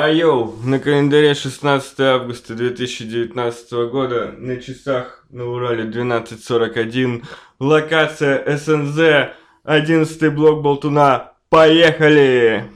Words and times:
Айоу, 0.00 0.54
на 0.62 0.78
календаре 0.78 1.34
16 1.34 1.98
августа 1.98 2.54
2019 2.54 3.72
года, 3.90 4.32
на 4.38 4.58
часах 4.58 5.26
на 5.28 5.44
Урале 5.44 5.90
12.41, 5.90 7.24
локация 7.58 8.56
СНЗ, 8.56 9.34
11 9.64 10.32
блок 10.32 10.62
Болтуна, 10.62 11.32
поехали! 11.48 12.70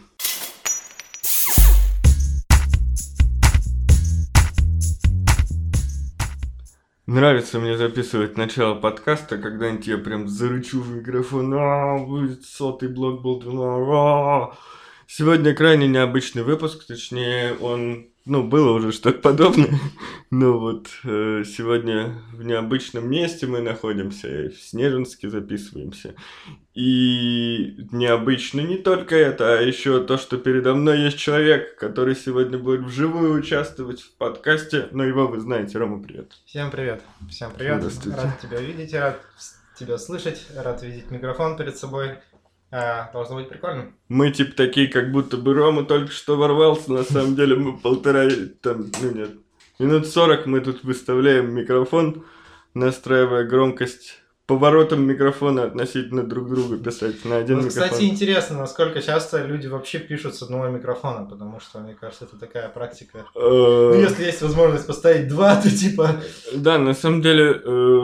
Нравится 7.07 7.61
мне 7.61 7.77
записывать 7.77 8.37
начало 8.37 8.75
подкаста, 8.75 9.39
когда-нибудь 9.39 9.87
я 9.87 9.99
прям 9.99 10.27
зарычу 10.27 10.81
в 10.81 10.91
микрофон, 10.91 11.55
а, 11.55 11.99
будет 11.99 12.45
сотый 12.45 12.89
блок 12.89 13.23
Болтуна, 13.23 13.77
а, 13.77 14.57
Сегодня 15.15 15.55
крайне 15.55 15.89
необычный 15.89 16.43
выпуск, 16.43 16.87
точнее, 16.87 17.53
он, 17.61 18.09
ну, 18.25 18.43
было 18.43 18.73
уже 18.73 18.93
что-то 18.93 19.19
подобное, 19.19 19.79
но 20.31 20.59
вот 20.59 20.89
э, 21.05 21.45
сегодня 21.45 22.23
в 22.33 22.43
необычном 22.43 23.11
месте 23.11 23.47
мы 23.47 23.61
находимся, 23.61 24.49
в 24.49 24.55
Снежинске 24.55 25.29
записываемся. 25.29 26.15
И 26.73 27.87
необычно 27.93 28.63
не 28.63 28.79
только 28.79 29.15
это, 29.15 29.59
а 29.59 29.61
еще 29.61 30.03
то, 30.03 30.17
что 30.17 30.39
передо 30.39 30.75
мной 30.75 31.01
есть 31.01 31.19
человек, 31.19 31.77
который 31.77 32.17
сегодня 32.17 32.57
будет 32.57 32.81
вживую 32.81 33.39
участвовать 33.39 34.01
в 34.01 34.17
подкасте, 34.17 34.89
но 34.93 35.05
его 35.05 35.27
вы 35.27 35.41
знаете. 35.41 35.77
Рома, 35.77 36.03
привет. 36.03 36.33
Всем 36.47 36.71
привет. 36.71 37.03
Всем 37.29 37.53
привет. 37.53 37.85
Рад 38.07 38.41
тебя 38.41 38.61
видеть, 38.63 38.95
рад 38.95 39.21
тебя 39.79 39.99
слышать, 39.99 40.47
рад 40.57 40.83
видеть 40.83 41.11
микрофон 41.11 41.59
перед 41.59 41.77
собой. 41.77 42.13
А, 42.75 43.11
должно 43.13 43.37
быть 43.37 43.51
прикольно. 43.51 43.93
Мы 44.09 44.31
типа 44.31 44.57
такие, 44.57 44.89
как 44.89 45.13
будто 45.13 45.37
бы 45.37 45.53
Рома 45.53 45.85
только 45.85 46.11
что 46.11 46.39
ворвался, 46.39 46.91
на 46.91 47.05
самом 47.05 47.37
деле 47.37 47.55
мы 47.55 47.77
полтора, 47.77 48.27
там, 48.63 48.91
ну 49.03 49.11
нет, 49.11 49.31
минут 49.79 50.07
сорок 50.07 50.47
мы 50.47 50.61
тут 50.61 50.83
выставляем 50.83 51.55
микрофон, 51.55 52.25
настраивая 52.73 53.45
громкость 53.45 54.22
поворотом 54.53 55.03
микрофона 55.07 55.65
относительно 55.65 56.23
друг 56.23 56.51
друга 56.51 56.77
писать 56.77 57.25
на 57.25 57.39
один 57.39 57.57
вот, 57.57 57.65
микрофон. 57.67 57.89
Кстати, 57.89 58.05
интересно, 58.05 58.59
насколько 58.59 59.01
часто 59.01 59.43
люди 59.47 59.67
вообще 59.67 59.99
пишут 59.99 60.35
с 60.35 60.43
одного 60.43 60.69
микрофона, 60.69 61.25
потому 61.25 61.59
что, 61.59 61.79
мне 61.79 61.95
кажется, 61.99 62.27
это 62.27 62.39
такая 62.39 62.69
практика. 62.69 63.25
Э, 63.35 63.93
ну, 63.95 63.95
если 63.95 64.25
есть 64.25 64.43
возможность 64.43 64.87
поставить 64.87 65.29
два, 65.29 65.57
то 65.57 65.71
типа... 65.71 66.17
Да, 66.55 66.77
на 66.79 66.93
самом 66.93 67.23
деле, 67.23 67.63
э, 67.65 68.03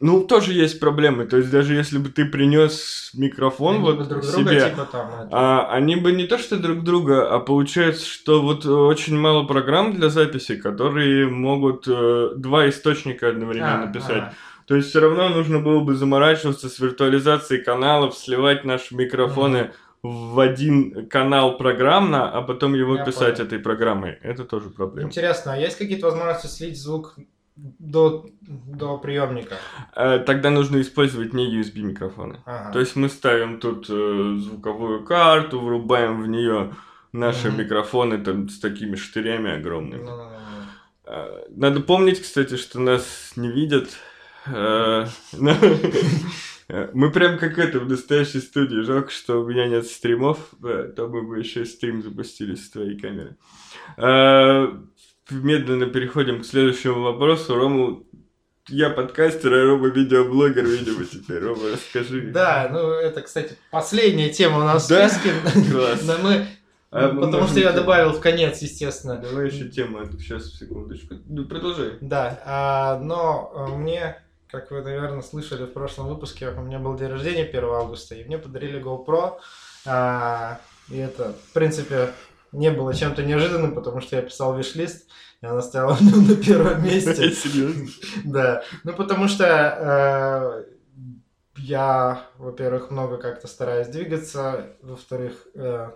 ну, 0.00 0.26
тоже 0.26 0.54
есть 0.54 0.80
проблемы. 0.80 1.26
То 1.26 1.36
есть, 1.36 1.50
даже 1.50 1.74
если 1.74 1.98
бы 1.98 2.08
ты 2.08 2.24
принес 2.24 3.10
микрофон 3.12 3.82
вот 3.82 4.08
друг 4.08 4.24
себе, 4.24 4.44
друга, 4.44 4.70
типа, 4.70 4.88
там, 4.90 5.10
а, 5.30 5.68
они 5.72 5.96
бы 5.96 6.12
не 6.12 6.26
то 6.26 6.38
что 6.38 6.56
друг 6.56 6.84
друга, 6.84 7.34
а 7.34 7.38
получается, 7.38 8.06
что 8.06 8.40
вот 8.40 8.64
очень 8.64 9.18
мало 9.18 9.44
программ 9.44 9.94
для 9.94 10.08
записи, 10.08 10.56
которые 10.56 11.28
могут 11.28 11.86
э, 11.86 12.30
два 12.34 12.66
источника 12.66 13.28
одновременно 13.28 13.84
а, 13.84 13.92
писать. 13.92 14.22
А. 14.22 14.32
То 14.66 14.74
есть 14.74 14.90
все 14.90 15.00
равно 15.00 15.28
нужно 15.28 15.60
было 15.60 15.80
бы 15.80 15.94
заморачиваться 15.94 16.68
с 16.68 16.78
виртуализацией 16.80 17.62
каналов, 17.62 18.16
сливать 18.16 18.64
наши 18.64 18.94
микрофоны 18.94 19.56
mm 19.56 19.72
в 20.02 20.38
один 20.38 21.08
канал 21.08 21.56
программно, 21.56 22.30
а 22.30 22.40
потом 22.42 22.74
его 22.74 22.96
Я 22.96 23.04
писать 23.04 23.38
понял. 23.38 23.46
этой 23.46 23.58
программой. 23.58 24.18
Это 24.22 24.44
тоже 24.44 24.70
проблема. 24.70 25.08
Интересно, 25.08 25.54
а 25.54 25.56
есть 25.56 25.76
какие-то 25.76 26.06
возможности 26.06 26.46
слить 26.46 26.78
звук 26.78 27.16
до, 27.56 28.26
до 28.40 28.98
приемника? 28.98 29.56
Э, 29.96 30.20
тогда 30.20 30.50
нужно 30.50 30.80
использовать 30.80 31.32
не 31.32 31.60
USB 31.60 31.80
микрофоны. 31.80 32.40
Ага. 32.44 32.72
То 32.72 32.80
есть 32.80 32.94
мы 32.94 33.08
ставим 33.08 33.58
тут 33.58 33.86
э, 33.90 34.36
звуковую 34.38 35.04
карту, 35.04 35.58
врубаем 35.58 36.22
в 36.22 36.28
нее 36.28 36.74
наши 37.12 37.48
mm 37.48 37.56
микрофоны 37.56 38.18
там 38.18 38.48
с 38.48 38.60
такими 38.60 38.94
штырями 38.94 39.56
огромными. 39.56 40.06
Mm-hmm. 40.06 41.46
Надо 41.56 41.80
помнить, 41.80 42.22
кстати, 42.22 42.56
что 42.56 42.78
нас 42.78 43.32
не 43.34 43.48
видят 43.48 43.88
ну, 43.88 43.96
мы 46.94 47.10
прям 47.12 47.38
как 47.38 47.58
это 47.58 47.78
в 47.80 47.88
настоящей 47.88 48.40
студии. 48.40 48.82
Жалко, 48.82 49.10
что 49.10 49.42
у 49.42 49.48
меня 49.48 49.68
нет 49.68 49.86
стримов, 49.86 50.38
то 50.60 51.08
мы 51.08 51.22
бы 51.22 51.38
еще 51.38 51.64
стрим 51.64 52.02
запустили 52.02 52.54
с 52.54 52.70
твоей 52.70 52.98
камеры. 52.98 53.36
Э, 53.96 54.68
медленно 55.30 55.86
переходим 55.86 56.40
к 56.40 56.46
следующему 56.46 57.02
вопросу. 57.02 57.54
Рому, 57.54 58.04
я 58.68 58.90
подкастер, 58.90 59.52
а 59.52 59.64
Рома 59.64 59.88
видеоблогер, 59.88 60.66
видимо, 60.66 61.04
теперь. 61.04 61.38
Рома, 61.38 61.72
расскажи. 61.72 62.30
Да, 62.32 62.68
ну 62.72 62.90
это, 62.90 63.22
кстати, 63.22 63.56
последняя 63.70 64.30
тема 64.30 64.58
у 64.58 64.64
нас 64.64 64.88
да? 64.88 65.08
в 65.08 65.12
списке. 65.12 65.32
Класс. 65.72 66.02
Но 66.04 66.18
мы 66.18 66.46
а 66.90 67.08
Потому 67.08 67.46
что 67.46 67.60
я 67.60 67.72
добавил 67.72 68.12
в 68.12 68.20
конец, 68.20 68.62
естественно. 68.62 69.16
Давай 69.16 69.48
еще 69.48 69.68
тему, 69.68 69.98
сейчас, 70.18 70.54
секундочку. 70.54 71.16
Ну, 71.26 71.44
продолжай. 71.44 71.98
Да, 72.00 72.40
а, 72.44 72.98
но 73.00 73.52
э, 73.54 73.76
мне 73.76 74.16
как 74.50 74.70
вы, 74.70 74.82
наверное, 74.82 75.22
слышали 75.22 75.64
в 75.64 75.72
прошлом 75.72 76.08
выпуске, 76.08 76.48
у 76.50 76.60
меня 76.60 76.78
был 76.78 76.96
день 76.96 77.08
рождения 77.08 77.44
1 77.44 77.64
августа, 77.64 78.14
и 78.14 78.24
мне 78.24 78.38
подарили 78.38 78.82
GoPro. 78.82 79.38
А, 79.86 80.60
и 80.88 80.98
это, 80.98 81.32
в 81.32 81.52
принципе, 81.52 82.10
не 82.52 82.70
было 82.70 82.94
чем-то 82.94 83.22
неожиданным, 83.22 83.74
потому 83.74 84.00
что 84.00 84.16
я 84.16 84.22
писал 84.22 84.56
виш-лист, 84.56 85.08
и 85.40 85.46
она 85.46 85.60
стояла 85.62 85.96
на 86.00 86.36
первом 86.36 86.84
месте. 86.84 87.30
Серьезно? 87.32 87.88
Да. 88.24 88.62
Ну, 88.84 88.92
потому 88.94 89.28
что 89.28 90.64
э, 90.66 90.76
я, 91.58 92.26
во-первых, 92.38 92.90
много 92.90 93.18
как-то 93.18 93.48
стараюсь 93.48 93.88
двигаться, 93.88 94.76
во-вторых, 94.82 95.46
э, 95.54 95.90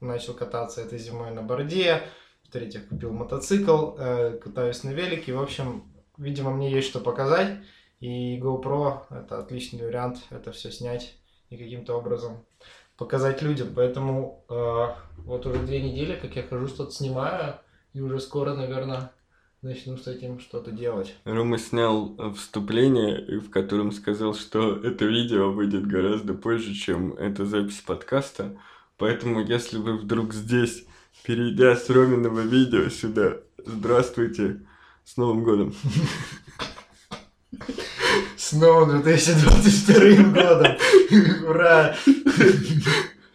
начал 0.00 0.34
кататься 0.34 0.80
этой 0.80 0.98
зимой 0.98 1.30
на 1.30 1.42
борде, 1.42 2.02
в-третьих, 2.44 2.88
купил 2.88 3.12
мотоцикл, 3.12 3.94
э, 3.98 4.38
катаюсь 4.42 4.84
на 4.84 4.90
велике, 4.90 5.32
в 5.32 5.40
общем, 5.40 5.84
видимо, 6.18 6.50
мне 6.50 6.70
есть 6.70 6.88
что 6.88 7.00
показать. 7.00 7.58
И 8.02 8.36
GoPro 8.36 9.02
это 9.10 9.38
отличный 9.38 9.86
вариант 9.86 10.18
это 10.30 10.50
все 10.50 10.72
снять 10.72 11.14
и 11.50 11.56
каким-то 11.56 11.94
образом 11.94 12.44
показать 12.98 13.42
людям. 13.42 13.68
Поэтому 13.76 14.44
э, 14.48 14.86
вот 15.18 15.46
уже 15.46 15.60
две 15.60 15.80
недели, 15.80 16.18
как 16.20 16.34
я 16.34 16.42
хожу, 16.42 16.66
что-то 16.66 16.90
снимаю, 16.90 17.54
и 17.92 18.00
уже 18.00 18.18
скоро, 18.18 18.54
наверное, 18.54 19.12
начну 19.62 19.96
с 19.96 20.08
этим 20.08 20.40
что-то 20.40 20.72
делать. 20.72 21.14
Рома 21.24 21.58
снял 21.58 22.16
вступление, 22.34 23.38
в 23.38 23.50
котором 23.50 23.92
сказал, 23.92 24.34
что 24.34 24.78
это 24.78 25.04
видео 25.04 25.52
выйдет 25.52 25.86
гораздо 25.86 26.34
позже, 26.34 26.74
чем 26.74 27.12
эта 27.12 27.46
запись 27.46 27.82
подкаста. 27.86 28.58
Поэтому, 28.98 29.40
если 29.44 29.78
вы 29.78 29.96
вдруг 29.96 30.34
здесь, 30.34 30.84
перейдя 31.22 31.76
с 31.76 31.88
Роминого 31.88 32.40
видео 32.40 32.88
сюда, 32.88 33.36
здравствуйте, 33.64 34.66
с 35.04 35.16
Новым 35.16 35.44
годом! 35.44 35.72
С 38.36 38.52
новым 38.52 39.02
2022 39.02 40.32
годом! 40.32 40.76
Ура! 41.48 41.94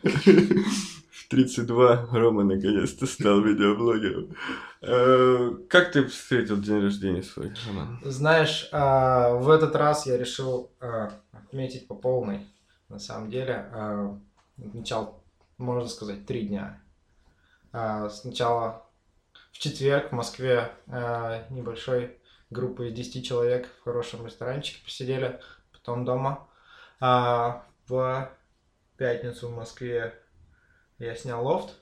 В 0.03 1.29
32 1.29 2.07
Рома 2.11 2.43
наконец-то 2.43 3.05
стал 3.05 3.41
видеоблогером. 3.41 4.35
Э, 4.81 5.51
как 5.69 5.91
ты 5.91 6.05
встретил 6.05 6.57
день 6.57 6.81
рождения 6.81 7.23
свой, 7.23 7.51
Роман? 7.67 7.99
Знаешь, 8.03 8.69
а, 8.71 9.33
в 9.33 9.49
этот 9.49 9.75
раз 9.75 10.05
я 10.05 10.17
решил 10.17 10.71
а, 10.79 11.11
отметить 11.31 11.87
по 11.87 11.95
полной. 11.95 12.47
На 12.89 12.99
самом 12.99 13.29
деле, 13.29 13.69
а, 13.73 14.17
отмечал, 14.57 15.21
можно 15.57 15.87
сказать, 15.89 16.25
три 16.25 16.47
дня. 16.47 16.81
Сначала 18.09 18.85
в 19.51 19.59
четверг 19.59 20.09
в 20.09 20.15
Москве 20.15 20.71
небольшой 21.49 22.16
группа 22.49 22.87
из 22.87 22.93
10 22.93 23.25
человек 23.25 23.69
в 23.79 23.83
хорошем 23.83 24.25
ресторанчике 24.25 24.83
посидели, 24.83 25.39
потом 25.71 26.05
дома. 26.05 26.47
А 26.99 27.63
в 27.87 28.29
пятницу 28.97 29.49
в 29.49 29.55
Москве 29.55 30.13
я 30.99 31.15
снял 31.15 31.45
лофт, 31.45 31.75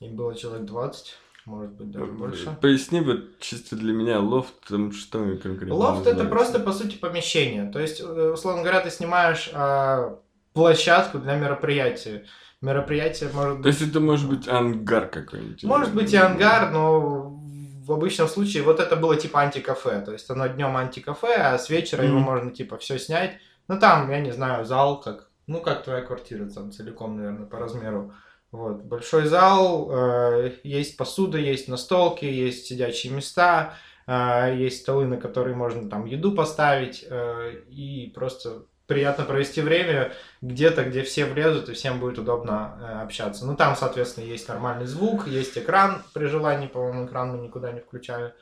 и 0.00 0.08
было 0.08 0.34
человек 0.34 0.66
20, 0.66 1.14
может 1.46 1.72
быть, 1.72 1.90
даже 1.90 2.12
больше. 2.12 2.56
Поясни 2.60 3.00
вот 3.00 3.38
чисто 3.40 3.76
для 3.76 3.92
меня, 3.92 4.20
лофт, 4.20 4.54
там 4.68 4.92
что 4.92 5.18
конкретно 5.42 5.74
Лофт 5.74 6.06
это 6.06 6.24
просто, 6.24 6.60
по 6.60 6.72
сути, 6.72 6.96
помещение. 6.96 7.70
То 7.70 7.80
есть, 7.80 8.00
э, 8.00 8.32
условно 8.34 8.62
говоря, 8.62 8.80
ты 8.80 8.90
снимаешь 8.90 9.50
а, 9.52 10.18
площадку 10.52 11.18
для 11.18 11.36
мероприятия. 11.36 12.26
Мероприятие 12.60 13.30
может 13.32 13.54
быть... 13.56 13.62
То 13.62 13.68
есть 13.68 13.82
это 13.82 13.98
может 13.98 14.28
быть 14.28 14.46
ангар 14.46 15.08
какой-нибудь? 15.08 15.64
Может 15.64 15.94
быть 15.94 16.12
и 16.12 16.16
ангар, 16.16 16.70
но 16.70 17.36
в 17.84 17.92
обычном 17.92 18.28
случае 18.28 18.62
вот 18.62 18.80
это 18.80 18.96
было 18.96 19.16
типа 19.16 19.40
антикафе, 19.40 20.00
то 20.00 20.12
есть 20.12 20.30
оно 20.30 20.46
днем 20.46 20.76
антикафе, 20.76 21.34
а 21.34 21.58
с 21.58 21.68
вечера 21.68 22.02
mm-hmm. 22.02 22.08
его 22.08 22.18
можно 22.18 22.50
типа 22.50 22.78
все 22.78 22.98
снять. 22.98 23.38
Ну 23.68 23.78
там, 23.78 24.10
я 24.10 24.20
не 24.20 24.30
знаю, 24.32 24.64
зал 24.64 25.00
как, 25.00 25.30
ну 25.46 25.60
как 25.60 25.84
твоя 25.84 26.02
квартира 26.02 26.48
там 26.48 26.72
целиком, 26.72 27.16
наверное, 27.16 27.46
по 27.46 27.58
размеру. 27.58 28.12
Вот 28.52 28.82
большой 28.82 29.26
зал, 29.26 29.90
э, 29.90 30.52
есть 30.62 30.96
посуда, 30.96 31.38
есть 31.38 31.68
настолки, 31.68 32.26
есть 32.26 32.66
сидячие 32.66 33.12
места, 33.12 33.74
э, 34.06 34.54
есть 34.58 34.82
столы, 34.82 35.06
на 35.06 35.16
которые 35.16 35.56
можно 35.56 35.88
там 35.88 36.04
еду 36.04 36.32
поставить 36.32 37.04
э, 37.08 37.62
и 37.68 38.12
просто 38.14 38.66
приятно 38.92 39.24
провести 39.24 39.60
время 39.60 40.12
где-то, 40.42 40.84
где 40.84 41.02
все 41.02 41.24
влезут 41.24 41.68
и 41.68 41.72
всем 41.72 41.98
будет 41.98 42.18
удобно 42.18 42.78
э, 42.80 43.02
общаться. 43.02 43.46
Ну, 43.46 43.56
там, 43.56 43.74
соответственно, 43.74 44.24
есть 44.24 44.48
нормальный 44.48 44.86
звук, 44.86 45.26
есть 45.26 45.56
экран 45.56 46.02
при 46.12 46.26
желании, 46.26 46.66
по-моему, 46.66 47.06
экран 47.06 47.32
мы 47.32 47.38
никуда 47.38 47.72
не 47.72 47.80
включали. 47.80 48.34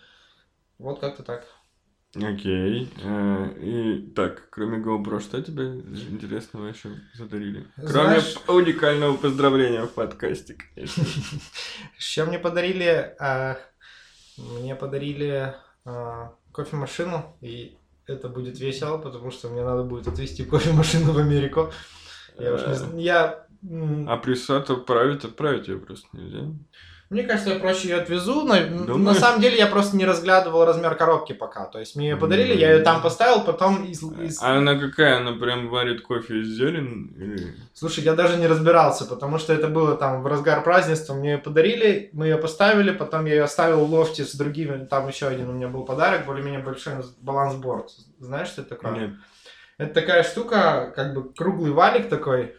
Вот 0.79 1.00
как-то 1.00 1.23
так. 1.23 1.44
Окей. 2.17 2.93
Э, 3.05 3.55
и 3.61 4.11
так, 4.17 4.49
кроме 4.50 4.79
GoPro, 4.79 5.20
что 5.20 5.41
тебе 5.41 5.67
интересного 6.11 6.67
еще 6.67 6.91
задарили? 7.14 7.69
Кроме 7.76 8.20
Знаешь... 8.20 8.37
уникального 8.49 9.17
поздравления 9.17 9.82
в 9.82 9.93
подкасте, 9.93 10.56
конечно. 10.75 11.05
Что 11.99 12.26
мне 12.26 12.41
подарили? 12.41 13.14
А, 13.20 13.58
мне 14.37 14.75
подарили 14.75 15.55
а, 15.85 16.35
кофемашину, 16.52 17.37
и 17.41 17.79
это 18.06 18.29
будет 18.29 18.58
весело, 18.58 18.99
потому 18.99 19.31
что 19.31 19.49
мне 19.49 19.62
надо 19.62 19.82
будет 19.82 20.08
отвезти 20.08 20.44
кофемашину 20.44 21.12
в 21.12 21.19
Америку. 21.19 21.70
Я 22.38 22.55
уж 22.55 22.93
не 22.93 23.02
Я... 23.02 23.47
А 24.06 24.17
присад 24.17 24.70
отправить, 24.70 25.25
отправить 25.25 25.69
ее 25.69 25.79
просто 25.79 26.08
нельзя? 26.12 26.52
Мне 27.11 27.25
кажется, 27.25 27.51
я 27.51 27.59
проще 27.59 27.89
ее 27.89 27.97
отвезу, 27.97 28.43
но 28.45 28.55
Думаешь? 28.87 29.05
на 29.05 29.15
самом 29.15 29.41
деле 29.41 29.59
я 29.59 29.67
просто 29.67 29.97
не 29.97 30.07
разглядывал 30.07 30.65
размер 30.65 30.95
коробки 30.95 31.33
пока. 31.33 31.65
То 31.65 31.81
есть 31.81 31.97
мне 31.97 32.11
ее 32.11 32.17
подарили, 32.17 32.57
я 32.57 32.73
ее 32.73 32.83
там 32.85 33.03
поставил, 33.03 33.43
потом 33.43 33.85
из, 33.85 34.01
из... 34.01 34.41
А 34.41 34.59
она 34.59 34.79
какая? 34.79 35.17
Она 35.17 35.33
прям 35.33 35.69
варит 35.71 36.03
кофе 36.03 36.39
из 36.39 36.47
зелен? 36.47 37.12
Или... 37.19 37.57
Слушай, 37.75 38.05
я 38.05 38.15
даже 38.15 38.37
не 38.37 38.47
разбирался, 38.47 39.07
потому 39.07 39.39
что 39.39 39.53
это 39.53 39.67
было 39.67 39.97
там 39.97 40.23
в 40.23 40.27
разгар 40.29 40.62
празднества, 40.62 41.15
мне 41.15 41.33
ее 41.33 41.39
подарили, 41.39 42.11
мы 42.12 42.27
ее 42.27 42.37
поставили, 42.37 42.93
потом 42.93 43.27
я 43.27 43.35
ее 43.35 43.43
оставил 43.43 43.85
в 43.85 43.93
лофте 43.93 44.25
с 44.25 44.37
другими, 44.37 44.85
там 44.85 45.09
еще 45.09 45.27
один 45.27 45.51
у 45.51 45.53
меня 45.53 45.67
был 45.67 45.85
подарок, 45.85 46.27
более-менее 46.27 46.62
большой 46.62 46.95
балансборд. 47.21 47.91
Знаешь, 48.21 48.49
что 48.49 48.61
это 48.62 48.77
такое? 48.77 48.93
Нет. 48.93 49.11
Это 49.79 49.95
такая 49.95 50.23
штука, 50.23 50.93
как 50.95 51.15
бы 51.15 51.33
круглый 51.33 51.73
валик 51.73 52.09
такой, 52.09 52.55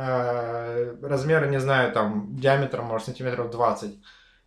Э, 0.00 0.94
размера, 1.02 1.46
не 1.46 1.58
знаю, 1.58 1.92
там, 1.92 2.36
диаметром, 2.36 2.84
может, 2.84 3.06
сантиметров 3.06 3.50
20. 3.50 3.90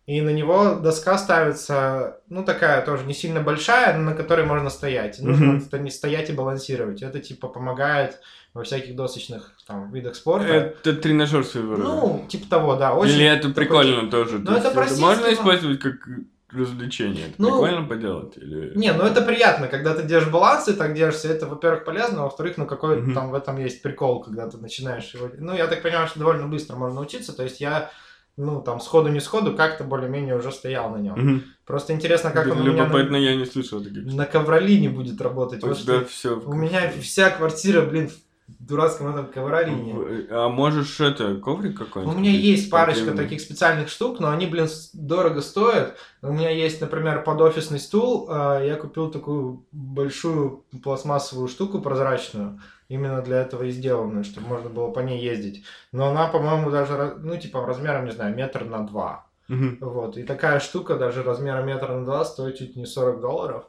И 0.06 0.20
на 0.22 0.30
него 0.30 0.76
доска 0.76 1.18
ставится, 1.18 2.20
ну, 2.30 2.42
такая 2.42 2.82
тоже 2.84 3.04
не 3.04 3.12
сильно 3.12 3.40
большая, 3.40 3.98
но 3.98 4.10
на 4.10 4.16
которой 4.16 4.46
можно 4.46 4.70
стоять. 4.70 5.20
нужно 5.20 5.58
mm-hmm. 5.58 5.78
не 5.80 5.90
стоять 5.90 6.30
и 6.30 6.32
балансировать. 6.32 7.02
Это, 7.02 7.20
типа, 7.20 7.48
помогает 7.48 8.18
во 8.54 8.64
всяких 8.64 8.96
досочных 8.96 9.52
там, 9.66 9.92
видах 9.92 10.16
спорта. 10.16 10.48
Это 10.48 10.94
тренажер 10.94 11.44
своего 11.44 11.76
рода. 11.76 11.82
Ну, 11.82 12.26
типа 12.28 12.48
того, 12.48 12.76
да. 12.76 12.94
Очень 12.94 13.16
Или 13.16 13.26
это 13.26 13.50
прикольно 13.50 14.10
тоже. 14.10 14.38
Ну, 14.38 14.56
это, 14.56 14.68
это 14.68 15.00
можно 15.00 15.32
использовать 15.34 15.80
как 15.80 16.08
развлечение. 16.52 17.28
Это 17.28 17.34
ну, 17.38 17.50
прикольно 17.50 17.88
поделать? 17.88 18.36
Или... 18.36 18.72
Не, 18.76 18.92
ну 18.92 19.04
это 19.04 19.22
приятно, 19.22 19.68
когда 19.68 19.94
ты 19.94 20.02
держишь 20.02 20.30
баланс 20.30 20.68
и 20.68 20.74
так 20.74 20.94
держишься, 20.94 21.28
это, 21.28 21.46
во-первых, 21.46 21.84
полезно, 21.84 22.20
а 22.20 22.24
во-вторых, 22.24 22.56
ну 22.56 22.66
какой 22.66 22.98
mm-hmm. 22.98 23.14
там 23.14 23.30
в 23.30 23.34
этом 23.34 23.58
есть 23.58 23.82
прикол, 23.82 24.22
когда 24.22 24.48
ты 24.48 24.58
начинаешь 24.58 25.12
его... 25.14 25.30
Ну, 25.38 25.54
я 25.54 25.66
так 25.66 25.82
понимаю, 25.82 26.08
что 26.08 26.18
довольно 26.18 26.46
быстро 26.46 26.76
можно 26.76 26.96
научиться, 26.96 27.34
то 27.34 27.42
есть 27.42 27.60
я 27.60 27.90
ну, 28.36 28.62
там, 28.62 28.80
сходу 28.80 29.08
не 29.10 29.20
сходу, 29.20 29.54
как-то 29.54 29.84
более-менее 29.84 30.36
уже 30.36 30.52
стоял 30.52 30.90
на 30.90 30.96
нем. 30.96 31.34
Угу. 31.34 31.42
Просто 31.66 31.92
интересно, 31.92 32.30
как 32.30 32.46
он 32.46 32.62
Любопытно, 32.62 33.18
у 33.18 33.20
меня 33.20 33.30
на... 33.30 33.32
я 33.32 33.36
не 33.36 33.44
слышал 33.44 33.82
таких. 33.82 34.04
На 34.04 34.24
ковролине 34.24 34.88
будет 34.88 35.20
работать. 35.20 35.62
У 35.62 35.74
тебя 35.74 36.04
все. 36.04 36.38
У 36.38 36.54
меня 36.54 36.90
вся 37.00 37.30
квартира, 37.30 37.82
блин, 37.82 38.10
дурацком 38.58 39.08
этом 39.08 39.26
ковролине. 39.26 40.26
А 40.30 40.48
можешь 40.48 41.00
это, 41.00 41.36
коврик 41.36 41.78
какой-нибудь? 41.78 42.14
У 42.14 42.18
меня 42.18 42.30
есть 42.30 42.70
парочка 42.70 43.12
таких 43.12 43.40
специальных 43.40 43.88
штук, 43.88 44.20
но 44.20 44.30
они, 44.30 44.46
блин, 44.46 44.68
дорого 44.92 45.40
стоят. 45.40 45.96
У 46.22 46.32
меня 46.32 46.50
есть, 46.50 46.80
например, 46.80 47.22
под 47.24 47.40
офисный 47.40 47.78
стул. 47.78 48.26
А, 48.30 48.62
я 48.62 48.76
купил 48.76 49.10
такую 49.10 49.64
большую 49.72 50.64
пластмассовую 50.82 51.48
штуку 51.48 51.80
прозрачную. 51.80 52.60
Именно 52.88 53.22
для 53.22 53.40
этого 53.40 53.62
и 53.62 53.70
сделанную, 53.70 54.24
чтобы 54.24 54.48
можно 54.48 54.68
было 54.68 54.90
по 54.90 55.00
ней 55.00 55.22
ездить. 55.22 55.64
Но 55.92 56.10
она, 56.10 56.28
по-моему, 56.28 56.70
даже, 56.70 57.16
ну, 57.18 57.36
типа, 57.36 57.64
размером, 57.64 58.04
не 58.04 58.12
знаю, 58.12 58.34
метр 58.36 58.64
на 58.64 58.86
два. 58.86 59.26
Угу. 59.48 59.76
Вот. 59.80 60.16
И 60.16 60.22
такая 60.22 60.60
штука 60.60 60.96
даже 60.96 61.22
размера 61.22 61.62
метра 61.62 61.94
на 61.94 62.04
два 62.04 62.24
стоит 62.24 62.58
чуть 62.58 62.76
не 62.76 62.86
40 62.86 63.20
долларов. 63.20 63.64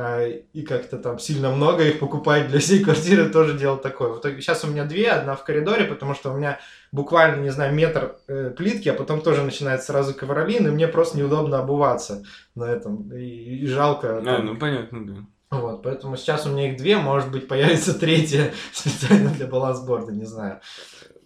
А, 0.00 0.24
и 0.28 0.62
как-то 0.62 0.96
там 0.96 1.18
сильно 1.18 1.50
много 1.50 1.82
их 1.82 1.98
покупать 1.98 2.46
для 2.46 2.60
всей 2.60 2.84
квартиры 2.84 3.28
тоже 3.32 3.58
дело 3.58 3.76
такое. 3.76 4.12
В 4.12 4.20
итоге 4.20 4.40
сейчас 4.40 4.62
у 4.62 4.68
меня 4.68 4.84
две, 4.84 5.10
одна 5.10 5.34
в 5.34 5.42
коридоре, 5.42 5.86
потому 5.86 6.14
что 6.14 6.32
у 6.32 6.36
меня 6.36 6.60
буквально, 6.92 7.42
не 7.42 7.50
знаю, 7.50 7.74
метр 7.74 8.14
э, 8.28 8.50
плитки, 8.56 8.88
а 8.88 8.94
потом 8.94 9.20
тоже 9.20 9.42
начинает 9.42 9.82
сразу 9.82 10.14
ковролин, 10.14 10.68
и 10.68 10.70
мне 10.70 10.86
просто 10.86 11.18
неудобно 11.18 11.58
обуваться 11.58 12.22
на 12.54 12.64
этом. 12.64 13.12
И, 13.12 13.56
и 13.56 13.66
жалко. 13.66 14.18
А, 14.18 14.22
там... 14.22 14.46
ну 14.46 14.56
понятно, 14.56 15.04
да. 15.04 15.14
Вот, 15.50 15.82
поэтому 15.82 16.16
сейчас 16.16 16.46
у 16.46 16.50
меня 16.50 16.70
их 16.70 16.78
две, 16.78 16.98
может 16.98 17.32
быть, 17.32 17.48
появится 17.48 17.98
третья 17.98 18.52
специально 18.72 19.30
для 19.30 19.48
балансборда, 19.48 20.12
не 20.12 20.26
знаю. 20.26 20.60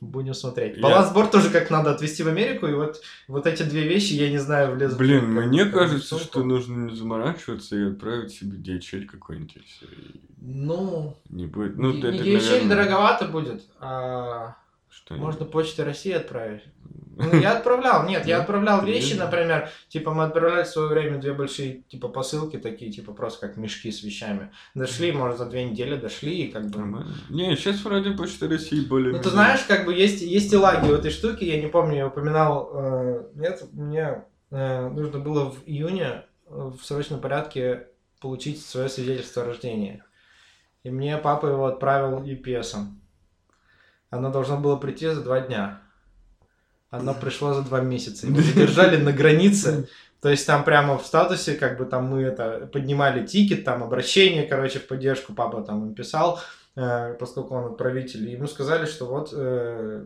Будем 0.03 0.35
смотреть. 0.35 0.79
Я... 0.79 0.83
Балансборд 0.83 1.31
тоже 1.31 1.49
как 1.49 1.71
надо 1.71 1.93
отвезти 1.93 2.25
в 2.25 2.29
Америку, 2.29 2.67
и 2.67 2.75
вот, 2.75 3.01
вот 3.29 3.47
эти 3.47 3.63
две 3.63 3.87
вещи, 3.87 4.15
я 4.15 4.31
не 4.31 4.39
знаю, 4.39 4.75
влезут. 4.75 4.99
Блин, 4.99 5.27
мне 5.27 5.65
кажется, 5.65 6.19
что 6.19 6.43
нужно 6.43 6.91
не 6.91 6.97
заморачиваться 6.97 7.77
и 7.77 7.91
отправить 7.93 8.33
себе 8.33 8.57
DHL 8.57 9.07
какой-нибудь. 9.07 9.81
Ну, 10.41 11.17
не 11.31 11.47
будет. 11.47 11.79
Ну, 11.79 11.93
не, 11.93 12.01
это, 12.01 12.17
DHL 12.17 12.43
наверное... 12.43 12.69
дороговато 12.69 13.29
будет, 13.29 13.63
а 13.79 14.57
что 14.93 15.15
можно 15.15 15.45
почтой 15.45 15.85
России 15.85 16.13
отправить. 16.13 16.63
Ну, 17.15 17.39
я 17.39 17.59
отправлял, 17.59 18.09
нет, 18.09 18.27
я 18.27 18.41
отправлял 18.41 18.87
вещи, 18.87 19.13
например, 19.13 19.69
типа 19.89 20.15
мы 20.15 20.25
отправляли 20.25 20.65
в 20.65 20.69
свое 20.69 20.89
время 20.89 21.19
две 21.19 21.35
большие, 21.35 21.83
типа, 21.83 22.09
посылки 22.09 22.57
такие, 22.57 22.91
типа, 22.91 23.13
просто 23.13 23.47
как 23.47 23.59
мешки 23.59 23.93
с 23.93 24.03
вещами. 24.03 24.51
Дошли, 24.75 25.13
может, 25.13 25.37
за 25.37 25.45
две 25.45 25.65
недели 25.65 25.97
дошли, 25.97 26.45
и 26.45 26.51
как 26.51 26.71
бы... 26.71 27.05
Не, 27.29 27.55
сейчас 27.55 27.85
вроде 27.85 28.13
Почта 28.13 28.49
России 28.49 28.81
более... 28.81 29.13
Ну, 29.13 29.23
ты 29.23 29.29
знаешь, 29.29 29.61
как 29.69 29.85
бы 29.85 29.93
есть, 29.93 30.23
есть 30.23 30.55
и 30.55 30.57
лаги 30.57 30.91
у 30.91 30.95
этой 30.95 31.11
штуки, 31.11 31.45
я 31.45 31.61
не 31.61 31.69
помню, 31.69 31.97
я 31.97 32.07
упоминал, 32.07 32.71
э, 32.73 33.25
нет, 33.35 33.63
мне 33.73 34.25
э, 34.51 34.89
нужно 34.89 35.19
было 35.19 35.51
в 35.51 35.59
июне 35.67 36.25
в 36.47 36.79
срочном 36.83 37.21
порядке 37.21 37.89
получить 38.21 38.65
свое 38.65 38.89
свидетельство 38.89 39.43
о 39.43 39.47
рождении. 39.47 40.03
И 40.83 40.91
мне 40.91 41.17
папа 41.19 41.47
его 41.47 41.67
отправил 41.67 42.23
UPS. 42.23 42.77
Оно 44.13 44.31
должно 44.31 44.59
было 44.59 44.77
прийти 44.77 45.09
за 45.09 45.23
два 45.23 45.41
дня. 45.41 45.81
Оно 46.91 47.15
пришло 47.21 47.55
за 47.55 47.63
два 47.63 47.81
месяца. 47.81 48.27
И 48.27 48.31
мы 48.31 48.43
задержали 48.43 48.99
на 48.99 49.11
границе. 49.11 49.89
То 50.21 50.29
есть 50.29 50.47
там 50.47 50.65
прямо 50.65 50.99
в 50.99 51.07
статусе, 51.07 51.55
как 51.55 51.79
бы 51.79 51.87
там 51.87 52.09
мы 52.09 52.23
это 52.23 52.69
поднимали 52.73 53.27
тикет, 53.27 53.65
там 53.65 53.83
обращение, 53.83 54.47
короче, 54.47 54.79
в 54.79 54.87
поддержку 54.87 55.33
папа 55.33 55.63
там 55.63 55.89
им 55.89 55.95
писал, 55.95 56.39
э, 56.77 57.15
поскольку 57.15 57.55
он 57.55 57.73
отправитель. 57.73 58.29
И 58.29 58.33
ему 58.33 58.47
сказали, 58.47 58.85
что 58.85 59.07
вот 59.07 59.31
э, 59.33 60.05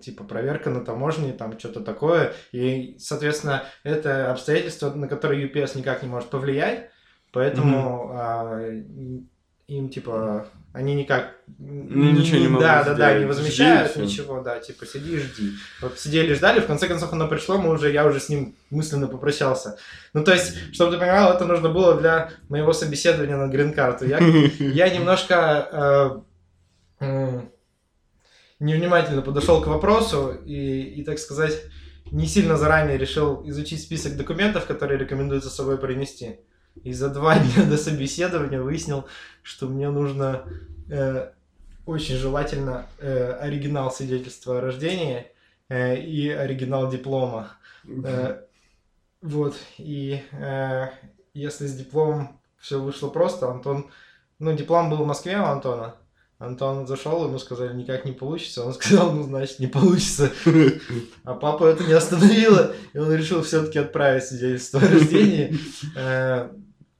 типа 0.00 0.22
проверка 0.22 0.70
на 0.70 0.84
таможне, 0.84 1.32
там 1.32 1.58
что-то 1.58 1.80
такое. 1.80 2.32
И, 2.52 2.96
соответственно, 3.00 3.64
это 3.82 4.30
обстоятельство, 4.30 4.94
на 4.94 5.08
которое 5.08 5.44
UPS 5.44 5.76
никак 5.76 6.04
не 6.04 6.08
может 6.08 6.30
повлиять. 6.30 6.88
Поэтому 7.32 8.12
mm-hmm. 8.14 8.60
э, 8.60 9.22
им 9.66 9.88
типа 9.88 10.46
они 10.72 10.94
никак 10.94 11.34
ну, 11.58 12.12
ничего 12.12 12.38
не 12.38 12.48
могут 12.48 12.66
да 12.66 12.84
да 12.84 12.94
да 12.94 13.18
не 13.18 13.24
возмещают 13.24 13.92
жди, 13.92 14.02
ничего 14.02 14.40
да 14.42 14.60
типа 14.60 14.86
сиди 14.86 15.14
и 15.14 15.18
жди. 15.18 15.52
Вот 15.80 15.98
сидели 15.98 16.34
ждали 16.34 16.60
в 16.60 16.66
конце 16.66 16.86
концов 16.86 17.12
оно 17.12 17.26
пришло 17.26 17.58
мы 17.58 17.70
уже 17.70 17.90
я 17.90 18.06
уже 18.06 18.20
с 18.20 18.28
ним 18.28 18.54
мысленно 18.70 19.06
попрощался. 19.06 19.78
Ну 20.12 20.22
то 20.22 20.32
есть 20.32 20.74
чтобы 20.74 20.92
ты 20.92 20.98
понимал 20.98 21.32
это 21.32 21.46
нужно 21.46 21.70
было 21.70 21.98
для 21.98 22.30
моего 22.48 22.72
собеседования 22.72 23.36
на 23.36 23.50
грин-карту 23.50 24.06
я 24.06 24.18
я 24.18 24.90
немножко 24.90 26.22
э, 27.00 27.40
невнимательно 28.60 29.22
подошел 29.22 29.62
к 29.62 29.66
вопросу 29.66 30.32
и 30.44 30.82
и 30.82 31.02
так 31.02 31.18
сказать 31.18 31.62
не 32.10 32.26
сильно 32.26 32.56
заранее 32.56 32.98
решил 32.98 33.42
изучить 33.48 33.82
список 33.82 34.16
документов 34.16 34.66
которые 34.66 34.98
рекомендуется 34.98 35.48
с 35.48 35.56
собой 35.56 35.78
принести 35.78 36.40
и 36.84 36.92
за 36.92 37.08
два 37.08 37.38
дня 37.38 37.64
до 37.64 37.76
собеседования 37.76 38.60
выяснил, 38.60 39.06
что 39.42 39.66
мне 39.66 39.90
нужно 39.90 40.44
э, 40.90 41.30
очень 41.86 42.16
желательно 42.16 42.86
э, 42.98 43.32
оригинал 43.32 43.90
свидетельства 43.90 44.58
о 44.58 44.60
рождении 44.60 45.26
э, 45.68 45.96
и 45.96 46.28
оригинал 46.28 46.90
диплома. 46.90 47.52
Э, 48.04 48.42
вот, 49.22 49.56
и 49.78 50.22
э, 50.32 50.88
если 51.34 51.66
с 51.66 51.74
дипломом 51.74 52.40
все 52.58 52.80
вышло 52.80 53.08
просто, 53.08 53.50
Антон... 53.50 53.90
Ну, 54.38 54.52
диплом 54.52 54.88
был 54.88 54.98
в 54.98 55.06
Москве 55.06 55.36
у 55.36 55.44
Антона. 55.44 55.96
Антон 56.38 56.86
зашел, 56.86 57.24
ему 57.26 57.40
сказали, 57.40 57.74
никак 57.74 58.04
не 58.04 58.12
получится. 58.12 58.64
Он 58.64 58.72
сказал, 58.74 59.12
ну, 59.12 59.24
значит, 59.24 59.58
не 59.58 59.66
получится. 59.66 60.30
А 61.24 61.34
папа 61.34 61.64
это 61.64 61.82
не 61.82 61.92
остановило, 61.92 62.72
и 62.92 62.98
он 62.98 63.12
решил 63.12 63.42
все-таки 63.42 63.80
отправить 63.80 64.24
свидетельство 64.24 64.80
о 64.80 64.88
рождении. 64.88 65.58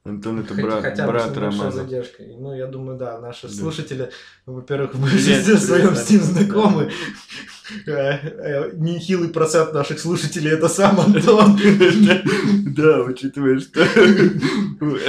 Антон 0.09 0.39
это 0.39 0.53
брат, 0.53 0.81
Хотя 0.81 1.07
брат 1.07 1.37
Романа. 1.37 1.71
задержкой. 1.71 2.35
Ну, 2.37 2.53
я 2.53 2.67
думаю, 2.67 2.97
да, 2.97 3.19
наши 3.19 3.47
да. 3.47 3.53
слушатели, 3.53 4.09
во-первых, 4.45 4.95
в 4.95 5.01
большинстве 5.01 5.57
своем 5.57 5.95
с 5.95 6.09
ним 6.09 6.21
знакомы. 6.21 6.83
Э, 6.83 6.89
нехилый 8.73 9.29
процент 9.29 9.73
наших 9.73 9.99
слушателей 9.99 10.51
это 10.51 10.67
сам 10.67 10.99
Антон. 10.99 11.59
Да, 12.79 13.01
учитывая, 13.01 13.59
что 13.59 13.85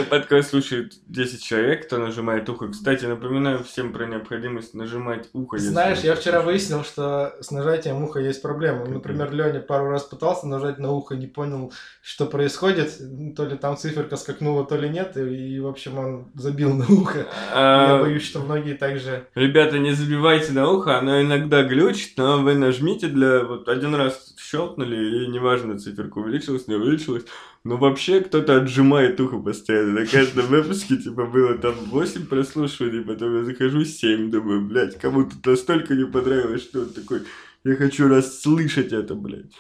подкаст 0.09 0.51
слушает 0.51 0.95
10 1.07 1.43
человек, 1.43 1.87
кто 1.87 1.99
нажимает 1.99 2.49
ухо. 2.49 2.69
Кстати, 2.69 3.05
напоминаю 3.05 3.63
всем 3.63 3.93
про 3.93 4.07
необходимость 4.07 4.75
нажимать 4.75 5.29
ухо. 5.33 5.59
Знаешь, 5.59 6.01
я 6.01 6.15
вчера 6.17 6.41
выяснил, 6.41 6.83
что 6.85 7.35
с 7.41 7.51
нажатием 7.51 8.03
уха 8.03 8.21
есть 8.21 8.43
проблема. 8.43 8.87
Например, 8.87 9.33
Леня 9.33 9.61
пару 9.61 9.91
раз 9.91 10.05
пытался 10.05 10.47
нажать 10.47 10.79
на 10.79 10.91
ухо, 10.91 11.15
не 11.15 11.27
понял, 11.27 11.73
что 12.03 12.27
происходит. 12.27 12.99
То 13.37 13.45
ли 13.45 13.57
там 13.57 13.77
циферка 13.77 14.17
скакнула, 14.17 14.65
то 14.65 14.77
ли 14.77 14.89
нет. 14.89 15.17
И, 15.17 15.61
в 15.61 15.67
общем, 15.67 15.99
он 15.99 16.31
забил 16.35 16.75
на 16.75 16.87
ухо. 16.87 17.27
А, 17.53 17.97
я 17.97 18.03
боюсь, 18.03 18.25
что 18.25 18.41
многие 18.41 18.75
также... 18.75 19.27
Ребята, 19.35 19.79
не 19.79 19.93
забивайте 19.93 20.53
на 20.53 20.71
ухо, 20.71 20.99
оно 20.99 21.21
иногда 21.21 21.63
глючит, 21.63 22.17
но 22.17 22.39
вы 22.51 22.59
нажмите 22.59 23.09
для... 23.09 23.45
Вот 23.45 23.69
один 23.69 23.95
раз 23.95 24.35
щелкнули, 24.39 25.25
и 25.25 25.29
неважно, 25.29 25.79
циферка 25.79 26.19
увеличилась, 26.19 26.67
не 26.67 26.75
увеличилась. 26.75 27.25
Но 27.65 27.77
вообще 27.77 28.21
кто-то 28.21 28.57
отжимает 28.57 29.21
ухо 29.21 29.39
постоянно. 29.39 30.01
На 30.01 30.07
каждом 30.07 30.47
выпуске, 30.49 30.97
типа, 30.97 31.27
было 31.27 31.59
там 31.59 31.75
8 31.75 32.27
прослушиваний, 32.27 33.05
потом 33.05 33.37
я 33.39 33.45
захожу 33.45 33.85
7, 33.85 34.31
думаю, 34.31 34.63
блядь, 34.63 34.99
кому-то 34.99 35.37
настолько 35.45 35.95
не 35.95 36.07
понравилось, 36.07 36.63
что 36.63 36.81
он 36.81 36.91
такой, 36.91 37.23
я 37.65 37.77
хочу 37.77 38.09
расслышать 38.09 38.93
это, 38.93 39.15
блядь. 39.15 39.53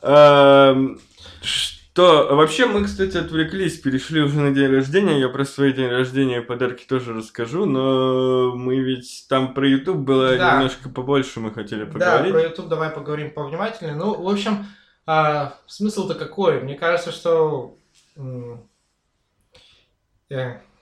Что, 0.00 1.77
вообще 2.02 2.66
мы, 2.66 2.84
кстати, 2.84 3.16
отвлеклись, 3.16 3.78
перешли 3.78 4.20
уже 4.20 4.38
на 4.40 4.54
день 4.54 4.70
рождения, 4.70 5.20
я 5.20 5.28
про 5.28 5.44
свой 5.44 5.72
день 5.72 5.88
рождения 5.88 6.38
и 6.38 6.44
подарки 6.44 6.84
тоже 6.86 7.14
расскажу, 7.14 7.64
но 7.64 8.54
мы 8.54 8.78
ведь 8.78 9.26
там 9.28 9.54
про 9.54 9.66
YouTube 9.66 9.98
было 9.98 10.36
да. 10.36 10.54
немножко 10.54 10.88
побольше, 10.88 11.40
мы 11.40 11.52
хотели 11.52 11.84
поговорить. 11.84 12.32
Да, 12.32 12.38
про 12.38 12.48
YouTube 12.48 12.68
давай 12.68 12.90
поговорим 12.90 13.30
повнимательнее. 13.30 13.94
Ну, 13.94 14.20
в 14.20 14.28
общем, 14.28 14.66
а, 15.06 15.54
смысл-то 15.66 16.14
какой? 16.14 16.60
Мне 16.60 16.74
кажется, 16.74 17.12
что 17.12 17.78
э, 18.16 18.56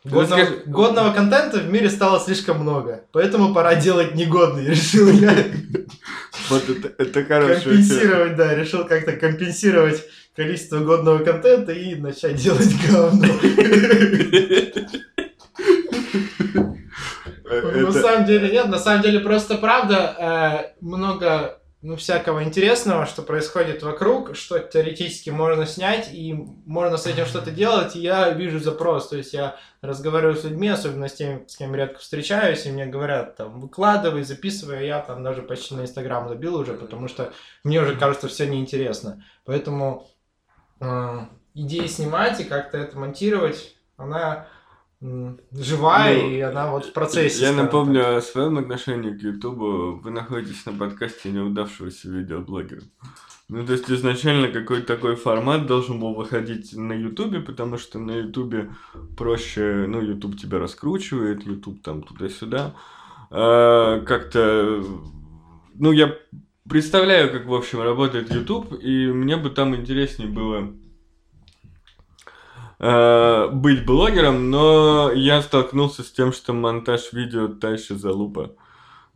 годного, 0.05 0.27
скажи... 0.27 0.63
годного 0.67 1.13
контента 1.13 1.59
в 1.59 1.71
мире 1.71 1.91
стало 1.91 2.19
слишком 2.21 2.59
много, 2.59 3.05
поэтому 3.13 3.55
пора 3.55 3.77
делать 3.77 4.15
негодный, 4.15 4.67
решил 4.71 5.09
я. 5.09 5.33
Вот 6.49 6.69
это, 6.69 6.93
это 6.99 7.25
хорошо. 7.25 7.71
Компенсировать, 7.71 8.37
да, 8.37 8.55
решил 8.55 8.85
как-то 8.85 9.13
компенсировать 9.13 10.05
количество 10.37 10.79
годного 10.81 11.25
контента 11.25 11.73
и 11.73 11.95
начать 11.97 12.37
делать 12.37 12.73
говно. 12.89 13.27
На 17.47 17.93
самом 17.93 18.27
деле 18.27 18.51
нет, 18.51 18.69
на 18.69 18.79
самом 18.79 19.03
деле 19.03 19.21
просто 19.21 19.57
правда 19.57 20.75
э, 20.79 20.85
много 20.85 21.61
ну, 21.87 21.95
всякого 21.95 22.43
интересного, 22.43 23.07
что 23.07 23.23
происходит 23.23 23.83
вокруг, 23.85 24.35
что 24.35 24.59
теоретически 24.59 25.31
можно 25.31 25.67
снять, 25.67 26.13
и 26.13 26.33
можно 26.67 26.97
с 26.97 27.07
этим 27.07 27.27
что-то 27.27 27.53
делать, 27.53 27.95
и 27.95 28.01
я 28.01 28.31
вижу 28.31 28.59
запрос. 28.59 29.09
То 29.09 29.17
есть 29.17 29.33
я 29.33 29.57
разговариваю 29.83 30.35
с 30.35 30.43
людьми, 30.43 30.69
особенно 30.69 31.09
с 31.09 31.15
теми, 31.15 31.45
с 31.47 31.57
кем 31.57 31.75
редко 31.77 32.01
встречаюсь, 32.01 32.67
и 32.67 32.73
мне 32.73 32.87
говорят, 32.87 33.37
там, 33.37 33.61
выкладывай, 33.61 34.25
записывай, 34.25 34.87
я 34.87 35.01
там 35.01 35.23
даже 35.23 35.43
почти 35.43 35.77
на 35.77 35.83
Инстаграм 35.83 36.29
забил 36.29 36.57
уже, 36.57 36.75
потому 36.75 37.07
что 37.07 37.33
мне 37.63 37.81
уже 37.81 37.95
кажется 37.95 38.27
все 38.27 38.47
неинтересно. 38.47 39.23
Поэтому 39.45 40.09
э, 40.09 40.16
идея 41.55 41.89
снимать 41.89 42.41
и 42.41 42.45
как-то 42.45 42.79
это 42.79 42.99
монтировать, 42.99 43.77
она 43.97 44.49
живая, 45.01 46.23
ну, 46.23 46.31
и 46.31 46.41
она 46.41 46.71
вот 46.71 46.87
в 46.87 46.93
процессе. 46.93 47.43
Я 47.43 47.53
напомню 47.53 48.03
так. 48.03 48.17
о 48.17 48.23
своем 48.23 48.59
отношении 48.59 49.11
к 49.11 49.23
Ютубу. 49.23 49.97
Вы 49.97 50.11
находитесь 50.11 50.65
на 50.67 50.73
подкасте 50.73 51.31
неудавшегося 51.31 52.09
видеоблогера. 52.09 52.83
Ну, 53.49 53.65
то 53.65 53.75
есть 53.75 53.89
изначально 53.89 54.49
какой-то 54.49 54.87
такой 54.87 55.15
формат 55.15 55.67
должен 55.67 56.01
был 56.01 56.15
выходить 56.15 56.75
на 56.75 56.93
Ютубе, 56.95 57.41
потому 57.41 57.79
что 57.79 57.99
на 58.01 58.13
Ютубе 58.13 58.73
проще, 59.17 59.87
ну, 59.87 60.01
Ютуб 60.01 60.37
тебя 60.37 60.59
раскручивает, 60.59 61.47
Ютуб 61.47 61.81
там 61.83 62.03
туда-сюда. 62.03 62.75
А, 63.31 64.01
как-то, 64.01 64.83
ну, 65.75 65.93
я 65.93 66.17
представляю, 66.69 67.31
как, 67.31 67.47
в 67.47 67.55
общем, 67.55 67.83
работает 67.83 68.33
Ютуб, 68.33 68.73
и 68.81 69.07
мне 69.07 69.37
бы 69.37 69.51
там 69.51 69.75
интереснее 69.75 70.29
было 70.29 70.73
э, 72.79 73.49
быть 73.53 73.85
блогером, 73.85 74.51
но 74.51 75.13
я 75.13 75.43
столкнулся 75.43 76.03
с 76.03 76.11
тем, 76.11 76.33
что 76.33 76.53
монтаж 76.53 77.13
видео 77.13 77.49
та 77.49 77.71
еще 77.71 77.95
залупа. 77.95 78.57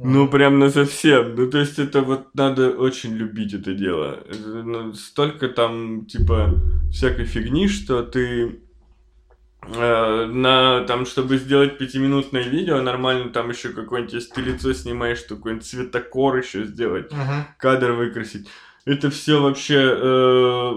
Ну, 0.02 0.28
прям 0.28 0.58
на 0.58 0.70
совсем. 0.70 1.34
Ну, 1.34 1.50
то 1.50 1.58
есть, 1.58 1.78
это 1.78 2.00
вот 2.00 2.34
надо 2.34 2.70
очень 2.70 3.14
любить 3.14 3.52
это 3.52 3.74
дело. 3.74 4.24
Ну, 4.30 4.94
столько 4.94 5.48
там, 5.48 6.06
типа, 6.06 6.54
всякой 6.90 7.26
фигни, 7.26 7.68
что 7.68 8.02
ты 8.02 8.46
э, 8.46 8.50
на, 9.70 10.84
там, 10.84 11.06
чтобы 11.06 11.38
сделать 11.38 11.78
пятиминутное 11.78 12.42
видео, 12.42 12.80
нормально 12.80 13.30
там 13.30 13.50
еще 13.50 13.70
какое-нибудь, 13.70 14.14
если 14.14 14.32
ты 14.32 14.40
лицо 14.42 14.72
снимаешь, 14.72 15.22
то 15.22 15.36
какой-нибудь 15.36 15.66
цветокор 15.66 16.36
еще 16.36 16.64
сделать, 16.64 17.12
uh-huh. 17.12 17.42
кадр 17.58 17.92
выкрасить. 17.92 18.48
Это 18.84 19.10
все 19.10 19.40
вообще 19.40 19.78
э, 19.78 20.72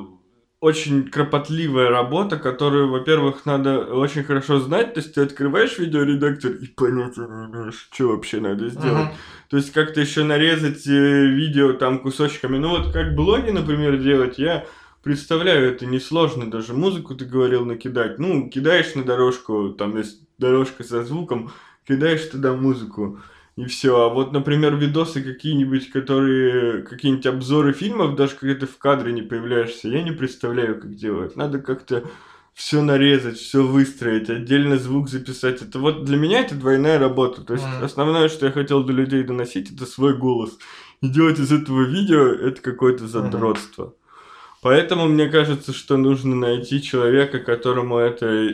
очень 0.59 1.09
кропотливая 1.09 1.89
работа, 1.89 2.37
которую, 2.37 2.89
во-первых, 2.89 3.45
надо 3.45 3.79
очень 3.79 4.23
хорошо 4.23 4.59
знать. 4.59 4.93
То 4.93 4.99
есть 4.99 5.13
ты 5.13 5.21
открываешь 5.21 5.77
видеоредактор 5.77 6.51
и 6.51 6.67
понятия 6.67 7.27
не 7.27 7.45
имеешь, 7.47 7.89
что 7.91 8.09
вообще 8.09 8.39
надо 8.39 8.69
сделать. 8.69 9.07
Uh-huh. 9.07 9.49
То 9.49 9.57
есть 9.57 9.73
как-то 9.73 10.01
еще 10.01 10.23
нарезать 10.23 10.85
э, 10.87 11.25
видео 11.25 11.73
там 11.73 11.99
кусочками. 11.99 12.57
Ну 12.57 12.69
вот 12.69 12.93
как 12.93 13.15
блоги, 13.15 13.49
например, 13.49 13.97
делать, 13.97 14.37
я 14.37 14.65
представляю, 15.03 15.71
это 15.71 15.85
несложно. 15.85 16.49
Даже 16.49 16.73
музыку 16.73 17.13
ты 17.15 17.25
говорил 17.25 17.65
накидать. 17.65 18.19
Ну, 18.19 18.49
кидаешь 18.49 18.95
на 18.95 19.03
дорожку, 19.03 19.69
там 19.69 19.97
есть 19.97 20.21
дорожка 20.37 20.83
со 20.83 21.03
звуком, 21.03 21.51
кидаешь 21.87 22.25
туда 22.25 22.53
музыку 22.53 23.19
и 23.55 23.65
все. 23.65 24.01
А 24.01 24.09
вот, 24.09 24.31
например, 24.31 24.75
видосы 24.75 25.21
какие-нибудь, 25.21 25.91
которые, 25.91 26.83
какие-нибудь 26.83 27.25
обзоры 27.25 27.73
фильмов, 27.73 28.15
даже 28.15 28.35
когда 28.35 28.55
ты 28.55 28.65
в 28.65 28.77
кадре 28.77 29.11
не 29.11 29.21
появляешься, 29.21 29.89
я 29.89 30.01
не 30.01 30.11
представляю, 30.11 30.79
как 30.79 30.95
делать. 30.95 31.35
Надо 31.35 31.59
как-то 31.59 32.05
все 32.53 32.81
нарезать, 32.81 33.37
все 33.37 33.63
выстроить, 33.63 34.29
отдельно 34.29 34.77
звук 34.77 35.09
записать. 35.09 35.61
Это 35.61 35.79
вот 35.79 36.05
для 36.05 36.17
меня 36.17 36.41
это 36.41 36.55
двойная 36.55 36.99
работа. 36.99 37.43
То 37.43 37.53
есть 37.53 37.65
mm. 37.65 37.83
основное, 37.83 38.29
что 38.29 38.45
я 38.45 38.51
хотел 38.51 38.83
до 38.83 38.93
людей 38.93 39.23
доносить, 39.23 39.71
это 39.71 39.85
свой 39.85 40.15
голос. 40.17 40.57
И 41.01 41.09
делать 41.09 41.39
из 41.39 41.51
этого 41.51 41.81
видео 41.81 42.27
это 42.27 42.61
какое-то 42.61 43.07
задротство. 43.07 43.83
Mm-hmm. 43.83 44.02
Поэтому 44.63 45.07
мне 45.07 45.27
кажется, 45.27 45.73
что 45.73 45.97
нужно 45.97 46.35
найти 46.35 46.81
человека, 46.81 47.39
которому 47.39 47.97
это 47.97 48.49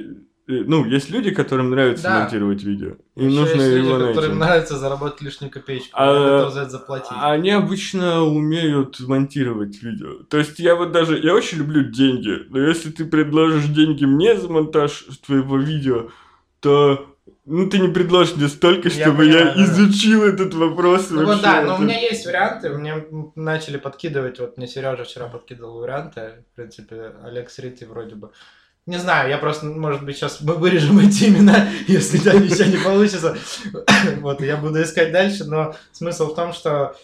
ну, 0.52 0.84
есть 0.84 1.12
люди, 1.12 1.30
которым 1.30 1.70
нравится 1.70 2.04
да. 2.04 2.22
монтировать 2.22 2.64
видео. 2.64 2.96
И 3.16 3.26
Еще 3.26 3.40
нужно 3.40 3.62
есть 3.62 3.76
его 3.76 3.98
люди, 3.98 4.04
найти. 4.04 4.16
которым 4.16 4.40
нравится 4.40 4.78
заработать 4.80 5.22
лишнюю 5.22 5.52
копеечку. 5.52 5.90
А, 5.94 6.50
за 6.50 6.62
это 6.62 6.72
заплатить. 6.72 7.12
Они 7.12 7.52
обычно 7.52 8.24
умеют 8.24 9.00
монтировать 9.00 9.84
видео. 9.84 10.24
То 10.28 10.40
есть 10.40 10.58
я 10.58 10.76
вот 10.76 10.92
даже, 10.92 11.20
я 11.20 11.36
очень 11.36 11.60
люблю 11.60 11.92
деньги, 11.92 12.48
но 12.50 12.60
если 12.60 12.90
ты 12.90 13.06
предложишь 13.06 13.66
деньги 13.66 14.06
мне 14.06 14.36
за 14.36 14.50
монтаж 14.50 15.06
твоего 15.24 15.58
видео, 15.58 16.10
то 16.62 17.09
ну, 17.50 17.70
ты 17.70 17.80
не 17.80 17.88
предложишь 17.88 18.36
мне 18.36 18.48
столько, 18.48 18.90
чтобы 18.90 19.26
я, 19.26 19.40
понимаю, 19.40 19.58
я 19.58 19.66
изучил 19.66 20.22
да. 20.22 20.28
этот 20.30 20.54
вопрос. 20.54 21.08
Ну, 21.10 21.26
вот 21.26 21.42
да, 21.42 21.64
но 21.64 21.78
у 21.78 21.80
меня 21.80 22.00
есть 22.00 22.26
варианты. 22.26 22.70
Мне 22.70 23.06
начали 23.36 23.78
подкидывать, 23.78 24.40
вот 24.40 24.58
мне 24.58 24.68
Сережа 24.68 25.04
вчера 25.04 25.28
подкидывал 25.28 25.80
варианты. 25.80 26.44
В 26.52 26.56
принципе, 26.56 27.14
Олег 27.24 27.50
Срити 27.50 27.86
вроде 27.86 28.16
бы 28.16 28.32
не 28.86 28.98
знаю, 28.98 29.30
я 29.30 29.38
просто, 29.38 29.68
может 29.68 30.04
быть, 30.04 30.18
сейчас 30.18 30.42
мы 30.42 30.56
вырежем 30.56 30.98
эти 31.08 31.26
имена, 31.26 31.68
если 31.88 32.18
там 32.18 32.42
ничего 32.42 32.66
не 32.66 32.78
получится. 32.78 33.38
Вот, 34.22 34.42
я 34.42 34.58
буду 34.58 34.82
искать 34.82 35.12
дальше, 35.12 35.44
но 35.46 35.76
смысл 35.92 36.32
в 36.32 36.36
том, 36.36 36.54
что 36.54 36.96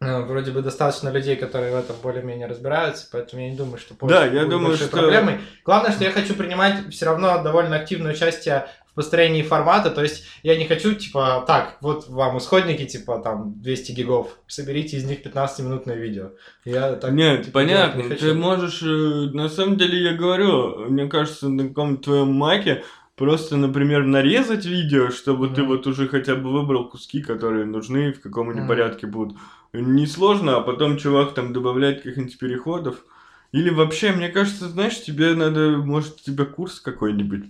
ну, 0.00 0.24
вроде 0.26 0.52
бы 0.52 0.62
достаточно 0.62 1.08
людей, 1.08 1.36
которые 1.36 1.72
в 1.72 1.76
этом 1.76 1.96
более-менее 2.02 2.46
разбираются, 2.46 3.08
поэтому 3.10 3.42
я 3.42 3.50
не 3.50 3.56
думаю, 3.56 3.78
что 3.78 3.94
да, 4.06 4.26
я 4.26 4.44
думаю, 4.44 4.76
что... 4.76 4.88
проблемой. 4.88 5.40
Главное, 5.64 5.92
что 5.92 6.04
я 6.04 6.12
хочу 6.12 6.34
принимать 6.34 6.88
все 6.90 7.06
равно 7.06 7.42
довольно 7.42 7.76
активное 7.76 8.12
участие 8.12 8.68
построении 8.94 9.42
формата, 9.42 9.90
то 9.90 10.02
есть 10.02 10.24
я 10.42 10.56
не 10.56 10.66
хочу, 10.66 10.94
типа, 10.94 11.44
так, 11.46 11.78
вот 11.80 12.08
вам 12.08 12.38
исходники, 12.38 12.84
типа, 12.84 13.18
там, 13.18 13.54
200 13.60 13.92
гигов, 13.92 14.38
соберите 14.46 14.96
из 14.96 15.04
них 15.04 15.24
15-минутное 15.24 15.96
видео. 15.96 16.30
Я 16.64 16.94
так, 16.94 17.12
Нет, 17.12 17.46
типа, 17.46 17.60
понятно, 17.60 18.02
не 18.02 18.14
ты 18.16 18.34
можешь, 18.34 18.82
э, 18.82 19.30
на 19.32 19.48
самом 19.48 19.76
деле, 19.76 20.02
я 20.02 20.14
говорю, 20.14 20.90
мне 20.90 21.06
кажется, 21.06 21.48
на 21.48 21.68
каком-то 21.68 22.02
твоем 22.02 22.32
маке 22.32 22.82
просто, 23.18 23.56
например, 23.56 24.04
нарезать 24.04 24.64
видео, 24.64 25.10
чтобы 25.10 25.48
mm. 25.48 25.54
ты 25.54 25.62
вот 25.64 25.86
уже 25.86 26.08
хотя 26.08 26.36
бы 26.36 26.50
выбрал 26.50 26.88
куски, 26.88 27.20
которые 27.20 27.66
нужны, 27.66 28.12
в 28.12 28.20
каком-нибудь 28.20 28.62
mm. 28.62 28.68
порядке 28.68 29.06
будут. 29.06 29.36
Несложно, 29.72 30.56
а 30.56 30.60
потом 30.60 30.96
чувак 30.96 31.34
там 31.34 31.52
добавлять 31.52 32.02
каких-нибудь 32.02 32.38
переходов, 32.38 33.04
Или 33.50 33.70
вообще, 33.70 34.12
мне 34.12 34.28
кажется, 34.28 34.68
знаешь, 34.68 35.00
тебе 35.00 35.32
надо, 35.34 35.78
может, 35.78 36.20
тебе 36.20 36.44
курс 36.44 36.80
какой-нибудь. 36.80 37.44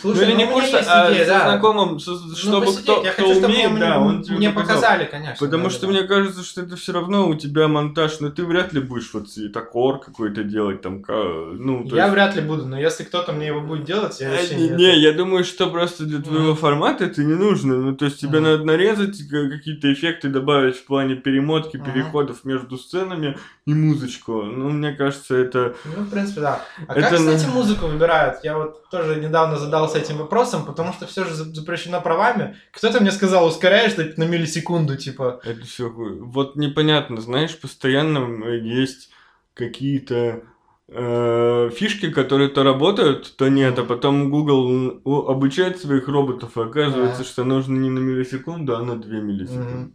Слушай, 0.00 0.20
ну, 0.20 0.22
или 0.22 0.32
не 0.36 0.44
ну, 0.44 0.52
курс, 0.52 0.72
а 0.72 1.12
идея, 1.12 1.26
да. 1.26 1.50
знакомым, 1.50 1.98
чтобы 1.98 2.66
ну, 2.66 2.72
кто, 2.72 3.02
я 3.02 3.12
кто 3.12 3.26
хочу, 3.26 3.44
умеет, 3.46 3.72
мне, 3.72 3.80
да, 3.80 3.98
он 3.98 4.22
тебе 4.22 4.36
Мне 4.36 4.50
показал. 4.50 4.76
показали, 4.76 5.08
конечно. 5.10 5.44
Потому 5.44 5.64
да, 5.64 5.70
что 5.70 5.86
да. 5.86 5.92
мне 5.92 6.02
кажется, 6.04 6.44
что 6.44 6.60
это 6.60 6.76
все 6.76 6.92
равно 6.92 7.28
у 7.28 7.34
тебя 7.34 7.66
монтаж, 7.66 8.20
но 8.20 8.30
ты 8.30 8.44
вряд 8.44 8.72
ли 8.72 8.80
будешь 8.80 9.12
вот 9.12 9.26
такор 9.52 9.98
какой-то 9.98 10.44
делать 10.44 10.82
там, 10.82 11.02
ну. 11.08 11.84
Я 11.86 12.04
есть... 12.04 12.12
вряд 12.12 12.36
ли 12.36 12.42
буду, 12.42 12.66
но 12.66 12.78
если 12.78 13.02
кто-то 13.02 13.32
мне 13.32 13.48
его 13.48 13.60
будет 13.60 13.84
делать, 13.84 14.20
я 14.20 14.28
а, 14.28 14.30
вообще 14.30 14.54
не, 14.54 14.68
не. 14.68 14.76
Не, 14.76 15.00
я 15.00 15.12
думаю, 15.12 15.42
что 15.42 15.68
просто 15.68 16.04
для 16.04 16.22
твоего 16.22 16.52
mm. 16.52 16.56
формата 16.58 17.06
это 17.06 17.24
не 17.24 17.34
нужно. 17.34 17.74
Ну, 17.74 17.96
то 17.96 18.04
есть 18.04 18.20
тебе 18.20 18.38
mm. 18.38 18.42
надо 18.42 18.64
нарезать 18.64 19.18
какие-то 19.28 19.92
эффекты 19.92 20.28
добавить 20.28 20.76
в 20.76 20.84
плане 20.84 21.16
перемотки, 21.16 21.76
mm. 21.76 21.92
переходов 21.92 22.44
между 22.44 22.78
сценами 22.78 23.36
и 23.66 23.74
музычку. 23.74 24.42
Ну, 24.42 24.70
мне 24.70 24.92
кажется, 24.92 25.39
это. 25.40 25.74
Ну, 25.84 26.02
в 26.02 26.10
принципе, 26.10 26.40
да. 26.40 26.62
А 26.86 26.92
это... 26.92 27.08
как, 27.08 27.18
кстати, 27.18 27.46
музыку 27.46 27.86
выбирают? 27.86 28.38
Я 28.42 28.56
вот 28.56 28.88
тоже 28.90 29.16
недавно 29.16 29.56
задался 29.56 29.98
этим 29.98 30.18
вопросом, 30.18 30.64
потому 30.64 30.92
что 30.92 31.06
все 31.06 31.24
же 31.24 31.34
запрещено 31.34 32.00
правами. 32.00 32.56
Кто-то 32.72 33.00
мне 33.00 33.12
сказал, 33.12 33.46
ускоряешь 33.46 33.96
на 34.16 34.24
миллисекунду, 34.24 34.96
типа. 34.96 35.40
Это 35.44 35.64
все 35.64 35.88
Вот 35.88 36.56
непонятно, 36.56 37.20
знаешь, 37.20 37.58
постоянно 37.58 38.44
есть 38.46 39.10
какие-то 39.54 40.42
э, 40.88 41.70
фишки, 41.74 42.10
которые 42.10 42.48
то 42.48 42.62
работают, 42.62 43.36
то 43.36 43.48
нет, 43.48 43.78
а 43.78 43.84
потом 43.84 44.30
Google 44.30 45.00
обучает 45.28 45.80
своих 45.80 46.08
роботов, 46.08 46.56
и 46.56 46.60
оказывается, 46.60 47.24
что 47.24 47.44
нужно 47.44 47.76
не 47.76 47.90
на 47.90 47.98
миллисекунду, 47.98 48.76
а 48.76 48.82
на 48.82 49.00
2 49.00 49.12
миллисекунды. 49.18 49.92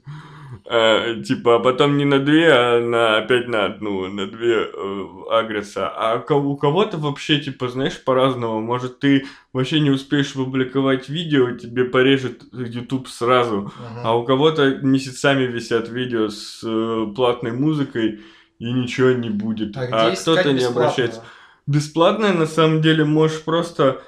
Э, 0.67 1.21
типа, 1.23 1.57
а 1.57 1.59
потом 1.59 1.95
не 1.97 2.05
на 2.05 2.17
две, 2.17 2.51
а 2.51 2.79
на 2.79 3.17
опять 3.17 3.47
на 3.47 3.65
одну, 3.65 4.07
на 4.07 4.25
две 4.25 4.63
э, 4.63 5.05
агресса. 5.29 5.89
А 5.89 6.15
у 6.15 6.57
кого-то 6.57 6.97
вообще, 6.97 7.39
типа, 7.39 7.69
знаешь, 7.69 8.03
по-разному. 8.03 8.61
Может, 8.61 8.99
ты 8.99 9.25
вообще 9.53 9.79
не 9.79 9.91
успеешь 9.91 10.33
публиковать 10.33 11.07
видео, 11.07 11.51
тебе 11.51 11.85
порежет 11.85 12.43
YouTube 12.51 13.07
сразу. 13.07 13.71
Uh-huh. 13.77 14.01
А 14.03 14.17
у 14.17 14.23
кого-то 14.23 14.77
месяцами 14.77 15.43
висят 15.43 15.87
видео 15.87 16.29
с 16.29 16.61
э, 16.63 17.13
платной 17.15 17.51
музыкой, 17.51 18.21
и 18.57 18.71
ничего 18.71 19.11
не 19.11 19.29
будет. 19.29 19.77
А, 19.77 19.87
а 19.91 20.15
кто-то 20.15 20.51
не 20.51 20.63
обращается. 20.63 21.23
Бесплатное, 21.67 22.33
на 22.33 22.47
самом 22.47 22.81
деле, 22.81 23.05
можешь 23.05 23.43
просто 23.43 24.01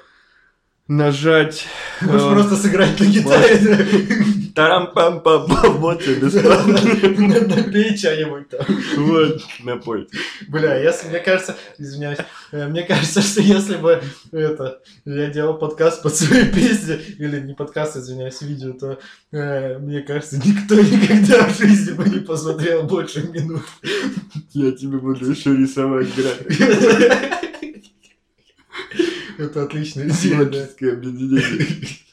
нажать... 0.88 1.66
Можешь 2.00 2.22
э, 2.22 2.32
просто 2.32 2.56
сыграть 2.56 2.98
на 2.98 3.04
гитаре. 3.04 3.86
тарам 4.58 4.92
пам 4.92 5.20
пам 5.20 5.46
пам 5.48 5.76
вот 5.78 6.02
тебе 6.02 6.16
бесплатно. 6.16 6.72
Напей 7.46 7.96
что-нибудь 7.96 8.48
там. 8.48 8.66
Вот, 8.96 9.40
напой. 9.62 10.08
Бля, 10.48 10.76
если, 10.82 11.08
мне 11.08 11.20
кажется, 11.20 11.56
извиняюсь, 11.78 12.18
э, 12.50 12.66
мне 12.66 12.82
кажется, 12.82 13.22
что 13.22 13.40
если 13.40 13.76
бы 13.76 14.02
это, 14.32 14.80
я 15.04 15.26
делал 15.28 15.54
подкаст 15.54 16.02
под 16.02 16.16
свои 16.16 16.44
песни, 16.46 16.96
или 17.18 17.38
не 17.38 17.54
подкаст, 17.54 17.96
извиняюсь, 17.96 18.42
видео, 18.42 18.72
то 18.72 18.98
э, 19.30 19.78
мне 19.78 20.00
кажется, 20.00 20.38
никто 20.44 20.74
никогда 20.74 21.46
в 21.46 21.56
жизни 21.56 21.92
бы 21.92 22.08
не 22.08 22.18
посмотрел 22.18 22.82
больше 22.82 23.28
минут. 23.28 23.62
Я 24.54 24.72
тебе 24.72 24.98
буду 24.98 25.30
еще 25.30 25.54
рисовать 25.54 26.08
график. 26.16 26.60
Это 29.38 29.62
отличная 29.62 30.08
идея, 30.08 30.44
да. 30.46 30.66
объединение. 30.90 32.07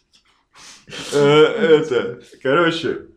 Э, 1.14 1.20
это, 1.20 2.22
короче, 2.42 3.08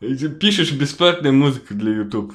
пишешь 0.00 0.72
бесплатную 0.72 1.34
музыку 1.34 1.74
для 1.74 1.92
YouTube. 1.92 2.34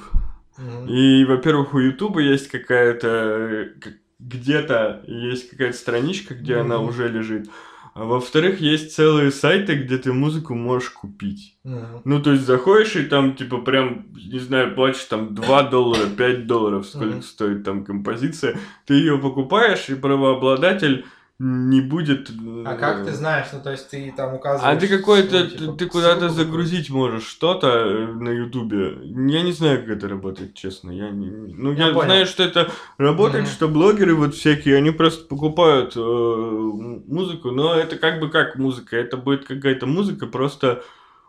И, 0.88 1.24
во-первых, 1.24 1.74
у 1.74 1.78
YouTube 1.78 2.18
есть 2.18 2.48
какая-то 2.48 3.72
где-то 4.18 5.02
есть 5.06 5.50
какая-то 5.50 5.76
страничка, 5.76 6.34
где 6.34 6.56
она 6.56 6.78
уже 6.78 7.08
лежит. 7.08 7.48
А 7.94 8.04
во-вторых, 8.04 8.60
есть 8.60 8.94
целые 8.94 9.30
сайты, 9.30 9.74
где 9.74 9.98
ты 9.98 10.14
музыку 10.14 10.54
можешь 10.54 10.88
купить. 10.90 11.58
Uh-huh. 11.62 12.00
Ну, 12.04 12.22
то 12.22 12.32
есть 12.32 12.44
заходишь 12.44 12.96
и 12.96 13.04
там, 13.04 13.36
типа, 13.36 13.58
прям, 13.58 14.06
не 14.14 14.38
знаю, 14.38 14.74
платишь 14.74 15.04
там 15.04 15.34
2 15.34 15.62
доллара, 15.70 16.06
5 16.08 16.46
долларов, 16.46 16.86
сколько 16.86 17.16
uh-huh. 17.16 17.22
стоит 17.22 17.64
там 17.64 17.84
композиция. 17.84 18.56
Ты 18.86 18.94
ее 18.94 19.18
покупаешь, 19.18 19.90
и 19.90 19.94
правообладатель 19.94 21.04
не 21.38 21.80
будет... 21.80 22.30
А 22.64 22.76
как 22.76 23.04
ты 23.04 23.10
э, 23.10 23.14
знаешь? 23.14 23.46
Ну, 23.52 23.60
то 23.60 23.72
есть 23.72 23.90
ты 23.90 24.12
там 24.16 24.34
указываешь... 24.34 24.76
А 24.76 24.80
ты 24.80 24.86
какой-то... 24.86 25.50
Типа, 25.50 25.72
ты 25.72 25.86
куда-то 25.86 26.28
загрузить 26.28 26.90
можешь 26.90 27.26
что-то 27.26 27.68
э, 27.68 28.06
на 28.06 28.28
Ютубе. 28.28 28.98
Я 29.02 29.42
не 29.42 29.52
знаю, 29.52 29.80
как 29.80 29.96
это 29.96 30.08
работает, 30.08 30.54
честно. 30.54 30.90
Я 30.90 31.10
не... 31.10 31.30
Ну, 31.30 31.72
я, 31.72 31.88
я 31.88 31.92
знаю, 31.92 32.26
что 32.26 32.44
это 32.44 32.70
работает, 32.98 33.46
mm-hmm. 33.46 33.52
что 33.52 33.68
блогеры 33.68 34.14
вот 34.14 34.34
всякие, 34.34 34.76
они 34.76 34.90
просто 34.92 35.26
покупают 35.26 35.96
э, 35.96 36.00
музыку, 36.00 37.50
но 37.50 37.74
это 37.74 37.96
как 37.96 38.20
бы 38.20 38.30
как 38.30 38.56
музыка. 38.56 38.96
Это 38.96 39.16
будет 39.16 39.44
какая-то 39.44 39.86
музыка, 39.86 40.26
просто 40.26 40.84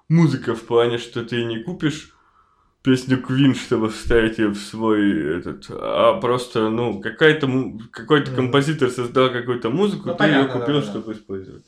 музыка 0.09 0.53
в 0.53 0.61
плане, 0.61 0.99
что 0.99 1.23
ты 1.23 1.43
не 1.43 1.63
купишь 1.63 2.13
песню 2.83 3.17
Queen, 3.17 3.55
чтобы 3.55 3.89
вставить 3.89 4.37
ее 4.37 4.49
в 4.49 4.57
свой 4.57 5.39
этот, 5.39 5.65
а 5.69 6.19
просто, 6.19 6.69
ну, 6.69 6.99
какая-то 7.01 7.47
какой-то 7.91 8.31
композитор 8.31 8.89
создал 8.89 9.31
какую-то 9.31 9.69
музыку, 9.69 10.09
ну, 10.09 10.15
ты 10.15 10.25
ее 10.25 10.45
купил, 10.45 10.81
да, 10.81 10.83
чтобы 10.83 11.13
да. 11.13 11.19
использовать. 11.19 11.63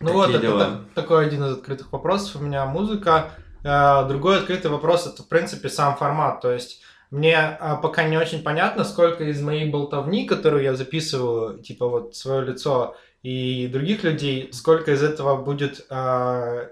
Ну 0.00 0.08
Такие 0.08 0.32
вот, 0.32 0.40
дела. 0.40 0.62
это, 0.62 0.84
такой 0.94 1.26
один 1.26 1.44
из 1.44 1.52
открытых 1.52 1.92
вопросов 1.92 2.40
у 2.40 2.44
меня 2.44 2.66
музыка. 2.66 3.30
Э, 3.62 4.06
другой 4.06 4.38
открытый 4.38 4.70
вопрос 4.70 5.06
это, 5.06 5.22
в 5.22 5.28
принципе, 5.28 5.68
сам 5.68 5.96
формат. 5.96 6.40
То 6.40 6.52
есть 6.52 6.82
мне 7.10 7.56
э, 7.58 7.76
пока 7.80 8.02
не 8.02 8.18
очень 8.18 8.42
понятно, 8.42 8.82
сколько 8.84 9.24
из 9.24 9.40
моей 9.40 9.70
болтовни, 9.70 10.26
которую 10.26 10.64
я 10.64 10.74
записываю, 10.74 11.58
типа 11.62 11.88
вот 11.88 12.16
свое 12.16 12.44
лицо 12.44 12.96
и 13.22 13.68
других 13.68 14.02
людей, 14.02 14.50
сколько 14.52 14.92
из 14.92 15.02
этого 15.02 15.42
будет 15.42 15.86
э, 15.88 16.68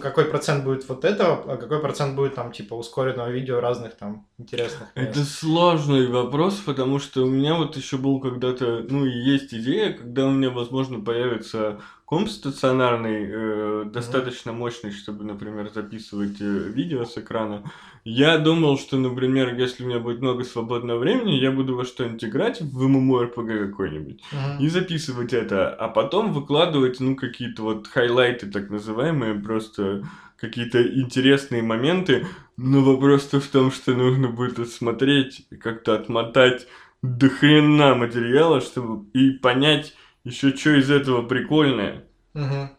какой 0.00 0.26
процент 0.26 0.64
будет 0.64 0.86
вот 0.88 1.04
этого, 1.04 1.54
а 1.54 1.56
какой 1.56 1.80
процент 1.80 2.14
будет 2.14 2.34
там 2.34 2.52
типа 2.52 2.74
ускоренного 2.74 3.30
видео 3.30 3.60
разных 3.60 3.96
там 3.96 4.26
интересных. 4.38 4.94
Мест. 4.94 5.08
Это 5.08 5.24
сложный 5.24 6.06
вопрос, 6.06 6.56
потому 6.56 6.98
что 6.98 7.24
у 7.24 7.30
меня 7.30 7.54
вот 7.54 7.76
еще 7.76 7.96
был 7.96 8.20
когда-то, 8.20 8.84
ну 8.88 9.06
и 9.06 9.10
есть 9.10 9.54
идея, 9.54 9.94
когда 9.94 10.26
у 10.26 10.30
меня 10.30 10.50
возможно 10.50 11.00
появится 11.00 11.80
комп 12.10 12.28
стационарный, 12.28 13.28
э, 13.30 13.84
достаточно 13.86 14.52
мощный, 14.52 14.90
чтобы, 14.90 15.22
например, 15.22 15.70
записывать 15.72 16.40
э, 16.40 16.44
видео 16.44 17.04
с 17.04 17.16
экрана. 17.16 17.62
Я 18.04 18.38
думал, 18.38 18.80
что, 18.80 18.96
например, 18.96 19.54
если 19.54 19.84
у 19.84 19.86
меня 19.86 20.00
будет 20.00 20.20
много 20.20 20.42
свободного 20.42 20.98
времени, 20.98 21.34
я 21.34 21.52
буду 21.52 21.76
во 21.76 21.84
что-нибудь 21.84 22.24
играть 22.24 22.60
в 22.60 22.84
MMORPG 22.84 23.68
какой-нибудь 23.68 24.22
uh-huh. 24.32 24.58
и 24.58 24.68
записывать 24.68 25.32
это, 25.32 25.72
а 25.72 25.86
потом 25.86 26.32
выкладывать, 26.32 26.98
ну, 26.98 27.14
какие-то 27.14 27.62
вот 27.62 27.86
хайлайты, 27.86 28.50
так 28.50 28.70
называемые, 28.70 29.34
просто 29.34 30.04
какие-то 30.36 30.82
интересные 30.82 31.62
моменты. 31.62 32.26
Но 32.56 32.80
вопрос-то 32.80 33.38
в 33.38 33.46
том, 33.46 33.70
что 33.70 33.94
нужно 33.94 34.26
будет 34.26 34.58
отсмотреть, 34.58 35.46
как-то 35.60 35.94
отмотать 35.94 36.66
до 37.02 37.28
хрена 37.28 37.94
материала, 37.94 38.60
чтобы 38.60 39.08
и 39.12 39.30
понять, 39.30 39.94
еще 40.24 40.54
что 40.56 40.78
из 40.78 40.90
этого 40.90 41.22
прикольное. 41.22 42.04
Угу. 42.34 42.70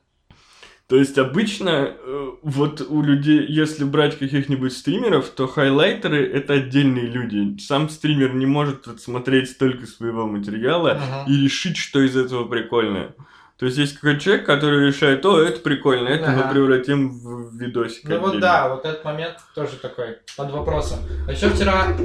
То 0.92 0.98
есть 0.98 1.18
обычно 1.18 1.96
э, 1.98 2.32
вот 2.42 2.82
у 2.82 3.02
людей, 3.02 3.46
если 3.48 3.86
брать 3.86 4.20
каких-нибудь 4.20 4.74
стримеров, 4.74 5.30
то 5.30 5.48
хайлайтеры 5.48 6.30
это 6.30 6.56
отдельные 6.56 7.06
люди. 7.06 7.58
Сам 7.62 7.90
стример 7.90 8.34
не 8.34 8.46
может 8.46 9.00
смотреть 9.00 9.52
столько 9.52 9.86
своего 9.86 10.28
материала 10.28 11.00
uh-huh. 11.00 11.32
и 11.32 11.44
решить, 11.44 11.78
что 11.78 12.02
из 12.02 12.18
этого 12.18 12.46
прикольное. 12.46 13.16
То 13.58 13.68
есть 13.68 13.78
есть 13.78 13.94
какой-то 13.94 14.20
человек, 14.20 14.46
который 14.46 14.88
решает, 14.88 15.26
о, 15.26 15.40
это 15.40 15.62
прикольно, 15.62 16.10
это 16.10 16.30
ага. 16.30 16.44
мы 16.44 16.52
превратим 16.52 17.12
в 17.12 17.56
видосик. 17.56 18.10
Ну 18.10 18.20
вот 18.20 18.42
да, 18.42 18.68
вот 18.68 18.84
этот 18.84 19.06
момент 19.06 19.38
тоже 19.56 19.78
такой 19.78 20.18
под 20.36 20.52
вопросом. 20.52 21.00
А 21.26 21.32
еще 21.32 21.48
вчера 21.52 21.96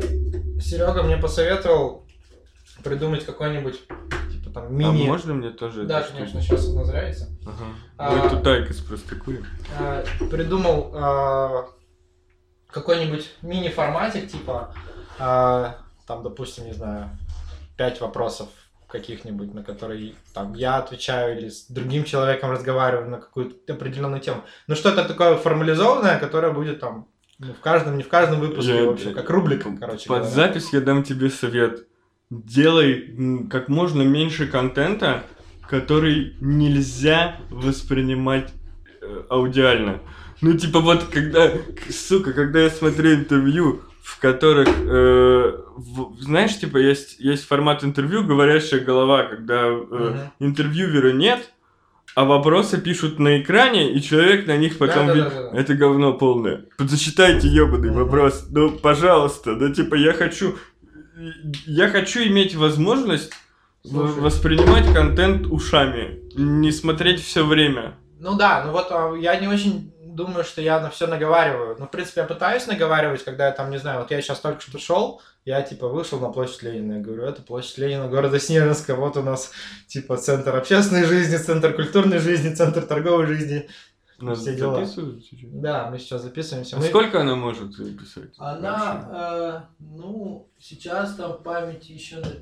Серега 0.60 1.02
мне 1.02 1.16
посоветовал 1.16 2.06
придумать 2.84 3.24
какой-нибудь 3.24 3.80
там 4.56 4.74
мини... 4.74 5.04
А 5.04 5.06
можно 5.06 5.34
мне 5.34 5.50
тоже 5.50 5.84
Да, 5.84 6.02
конечно, 6.02 6.40
сейчас 6.40 6.68
она 6.70 6.84
зарядится. 6.84 7.28
Ага. 7.44 7.64
А, 7.98 8.10
Мы 8.10 8.30
тут 8.30 8.46
IQOS 8.46 8.78
простыкуем. 8.78 9.44
А, 9.78 10.02
придумал 10.30 10.92
а, 10.94 11.66
какой-нибудь 12.70 13.30
мини-форматик, 13.42 14.30
типа, 14.30 14.72
а, 15.18 15.76
там, 16.06 16.22
допустим, 16.22 16.64
не 16.64 16.72
знаю, 16.72 17.10
пять 17.76 18.00
вопросов 18.00 18.48
каких-нибудь, 18.88 19.52
на 19.52 19.62
которые 19.62 20.14
там 20.32 20.54
я 20.54 20.78
отвечаю 20.78 21.38
или 21.38 21.50
с 21.50 21.66
другим 21.66 22.04
человеком 22.04 22.50
разговариваю 22.50 23.10
на 23.10 23.18
какую-то 23.18 23.74
определенную 23.74 24.22
тему. 24.22 24.42
Ну 24.68 24.74
что-то 24.74 25.04
такое 25.04 25.36
формализованное, 25.36 26.18
которое 26.18 26.52
будет 26.52 26.80
там 26.80 27.08
ну, 27.38 27.52
в 27.52 27.60
каждом, 27.60 27.98
не 27.98 28.02
в 28.02 28.08
каждом 28.08 28.40
выпуске, 28.40 28.74
я, 28.74 28.84
в 28.84 28.90
общем, 28.94 29.12
как 29.12 29.28
рубрика, 29.28 29.70
короче. 29.78 30.08
Под 30.08 30.20
говоря. 30.20 30.34
запись 30.34 30.72
я 30.72 30.80
дам 30.80 31.02
тебе 31.02 31.28
совет 31.28 31.86
делай 32.30 33.46
как 33.50 33.68
можно 33.68 34.02
меньше 34.02 34.46
контента, 34.46 35.24
который 35.68 36.34
нельзя 36.40 37.36
воспринимать 37.50 38.52
э, 39.00 39.22
аудиально. 39.28 40.00
Ну, 40.40 40.54
типа 40.54 40.80
вот, 40.80 41.04
когда, 41.04 41.50
сука, 41.90 42.32
когда 42.32 42.60
я 42.60 42.70
смотрю 42.70 43.14
интервью 43.14 43.82
в 44.06 44.20
которых, 44.20 44.68
э, 44.68 45.52
в, 45.76 46.22
знаешь, 46.22 46.56
типа 46.56 46.76
есть, 46.76 47.18
есть 47.18 47.44
формат 47.44 47.82
интервью, 47.82 48.24
говорящая 48.24 48.78
голова, 48.78 49.24
когда 49.24 49.66
э, 49.66 49.72
угу. 49.72 50.18
интервьюера 50.38 51.12
нет, 51.12 51.52
а 52.14 52.24
вопросы 52.24 52.80
пишут 52.80 53.18
на 53.18 53.42
экране, 53.42 53.92
и 53.92 54.00
человек 54.00 54.46
на 54.46 54.56
них 54.56 54.78
потом... 54.78 55.08
Да, 55.08 55.14
да, 55.14 55.30
да, 55.30 55.50
да. 55.50 55.58
Это 55.58 55.74
говно 55.74 56.12
полное. 56.12 56.66
Зачитайте 56.78 57.48
ебаный 57.48 57.90
угу. 57.90 57.98
вопрос. 57.98 58.46
Ну, 58.48 58.70
пожалуйста. 58.70 59.56
Да, 59.56 59.72
типа, 59.72 59.96
я 59.96 60.12
хочу... 60.12 60.54
Я 61.66 61.88
хочу 61.88 62.20
иметь 62.24 62.54
возможность 62.54 63.32
Слушай. 63.82 64.20
воспринимать 64.20 64.92
контент 64.92 65.46
ушами, 65.46 66.20
не 66.36 66.70
смотреть 66.70 67.22
все 67.22 67.46
время. 67.46 67.94
Ну 68.18 68.36
да, 68.36 68.64
ну 68.64 68.72
вот 68.72 68.88
а, 68.90 69.14
я 69.14 69.36
не 69.40 69.48
очень 69.48 69.92
думаю, 70.16 70.44
что 70.44 70.60
я 70.60 70.80
на 70.80 70.90
все 70.90 71.06
наговариваю. 71.06 71.76
Ну, 71.78 71.86
в 71.86 71.90
принципе, 71.90 72.22
я 72.22 72.26
пытаюсь 72.26 72.66
наговаривать, 72.66 73.24
когда 73.24 73.46
я 73.46 73.52
там, 73.52 73.70
не 73.70 73.78
знаю, 73.78 74.00
вот 74.00 74.10
я 74.10 74.20
сейчас 74.20 74.40
только 74.40 74.60
что 74.60 74.78
шел, 74.78 75.22
я 75.44 75.62
типа 75.62 75.88
вышел 75.88 76.18
на 76.18 76.30
площадь 76.30 76.62
Ленина, 76.62 76.94
я 76.94 77.00
говорю, 77.00 77.22
это 77.22 77.42
площадь 77.42 77.78
Ленина 77.78 78.08
города 78.08 78.40
Снежинска, 78.40 78.94
вот 78.94 79.16
у 79.16 79.22
нас 79.22 79.52
типа 79.86 80.16
центр 80.16 80.56
общественной 80.56 81.04
жизни, 81.04 81.36
центр 81.36 81.72
культурной 81.74 82.18
жизни, 82.18 82.54
центр 82.54 82.82
торговой 82.82 83.26
жизни. 83.26 83.68
Нас 84.18 84.40
все 84.40 84.56
дела. 84.56 84.86
Да, 85.52 85.90
мы 85.90 85.98
сейчас 85.98 86.22
записываемся. 86.22 86.76
А 86.76 86.78
мы... 86.78 86.86
сколько 86.86 87.20
она 87.20 87.36
может 87.36 87.74
записать? 87.74 88.30
Она, 88.38 89.10
э, 89.12 89.60
ну, 89.78 90.48
сейчас 90.58 91.16
там 91.16 91.42
памяти 91.42 91.92
еще 91.92 92.16
на 92.16 92.32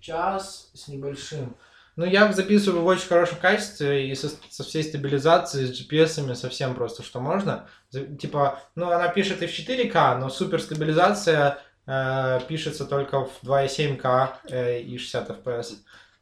час 0.00 0.70
с 0.74 0.88
небольшим. 0.88 1.56
Ну, 1.96 2.04
я 2.04 2.30
записываю 2.30 2.82
в 2.82 2.86
очень 2.86 3.08
хорошем 3.08 3.38
качестве 3.38 4.10
и 4.10 4.14
со, 4.14 4.28
со 4.50 4.62
всей 4.62 4.84
стабилизацией, 4.84 5.66
с 5.66 5.80
GPS, 5.80 6.34
совсем 6.34 6.74
просто, 6.74 7.02
что 7.02 7.20
можно. 7.20 7.68
Типа, 7.90 8.60
ну, 8.74 8.90
она 8.90 9.08
пишет 9.08 9.42
и 9.42 9.46
в 9.46 9.50
4К, 9.50 10.18
но 10.18 10.28
супер 10.28 10.60
стабилизация 10.60 11.58
э, 11.86 12.40
пишется 12.46 12.84
только 12.84 13.24
в 13.24 13.42
2,7К 13.42 14.28
э, 14.50 14.82
и 14.82 14.98
60 14.98 15.30
FPS. 15.30 15.76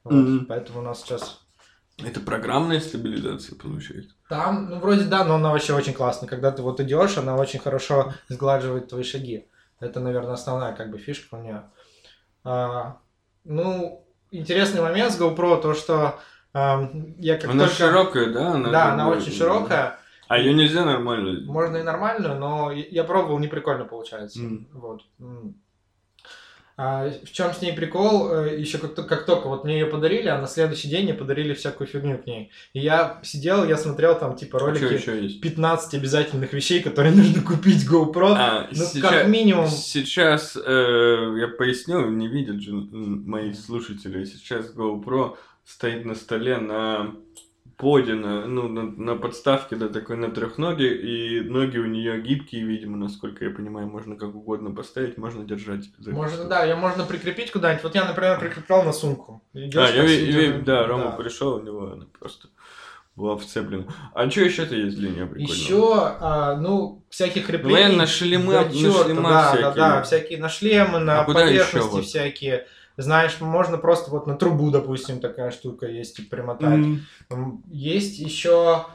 Вот, 0.05 0.14
mm-hmm. 0.14 0.45
Поэтому 0.47 0.79
у 0.79 0.83
нас 0.83 1.03
сейчас... 1.03 1.40
Это 1.99 2.21
программная 2.21 2.81
стабилизация 2.81 3.59
получается? 3.59 4.13
Там, 4.29 4.71
ну, 4.71 4.79
вроде 4.79 5.05
да, 5.05 5.25
но 5.25 5.35
она 5.35 5.53
вообще 5.53 5.75
очень 5.75 5.93
классная. 5.93 6.29
Когда 6.29 6.51
ты 6.51 6.63
вот 6.63 6.81
идешь, 6.81 7.19
она 7.19 7.37
очень 7.37 7.59
хорошо 7.59 8.15
сглаживает 8.29 8.89
твои 8.89 9.03
шаги. 9.03 9.47
Это, 9.81 10.01
наверное, 10.01 10.35
основная 10.35 10.75
как 10.75 10.91
бы 10.91 10.99
фишка 10.99 11.35
у 11.35 11.43
нее. 11.43 11.65
А, 12.43 12.99
ну, 13.45 14.05
интересный 14.31 14.81
момент 14.81 15.13
с 15.13 15.21
GoPro, 15.21 15.61
то, 15.61 15.75
что 15.75 16.19
э, 16.55 16.89
я 17.19 17.37
как 17.37 17.51
Она 17.51 17.65
только... 17.65 17.77
широкая, 17.77 18.33
да? 18.33 18.53
Она 18.53 18.71
да, 18.71 18.93
она 18.93 19.09
очень 19.09 19.33
широкая. 19.33 19.99
А 20.27 20.39
ее 20.39 20.55
нельзя 20.55 20.85
нормально? 20.85 21.41
Можно 21.45 21.77
и 21.79 21.83
нормальную, 21.83 22.39
но 22.39 22.73
я 22.73 23.05
пробовал, 23.05 23.39
не 23.39 23.49
прикольно 23.49 23.85
получается. 23.85 24.41
Mm. 24.41 24.67
Вот. 24.73 25.03
А 26.77 27.09
в 27.09 27.31
чем 27.31 27.53
с 27.53 27.63
ней 27.63 27.73
прикол? 27.73 28.33
Э, 28.33 28.59
Еще 28.59 28.79
как, 28.79 28.95
как 28.95 29.27
только 29.27 29.49
вот 29.49 29.65
мне 29.65 29.79
ее 29.79 29.87
подарили, 29.87 30.27
а 30.27 30.41
на 30.41 30.49
следующий 30.49 30.89
день 30.89 31.05
мне 31.05 31.15
подарили 31.15 31.55
всякую 31.55 31.87
фигню 31.87 32.19
к 32.19 32.27
ней. 32.27 32.51
И 32.73 32.81
я 32.81 33.21
сидел, 33.23 33.65
я 33.65 33.77
смотрел 33.77 34.19
там 34.19 34.35
типа 34.35 34.59
а 34.59 34.61
ролики 34.61 35.37
а 35.37 35.41
15 35.41 35.95
обязательных 35.95 36.53
вещей, 36.53 36.83
которые 36.83 37.13
нужно 37.17 37.43
купить 37.43 37.89
GoPro. 37.89 38.35
А, 38.37 38.69
ну, 38.73 38.85
сейчас, 38.85 39.03
как 39.03 39.29
минимум. 39.29 39.69
Сейчас 39.69 40.57
э, 40.57 41.37
я 41.39 41.49
поясню, 41.49 42.11
не 42.11 42.27
видят 42.27 42.61
же 42.61 42.73
мои 42.73 43.53
слушатели. 43.53 44.25
Сейчас 44.25 44.75
GoPro 44.75 45.37
стоит 45.65 46.05
на 46.05 46.15
столе 46.15 46.59
на 46.59 47.15
поде, 47.77 48.15
на, 48.15 48.47
ну, 48.47 48.69
на, 48.69 48.83
на 48.83 49.17
подставке, 49.17 49.77
да, 49.77 49.89
такой 49.89 50.17
на 50.17 50.31
трехноге, 50.31 50.95
и 50.95 51.41
ноги 51.41 51.79
у 51.79 51.87
нее 51.87 52.21
гибкие, 52.21 52.65
видимо, 52.65 52.97
насколько 52.97 53.45
я 53.45 53.51
понимаю, 53.51 53.87
можно 53.87 54.17
как 54.17 54.35
угодно 54.35 54.71
поставить, 54.71 55.19
можно 55.19 55.45
держать. 55.45 55.85
Можно, 55.99 56.45
да, 56.45 56.65
ее 56.65 56.77
можно 56.77 57.05
прикрепить 57.05 57.53
куда-нибудь. 57.53 57.85
Вот 57.85 57.95
я, 57.95 58.05
например, 58.05 58.39
прикреплял 58.39 58.85
на 58.85 58.93
сумку. 58.93 59.43
А, 59.55 59.59
я, 59.59 60.05
я, 60.05 60.59
да, 60.59 60.87
Рома 60.87 61.05
да. 61.05 61.11
пришел, 61.13 61.55
у 61.55 61.63
него 61.63 61.93
она 61.93 62.07
просто 62.19 62.49
была 63.17 63.37
вцеплена. 63.37 63.85
А 64.13 64.29
что 64.29 64.41
еще-то 64.41 64.75
есть 64.75 64.97
для 64.97 65.11
нее 65.11 65.27
прикольного? 65.27 65.55
Еще, 65.55 65.93
а, 66.21 66.57
ну, 66.57 67.03
всяких 67.11 67.47
креплений. 67.47 67.93
Ну, 67.93 67.99
на 67.99 68.07
шлемы, 68.07 68.53
да, 68.53 68.65
на 68.65 68.73
шлема 68.73 69.29
да, 69.29 69.49
всякие. 69.49 69.63
Да, 69.63 69.73
да, 69.75 70.03
всякие 70.03 70.39
на 70.39 70.49
шлемы, 70.49 70.99
на 70.99 71.21
а 71.21 71.25
поверхности 71.25 71.91
вот? 71.91 72.05
всякие. 72.05 72.67
Знаешь, 72.96 73.40
можно 73.40 73.76
просто 73.78 74.11
вот 74.11 74.26
на 74.26 74.37
трубу, 74.37 74.70
допустим, 74.70 75.20
такая 75.20 75.50
штука 75.50 75.87
есть, 75.87 76.18
и 76.18 76.22
примотать. 76.22 76.87
Mm. 77.30 77.59
Есть 77.70 78.18
еще 78.18 78.87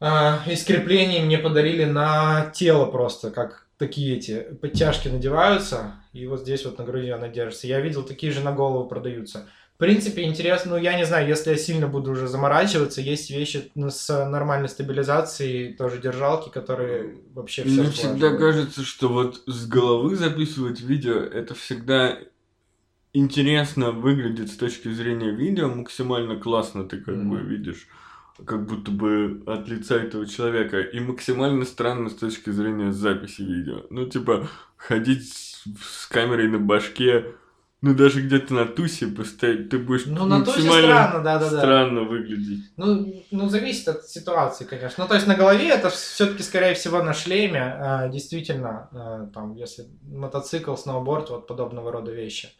э, 0.00 0.06
из 0.46 0.64
креплений 0.64 1.20
мне 1.20 1.38
подарили 1.38 1.84
на 1.84 2.50
тело 2.54 2.86
просто, 2.86 3.30
как 3.30 3.66
такие 3.78 4.16
эти 4.16 4.42
подтяжки 4.60 5.08
надеваются, 5.08 5.94
и 6.12 6.26
вот 6.26 6.40
здесь 6.40 6.64
вот 6.64 6.78
на 6.78 6.84
груди 6.84 7.08
она 7.08 7.28
держится. 7.28 7.66
Я 7.66 7.80
видел, 7.80 8.02
такие 8.02 8.30
же 8.30 8.42
на 8.42 8.52
голову 8.52 8.86
продаются. 8.86 9.46
В 9.74 9.78
принципе, 9.80 10.24
интересно, 10.24 10.72
ну, 10.72 10.76
я 10.76 10.94
не 10.98 11.06
знаю, 11.06 11.26
если 11.26 11.52
я 11.52 11.56
сильно 11.56 11.86
буду 11.86 12.10
уже 12.10 12.28
заморачиваться, 12.28 13.00
есть 13.00 13.30
вещи 13.30 13.72
с 13.74 14.26
нормальной 14.26 14.68
стабилизацией, 14.68 15.72
тоже 15.72 15.96
держалки, 15.96 16.50
которые 16.50 17.16
вообще 17.32 17.62
все 17.64 17.80
Мне 17.80 17.90
всегда 17.90 18.36
кажется, 18.36 18.84
что 18.84 19.08
вот 19.08 19.42
с 19.46 19.66
головы 19.66 20.16
записывать 20.16 20.82
видео, 20.82 21.14
это 21.14 21.54
всегда 21.54 22.18
интересно 23.12 23.90
выглядит 23.90 24.50
с 24.50 24.56
точки 24.56 24.88
зрения 24.90 25.30
видео, 25.30 25.68
максимально 25.68 26.36
классно 26.36 26.84
ты 26.84 26.98
как 26.98 27.14
mm-hmm. 27.14 27.28
бы 27.28 27.38
видишь, 27.40 27.88
как 28.44 28.66
будто 28.66 28.90
бы 28.90 29.42
от 29.46 29.68
лица 29.68 29.96
этого 29.96 30.26
человека, 30.26 30.80
и 30.80 31.00
максимально 31.00 31.64
странно 31.64 32.10
с 32.10 32.14
точки 32.14 32.50
зрения 32.50 32.92
записи 32.92 33.42
видео. 33.42 33.82
Ну, 33.90 34.06
типа, 34.06 34.48
ходить 34.76 35.32
с 35.32 36.06
камерой 36.06 36.48
на 36.48 36.58
башке, 36.58 37.34
ну, 37.82 37.94
даже 37.94 38.20
где-то 38.20 38.52
на 38.52 38.66
тусе 38.66 39.06
поставить, 39.06 39.70
ты 39.70 39.78
будешь 39.78 40.04
ну, 40.04 40.26
на 40.26 40.38
максимально 40.38 40.88
странно, 40.88 41.24
да, 41.24 41.38
да, 41.38 41.50
да. 41.50 41.58
странно 41.58 42.02
выглядеть. 42.02 42.64
Ну, 42.76 43.24
ну, 43.30 43.48
зависит 43.48 43.88
от 43.88 44.04
ситуации, 44.04 44.64
конечно. 44.64 45.04
Ну, 45.04 45.08
то 45.08 45.14
есть 45.14 45.26
на 45.26 45.34
голове 45.34 45.68
это 45.70 45.88
все-таки, 45.88 46.42
скорее 46.42 46.74
всего, 46.74 47.02
на 47.02 47.14
шлеме, 47.14 47.62
а, 47.62 48.08
действительно, 48.08 48.88
а, 48.92 49.26
там, 49.32 49.54
если 49.54 49.86
мотоцикл, 50.02 50.76
сноуборд, 50.76 51.30
вот 51.30 51.46
подобного 51.46 51.90
рода 51.90 52.12
вещи 52.12 52.50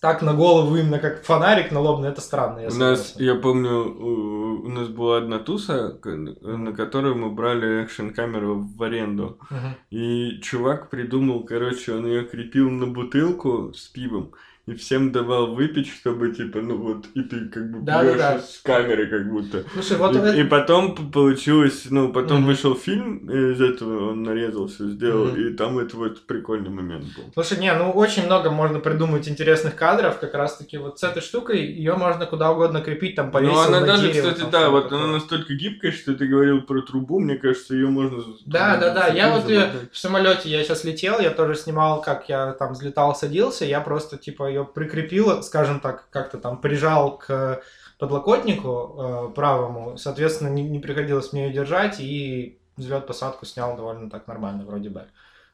так 0.00 0.22
на 0.22 0.34
голову 0.34 0.76
именно 0.76 0.98
как 0.98 1.24
фонарик 1.24 1.70
на 1.70 1.80
лобный, 1.80 2.08
это 2.08 2.20
странно. 2.20 2.60
Я 2.60 2.68
у 2.68 2.74
нас, 2.74 3.14
я 3.18 3.34
помню, 3.36 4.64
у, 4.64 4.68
нас 4.68 4.88
была 4.88 5.18
одна 5.18 5.38
туса, 5.38 5.98
на 6.04 6.72
которую 6.72 7.16
мы 7.16 7.30
брали 7.30 7.82
экшн-камеру 7.82 8.68
в 8.76 8.82
аренду. 8.82 9.38
Uh-huh. 9.50 9.74
И 9.90 10.40
чувак 10.40 10.90
придумал, 10.90 11.44
короче, 11.44 11.94
он 11.94 12.06
ее 12.06 12.24
крепил 12.24 12.70
на 12.70 12.86
бутылку 12.86 13.72
с 13.74 13.86
пивом 13.88 14.32
и 14.66 14.74
всем 14.74 15.10
давал 15.10 15.54
выпить, 15.54 15.88
чтобы, 15.88 16.30
типа, 16.32 16.60
ну 16.60 16.76
вот, 16.76 17.06
и 17.14 17.22
ты 17.22 17.48
как 17.48 17.72
бы 17.72 17.80
да, 17.80 18.00
пьешь 18.00 18.16
да, 18.16 18.34
да. 18.34 18.38
с 18.38 18.60
камеры 18.62 19.08
как 19.08 19.28
будто. 19.28 19.64
Слушай, 19.74 19.96
вот 19.96 20.14
и, 20.14 20.18
это... 20.18 20.36
и 20.36 20.44
потом 20.44 21.10
получилось, 21.10 21.86
ну, 21.90 22.12
потом 22.12 22.42
mm-hmm. 22.42 22.46
вышел 22.46 22.76
фильм, 22.76 23.28
и 23.28 23.52
из 23.54 23.60
этого 23.60 24.12
он 24.12 24.22
нарезал 24.22 24.68
все, 24.68 24.88
сделал, 24.88 25.26
mm-hmm. 25.26 25.50
и 25.50 25.54
там 25.54 25.78
это 25.80 25.96
вот 25.96 26.26
прикольный 26.28 26.70
момент 26.70 27.06
был. 27.16 27.24
Слушай, 27.34 27.58
не, 27.58 27.72
ну 27.74 27.90
очень 27.90 28.24
много 28.26 28.52
можно 28.52 28.78
придумать 28.78 29.28
интересных 29.28 29.74
кадров, 29.74 30.20
как 30.20 30.32
раз-таки 30.34 30.78
вот 30.78 31.00
с 31.00 31.02
этой 31.02 31.22
штукой, 31.22 31.66
ее 31.66 31.96
можно 31.96 32.26
куда 32.26 32.52
угодно 32.52 32.82
крепить, 32.82 33.16
там 33.16 33.32
повесил 33.32 33.54
Ну, 33.54 33.62
она 33.62 33.80
даже, 33.80 34.12
дерево, 34.12 34.30
кстати, 34.30 34.48
да, 34.48 34.70
вот 34.70 34.84
такое. 34.84 34.98
она 35.00 35.12
настолько 35.14 35.54
гибкая, 35.54 35.90
что 35.90 36.14
ты 36.14 36.24
говорил 36.26 36.62
про 36.62 36.82
трубу, 36.82 37.18
мне 37.18 37.34
кажется, 37.34 37.74
ее 37.74 37.88
можно... 37.88 38.22
Да, 38.46 38.76
да, 38.76 38.94
да, 38.94 39.08
я 39.08 39.36
вот 39.36 39.44
в 39.44 39.98
самолете, 39.98 40.48
я 40.48 40.62
сейчас 40.62 40.84
летел, 40.84 41.18
я 41.18 41.30
тоже 41.30 41.56
снимал, 41.56 42.00
как 42.00 42.28
я 42.28 42.52
там 42.52 42.74
взлетал, 42.74 43.16
садился, 43.16 43.64
я 43.64 43.80
просто, 43.80 44.16
типа, 44.16 44.51
ее 44.52 44.64
прикрепил, 44.64 45.42
скажем 45.42 45.80
так, 45.80 46.08
как-то 46.10 46.38
там 46.38 46.60
прижал 46.60 47.18
к 47.18 47.62
подлокотнику 47.98 48.96
э, 49.30 49.34
правому, 49.34 49.96
соответственно, 49.96 50.48
не, 50.48 50.62
не 50.62 50.80
приходилось 50.80 51.32
мне 51.32 51.46
ее 51.46 51.52
держать, 51.52 52.00
и 52.00 52.58
взлет-посадку 52.76 53.46
снял 53.46 53.76
довольно 53.76 54.10
так 54.10 54.26
нормально, 54.26 54.64
вроде 54.64 54.90
бы. 54.90 55.04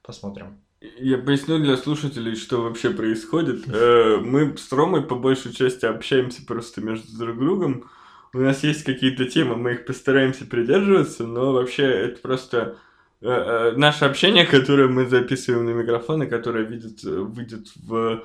Посмотрим. 0.02 0.58
Я 0.80 1.18
поясню 1.18 1.58
для 1.58 1.76
слушателей, 1.76 2.36
что 2.36 2.62
вообще 2.62 2.90
происходит. 2.90 3.68
Э, 3.68 4.18
мы 4.22 4.56
с 4.56 4.72
Ромой 4.72 5.02
по 5.02 5.16
большей 5.16 5.52
части 5.52 5.84
общаемся 5.84 6.46
просто 6.46 6.80
между 6.80 7.18
друг 7.18 7.38
другом. 7.38 7.90
У 8.32 8.38
нас 8.38 8.62
есть 8.62 8.84
какие-то 8.84 9.24
темы, 9.24 9.56
мы 9.56 9.72
их 9.72 9.86
постараемся 9.86 10.46
придерживаться, 10.46 11.26
но 11.26 11.52
вообще 11.52 11.82
это 11.82 12.20
просто 12.20 12.76
э, 13.20 13.28
э, 13.28 13.72
наше 13.72 14.04
общение, 14.04 14.46
которое 14.46 14.86
мы 14.86 15.06
записываем 15.06 15.66
на 15.66 15.70
микрофон 15.70 16.22
и 16.22 16.26
которое 16.26 16.64
видит, 16.64 17.02
выйдет 17.02 17.68
в 17.76 18.22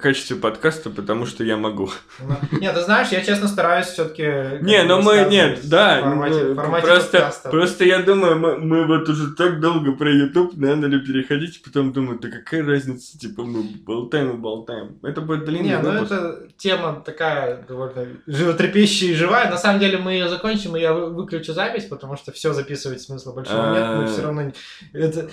качестве 0.00 0.36
подкаста, 0.36 0.90
потому 0.90 1.26
что 1.26 1.44
я 1.44 1.56
могу. 1.56 1.90
Ну, 2.20 2.58
нет, 2.58 2.74
ты 2.74 2.82
знаешь, 2.82 3.08
я 3.08 3.22
честно 3.22 3.48
стараюсь 3.48 3.86
все-таки. 3.86 4.62
Не, 4.62 4.82
но 4.82 5.00
мы 5.00 5.26
нет, 5.30 5.60
да, 5.64 6.00
формате, 6.00 6.54
формате 6.54 6.86
просто, 6.86 7.18
подкаста. 7.18 7.48
просто 7.50 7.84
я 7.84 8.02
думаю, 8.02 8.38
мы, 8.38 8.58
мы 8.58 8.86
вот 8.86 9.08
уже 9.08 9.34
так 9.34 9.60
долго 9.60 9.92
про 9.92 10.10
YouTube, 10.10 10.56
надо 10.56 10.86
ли 10.86 11.00
переходить, 11.00 11.62
потом 11.62 11.92
думаю, 11.92 12.18
да 12.18 12.28
какая 12.28 12.64
разница, 12.64 13.18
типа 13.18 13.42
мы 13.42 13.62
болтаем 13.62 14.30
и 14.30 14.36
болтаем. 14.36 14.98
Это 15.02 15.20
будет 15.20 15.44
длинный 15.44 15.68
Не, 15.68 15.78
ну 15.78 15.90
это 15.90 16.48
тема 16.56 17.02
такая 17.04 17.62
довольно 17.68 18.06
животрепещущая 18.26 19.10
и 19.10 19.14
живая. 19.14 19.50
На 19.50 19.58
самом 19.58 19.80
деле 19.80 19.98
мы 19.98 20.12
ее 20.12 20.28
закончим, 20.28 20.76
и 20.76 20.80
я 20.80 20.92
выключу 20.92 21.52
запись, 21.52 21.84
потому 21.84 22.16
что 22.16 22.32
все 22.32 22.52
записывать 22.52 23.00
смысла 23.00 23.32
большого 23.32 23.74
нет, 23.74 23.86
но 23.88 24.06
все 24.06 24.22
равно 24.22 24.52
это 24.92 25.28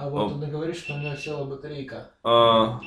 А 0.00 0.08
вот 0.08 0.32
он 0.32 0.50
говорит, 0.50 0.78
что 0.78 0.94
у 0.94 0.98
него 0.98 1.14
села 1.14 1.44
батарейка. 1.44 2.10
А... 2.24 2.80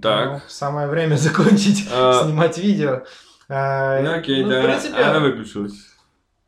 Так. 0.00 0.32
Ну, 0.32 0.40
самое 0.48 0.88
время 0.88 1.16
закончить 1.16 1.86
а... 1.92 2.24
снимать 2.24 2.56
видео. 2.56 3.02
А, 3.50 4.00
ну 4.00 4.14
окей, 4.14 4.42
ну, 4.44 4.50
да. 4.50 4.62
принципе... 4.62 4.96
Она 4.96 5.20
выключилась. 5.20 5.94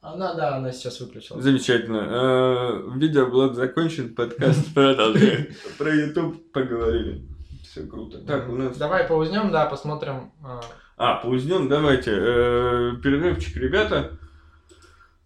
Она, 0.01 0.33
да, 0.33 0.57
она 0.57 0.73
сейчас 0.73 1.01
выключилась. 1.01 1.45
Замечательно. 1.45 2.01
А, 2.03 2.93
видеоблог 2.97 3.55
закончен, 3.55 4.15
подкаст 4.15 4.73
продолжаем. 4.75 5.49
Про 5.77 5.95
YouTube 5.95 6.51
поговорили. 6.53 7.29
Все 7.63 7.83
круто. 7.83 8.21
Так, 8.21 8.49
у 8.49 8.57
нас... 8.57 8.75
Давай 8.79 9.05
паузнем, 9.05 9.51
да, 9.51 9.67
посмотрим. 9.67 10.33
А, 10.43 10.63
а 10.97 11.15
паузнем, 11.17 11.69
давайте. 11.69 12.13
Э, 12.15 12.93
перерывчик, 13.03 13.55
ребята. 13.57 14.19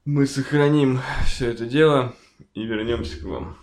Мы 0.04 0.26
сохраним 0.26 1.00
все 1.26 1.52
это 1.52 1.64
дело 1.64 2.12
и 2.54 2.64
вернемся 2.64 3.20
к 3.20 3.24
вам. 3.24 3.56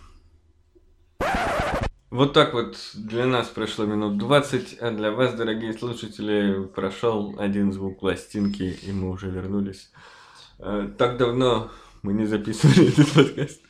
Вот 2.11 2.33
так 2.33 2.53
вот 2.53 2.77
для 2.93 3.25
нас 3.25 3.47
прошло 3.47 3.85
минут 3.85 4.17
20, 4.17 4.79
а 4.81 4.91
для 4.91 5.11
вас, 5.11 5.33
дорогие 5.33 5.71
слушатели, 5.71 6.65
прошел 6.65 7.35
один 7.39 7.71
звук 7.71 8.01
пластинки, 8.01 8.63
и 8.63 8.91
мы 8.91 9.11
уже 9.11 9.29
вернулись. 9.29 9.89
Э, 10.59 10.89
так 10.97 11.15
давно 11.15 11.71
мы 12.01 12.11
не 12.11 12.25
записывали 12.25 12.89
этот 12.91 13.13
подкаст. 13.13 13.61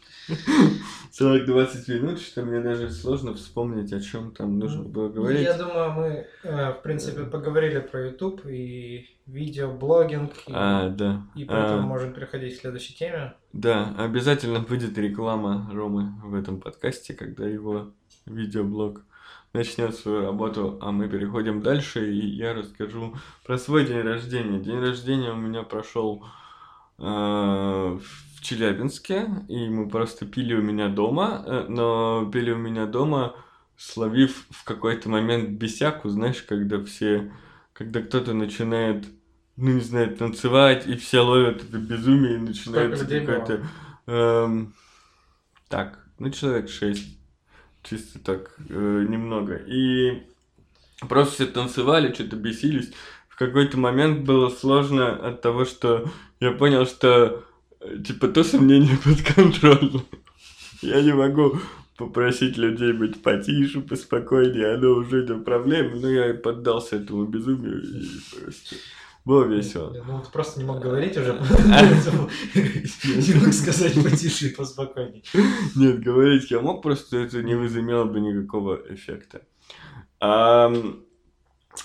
Целых 1.11 1.45
20 1.45 1.87
минут, 1.89 2.19
что 2.19 2.41
мне 2.41 2.61
даже 2.61 2.89
сложно 2.89 3.35
вспомнить, 3.35 3.93
о 3.93 4.01
чем 4.01 4.31
там 4.31 4.57
нужно 4.57 4.85
было 4.85 5.09
говорить. 5.09 5.43
Я 5.43 5.55
думаю, 5.55 5.91
мы, 5.91 6.27
э, 6.43 6.71
в 6.71 6.81
принципе, 6.81 7.25
поговорили 7.25 7.79
про 7.79 8.07
YouTube 8.07 8.47
и 8.47 9.07
видеоблогинг. 9.27 10.33
И, 10.47 10.51
а, 10.51 10.89
да. 10.89 11.27
И 11.35 11.45
поэтому 11.45 11.81
а, 11.81 11.85
можем 11.85 12.11
переходить 12.15 12.57
к 12.57 12.61
следующей 12.61 12.95
теме. 12.95 13.35
Да, 13.53 13.93
обязательно 13.99 14.61
будет 14.61 14.97
реклама 14.97 15.69
Ромы 15.71 16.13
в 16.23 16.33
этом 16.33 16.59
подкасте, 16.59 17.13
когда 17.13 17.47
его 17.47 17.93
видеоблог 18.25 19.01
начнет 19.53 19.95
свою 19.95 20.21
работу, 20.21 20.77
а 20.81 20.91
мы 20.91 21.09
переходим 21.09 21.61
дальше, 21.61 22.11
и 22.11 22.25
я 22.25 22.53
расскажу 22.53 23.15
про 23.45 23.57
свой 23.57 23.85
день 23.85 24.01
рождения. 24.01 24.59
День 24.59 24.79
рождения 24.79 25.31
у 25.31 25.35
меня 25.35 25.63
прошел 25.63 26.25
э, 26.97 27.03
в 27.03 28.41
Челябинске, 28.41 29.27
и 29.49 29.67
мы 29.69 29.89
просто 29.89 30.25
пили 30.25 30.53
у 30.53 30.61
меня 30.61 30.87
дома, 30.87 31.43
э, 31.45 31.65
но 31.67 32.29
пили 32.31 32.51
у 32.51 32.57
меня 32.57 32.85
дома, 32.85 33.35
словив 33.77 34.45
в 34.51 34.63
какой-то 34.63 35.09
момент 35.09 35.49
бесяку, 35.49 36.09
знаешь, 36.09 36.41
когда 36.43 36.81
все, 36.83 37.31
когда 37.73 38.01
кто-то 38.01 38.33
начинает, 38.33 39.05
ну 39.57 39.71
не 39.71 39.81
знаю, 39.81 40.15
танцевать, 40.15 40.87
и 40.87 40.95
все 40.95 41.21
ловят 41.21 41.63
это 41.63 41.77
безумие, 41.77 42.35
и 42.35 42.39
начинается 42.39 43.05
какой-то... 43.05 43.67
Эм, 44.07 44.73
так, 45.67 45.99
ну 46.19 46.29
человек 46.29 46.69
шесть 46.69 47.20
чисто 47.83 48.19
так 48.19 48.55
э, 48.69 49.05
немного. 49.07 49.55
И 49.55 50.23
просто 51.07 51.33
все 51.35 51.45
танцевали, 51.45 52.13
что-то 52.13 52.35
бесились. 52.35 52.91
В 53.29 53.35
какой-то 53.37 53.77
момент 53.77 54.25
было 54.25 54.49
сложно 54.49 55.15
от 55.15 55.41
того, 55.41 55.65
что 55.65 56.09
я 56.39 56.51
понял, 56.51 56.85
что 56.85 57.43
э, 57.79 57.97
типа 58.05 58.27
то 58.27 58.43
сомнение 58.43 58.97
подконтрольно. 59.03 60.03
Я 60.81 61.01
не 61.01 61.13
могу 61.13 61.59
попросить 61.97 62.57
людей 62.57 62.93
быть 62.93 63.21
потише, 63.21 63.81
поспокойнее, 63.81 64.73
оно 64.73 64.93
уже 64.93 65.23
не 65.23 65.37
проблема, 65.37 65.95
но 65.97 66.09
я 66.09 66.33
поддался 66.33 66.95
этому 66.95 67.25
безумию 67.25 67.79
и 67.79 68.07
просто 68.31 68.75
было 69.25 69.43
весело. 69.43 69.95
Ну, 70.05 70.21
ты 70.21 70.31
просто 70.31 70.59
не 70.59 70.65
мог 70.65 70.79
говорить 70.79 71.17
уже, 71.17 71.33
не 71.33 73.39
мог 73.39 73.53
сказать 73.53 74.03
потише 74.03 74.47
и 74.47 74.55
поспокойнее. 74.55 75.23
Нет, 75.75 76.01
говорить 76.01 76.51
я 76.51 76.59
мог, 76.59 76.81
просто 76.81 77.17
это 77.17 77.43
не 77.43 77.55
возымело 77.55 78.05
бы 78.05 78.19
никакого 78.19 78.81
эффекта. 78.89 79.41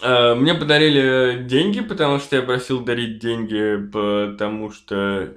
Мне 0.02 0.54
подарили 0.54 1.44
деньги, 1.44 1.80
потому 1.80 2.18
что 2.18 2.36
я 2.36 2.42
просил 2.42 2.80
дарить 2.80 3.18
деньги, 3.18 3.88
потому 3.90 4.70
что 4.70 5.36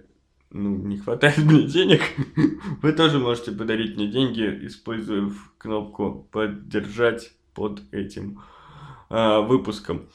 ну, 0.51 0.77
не 0.77 0.97
хватает 0.97 1.37
мне 1.37 1.63
денег. 1.63 2.01
Вы 2.81 2.93
тоже 2.93 3.19
можете 3.19 3.51
подарить 3.51 3.95
мне 3.95 4.07
деньги, 4.07 4.65
используя 4.65 5.29
кнопку 5.57 6.27
«Поддержать» 6.31 7.31
под 7.53 7.81
этим 7.93 8.41
э, 9.09 9.39
выпуском. 9.41 10.07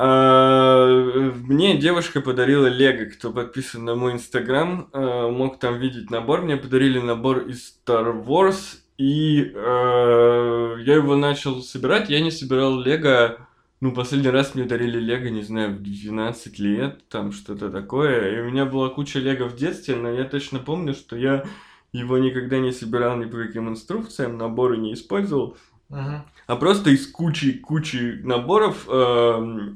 А, 0.00 1.32
мне 1.48 1.76
девушка 1.76 2.20
подарила 2.20 2.68
Лего, 2.68 3.10
кто 3.10 3.32
подписан 3.32 3.84
на 3.84 3.96
мой 3.96 4.12
инстаграм, 4.12 4.88
а, 4.92 5.28
мог 5.28 5.58
там 5.58 5.80
видеть 5.80 6.08
набор. 6.08 6.42
Мне 6.42 6.56
подарили 6.56 7.00
набор 7.00 7.48
из 7.48 7.80
Star 7.84 8.24
Wars, 8.24 8.76
и 8.96 9.52
а, 9.56 10.76
я 10.76 10.94
его 10.94 11.16
начал 11.16 11.62
собирать. 11.62 12.10
Я 12.10 12.20
не 12.20 12.30
собирал 12.30 12.78
Лего, 12.78 13.38
ну, 13.80 13.90
последний 13.90 14.30
раз 14.30 14.54
мне 14.54 14.66
дарили 14.66 15.00
Лего, 15.00 15.30
не 15.30 15.42
знаю, 15.42 15.74
в 15.74 15.82
12 15.82 16.60
лет, 16.60 17.08
там 17.08 17.32
что-то 17.32 17.68
такое. 17.68 18.36
И 18.36 18.40
у 18.40 18.44
меня 18.44 18.66
была 18.66 18.90
куча 18.90 19.18
Лего 19.18 19.48
в 19.48 19.56
детстве, 19.56 19.96
но 19.96 20.12
я 20.12 20.22
точно 20.22 20.60
помню, 20.60 20.94
что 20.94 21.16
я 21.16 21.42
его 21.90 22.18
никогда 22.18 22.60
не 22.60 22.70
собирал 22.70 23.16
ни 23.16 23.24
по 23.24 23.36
каким 23.36 23.68
инструкциям, 23.68 24.38
наборы 24.38 24.76
не 24.76 24.94
использовал. 24.94 25.56
Uh-huh. 25.90 26.20
А 26.46 26.56
просто 26.56 26.90
из 26.90 27.10
кучи-кучи 27.10 28.20
наборов 28.22 28.86
э, 28.88 29.72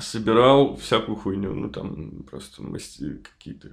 собирал 0.00 0.76
всякую 0.76 1.16
хуйню, 1.16 1.54
ну 1.54 1.70
там 1.70 2.22
просто 2.24 2.62
какие-то 2.62 3.68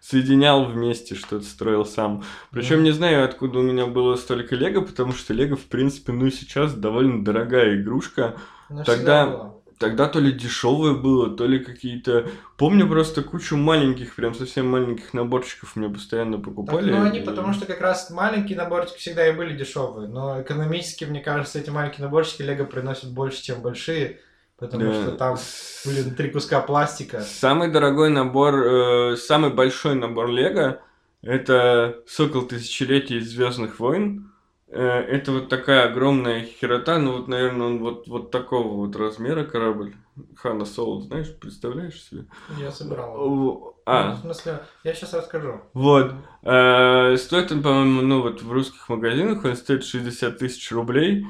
соединял 0.00 0.66
вместе, 0.66 1.14
что-то 1.14 1.44
строил 1.44 1.86
сам. 1.86 2.22
Причем 2.50 2.82
не 2.82 2.90
знаю, 2.90 3.24
откуда 3.24 3.60
у 3.60 3.62
меня 3.62 3.86
было 3.86 4.16
столько 4.16 4.54
Лего, 4.54 4.82
потому 4.82 5.12
что 5.12 5.32
Лего, 5.32 5.56
в 5.56 5.64
принципе, 5.64 6.12
ну 6.12 6.28
сейчас 6.30 6.74
довольно 6.74 7.24
дорогая 7.24 7.80
игрушка. 7.80 8.36
Но 8.68 8.84
Тогда 8.84 9.54
тогда 9.78 10.08
то 10.08 10.20
ли 10.20 10.32
дешевое 10.32 10.94
было, 10.94 11.36
то 11.36 11.46
ли 11.46 11.58
какие-то... 11.58 12.28
Помню 12.56 12.88
просто 12.88 13.22
кучу 13.22 13.56
маленьких, 13.56 14.14
прям 14.14 14.34
совсем 14.34 14.68
маленьких 14.68 15.12
наборчиков 15.12 15.76
мне 15.76 15.88
постоянно 15.88 16.38
покупали. 16.38 16.90
Так, 16.90 17.00
ну, 17.00 17.06
они 17.06 17.18
и... 17.18 17.22
потому 17.22 17.52
что 17.52 17.66
как 17.66 17.80
раз 17.80 18.10
маленькие 18.10 18.56
наборчики 18.56 18.98
всегда 18.98 19.28
и 19.28 19.32
были 19.32 19.56
дешевые, 19.56 20.08
но 20.08 20.40
экономически, 20.40 21.04
мне 21.04 21.20
кажется, 21.20 21.58
эти 21.58 21.70
маленькие 21.70 22.06
наборчики 22.06 22.42
Лего 22.42 22.64
приносят 22.64 23.12
больше, 23.12 23.42
чем 23.42 23.62
большие. 23.62 24.20
Потому 24.56 24.84
да. 24.84 25.02
что 25.02 25.12
там, 25.12 25.36
блин, 25.84 26.14
три 26.14 26.30
куска 26.30 26.60
пластика. 26.60 27.20
Самый 27.20 27.70
дорогой 27.70 28.10
набор, 28.10 28.54
э, 28.54 29.16
самый 29.16 29.50
большой 29.52 29.94
набор 29.94 30.28
Лего 30.28 30.80
это 31.24 32.02
Сокол 32.06 32.42
Тысячелетия 32.42 33.16
из 33.16 33.30
Звездных 33.30 33.80
войн. 33.80 34.30
Э, 34.68 34.80
это 34.80 35.32
вот 35.32 35.48
такая 35.48 35.88
огромная 35.88 36.44
херота, 36.44 36.98
ну 36.98 37.18
вот, 37.18 37.28
наверное, 37.28 37.66
он 37.68 37.78
вот, 37.78 38.06
вот 38.08 38.30
такого 38.30 38.76
вот 38.76 38.94
размера 38.96 39.44
корабль. 39.44 39.94
Хана 40.36 40.64
Соло, 40.64 41.00
знаешь, 41.00 41.34
представляешь 41.34 42.00
себе? 42.02 42.26
Я 42.58 42.70
собирал. 42.70 43.74
А. 43.86 44.10
Ну, 44.10 44.14
в 44.16 44.20
смысле, 44.20 44.60
я 44.84 44.94
сейчас 44.94 45.14
расскажу. 45.14 45.60
Вот. 45.72 46.12
Э, 46.42 47.16
стоит 47.16 47.50
он, 47.50 47.62
по-моему, 47.62 48.02
ну 48.02 48.22
вот 48.22 48.42
в 48.42 48.52
русских 48.52 48.88
магазинах 48.88 49.44
он 49.44 49.56
стоит 49.56 49.84
60 49.84 50.38
тысяч 50.38 50.70
рублей. 50.72 51.26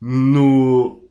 Ну, 0.00 1.01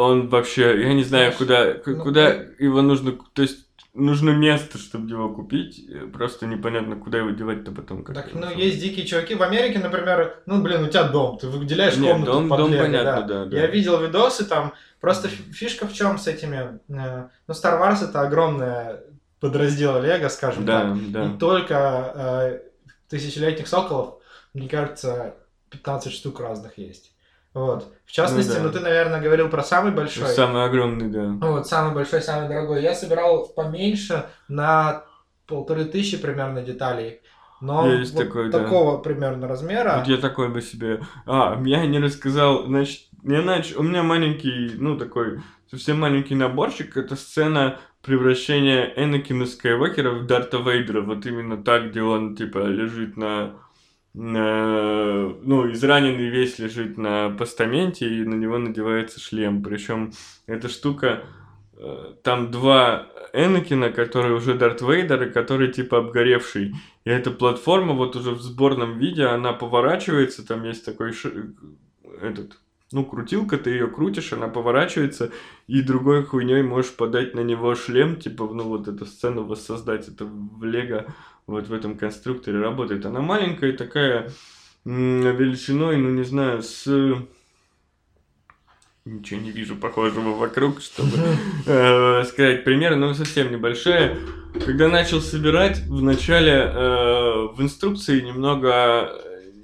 он 0.00 0.28
вообще, 0.28 0.82
я 0.82 0.94
не 0.94 1.04
знаю, 1.04 1.32
куда, 1.36 1.74
ну, 1.84 2.02
куда 2.02 2.30
его 2.58 2.82
нужно, 2.82 3.18
то 3.32 3.42
есть 3.42 3.66
нужно 3.92 4.30
место, 4.30 4.78
чтобы 4.78 5.10
его 5.10 5.34
купить, 5.34 5.84
просто 6.12 6.46
непонятно, 6.46 6.96
куда 6.96 7.18
его 7.18 7.30
девать-то 7.30 7.72
потом. 7.72 8.04
Как 8.04 8.14
так, 8.14 8.34
ну, 8.34 8.50
есть 8.50 8.80
дикие 8.80 9.06
чуваки. 9.06 9.34
В 9.34 9.42
Америке, 9.42 9.78
например, 9.78 10.42
ну, 10.46 10.62
блин, 10.62 10.84
у 10.84 10.88
тебя 10.88 11.04
дом, 11.04 11.38
ты 11.38 11.48
выделяешь 11.48 11.96
Нет, 11.96 12.12
комнату 12.12 12.32
дом, 12.32 12.48
под 12.48 12.58
дом 12.58 12.72
Лего, 12.72 12.84
понятно, 12.84 13.22
да. 13.22 13.26
да, 13.26 13.44
да. 13.46 13.56
Я 13.56 13.66
видел 13.66 14.00
видосы 14.00 14.44
там, 14.46 14.72
просто 15.00 15.28
фишка 15.28 15.86
в 15.86 15.92
чем 15.92 16.18
с 16.18 16.26
этими, 16.26 16.80
э, 16.88 17.28
ну, 17.46 17.54
Star 17.54 17.80
Wars 17.80 18.08
это 18.08 18.20
огромное 18.20 19.02
подраздел 19.40 20.00
Лего, 20.00 20.28
скажем 20.28 20.64
да, 20.64 20.82
так, 20.82 21.10
да. 21.12 21.24
и 21.24 21.38
только 21.38 22.12
э, 22.14 22.60
тысячелетних 23.08 23.66
соколов, 23.66 24.14
мне 24.54 24.68
кажется, 24.68 25.34
15 25.70 26.12
штук 26.12 26.40
разных 26.40 26.78
есть. 26.78 27.09
Вот. 27.52 27.92
В 28.06 28.12
частности, 28.12 28.50
ну, 28.50 28.56
да. 28.56 28.62
ну 28.64 28.72
ты, 28.72 28.80
наверное, 28.80 29.20
говорил 29.20 29.48
про 29.48 29.62
самый 29.62 29.92
большой. 29.92 30.28
Самый 30.28 30.64
огромный, 30.64 31.08
да. 31.08 31.46
Вот, 31.46 31.66
самый 31.66 31.94
большой, 31.94 32.22
самый 32.22 32.48
дорогой. 32.48 32.82
Я 32.82 32.94
собирал 32.94 33.46
поменьше 33.48 34.26
на 34.48 35.04
полторы 35.46 35.84
тысячи 35.84 36.16
примерно 36.16 36.62
деталей. 36.62 37.20
Но 37.60 37.86
Есть 37.92 38.14
вот 38.14 38.24
такой, 38.24 38.50
такого 38.50 38.96
да. 38.96 39.02
примерно 39.02 39.46
размера. 39.46 39.98
Вот 39.98 40.08
я 40.08 40.16
такой 40.16 40.48
бы 40.48 40.62
себе... 40.62 41.02
А, 41.26 41.60
я 41.64 41.84
не 41.86 41.98
рассказал, 41.98 42.64
значит, 42.64 43.02
я 43.22 43.42
нач... 43.42 43.74
у 43.76 43.82
меня 43.82 44.02
маленький, 44.02 44.72
ну, 44.78 44.96
такой 44.96 45.40
совсем 45.70 46.00
маленький 46.00 46.34
наборчик. 46.34 46.96
Это 46.96 47.16
сцена 47.16 47.78
превращения 48.02 48.92
Энакина 48.96 49.44
Скайуокера 49.44 50.10
в 50.10 50.26
Дарта 50.26 50.58
Вейдера. 50.58 51.02
Вот 51.02 51.26
именно 51.26 51.62
так, 51.62 51.90
где 51.90 52.02
он, 52.02 52.34
типа, 52.34 52.58
лежит 52.60 53.16
на 53.18 53.56
ну, 54.12 55.72
израненный 55.72 56.28
весь 56.28 56.58
лежит 56.58 56.98
на 56.98 57.30
постаменте, 57.30 58.08
и 58.08 58.24
на 58.24 58.34
него 58.34 58.58
надевается 58.58 59.20
шлем. 59.20 59.62
Причем 59.62 60.12
эта 60.46 60.68
штука 60.68 61.24
э, 61.74 62.14
там 62.24 62.50
два 62.50 63.06
Энакина, 63.32 63.90
который 63.90 64.32
уже 64.32 64.54
Дарт 64.54 64.82
Вейдер, 64.82 65.22
и 65.22 65.32
который 65.32 65.72
типа 65.72 65.98
обгоревший. 65.98 66.74
И 67.04 67.10
эта 67.10 67.30
платформа 67.30 67.94
вот 67.94 68.16
уже 68.16 68.32
в 68.32 68.40
сборном 68.40 68.98
виде, 68.98 69.24
она 69.24 69.52
поворачивается, 69.52 70.46
там 70.46 70.64
есть 70.64 70.84
такой 70.84 71.12
ш... 71.12 71.30
этот 72.20 72.58
ну, 72.92 73.04
крутилка, 73.04 73.56
ты 73.56 73.70
ее 73.70 73.86
крутишь, 73.86 74.32
она 74.32 74.48
поворачивается, 74.48 75.30
и 75.68 75.80
другой 75.80 76.24
хуйней 76.24 76.62
можешь 76.62 76.92
подать 76.92 77.34
на 77.34 77.40
него 77.40 77.76
шлем, 77.76 78.16
типа, 78.16 78.48
ну, 78.52 78.64
вот 78.64 78.88
эту 78.88 79.06
сцену 79.06 79.44
воссоздать, 79.44 80.08
это 80.08 80.24
в 80.24 80.64
Лего, 80.64 81.06
вот 81.50 81.68
в 81.68 81.72
этом 81.72 81.96
конструкторе 81.96 82.60
работает. 82.60 83.04
Она 83.04 83.20
маленькая, 83.20 83.72
такая 83.72 84.30
величиной, 84.84 85.96
ну, 85.98 86.10
не 86.10 86.24
знаю, 86.24 86.62
с 86.62 86.86
ничего 89.04 89.40
не 89.40 89.50
вижу 89.50 89.76
похожего 89.76 90.30
вокруг, 90.30 90.80
чтобы 90.80 91.16
э, 91.66 92.24
сказать 92.24 92.64
пример, 92.64 92.96
но 92.96 93.14
совсем 93.14 93.50
небольшая. 93.50 94.16
Когда 94.64 94.88
начал 94.88 95.20
собирать, 95.20 95.80
вначале 95.86 96.52
э, 96.52 97.48
в 97.52 97.56
инструкции 97.60 98.20
немного 98.20 99.10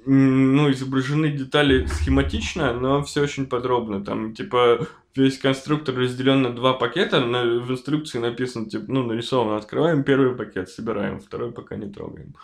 ну, 0.05 0.71
изображены 0.71 1.31
детали 1.31 1.85
схематично, 1.85 2.73
но 2.73 3.03
все 3.03 3.21
очень 3.21 3.45
подробно. 3.45 4.03
Там, 4.03 4.33
типа, 4.33 4.87
весь 5.17 5.37
конструктор 5.37 5.95
разделен 5.95 6.41
на 6.41 6.55
два 6.55 6.73
пакета. 6.73 7.19
На, 7.19 7.43
в 7.43 7.71
инструкции 7.71 8.19
написано, 8.19 8.69
типа, 8.69 8.85
ну, 8.87 9.03
нарисовано. 9.03 9.57
Открываем 9.57 10.03
первый 10.03 10.35
пакет, 10.35 10.69
собираем, 10.69 11.19
второй 11.19 11.51
пока 11.51 11.75
не 11.75 11.91
трогаем. 11.91 12.35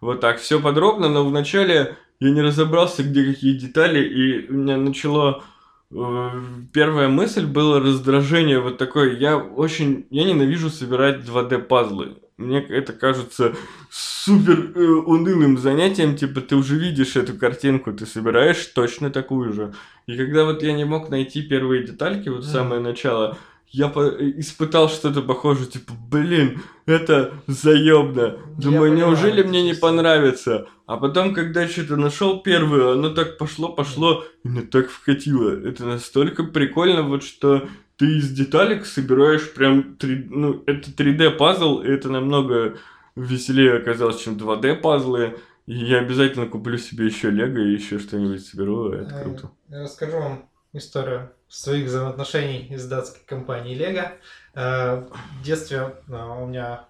Вот 0.00 0.20
так, 0.20 0.38
все 0.38 0.60
подробно, 0.60 1.08
но 1.08 1.26
вначале 1.26 1.96
я 2.20 2.30
не 2.30 2.42
разобрался, 2.42 3.02
где 3.02 3.24
какие 3.24 3.58
детали, 3.58 4.04
и 4.04 4.48
у 4.48 4.54
меня 4.54 4.76
начало 4.76 5.42
Э, 5.90 6.30
первая 6.72 7.08
мысль 7.08 7.46
была 7.46 7.80
раздражение 7.80 8.60
вот 8.60 8.78
такое. 8.78 9.16
Я 9.16 9.38
очень, 9.38 10.06
я 10.10 10.24
ненавижу 10.24 10.70
собирать 10.70 11.24
2D 11.24 11.58
пазлы. 11.58 12.18
Мне 12.38 12.60
это 12.60 12.92
кажется 12.92 13.56
супер 13.90 14.70
э, 14.74 14.80
унылым 14.80 15.58
занятием, 15.58 16.16
типа 16.16 16.40
ты 16.40 16.54
уже 16.54 16.76
видишь 16.76 17.16
эту 17.16 17.34
картинку, 17.34 17.92
ты 17.92 18.06
собираешь 18.06 18.64
точно 18.66 19.10
такую 19.10 19.52
же. 19.52 19.74
И 20.06 20.16
когда 20.16 20.44
вот 20.44 20.62
я 20.62 20.72
не 20.72 20.84
мог 20.84 21.10
найти 21.10 21.42
первые 21.42 21.84
детальки, 21.84 22.28
вот 22.28 22.44
самое 22.44 22.80
начало, 22.80 23.36
я 23.70 23.88
по- 23.88 24.08
испытал 24.40 24.88
что-то 24.88 25.20
похожее, 25.22 25.66
типа, 25.66 25.92
блин, 26.10 26.60
это 26.86 27.34
заебно. 27.48 28.38
Думаю, 28.56 28.92
понимаю, 28.92 28.96
неужели 28.96 29.42
мне 29.42 29.62
не 29.62 29.74
понравится? 29.74 30.68
А 30.86 30.96
потом, 30.96 31.34
когда 31.34 31.66
что-то 31.68 31.96
нашел 31.96 32.40
первую, 32.40 32.92
оно 32.92 33.10
так 33.10 33.36
пошло, 33.36 33.68
пошло, 33.70 34.24
и 34.44 34.48
мне 34.48 34.62
так 34.62 34.90
вкатило. 34.90 35.50
Это 35.50 35.84
настолько 35.84 36.44
прикольно, 36.44 37.02
вот 37.02 37.24
что 37.24 37.68
ты 37.98 38.18
из 38.18 38.30
деталек 38.30 38.86
собираешь 38.86 39.52
прям 39.52 39.96
3, 39.96 40.26
ну, 40.30 40.62
это 40.66 40.90
3D 40.90 41.32
пазл, 41.32 41.80
и 41.80 41.88
это 41.88 42.08
намного 42.08 42.78
веселее 43.16 43.76
оказалось, 43.76 44.20
чем 44.20 44.36
2D 44.36 44.76
пазлы. 44.76 45.38
И 45.66 45.74
я 45.74 45.98
обязательно 45.98 46.46
куплю 46.46 46.78
себе 46.78 47.06
еще 47.06 47.30
Лего 47.30 47.58
и 47.58 47.72
еще 47.72 47.98
что-нибудь 47.98 48.46
соберу, 48.46 48.92
это 48.92 49.14
э, 49.16 49.22
круто. 49.22 49.50
Я 49.68 49.82
расскажу 49.82 50.18
вам 50.18 50.48
историю 50.72 51.30
своих 51.48 51.86
взаимоотношений 51.86 52.74
с 52.74 52.86
датской 52.86 53.22
компанией 53.26 53.74
Лего. 53.74 54.12
Э, 54.54 55.04
в 55.40 55.42
детстве 55.42 55.96
э, 56.08 56.12
у 56.40 56.46
меня 56.46 56.88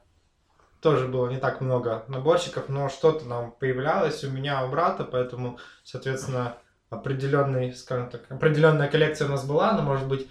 тоже 0.80 1.08
было 1.08 1.28
не 1.28 1.38
так 1.38 1.60
много 1.60 2.04
наборчиков, 2.08 2.68
но 2.68 2.88
что-то 2.90 3.24
нам 3.24 3.52
появлялось 3.52 4.22
у 4.24 4.30
меня, 4.30 4.64
у 4.64 4.70
брата, 4.70 5.04
поэтому, 5.04 5.58
соответственно, 5.82 6.58
определенный, 6.90 7.74
скажем 7.74 8.10
так, 8.10 8.30
определенная 8.30 8.88
коллекция 8.88 9.26
у 9.26 9.30
нас 9.30 9.44
была, 9.44 9.72
но, 9.72 9.82
может 9.82 10.06
быть, 10.06 10.28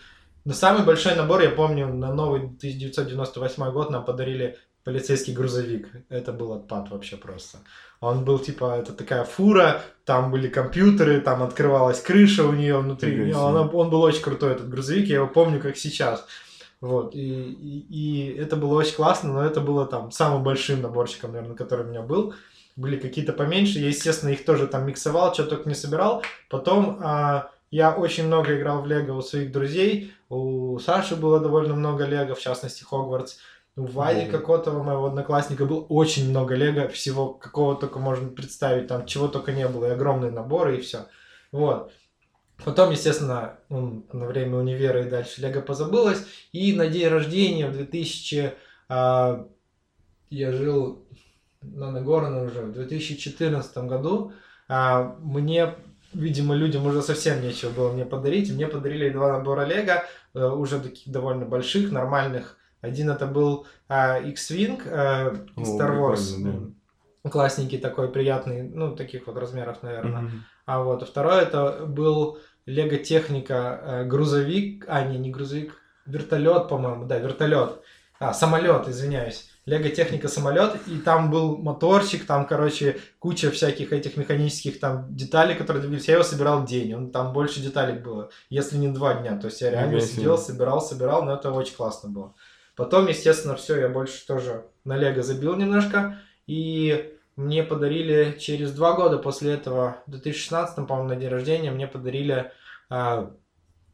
но 0.47 0.53
самый 0.53 0.85
большой 0.85 1.13
набор, 1.13 1.41
я 1.41 1.49
помню, 1.49 1.93
на 1.93 2.13
новый 2.13 2.39
1998 2.39 3.69
год 3.73 3.89
нам 3.89 4.05
подарили 4.05 4.57
полицейский 4.85 5.33
грузовик. 5.33 5.89
Это 6.07 6.31
был 6.31 6.53
отпад 6.53 6.89
вообще 6.89 7.17
просто. 7.17 7.57
Он 7.99 8.23
был 8.23 8.39
типа, 8.39 8.77
это 8.79 8.93
такая 8.93 9.25
фура, 9.25 9.81
там 10.05 10.31
были 10.31 10.47
компьютеры, 10.47 11.19
там 11.19 11.43
открывалась 11.43 11.99
крыша 11.99 12.45
у 12.45 12.53
нее 12.53 12.77
внутри. 12.77 13.33
Он, 13.33 13.69
он 13.73 13.89
был 13.89 14.01
очень 14.01 14.21
крутой, 14.21 14.53
этот 14.53 14.69
грузовик, 14.69 15.09
я 15.09 15.15
его 15.17 15.27
помню 15.27 15.59
как 15.59 15.75
сейчас. 15.75 16.25
Вот, 16.79 17.13
и, 17.13 17.19
и, 17.19 17.85
и 17.89 18.33
это 18.37 18.55
было 18.55 18.75
очень 18.75 18.95
классно, 18.95 19.33
но 19.33 19.45
это 19.45 19.59
было 19.59 19.85
там 19.85 20.11
самым 20.11 20.43
большим 20.43 20.81
наборчиком, 20.81 21.33
наверное, 21.33 21.57
который 21.57 21.85
у 21.85 21.89
меня 21.89 22.03
был. 22.03 22.33
Были 22.77 22.95
какие-то 22.95 23.33
поменьше, 23.33 23.79
я, 23.79 23.89
естественно, 23.89 24.29
их 24.29 24.45
тоже 24.45 24.67
там 24.67 24.87
миксовал, 24.87 25.33
что 25.33 25.43
только 25.43 25.67
не 25.67 25.75
собирал. 25.75 26.23
Потом 26.49 26.99
а, 27.01 27.51
я 27.71 27.93
очень 27.93 28.27
много 28.27 28.57
играл 28.57 28.81
в 28.81 28.87
Лего 28.87 29.13
у 29.13 29.21
своих 29.21 29.51
друзей, 29.51 30.13
у 30.29 30.79
Саши 30.79 31.15
было 31.15 31.39
довольно 31.39 31.73
много 31.73 32.05
Лего, 32.05 32.35
в 32.35 32.39
частности, 32.39 32.83
Хогвартс. 32.83 33.37
У 33.75 33.85
Вади. 33.85 34.25
Кокотова, 34.25 34.81
моего 34.81 35.05
одноклассника, 35.05 35.65
было 35.65 35.81
очень 35.81 36.29
много 36.29 36.55
Лего, 36.55 36.87
всего, 36.87 37.33
какого 37.33 37.75
только 37.75 37.99
можно 37.99 38.27
представить, 38.29 38.87
там 38.87 39.05
чего 39.05 39.27
только 39.27 39.51
не 39.51 39.67
было, 39.67 39.85
и 39.85 39.91
огромные 39.91 40.31
наборы, 40.31 40.77
и 40.77 40.81
все. 40.81 41.05
Вот. 41.51 41.91
Потом, 42.65 42.89
естественно, 42.89 43.59
ну, 43.69 44.03
на 44.11 44.25
время 44.25 44.57
универа 44.57 45.05
и 45.05 45.09
дальше 45.09 45.41
Лего 45.41 45.61
позабылось. 45.61 46.25
И 46.51 46.73
на 46.73 46.87
день 46.87 47.07
рождения 47.07 47.67
в 47.67 47.73
2000... 47.73 48.53
А, 48.89 49.47
я 50.29 50.51
жил 50.51 51.05
на 51.61 51.91
Нагорно 51.91 52.43
уже 52.43 52.61
в 52.61 52.73
2014 52.73 53.77
году. 53.79 54.33
А, 54.67 55.15
мне, 55.19 55.75
видимо, 56.13 56.55
людям 56.55 56.85
уже 56.85 57.01
совсем 57.01 57.41
нечего 57.41 57.69
было 57.69 57.91
мне 57.91 58.05
подарить. 58.05 58.51
мне 58.51 58.67
подарили 58.67 59.09
два 59.09 59.37
набора 59.37 59.65
Лего, 59.65 60.03
а, 60.33 60.53
уже 60.53 60.79
таких 60.79 61.11
довольно 61.11 61.45
больших, 61.45 61.91
нормальных. 61.91 62.57
Один 62.81 63.09
это 63.09 63.25
был 63.25 63.65
а, 63.87 64.19
X-Wing 64.19 64.81
а, 64.85 65.35
из 65.57 65.69
Star 65.69 65.97
Wars. 65.97 66.43
Да. 67.23 67.29
Классненький 67.29 67.77
такой, 67.77 68.09
приятный, 68.09 68.63
ну, 68.63 68.95
таких 68.95 69.27
вот 69.27 69.37
размеров, 69.37 69.83
наверное. 69.83 70.21
Mm-hmm. 70.21 70.39
А 70.65 70.83
вот, 70.83 71.03
а 71.03 71.05
второй 71.05 71.43
это 71.43 71.85
был 71.85 72.39
Лего 72.65 72.97
Техника 72.97 73.79
э, 73.81 74.03
грузовик, 74.05 74.85
а 74.87 75.03
не, 75.03 75.17
не 75.17 75.29
грузовик, 75.29 75.73
вертолет, 76.05 76.69
по-моему, 76.69 77.05
да, 77.05 77.17
вертолет. 77.17 77.81
А, 78.19 78.33
самолет, 78.33 78.87
извиняюсь. 78.87 79.49
Лего 79.67 79.89
Техника 79.89 80.29
самолет, 80.29 80.77
и 80.87 80.97
там 80.97 81.29
был 81.29 81.57
моторчик, 81.57 82.25
там, 82.25 82.47
короче, 82.47 82.99
куча 83.19 83.51
всяких 83.51 83.91
этих 83.91 84.15
механических 84.15 84.79
там 84.79 85.13
деталей, 85.13 85.55
которые 85.55 85.81
двигались. 85.81 86.07
Я 86.07 86.15
его 86.15 86.23
собирал 86.23 86.65
день, 86.65 86.93
он 86.93 87.11
там 87.11 87.33
больше 87.33 87.59
деталей 87.59 87.99
было, 87.99 88.29
если 88.49 88.77
не 88.77 88.87
два 88.87 89.15
дня. 89.15 89.37
То 89.37 89.47
есть 89.47 89.59
я 89.59 89.69
реально 89.69 89.97
Объясню. 89.97 90.15
сидел, 90.15 90.37
собирал, 90.37 90.81
собирал, 90.81 91.23
но 91.23 91.33
это 91.33 91.51
очень 91.51 91.75
классно 91.75 92.09
было. 92.09 92.33
Потом, 92.77 93.07
естественно, 93.07 93.57
все, 93.57 93.77
я 93.77 93.89
больше 93.89 94.25
тоже 94.25 94.65
на 94.85 94.95
Лего 94.95 95.21
забил 95.21 95.57
немножко, 95.57 96.17
и 96.45 97.13
мне 97.35 97.61
подарили 97.61 98.37
через 98.39 98.71
два 98.71 98.93
года 98.93 99.17
после 99.17 99.51
этого, 99.51 99.97
в 100.07 100.11
2016, 100.11 100.87
по-моему, 100.87 101.09
на 101.09 101.15
день 101.17 101.29
рождения, 101.29 101.71
мне 101.71 101.87
подарили 101.87 102.53
э, 102.89 103.27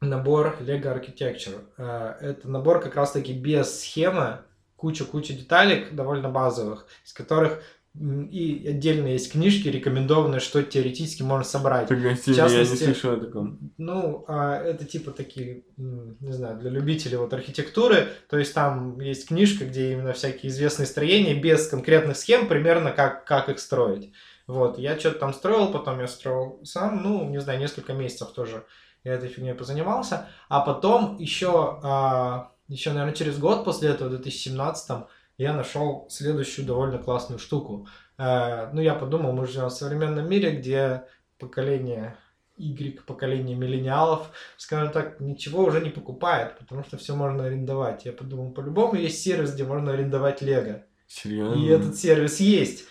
набор 0.02 0.56
Lego 0.60 0.96
Architecture. 0.96 1.64
Э, 1.78 2.14
это 2.22 2.48
набор 2.48 2.80
как 2.80 2.96
раз-таки 2.96 3.34
без 3.34 3.82
схемы, 3.82 4.42
куча-куча 4.76 5.34
деталек 5.34 5.94
довольно 5.94 6.30
базовых, 6.30 6.88
из 7.06 7.14
которых 7.14 7.62
и 7.96 8.66
отдельно 8.68 9.08
есть 9.08 9.32
книжки 9.32 9.68
рекомендованные, 9.68 10.40
что 10.40 10.64
теоретически 10.64 11.22
можно 11.22 11.44
собрать. 11.44 11.88
Пригласили, 11.88 12.36
частности, 12.36 12.82
я 12.84 12.88
не 12.88 12.94
слышал 12.96 13.14
о 13.14 13.18
таком. 13.18 13.60
Ну, 13.78 14.26
а, 14.28 14.58
это 14.58 14.84
типа 14.86 15.12
такие, 15.12 15.64
не 15.78 16.32
знаю, 16.32 16.58
для 16.58 16.72
любителей 16.72 17.18
вот 17.18 17.34
архитектуры. 17.34 18.08
То 18.30 18.40
есть 18.40 18.56
там 18.56 19.00
есть 19.00 19.28
книжка, 19.28 19.66
где 19.66 19.94
именно 19.94 20.14
всякие 20.14 20.52
известные 20.52 20.88
строения 20.88 21.40
без 21.40 21.68
конкретных 21.68 22.18
схем, 22.18 22.48
примерно 22.48 22.92
как, 22.92 23.26
как 23.26 23.50
их 23.50 23.60
строить. 23.60 24.12
Вот, 24.48 24.80
я 24.80 25.00
что-то 25.00 25.20
там 25.20 25.34
строил, 25.34 25.72
потом 25.72 26.00
я 26.00 26.08
строил 26.08 26.60
сам, 26.64 27.02
ну, 27.04 27.30
не 27.30 27.40
знаю, 27.40 27.60
несколько 27.60 27.94
месяцев 27.94 28.30
тоже 28.32 28.66
я 29.04 29.14
этой 29.14 29.30
фигней 29.30 29.54
позанимался. 29.54 30.30
А 30.50 30.62
потом 30.62 31.18
еще, 31.18 31.80
а, 31.84 32.53
еще, 32.74 32.92
наверное, 32.92 33.14
через 33.14 33.38
год 33.38 33.64
после 33.64 33.90
этого, 33.90 34.08
в 34.08 34.12
2017 34.12 35.06
я 35.38 35.54
нашел 35.54 36.08
следующую 36.10 36.66
довольно 36.66 36.98
классную 36.98 37.38
штуку. 37.38 37.88
Э, 38.18 38.70
ну, 38.74 38.82
я 38.82 38.96
подумал, 38.96 39.32
мы 39.34 39.46
живем 39.46 39.68
в 39.68 39.74
современном 39.74 40.28
мире, 40.28 40.58
где 40.58 41.04
поколение 41.38 42.18
Y, 42.58 43.00
поколение 43.06 43.56
миллениалов, 43.56 44.32
скажем 44.58 44.92
так, 44.92 45.20
ничего 45.20 45.64
уже 45.64 45.82
не 45.82 45.90
покупает, 45.90 46.58
потому 46.58 46.84
что 46.84 46.98
все 46.98 47.16
можно 47.16 47.46
арендовать. 47.46 48.06
Я 48.06 48.12
подумал, 48.12 48.52
по-любому 48.52 48.96
есть 48.96 49.24
сервис, 49.24 49.54
где 49.54 49.64
можно 49.64 49.94
арендовать 49.94 50.42
Лего. 50.42 50.84
Серьезно? 51.08 51.62
И 51.62 51.68
этот 51.68 51.96
сервис 51.96 52.40
есть. 52.40 52.86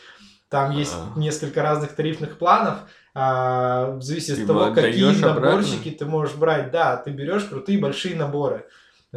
Там 0.49 0.71
есть 0.71 0.95
А-а-а. 0.95 1.19
несколько 1.19 1.63
разных 1.63 1.97
тарифных 1.97 2.39
планов, 2.39 2.81
а, 3.15 3.97
в 3.97 4.03
зависимости 4.03 4.43
от 4.43 4.47
того, 4.47 4.75
какие 4.75 5.21
наборчики 5.21 5.89
обратно? 5.89 5.99
ты 5.99 6.05
можешь 6.05 6.37
брать. 6.37 6.71
Да, 6.71 6.97
ты 6.97 7.11
берешь 7.11 7.45
крутые 7.45 7.79
большие 7.79 8.15
наборы. 8.15 8.67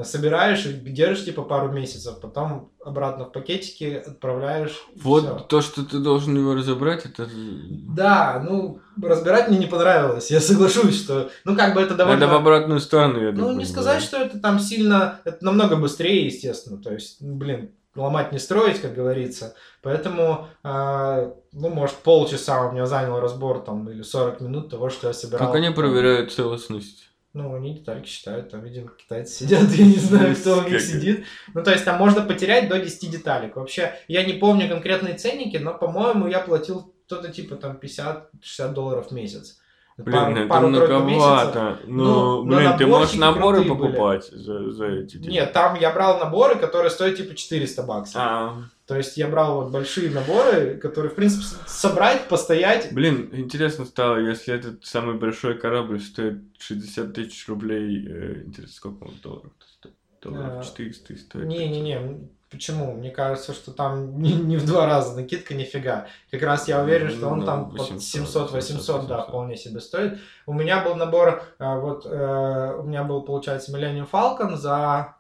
Собираешь 0.04 0.66
и 0.66 0.74
держишь 0.74 1.26
типа 1.26 1.44
пару 1.44 1.72
месяцев, 1.72 2.20
потом 2.22 2.72
обратно 2.84 3.26
в 3.26 3.32
пакетики 3.32 4.04
отправляешь. 4.06 4.86
Вот 4.96 5.24
всё. 5.24 5.40
то, 5.40 5.62
что 5.62 5.86
ты 5.86 6.00
должен 6.00 6.38
его 6.38 6.54
разобрать, 6.54 7.06
это... 7.06 7.28
Да, 7.34 8.44
ну, 8.46 8.82
разбирать 9.02 9.48
мне 9.48 9.58
не 9.58 9.68
понравилось. 9.68 10.30
Я 10.32 10.42
соглашусь, 10.42 11.02
что, 11.02 11.30
ну, 11.46 11.56
как 11.56 11.74
бы 11.74 11.82
это 11.82 11.96
довольно... 11.96 12.24
Это 12.24 12.34
в 12.34 12.36
обратную 12.36 12.82
сторону, 12.82 13.24
я 13.24 13.32
думаю. 13.32 13.54
Ну, 13.54 13.60
не 13.60 13.66
сказать, 13.66 14.02
что 14.02 14.18
это 14.18 14.40
там 14.40 14.60
сильно... 14.60 15.22
Это 15.24 15.44
намного 15.46 15.78
быстрее, 15.78 16.26
естественно. 16.26 16.78
То 16.78 16.92
есть, 16.92 17.22
блин, 17.22 17.72
ломать 17.96 18.32
не 18.32 18.40
строить, 18.40 18.82
как 18.82 18.94
говорится. 18.94 19.56
Поэтому, 19.82 20.48
э, 20.64 21.32
ну, 21.54 21.70
может, 21.70 21.96
полчаса 21.98 22.68
у 22.68 22.74
меня 22.74 22.86
занял 22.86 23.20
разбор 23.20 23.60
там 23.60 23.90
или 23.90 24.02
40 24.02 24.42
минут 24.42 24.70
того, 24.70 24.90
что 24.90 25.08
я 25.08 25.14
собирал. 25.14 25.48
Как 25.48 25.56
они 25.56 25.70
проверяют 25.70 26.34
целостность? 26.34 27.05
Ну, 27.36 27.54
они 27.54 27.74
детальки 27.74 28.08
считают, 28.08 28.50
там, 28.50 28.64
видимо, 28.64 28.92
китайцы 28.98 29.44
сидят, 29.44 29.64
я 29.72 29.86
не 29.86 29.98
знаю, 29.98 30.34
кто 30.38 30.60
у 30.60 30.70
них 30.70 30.80
сидит. 30.80 31.26
Ну, 31.54 31.64
то 31.64 31.72
есть 31.72 31.84
там 31.84 32.00
можно 32.00 32.22
потерять 32.22 32.70
до 32.70 32.80
10 32.80 33.12
деталек. 33.12 33.58
Вообще, 33.58 33.94
я 34.08 34.24
не 34.24 34.32
помню 34.32 34.70
конкретные 34.70 35.16
ценники, 35.16 35.58
но, 35.58 35.74
по-моему, 35.74 36.28
я 36.28 36.40
платил 36.40 36.94
что-то 37.08 37.34
типа 37.34 37.58
там 37.58 37.78
50-60 37.78 38.74
долларов 38.74 39.10
в 39.10 39.12
месяц. 39.12 39.60
Блин, 39.98 40.14
пару, 40.14 40.32
это 40.32 40.48
пару 40.48 40.68
многовато. 40.70 41.80
Ну, 41.86 42.44
ну, 42.44 42.56
блин, 42.56 42.78
ты 42.78 42.88
можешь 42.88 43.16
наборы 43.16 43.66
покупать 43.66 44.26
за, 44.28 44.72
за 44.72 44.86
эти 44.86 45.18
деньги. 45.18 45.34
Нет, 45.34 45.52
там 45.52 45.78
я 45.78 45.92
брал 45.92 46.20
наборы, 46.20 46.56
которые 46.56 46.90
стоят 46.90 47.18
типа 47.18 47.36
400 47.36 47.84
баксов. 47.84 48.16
А. 48.16 48.56
То 48.88 48.96
есть 48.96 49.18
я 49.18 49.28
брал 49.28 49.64
вот 49.64 49.72
большие 49.72 50.12
наборы, 50.12 50.78
которые, 50.78 51.12
в 51.12 51.16
принципе, 51.16 51.44
собрать, 51.66 52.28
постоять. 52.28 52.94
Блин, 52.94 53.30
интересно 53.34 53.86
стало, 53.86 54.18
если 54.18 54.54
этот 54.54 54.86
самый 54.86 55.16
большой 55.16 55.58
корабль 55.58 56.00
стоит 56.00 56.44
60 56.60 57.14
тысяч 57.14 57.48
рублей, 57.48 58.06
э, 58.08 58.44
интересно, 58.46 58.76
сколько 58.76 59.04
он 59.06 59.16
долларов 59.24 59.52
стоит? 59.80 59.96
Долларов 60.22 60.66
400 60.66 61.14
а, 61.14 61.18
стоит. 61.18 61.46
Не-не-не, 61.46 62.30
Почему? 62.52 62.94
Мне 62.94 63.10
кажется, 63.10 63.54
что 63.54 63.72
там 63.72 64.22
не, 64.22 64.34
не 64.34 64.58
в 64.58 64.66
два 64.66 64.86
раза 64.86 65.16
накидка 65.16 65.56
нифига. 65.56 66.08
Как 66.32 66.42
раз 66.44 66.68
я 66.68 66.82
уверен, 66.82 67.10
что 67.10 67.28
он 67.28 67.40
ну, 67.40 67.46
там 67.46 67.72
700-800, 67.76 69.08
да, 69.08 69.24
вполне 69.24 69.58
себе 69.58 69.82
стоит. 69.82 70.20
У 70.46 70.54
меня 70.54 70.84
был 70.84 70.96
набор, 70.96 71.44
э, 71.60 71.80
вот 71.80 72.06
э, 72.06 72.76
у 72.80 72.84
меня 72.84 73.04
был, 73.04 73.24
получается, 73.24 73.76
Millennium 73.76 74.08
Falcon 74.10 74.56
за 74.56 75.16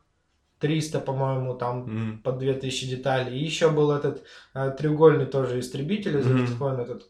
300, 0.59 0.99
по-моему, 0.99 1.53
там 1.55 1.83
mm-hmm. 1.83 2.21
по 2.21 2.31
2000 2.31 2.87
деталей. 2.87 3.37
И 3.37 3.43
еще 3.43 3.69
был 3.69 3.91
этот 3.91 4.23
э, 4.53 4.73
треугольный 4.77 5.25
тоже 5.25 5.59
истребитель 5.59 6.17
из 6.17 6.25
mm-hmm. 6.25 6.81
этот 6.81 7.09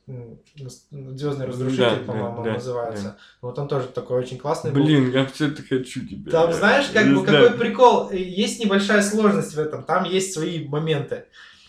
звездный 0.91 1.45
разрушитель, 1.45 2.05
да, 2.05 2.11
по-моему, 2.13 2.43
да, 2.43 2.53
называется. 2.53 3.03
Да. 3.03 3.17
Вот 3.41 3.59
он 3.59 3.67
тоже 3.67 3.87
такой 3.87 4.19
очень 4.19 4.37
классный. 4.37 4.71
Блин, 4.71 5.05
был. 5.05 5.13
я 5.13 5.25
все-таки 5.27 5.75
хочу 5.75 6.05
тебя. 6.07 6.31
Там, 6.31 6.53
знаешь, 6.53 6.87
как 6.87 7.07
бы 7.13 7.23
какой 7.23 7.51
прикол. 7.51 8.11
Есть 8.11 8.63
небольшая 8.63 9.01
сложность 9.01 9.53
в 9.53 9.59
этом. 9.59 9.83
Там 9.83 10.05
есть 10.05 10.33
свои 10.33 10.67
моменты. 10.67 11.25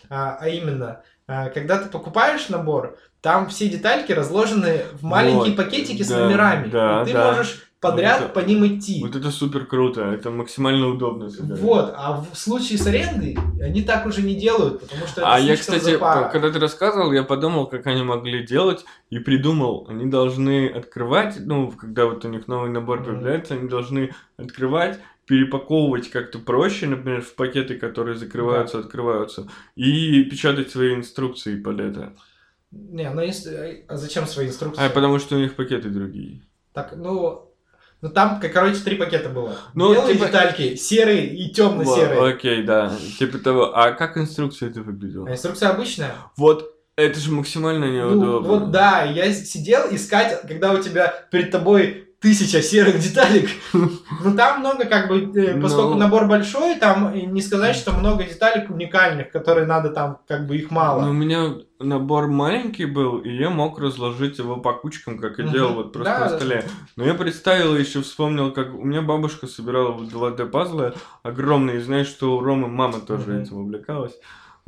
А, 0.09 0.39
а 0.41 0.49
именно, 0.49 1.03
а, 1.27 1.51
когда 1.51 1.79
ты 1.79 1.89
покупаешь 1.89 2.49
набор, 2.49 2.97
там 3.21 3.49
все 3.49 3.69
детальки 3.69 4.13
разложены 4.13 4.85
в 4.93 5.03
маленькие 5.03 5.55
вот, 5.55 5.57
пакетики 5.57 6.03
с 6.03 6.11
номерами. 6.11 6.69
Да, 6.69 7.03
и 7.03 7.07
ты 7.07 7.13
да. 7.13 7.27
можешь 7.27 7.66
подряд 7.91 8.21
вот 8.21 8.31
это, 8.31 8.35
по 8.35 8.47
ним 8.47 8.67
идти. 8.67 9.03
Вот 9.03 9.17
это 9.17 9.31
супер 9.31 9.67
круто, 9.67 10.03
это 10.03 10.31
максимально 10.31 10.89
удобно. 10.89 11.31
Собирать. 11.31 11.61
Вот, 11.61 11.95
а 11.97 12.25
в 12.33 12.37
случае 12.37 12.79
с 12.79 12.87
арендой 12.87 13.37
они 13.61 13.83
так 13.83 14.07
уже 14.07 14.23
не 14.23 14.35
делают, 14.35 14.81
потому 14.81 15.07
что 15.07 15.33
А 15.33 15.39
я, 15.39 15.57
кстати, 15.57 15.93
запара. 15.93 16.29
когда 16.29 16.51
ты 16.51 16.59
рассказывал, 16.59 17.13
я 17.13 17.23
подумал, 17.23 17.67
как 17.67 17.87
они 17.87 18.03
могли 18.03 18.47
делать, 18.47 18.85
и 19.11 19.19
придумал, 19.19 19.87
они 19.89 20.07
должны 20.07 20.69
открывать, 20.69 21.37
ну, 21.41 21.71
когда 21.71 22.07
вот 22.07 22.25
у 22.25 22.29
них 22.29 22.49
новый 22.49 22.71
набор 22.71 23.05
появляется, 23.05 23.55
mm-hmm. 23.55 23.59
они 23.61 23.69
должны 23.69 24.11
открывать, 24.37 24.99
перепаковывать 25.27 26.11
как-то 26.11 26.39
проще, 26.39 26.87
например, 26.87 27.21
в 27.23 27.35
пакеты, 27.35 27.77
которые 27.77 28.17
закрываются, 28.17 28.79
да. 28.79 28.85
открываются, 28.85 29.49
и 29.75 30.25
печатать 30.25 30.71
свои 30.71 30.95
инструкции 30.95 31.57
под 31.57 31.81
это. 31.81 32.13
Не, 32.71 33.11
ну 33.11 33.23
а 33.89 33.97
зачем 33.97 34.27
свои 34.27 34.49
инструкции? 34.49 34.83
А 34.85 34.91
потому 34.91 35.19
что 35.19 35.37
у 35.37 35.39
них 35.39 35.55
пакеты 35.55 35.89
другие. 35.89 36.43
Так, 36.73 36.93
ну, 36.97 37.46
ну 38.03 38.11
там, 38.11 38.41
короче, 38.41 38.81
три 38.81 38.97
пакета 38.97 39.29
было. 39.29 39.57
Ну, 39.75 39.95
Белые 39.95 40.15
типа... 40.15 40.27
детальки, 40.27 40.75
серые 40.77 41.27
и 41.27 41.51
темно-серые. 41.51 42.35
Окей, 42.35 42.63
да. 42.63 42.93
Типа 43.19 43.39
того. 43.39 43.77
А 43.77 43.93
как 43.93 44.17
инструкция 44.19 44.71
это 44.71 44.83
выглядела? 44.83 45.29
А 45.29 45.33
инструкция 45.33 45.71
обычная. 45.71 46.13
Вот 46.37 46.75
это 46.97 47.19
же 47.19 47.31
максимально 47.31 47.85
неудобно. 47.85 48.27
Ну, 48.27 48.41
вот 48.41 48.71
да, 48.71 49.03
я 49.03 49.33
сидел 49.33 49.83
искать, 49.91 50.43
когда 50.43 50.73
у 50.73 50.83
тебя 50.83 51.09
перед 51.31 51.51
тобой 51.51 52.06
тысяча 52.21 52.63
серых 52.63 52.99
деталек. 52.99 53.49
Ну 54.25 54.35
там 54.35 54.61
много 54.61 54.87
как 54.87 55.09
бы, 55.09 55.31
э, 55.35 55.61
поскольку 55.61 55.91
ну, 55.91 55.99
набор 55.99 56.27
большой, 56.27 56.77
там 56.77 57.13
не 57.15 57.43
сказать, 57.43 57.77
что 57.77 57.93
много 57.93 58.25
деталек 58.25 58.71
уникальных, 58.71 59.31
которые 59.31 59.67
надо 59.67 59.91
там, 59.91 60.19
как 60.27 60.47
бы 60.47 60.57
их 60.57 60.71
мало. 60.71 61.03
Ну, 61.03 61.11
у 61.11 61.13
меня 61.13 61.55
набор 61.79 62.29
маленький 62.29 62.87
был, 62.87 63.19
и 63.19 63.31
я 63.31 63.51
мог 63.51 63.79
разложить 63.79 64.39
его 64.39 64.57
по 64.57 64.73
кучкам, 64.73 65.19
как 65.19 65.39
и 65.39 65.43
угу. 65.43 65.53
делал 65.53 65.75
вот 65.75 65.93
просто 65.93 66.15
да, 66.15 66.21
на 66.21 66.29
столе. 66.31 66.65
Да. 66.65 66.73
Но 66.97 67.05
я 67.05 67.15
представил 67.15 67.77
еще 67.77 68.03
вспомнил, 68.03 68.53
как 68.53 68.75
у 68.75 68.85
меня 68.85 69.03
бабушка 69.03 69.47
собирала 69.47 69.93
2D 69.93 70.47
пазлы 70.47 70.95
огромные, 71.23 71.79
и 71.79 71.81
знаешь, 71.81 72.09
что 72.09 72.37
у 72.37 72.41
Ромы 72.41 72.69
мама 72.69 73.01
тоже 73.01 73.33
угу. 73.33 73.43
этим 73.43 73.59
увлекалась. 73.59 74.15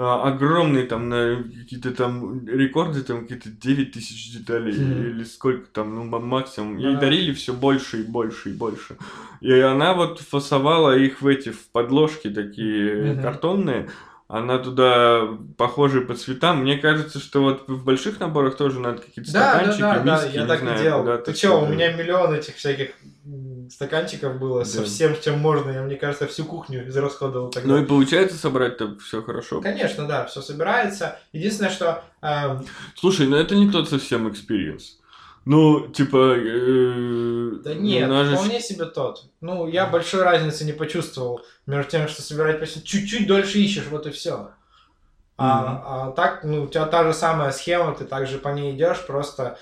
А, 0.01 0.29
огромные 0.29 0.85
там 0.85 1.09
на 1.09 1.43
какие-то 1.43 1.91
там 1.91 2.47
рекорды, 2.47 3.03
там 3.03 3.23
какие-то 3.23 3.49
9 3.49 3.91
тысяч 3.91 4.33
деталей 4.33 4.73
mm-hmm. 4.73 5.11
или 5.11 5.25
сколько 5.25 5.67
там, 5.73 5.93
ну 5.97 6.05
максимум. 6.05 6.77
Ей 6.77 6.95
yeah. 6.95 7.01
дарили 7.01 7.33
все 7.33 7.53
больше 7.53 8.03
и 8.03 8.05
больше 8.05 8.51
и 8.51 8.53
больше. 8.53 8.97
И 9.41 9.51
она 9.51 9.95
вот 9.95 10.21
фасовала 10.21 10.97
их 10.97 11.21
в 11.21 11.27
эти 11.27 11.49
в 11.49 11.67
подложки 11.73 12.31
такие 12.31 12.95
mm-hmm. 12.95 13.23
картонные. 13.23 13.91
Она 14.29 14.59
туда 14.59 15.27
похожие 15.57 16.05
по 16.05 16.15
цветам. 16.15 16.61
Мне 16.61 16.77
кажется, 16.77 17.19
что 17.19 17.43
вот 17.43 17.67
в 17.67 17.83
больших 17.83 18.21
наборах 18.21 18.59
тоже 18.59 18.79
надо 18.79 19.01
какие-то 19.01 19.33
да, 19.33 19.55
стаканчики, 19.55 19.81
да, 19.81 19.99
да, 20.01 20.15
миски, 20.17 20.35
да, 20.35 20.41
я 20.43 20.47
так 20.47 20.61
знаю, 20.61 20.79
и 20.79 20.83
делал. 20.83 21.19
Ты 21.23 21.35
что, 21.35 21.63
у 21.63 21.67
меня 21.67 21.93
миллион 21.95 22.35
этих 22.35 22.57
всяких 22.57 22.91
стаканчиков 23.71 24.39
было 24.39 24.61
да. 24.61 24.65
со 24.67 24.85
всем, 24.85 25.17
чем 25.19 25.39
можно. 25.39 25.71
Я, 25.71 25.83
мне 25.83 25.97
кажется, 25.97 26.27
всю 26.27 26.45
кухню 26.45 26.87
израсходовал 26.89 27.49
тогда. 27.49 27.69
Ну 27.69 27.83
и 27.83 27.87
получается 27.87 28.37
собрать-то 28.37 28.99
все 28.99 29.23
хорошо. 29.23 29.63
Конечно, 29.63 30.07
да, 30.07 30.27
все 30.27 30.43
собирается. 30.43 31.19
Единственное, 31.33 31.71
что... 31.71 32.05
Э... 32.21 32.59
Слушай, 32.97 33.29
ну 33.29 33.37
это 33.37 33.55
не 33.55 33.71
тот 33.71 33.89
совсем 33.89 34.31
experience. 34.31 34.98
Ну, 35.49 35.89
типа... 35.89 36.35
Э, 36.37 37.53
да 37.65 37.73
нет, 37.73 38.07
ну, 38.07 38.37
вполне 38.37 38.61
себе 38.61 38.85
тот. 38.85 39.25
Ну, 39.41 39.67
я 39.67 39.87
большой 39.87 40.23
разницы 40.23 40.67
не 40.67 40.75
почувствовал 40.75 41.41
между 41.65 41.91
тем, 41.91 42.07
что 42.07 42.21
собирать 42.21 42.61
почти 42.61 42.85
чуть-чуть 42.85 43.27
дольше 43.27 43.59
ищешь, 43.59 43.87
вот 43.91 44.07
и 44.07 44.11
все. 44.11 44.51
А, 45.39 45.47
mm-hmm. 45.49 45.83
а 45.87 46.13
так, 46.13 46.45
ну, 46.45 46.65
у 46.65 46.67
тебя 46.67 46.85
та 46.85 47.03
же 47.03 47.15
самая 47.15 47.51
схема, 47.53 47.95
ты 47.95 48.05
также 48.05 48.37
по 48.37 48.49
ней 48.49 48.77
идешь, 48.77 49.07
просто 49.07 49.59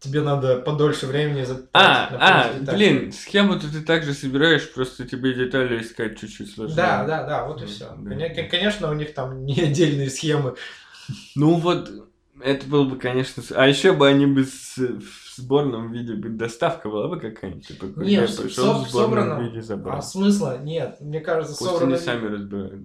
тебе 0.00 0.22
надо 0.22 0.58
подольше 0.58 1.06
времени 1.06 1.44
затратить. 1.44 1.70
А, 1.72 2.08
а, 2.18 2.72
блин, 2.72 3.12
схему-то 3.12 3.70
ты 3.70 3.82
также 3.82 4.14
собираешь, 4.14 4.72
просто 4.72 5.06
тебе 5.06 5.34
детали 5.34 5.80
искать 5.80 6.18
чуть-чуть 6.18 6.52
сложнее. 6.52 6.76
Да, 6.76 7.04
да, 7.04 7.22
да, 7.22 7.44
вот 7.44 7.62
и 7.62 7.66
все. 7.66 7.94
Да. 7.96 8.44
Конечно, 8.50 8.90
у 8.90 8.94
них 8.94 9.14
там 9.14 9.44
не 9.46 9.60
отдельные 9.60 10.10
схемы. 10.10 10.56
Ну 11.36 11.54
вот, 11.54 11.92
это 12.42 12.66
было 12.66 12.82
бы, 12.82 12.98
конечно... 12.98 13.40
А 13.54 13.68
еще 13.68 13.92
бы 13.92 14.08
они 14.08 14.26
бы 14.26 14.44
с, 14.44 14.78
сборном 15.38 15.90
виде 15.92 16.14
бы 16.14 16.28
доставка 16.28 16.88
была 16.88 17.08
бы 17.08 17.18
какая-нибудь. 17.18 17.66
Типа, 17.66 17.86
Нет, 18.00 18.36
пришел 18.36 18.84
в 18.84 18.88
сборном 18.88 19.42
виде 19.42 19.62
забрал. 19.62 19.98
А 19.98 20.02
смысла? 20.02 20.58
Нет, 20.58 21.00
мне 21.00 21.20
кажется, 21.20 21.56
Пусть 21.56 21.70
собрано... 21.70 21.94
они 21.94 22.04
сами 22.04 22.26
разбирают. 22.26 22.82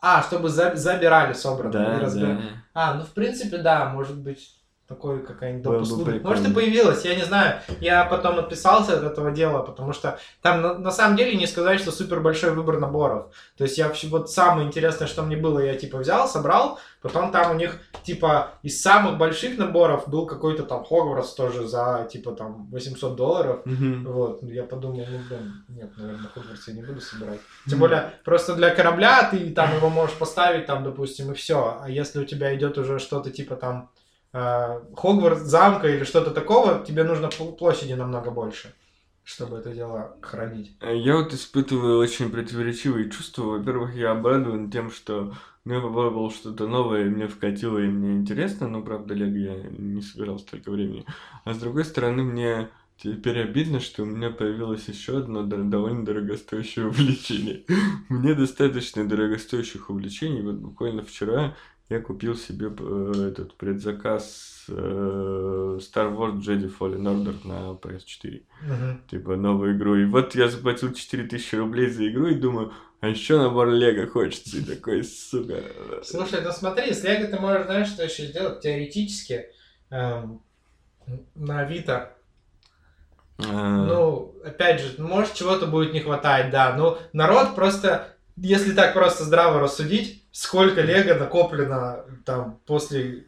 А, 0.00 0.22
чтобы 0.22 0.48
за, 0.48 0.74
забирали 0.76 1.32
собрано. 1.32 1.72
Да, 1.72 2.10
да. 2.10 2.40
А, 2.74 2.94
ну 2.94 3.04
в 3.04 3.10
принципе, 3.10 3.58
да, 3.58 3.90
может 3.90 4.18
быть 4.18 4.55
такой 4.88 5.24
какая-нибудь 5.24 5.64
доп. 5.64 5.82
услуга. 5.82 6.20
Может 6.22 6.48
и 6.48 6.52
появилась, 6.52 7.04
я 7.04 7.16
не 7.16 7.24
знаю. 7.24 7.60
Я 7.80 8.04
потом 8.04 8.38
отписался 8.38 8.96
от 8.96 9.02
этого 9.02 9.32
дела, 9.32 9.62
потому 9.62 9.92
что 9.92 10.18
там 10.42 10.62
на, 10.62 10.78
на 10.78 10.90
самом 10.92 11.16
деле 11.16 11.36
не 11.36 11.46
сказать, 11.46 11.80
что 11.80 11.90
супер 11.90 12.20
большой 12.20 12.52
выбор 12.52 12.78
наборов. 12.78 13.26
То 13.56 13.64
есть 13.64 13.78
я 13.78 13.92
вот 14.04 14.30
самое 14.30 14.66
интересное, 14.66 15.08
что 15.08 15.22
мне 15.22 15.36
было, 15.36 15.58
я 15.58 15.74
типа 15.74 15.98
взял, 15.98 16.28
собрал, 16.28 16.78
потом 17.02 17.32
там 17.32 17.50
у 17.50 17.54
них 17.54 17.80
типа 18.04 18.52
из 18.62 18.80
самых 18.80 19.18
больших 19.18 19.58
наборов 19.58 20.08
был 20.08 20.26
какой-то 20.26 20.62
там 20.62 20.84
Хогвартс 20.84 21.34
тоже 21.34 21.66
за 21.66 22.08
типа 22.10 22.32
там 22.32 22.68
800 22.70 23.16
долларов. 23.16 23.62
Mm-hmm. 23.66 24.02
Вот, 24.06 24.42
я 24.44 24.62
подумал, 24.62 25.04
ну 25.10 25.18
блин, 25.28 25.64
нет, 25.68 25.90
наверное, 25.96 26.28
Хогвартс 26.28 26.68
я 26.68 26.74
не 26.74 26.82
буду 26.82 27.00
собирать. 27.00 27.40
Тем 27.68 27.80
более 27.80 28.12
просто 28.24 28.54
для 28.54 28.70
корабля 28.72 29.28
ты 29.28 29.50
там 29.50 29.74
его 29.74 29.88
можешь 29.88 30.16
поставить 30.16 30.66
там, 30.66 30.84
допустим, 30.84 31.32
и 31.32 31.34
все. 31.34 31.78
А 31.82 31.90
если 31.90 32.20
у 32.20 32.24
тебя 32.24 32.54
идет 32.54 32.78
уже 32.78 33.00
что-то 33.00 33.32
типа 33.32 33.56
там 33.56 33.90
Хогвартс 34.32 35.42
замка 35.42 35.88
или 35.88 36.04
что-то 36.04 36.30
такого, 36.30 36.84
тебе 36.84 37.04
нужно 37.04 37.28
площади 37.28 37.94
намного 37.94 38.30
больше, 38.30 38.74
чтобы 39.24 39.58
это 39.58 39.72
дело 39.72 40.16
хранить. 40.20 40.76
Э, 40.80 40.96
я 40.96 41.16
вот 41.16 41.32
испытываю 41.32 41.98
очень 41.98 42.30
противоречивые 42.30 43.10
чувства. 43.10 43.44
Во-первых, 43.44 43.94
я 43.94 44.12
обрадован 44.12 44.70
тем, 44.70 44.90
что 44.90 45.34
ну, 45.64 45.74
я 45.74 45.80
попробовал 45.80 46.30
что-то 46.30 46.68
новое, 46.68 47.06
мне 47.06 47.28
вкатило, 47.28 47.78
и 47.78 47.86
мне 47.86 48.16
интересно, 48.16 48.68
но, 48.68 48.82
правда, 48.82 49.14
Лего 49.14 49.36
я 49.36 49.62
не 49.70 50.02
собирал 50.02 50.38
столько 50.38 50.70
времени. 50.70 51.04
А 51.44 51.54
с 51.54 51.58
другой 51.58 51.84
стороны, 51.84 52.22
мне 52.22 52.68
Теперь 52.98 53.42
обидно, 53.42 53.78
что 53.78 54.04
у 54.04 54.06
меня 54.06 54.30
появилось 54.30 54.88
еще 54.88 55.18
одно 55.18 55.42
довольно 55.42 56.04
дорогостоящее 56.04 56.86
увлечение. 56.88 57.64
Мне 58.08 58.34
достаточно 58.34 59.06
дорогостоящих 59.06 59.90
увлечений. 59.90 60.40
Вот 60.40 60.56
буквально 60.56 61.02
вчера 61.02 61.54
я 61.88 62.00
купил 62.00 62.36
себе 62.36 62.66
э, 62.66 63.28
этот 63.30 63.54
предзаказ 63.56 64.64
э, 64.68 64.72
Star 64.72 66.14
Wars 66.16 66.40
Jedi 66.40 66.72
Fallen 66.76 67.02
Order 67.02 67.36
на 67.46 67.74
PS4. 67.76 68.42
Uh-huh. 68.68 68.96
Типа 69.08 69.36
новую 69.36 69.76
игру. 69.76 69.96
И 69.96 70.04
вот 70.04 70.34
я 70.34 70.48
заплатил 70.48 70.92
4000 70.92 71.54
рублей 71.54 71.88
за 71.88 72.08
игру 72.08 72.26
и 72.26 72.34
думаю, 72.34 72.72
а 73.00 73.08
еще 73.08 73.38
набор 73.38 73.70
Лего 73.70 74.06
хочется. 74.08 74.58
И 74.58 74.62
такой, 74.62 75.04
сука. 75.04 75.62
Слушай, 76.02 76.40
ну 76.42 76.50
смотри, 76.50 76.92
с 76.92 77.04
Лего 77.04 77.26
ты 77.28 77.38
можешь, 77.38 77.66
знаешь, 77.66 77.88
что 77.88 78.04
еще 78.04 78.26
сделать? 78.26 78.60
Теоретически 78.60 79.46
эм, 79.90 80.42
на 81.34 81.60
Авито 81.60 82.16
а. 83.38 83.84
ну, 83.86 84.34
опять 84.44 84.80
же, 84.80 84.94
может, 84.98 85.34
чего-то 85.34 85.66
будет 85.66 85.92
не 85.92 86.00
хватать, 86.00 86.50
да. 86.50 86.74
Но 86.76 86.98
народ 87.12 87.54
просто, 87.54 88.08
если 88.36 88.72
так 88.72 88.94
просто 88.94 89.24
здраво 89.24 89.60
рассудить, 89.60 90.24
сколько 90.36 90.80
лего 90.82 91.18
накоплено 91.18 92.04
там 92.24 92.60
после 92.66 93.26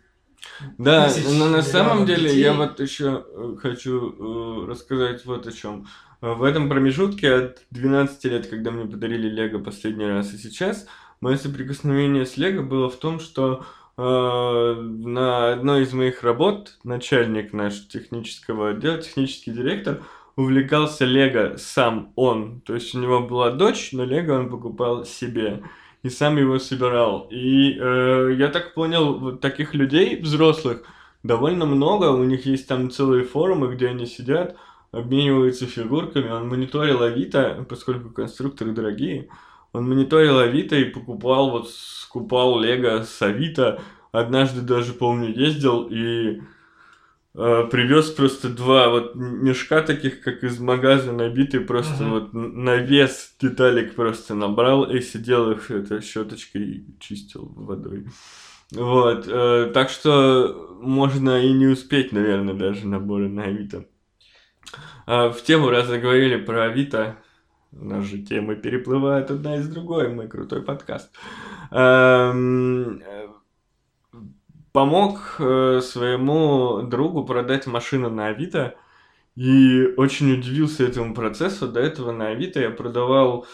да, 0.78 1.10
но 1.32 1.48
на 1.48 1.62
самом 1.62 2.06
деле 2.06 2.28
детей. 2.28 2.42
я 2.42 2.52
вот 2.52 2.78
еще 2.78 3.24
э, 3.26 3.56
хочу 3.60 4.12
э, 4.12 4.70
рассказать 4.70 5.24
вот 5.24 5.46
о 5.46 5.52
чем. 5.52 5.88
В 6.20 6.42
этом 6.42 6.68
промежутке 6.68 7.32
от 7.32 7.62
12 7.70 8.24
лет, 8.24 8.46
когда 8.46 8.70
мне 8.70 8.86
подарили 8.86 9.28
Лего 9.28 9.58
последний 9.58 10.06
раз, 10.06 10.32
и 10.32 10.38
сейчас, 10.38 10.86
мое 11.20 11.36
соприкосновение 11.36 12.24
с 12.24 12.36
Лего 12.36 12.62
было 12.62 12.88
в 12.88 12.96
том, 12.96 13.20
что 13.20 13.64
Э, 14.00 14.74
на 14.80 15.54
одной 15.54 15.82
из 15.82 15.92
моих 15.92 16.22
работ 16.22 16.78
начальник 16.84 17.52
наш 17.52 17.88
технического 17.88 18.70
отдела, 18.70 18.98
технический 18.98 19.50
директор, 19.50 20.04
увлекался 20.36 21.04
Лего 21.04 21.56
сам 21.56 22.12
он. 22.14 22.60
То 22.60 22.74
есть 22.74 22.94
у 22.94 23.00
него 23.00 23.26
была 23.26 23.50
дочь, 23.50 23.90
но 23.92 24.04
Лего 24.04 24.34
он 24.34 24.50
покупал 24.50 25.04
себе 25.04 25.64
и 26.02 26.10
сам 26.10 26.36
его 26.38 26.58
собирал. 26.58 27.26
И 27.30 27.76
э, 27.78 28.34
я 28.38 28.48
так 28.48 28.74
понял, 28.74 29.18
вот 29.18 29.40
таких 29.40 29.74
людей, 29.74 30.20
взрослых, 30.20 30.82
довольно 31.22 31.66
много. 31.66 32.06
У 32.12 32.24
них 32.24 32.46
есть 32.46 32.68
там 32.68 32.90
целые 32.90 33.24
форумы, 33.24 33.74
где 33.74 33.88
они 33.88 34.06
сидят, 34.06 34.56
обмениваются 34.92 35.66
фигурками. 35.66 36.30
Он 36.30 36.48
мониторил 36.48 37.02
Авито, 37.02 37.66
поскольку 37.68 38.10
конструкторы 38.10 38.72
дорогие. 38.72 39.28
Он 39.72 39.88
мониторил 39.88 40.38
Авито 40.38 40.76
и 40.76 40.84
покупал, 40.84 41.50
вот 41.50 41.70
скупал 41.70 42.58
Лего 42.60 43.02
с 43.02 43.20
Авито. 43.20 43.80
Однажды 44.12 44.62
даже, 44.62 44.92
помню, 44.92 45.34
ездил 45.34 45.88
и 45.90 46.40
привез 47.34 48.10
просто 48.10 48.48
два 48.48 48.88
вот 48.88 49.14
мешка 49.14 49.82
таких, 49.82 50.22
как 50.22 50.42
из 50.42 50.58
магазина, 50.58 51.12
набитые 51.12 51.60
просто 51.60 52.04
uh-huh. 52.04 52.10
вот 52.10 52.32
на 52.32 52.76
вес 52.76 53.34
деталек 53.40 53.94
просто 53.94 54.34
набрал 54.34 54.84
и 54.90 55.00
сидел 55.00 55.50
их 55.50 55.70
это 55.70 56.00
щеточкой 56.00 56.84
чистил 56.98 57.52
водой. 57.54 58.06
Вот, 58.72 59.26
э, 59.26 59.70
так 59.72 59.88
что 59.88 60.76
можно 60.80 61.42
и 61.42 61.52
не 61.52 61.66
успеть, 61.66 62.12
наверное, 62.12 62.54
даже 62.54 62.86
наборы 62.86 63.28
на 63.28 63.44
Авито. 63.44 63.86
Э, 65.06 65.30
в 65.30 65.42
тему, 65.42 65.70
раз 65.70 65.86
заговорили 65.86 66.36
про 66.36 66.64
Авито, 66.64 67.16
у 67.72 67.84
нас 67.84 68.04
же 68.04 68.18
темы 68.18 68.56
переплывают 68.56 69.30
одна 69.30 69.56
из 69.56 69.68
другой, 69.68 70.08
мой 70.08 70.28
крутой 70.28 70.62
подкаст. 70.62 71.10
Эм, 71.70 73.02
помог 74.72 75.36
э, 75.38 75.80
своему 75.82 76.82
другу 76.82 77.24
продать 77.24 77.66
машину 77.66 78.10
на 78.10 78.28
Авито 78.28 78.74
и 79.36 79.94
очень 79.96 80.32
удивился 80.32 80.84
этому 80.84 81.14
процессу. 81.14 81.68
До 81.68 81.80
этого 81.80 82.12
на 82.12 82.28
Авито 82.28 82.60
я 82.60 82.70
продавал 82.70 83.46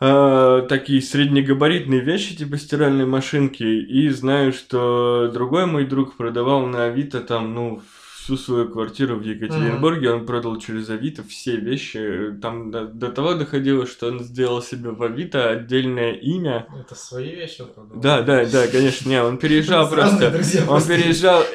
э, 0.00 0.66
такие 0.68 1.00
среднегабаритные 1.00 2.00
вещи, 2.00 2.36
типа 2.36 2.58
стиральной 2.58 3.06
машинки, 3.06 3.64
и 3.64 4.08
знаю, 4.10 4.52
что 4.52 5.30
другой 5.32 5.66
мой 5.66 5.86
друг 5.86 6.16
продавал 6.16 6.66
на 6.66 6.84
Авито 6.84 7.20
там, 7.20 7.54
ну, 7.54 7.82
всю 8.26 8.36
свою 8.36 8.68
квартиру 8.68 9.16
в 9.16 9.22
Екатеринбурге, 9.22 10.08
mm-hmm. 10.08 10.14
он 10.14 10.26
продал 10.26 10.58
через 10.58 10.90
Авито 10.90 11.22
все 11.22 11.54
вещи. 11.56 12.32
Там 12.42 12.72
до, 12.72 12.86
до 12.86 13.12
того 13.12 13.34
доходило, 13.34 13.86
что 13.86 14.08
он 14.08 14.18
сделал 14.24 14.60
себе 14.60 14.90
в 14.90 15.00
Авито 15.00 15.48
отдельное 15.50 16.14
имя. 16.14 16.66
Это 16.76 16.96
свои 16.96 17.36
вещи 17.36 17.60
он 17.62 17.68
продал? 17.68 18.00
Да, 18.00 18.22
да, 18.22 18.44
да, 18.44 18.66
конечно, 18.66 19.08
не, 19.08 19.22
он 19.22 19.38
переезжал 19.42 19.88
просто. 19.88 20.26
Он 20.68 20.82
переезжал... 20.82 21.44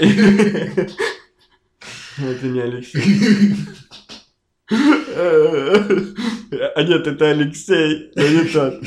Это 2.18 2.48
не 2.48 2.62
Алексей. 2.62 3.54
А 6.76 6.84
нет, 6.84 7.08
это 7.08 7.32
Алексей, 7.32 8.12
но 8.16 8.28
не 8.28 8.44
тот. 8.46 8.82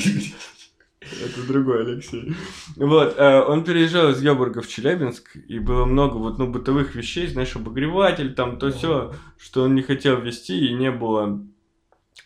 Это 1.23 1.47
другой 1.47 1.81
Алексей. 1.81 2.33
Вот, 2.75 3.15
э, 3.17 3.41
он 3.41 3.63
переезжал 3.63 4.09
из 4.09 4.21
Йобурга 4.21 4.61
в 4.61 4.67
Челябинск, 4.67 5.35
и 5.47 5.59
было 5.59 5.85
много 5.85 6.17
вот, 6.17 6.37
ну, 6.37 6.47
бытовых 6.47 6.95
вещей, 6.95 7.27
знаешь, 7.27 7.55
обогреватель, 7.55 8.33
там, 8.33 8.59
то 8.59 8.71
все, 8.71 9.13
что 9.37 9.63
он 9.63 9.75
не 9.75 9.81
хотел 9.81 10.19
вести, 10.19 10.67
и 10.67 10.73
не 10.73 10.91
было 10.91 11.41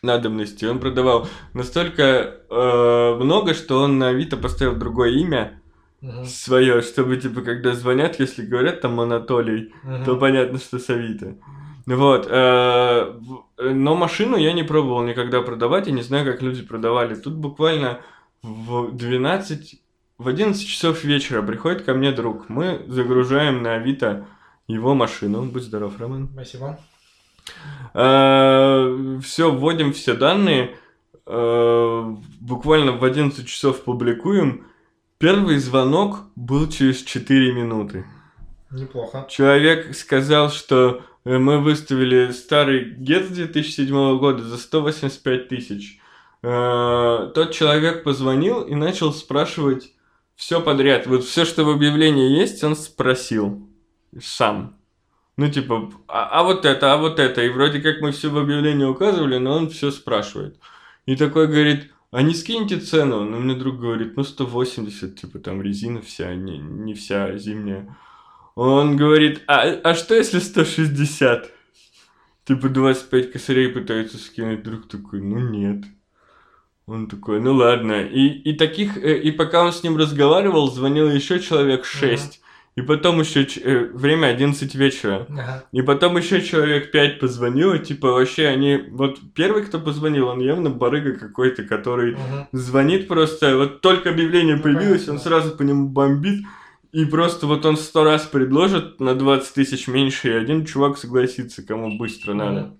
надобности. 0.01 0.65
Он 0.65 0.79
продавал 0.79 1.27
настолько 1.53 2.37
э, 2.49 3.15
много, 3.19 3.53
что 3.53 3.81
он 3.81 3.99
на 3.99 4.09
Авито 4.09 4.37
поставил 4.37 4.75
другое 4.75 5.11
имя, 5.11 5.61
uh 6.01 6.25
свое, 6.25 6.81
чтобы, 6.81 7.17
типа, 7.17 7.41
когда 7.41 7.73
звонят, 7.73 8.19
если 8.19 8.45
говорят 8.45 8.81
там 8.81 8.99
Анатолий, 8.99 9.73
uh 9.83 10.05
то 10.05 10.15
понятно, 10.15 10.57
что 10.57 10.79
с 10.79 10.89
Авито. 10.89 11.35
Вот, 11.85 12.27
э, 12.29 13.13
но 13.57 13.95
машину 13.95 14.37
я 14.37 14.53
не 14.53 14.63
пробовал 14.63 15.03
никогда 15.03 15.41
продавать, 15.41 15.87
и 15.87 15.91
не 15.91 16.03
знаю, 16.03 16.25
как 16.25 16.41
люди 16.41 16.61
продавали. 16.61 17.15
Тут 17.15 17.33
буквально 17.33 17.99
в 18.41 18.91
12, 18.91 19.81
в 20.17 20.27
11 20.27 20.67
часов 20.67 21.03
вечера 21.03 21.41
приходит 21.41 21.83
ко 21.83 21.93
мне 21.93 22.11
друг. 22.11 22.49
Мы 22.49 22.83
загружаем 22.87 23.63
на 23.63 23.75
Авито 23.75 24.27
его 24.67 24.93
машину. 24.93 25.43
Будь 25.43 25.63
здоров, 25.63 25.99
Роман. 25.99 26.29
Спасибо. 26.33 26.79
А, 27.93 29.19
все, 29.23 29.51
вводим 29.51 29.93
все 29.93 30.13
данные. 30.13 30.77
А, 31.25 32.15
буквально 32.39 32.93
в 32.93 33.03
11 33.03 33.47
часов 33.47 33.83
публикуем. 33.83 34.65
Первый 35.17 35.57
звонок 35.57 36.21
был 36.35 36.69
через 36.69 37.03
4 37.03 37.53
минуты. 37.53 38.05
Неплохо. 38.71 39.25
Человек 39.29 39.95
сказал, 39.95 40.49
что 40.49 41.01
мы 41.25 41.59
выставили 41.59 42.31
старый 42.31 42.95
GET 42.95 43.29
2007 43.29 44.17
года 44.19 44.43
за 44.43 44.57
185 44.57 45.47
тысяч. 45.49 45.99
Э, 46.41 47.31
тот 47.33 47.51
человек 47.51 48.03
позвонил 48.03 48.61
и 48.61 48.75
начал 48.75 49.13
спрашивать 49.13 49.91
все 50.35 50.61
подряд. 50.61 51.05
Вот 51.05 51.23
все, 51.25 51.45
что 51.45 51.65
в 51.65 51.69
объявлении 51.69 52.37
есть, 52.37 52.63
он 52.63 52.75
спросил 52.75 53.67
сам. 54.21 54.77
Ну, 55.35 55.49
типа, 55.49 55.91
а, 56.07 56.39
а 56.39 56.43
вот 56.43 56.65
это, 56.65 56.93
а 56.93 56.97
вот 56.97 57.19
это. 57.19 57.43
И 57.43 57.49
вроде 57.49 57.81
как 57.81 58.01
мы 58.01 58.11
все 58.11 58.29
в 58.29 58.37
объявлении 58.37 58.85
указывали, 58.85 59.37
но 59.37 59.57
он 59.57 59.69
все 59.69 59.91
спрашивает. 59.91 60.59
И 61.05 61.15
такой 61.15 61.47
говорит, 61.47 61.91
а 62.11 62.21
не 62.21 62.33
скиньте 62.33 62.79
цену? 62.79 63.23
Ну, 63.23 63.39
мне 63.39 63.55
друг 63.55 63.79
говорит, 63.79 64.17
ну, 64.17 64.23
180, 64.23 65.19
типа, 65.19 65.39
там 65.39 65.61
резина 65.61 66.01
вся, 66.01 66.33
не, 66.35 66.57
не 66.57 66.93
вся 66.93 67.37
зимняя. 67.37 67.95
Он 68.55 68.97
говорит, 68.97 69.43
а, 69.47 69.61
а 69.61 69.93
что 69.93 70.15
если 70.15 70.39
160? 70.39 71.51
Типа 72.45 72.67
25 72.67 73.31
косарей 73.31 73.69
пытаются 73.69 74.17
скинуть. 74.17 74.63
Друг 74.63 74.87
такой, 74.87 75.21
ну 75.21 75.39
нет. 75.39 75.85
Он 76.89 77.07
такой, 77.07 77.39
ну 77.39 77.53
ладно. 77.53 78.01
И, 78.01 78.27
и 78.27 78.53
таких, 78.53 78.97
э, 78.97 79.19
и 79.19 79.31
пока 79.31 79.63
он 79.63 79.71
с 79.71 79.83
ним 79.83 79.95
разговаривал, 79.95 80.71
звонил 80.71 81.09
еще 81.09 81.39
человек 81.39 81.85
шесть. 81.85 82.41
И 82.75 82.81
потом 82.81 83.19
еще 83.19 83.43
э, 83.43 83.89
время 83.93 84.27
11 84.27 84.73
вечера. 84.75 85.27
Ага. 85.29 85.65
И 85.71 85.81
потом 85.81 86.17
еще 86.17 86.41
человек 86.41 86.91
5 86.91 87.19
позвонил, 87.19 87.77
типа 87.77 88.11
вообще 88.11 88.47
они... 88.47 88.77
Вот 88.89 89.19
первый, 89.35 89.65
кто 89.65 89.79
позвонил, 89.79 90.29
он 90.29 90.39
явно 90.39 90.69
барыга 90.69 91.13
какой-то, 91.13 91.63
который 91.63 92.15
ага. 92.15 92.47
звонит 92.53 93.07
просто... 93.07 93.57
Вот 93.57 93.81
только 93.81 94.09
объявление 94.09 94.55
ну, 94.55 94.63
появилось, 94.63 95.05
понятно. 95.05 95.13
он 95.13 95.19
сразу 95.19 95.57
по 95.57 95.61
нему 95.63 95.89
бомбит. 95.89 96.45
И 96.91 97.05
просто 97.05 97.45
вот 97.45 97.65
он 97.65 97.77
сто 97.77 98.03
раз 98.03 98.23
предложит 98.23 98.99
на 98.99 99.13
20 99.13 99.53
тысяч 99.53 99.87
меньше, 99.87 100.29
и 100.29 100.37
один 100.37 100.65
чувак 100.65 100.97
согласится, 100.97 101.61
кому 101.61 101.97
быстро 101.97 102.31
ага. 102.31 102.43
надо. 102.43 102.77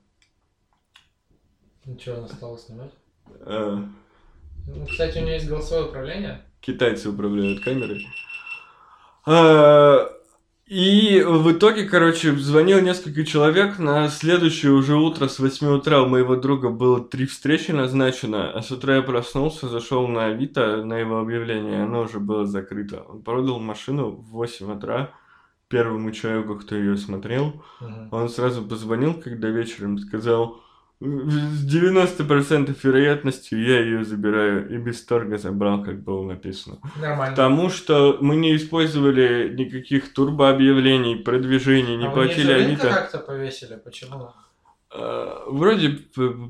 Он 1.86 2.24
осталось 2.24 2.66
снимать? 2.66 2.92
А... 3.42 3.84
Ну, 4.68 4.86
кстати, 4.86 5.18
у 5.18 5.22
него 5.22 5.32
есть 5.32 5.48
голосовое 5.48 5.88
управление. 5.88 6.42
Китайцы 6.62 7.10
управляют 7.10 7.64
камерой. 7.64 8.08
А, 9.26 10.10
и 10.70 11.24
в 11.26 11.52
итоге, 11.52 11.86
короче, 11.86 12.36
звонил 12.36 12.80
несколько 12.80 13.26
человек. 13.26 13.80
На 13.80 14.08
следующее 14.08 14.72
уже 14.72 14.96
утро 14.96 15.28
с 15.28 15.40
8 15.40 15.68
утра 15.68 16.04
у 16.04 16.08
моего 16.08 16.36
друга 16.36 16.70
было 16.70 17.04
три 17.04 17.26
встречи 17.26 17.72
назначено. 17.72 18.52
А 18.52 18.62
с 18.62 18.72
утра 18.72 18.98
я 18.98 19.02
проснулся, 19.02 19.68
зашел 19.68 20.08
на 20.08 20.28
Авито, 20.28 20.84
на 20.86 21.00
его 21.00 21.20
объявление, 21.20 21.84
оно 21.84 22.02
уже 22.02 22.20
было 22.20 22.46
закрыто. 22.46 23.02
Он 23.02 23.24
продал 23.24 23.60
машину 23.60 24.12
в 24.12 24.30
8 24.30 24.78
утра 24.78 25.12
первому 25.70 26.12
человеку, 26.12 26.56
кто 26.58 26.76
ее 26.76 26.98
смотрел. 26.98 27.64
Uh-huh. 27.82 28.10
Он 28.12 28.30
сразу 28.30 28.64
позвонил, 28.64 29.16
когда 29.16 29.50
вечером 29.50 29.98
сказал, 29.98 30.62
с 31.02 31.66
90% 31.66 32.76
вероятностью 32.84 33.64
я 33.64 33.80
ее 33.80 34.04
забираю 34.04 34.70
и 34.70 34.78
без 34.78 35.02
торга 35.06 35.38
забрал, 35.38 35.82
как 35.82 36.04
было 36.04 36.26
написано. 36.26 36.80
Нормально. 37.00 37.36
Потому 37.36 37.70
что 37.70 38.18
мы 38.20 38.36
не 38.36 38.56
использовали 38.56 39.54
никаких 39.58 40.14
турбообъявлений, 40.14 41.16
продвижений, 41.16 41.96
не 41.96 42.08
а 42.08 42.12
платили 42.12 42.54
вы 42.54 42.66
не 42.72 42.76
как-то 42.76 43.20
повесили, 43.20 43.80
почему? 43.82 44.32
А, 44.92 45.46
вроде 45.48 46.00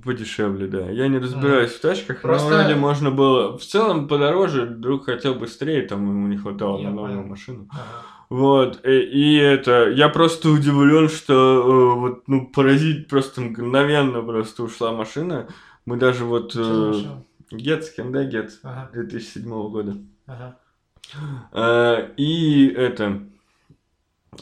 подешевле, 0.04 0.68
да. 0.68 0.90
Я 0.90 1.10
не 1.10 1.20
разбираюсь 1.20 1.72
mm. 1.72 1.78
в 1.78 1.82
тачках, 1.82 2.22
Просто... 2.22 2.50
но 2.50 2.56
вроде 2.56 2.76
можно 2.76 3.12
было. 3.12 3.56
В 3.56 3.64
целом 3.64 4.08
подороже, 4.08 4.66
друг 4.66 5.06
хотел 5.06 5.36
быстрее, 5.36 5.84
там 5.84 6.08
ему 6.08 6.28
не 6.28 6.38
хватало 6.38 6.80
на 6.80 6.90
новую 6.90 7.24
машину. 7.28 7.68
Ага. 7.72 8.19
Вот, 8.30 8.86
и, 8.86 9.00
и 9.00 9.36
это, 9.38 9.90
я 9.90 10.08
просто 10.08 10.50
удивлен, 10.50 11.10
что 11.10 11.34
э, 11.34 12.00
вот, 12.00 12.28
ну, 12.28 12.46
поразить 12.46 13.08
просто 13.08 13.42
мгновенно 13.42 14.22
просто 14.22 14.64
ушла 14.64 14.92
машина. 14.92 15.48
Мы 15.86 15.98
даже 15.98 16.26
вот... 16.26 16.54
Э, 16.56 16.94
Гетц, 17.52 17.90
Hyundai 17.98 18.30
Getz 18.30 18.52
ага. 18.62 18.92
2007 18.94 19.50
года. 19.72 19.98
Ага. 20.28 20.60
Э, 21.52 22.12
и 22.18 22.68
это... 22.68 23.24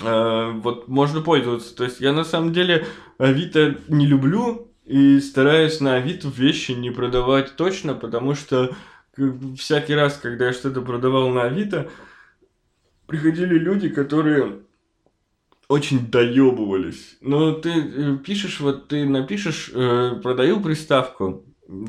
Э, 0.01 0.51
вот 0.51 0.89
можно 0.89 1.21
пользоваться. 1.21 1.73
То 1.73 1.85
есть 1.85 2.01
я 2.01 2.11
на 2.11 2.25
самом 2.25 2.51
деле 2.51 2.85
Авито 3.17 3.77
не 3.87 4.05
люблю 4.05 4.69
и 4.83 5.21
стараюсь 5.21 5.79
на 5.79 5.95
Авито 5.95 6.27
вещи 6.27 6.73
не 6.73 6.91
продавать 6.91 7.55
точно, 7.55 7.93
потому 7.93 8.35
что 8.35 8.75
всякий 9.57 9.95
раз, 9.95 10.17
когда 10.17 10.47
я 10.47 10.53
что-то 10.53 10.81
продавал 10.81 11.29
на 11.29 11.43
Авито, 11.43 11.89
приходили 13.07 13.57
люди, 13.57 13.89
которые 13.89 14.59
очень 15.67 16.09
доебывались. 16.09 17.17
Но 17.21 17.53
ты 17.53 17.69
э, 17.69 18.17
пишешь, 18.17 18.59
вот 18.59 18.87
ты 18.87 19.05
напишешь, 19.05 19.71
э, 19.73 20.19
продаю 20.21 20.61
приставку 20.61 21.43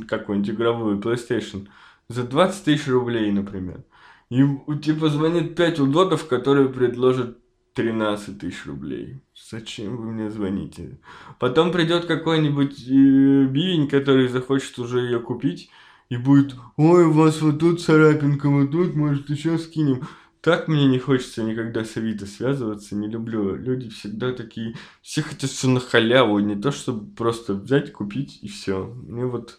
какую-нибудь 0.09 0.51
игровую 0.51 0.99
PlayStation 0.99 1.69
за 2.09 2.25
20 2.25 2.65
тысяч 2.65 2.89
рублей, 2.89 3.31
например. 3.31 3.85
И 4.31 4.43
типа 4.83 5.09
звонит 5.09 5.55
5 5.55 5.81
удотов, 5.81 6.27
которые 6.27 6.69
предложат 6.69 7.39
13 7.75 8.41
тысяч 8.41 8.67
рублей. 8.67 9.21
Зачем 9.51 9.97
вы 9.97 10.11
мне 10.11 10.31
звоните? 10.31 10.99
Потом 11.39 11.71
придет 11.71 12.07
какой-нибудь 12.07 12.81
э, 12.89 13.45
бивень, 13.45 13.89
который 13.89 14.29
захочет 14.29 14.79
уже 14.81 15.01
ее 15.01 15.21
купить, 15.21 15.71
и 16.09 16.17
будет, 16.17 16.57
ой, 16.77 17.05
у 17.05 17.13
вас 17.13 17.41
вот 17.41 17.61
тут 17.61 17.81
царапинка, 17.81 18.49
вот 18.49 18.73
тут, 18.73 18.97
может, 18.97 19.31
еще 19.31 19.59
скинем. 19.59 20.09
Так 20.41 20.69
мне 20.69 20.87
не 20.87 20.99
хочется 20.99 21.43
никогда 21.43 21.85
с 21.85 21.97
Авито 21.97 22.27
связываться, 22.27 22.95
не 22.95 23.09
люблю. 23.09 23.57
Люди 23.57 23.91
всегда 23.91 24.33
такие, 24.33 24.77
все 25.03 25.23
хотят 25.23 25.51
все 25.51 25.69
на 25.69 25.81
халяву, 25.81 26.39
не 26.39 26.55
то, 26.55 26.71
чтобы 26.71 27.13
просто 27.15 27.55
взять, 27.55 27.93
купить 27.93 28.39
и 28.43 28.49
все. 28.49 28.85
Мне 28.85 29.27
вот... 29.27 29.59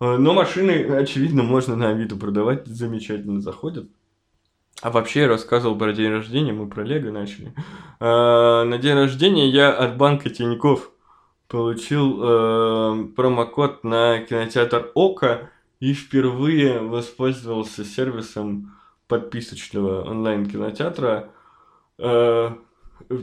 Э, 0.00 0.16
но 0.16 0.32
машины, 0.32 0.84
очевидно, 0.96 1.42
можно 1.42 1.76
на 1.76 1.90
Авито 1.90 2.16
продавать, 2.16 2.66
замечательно 2.66 3.40
заходят. 3.40 3.88
А 4.80 4.90
вообще 4.90 5.22
я 5.22 5.28
рассказывал 5.28 5.76
про 5.76 5.92
день 5.92 6.10
рождения, 6.10 6.52
мы 6.52 6.68
про 6.68 6.84
Лего 6.84 7.10
начали. 7.10 7.52
Э, 8.00 8.62
на 8.64 8.78
день 8.78 8.94
рождения 8.94 9.50
я 9.50 9.72
от 9.72 9.98
банка 9.98 10.30
Тиньков 10.30 10.90
получил 11.48 12.18
э, 12.22 13.04
промокод 13.14 13.84
на 13.84 14.20
кинотеатр 14.20 14.90
Ока 14.94 15.50
и 15.80 15.92
впервые 15.92 16.80
воспользовался 16.80 17.84
сервисом 17.84 18.77
подписочного 19.08 20.08
онлайн-кинотеатра. 20.08 21.30
Э, 21.98 22.50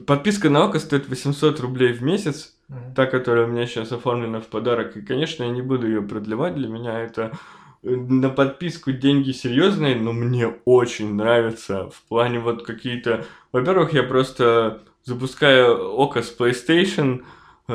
подписка 0.06 0.50
на 0.50 0.66
ОКО 0.66 0.80
стоит 0.80 1.08
800 1.08 1.60
рублей 1.60 1.94
в 1.94 2.02
месяц, 2.02 2.56
mm-hmm. 2.70 2.96
та, 2.96 3.06
которая 3.06 3.46
у 3.46 3.50
меня 3.50 3.66
сейчас 3.68 3.92
оформлена 3.92 4.42
в 4.42 4.48
подарок. 4.48 4.98
И, 4.98 5.02
конечно, 5.02 5.44
я 5.44 5.50
не 5.50 5.62
буду 5.62 5.88
ее 5.88 6.02
продлевать. 6.02 6.56
Для 6.56 6.68
меня 6.68 7.00
это 7.00 7.32
э, 7.84 7.96
на 7.96 8.30
подписку 8.30 8.92
деньги 8.92 9.32
серьезные, 9.32 9.96
но 9.96 10.12
мне 10.12 10.54
очень 10.66 11.14
нравится 11.14 11.90
в 11.90 12.02
плане 12.10 12.40
вот 12.40 12.66
какие-то... 12.66 13.26
Во-первых, 13.52 13.94
я 13.94 14.04
просто 14.04 14.82
запускаю 15.04 15.94
ОКО 15.94 16.24
с 16.24 16.36
PlayStation, 16.38 17.24
и 17.68 17.72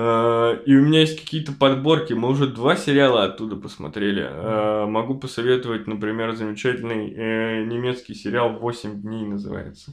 у 0.76 0.82
меня 0.82 1.01
есть 1.01 1.20
какие-то 1.20 1.53
подборки. 1.53 2.12
Мы 2.12 2.28
уже 2.28 2.47
два 2.47 2.76
сериала 2.76 3.24
оттуда 3.24 3.57
посмотрели. 3.57 4.22
Э, 4.22 4.86
могу 4.86 5.16
посоветовать, 5.16 5.88
например, 5.88 6.34
замечательный 6.36 7.12
э, 7.12 7.64
немецкий 7.64 8.14
сериал 8.14 8.53
«8 8.61 9.01
дней» 9.01 9.26
называется. 9.26 9.93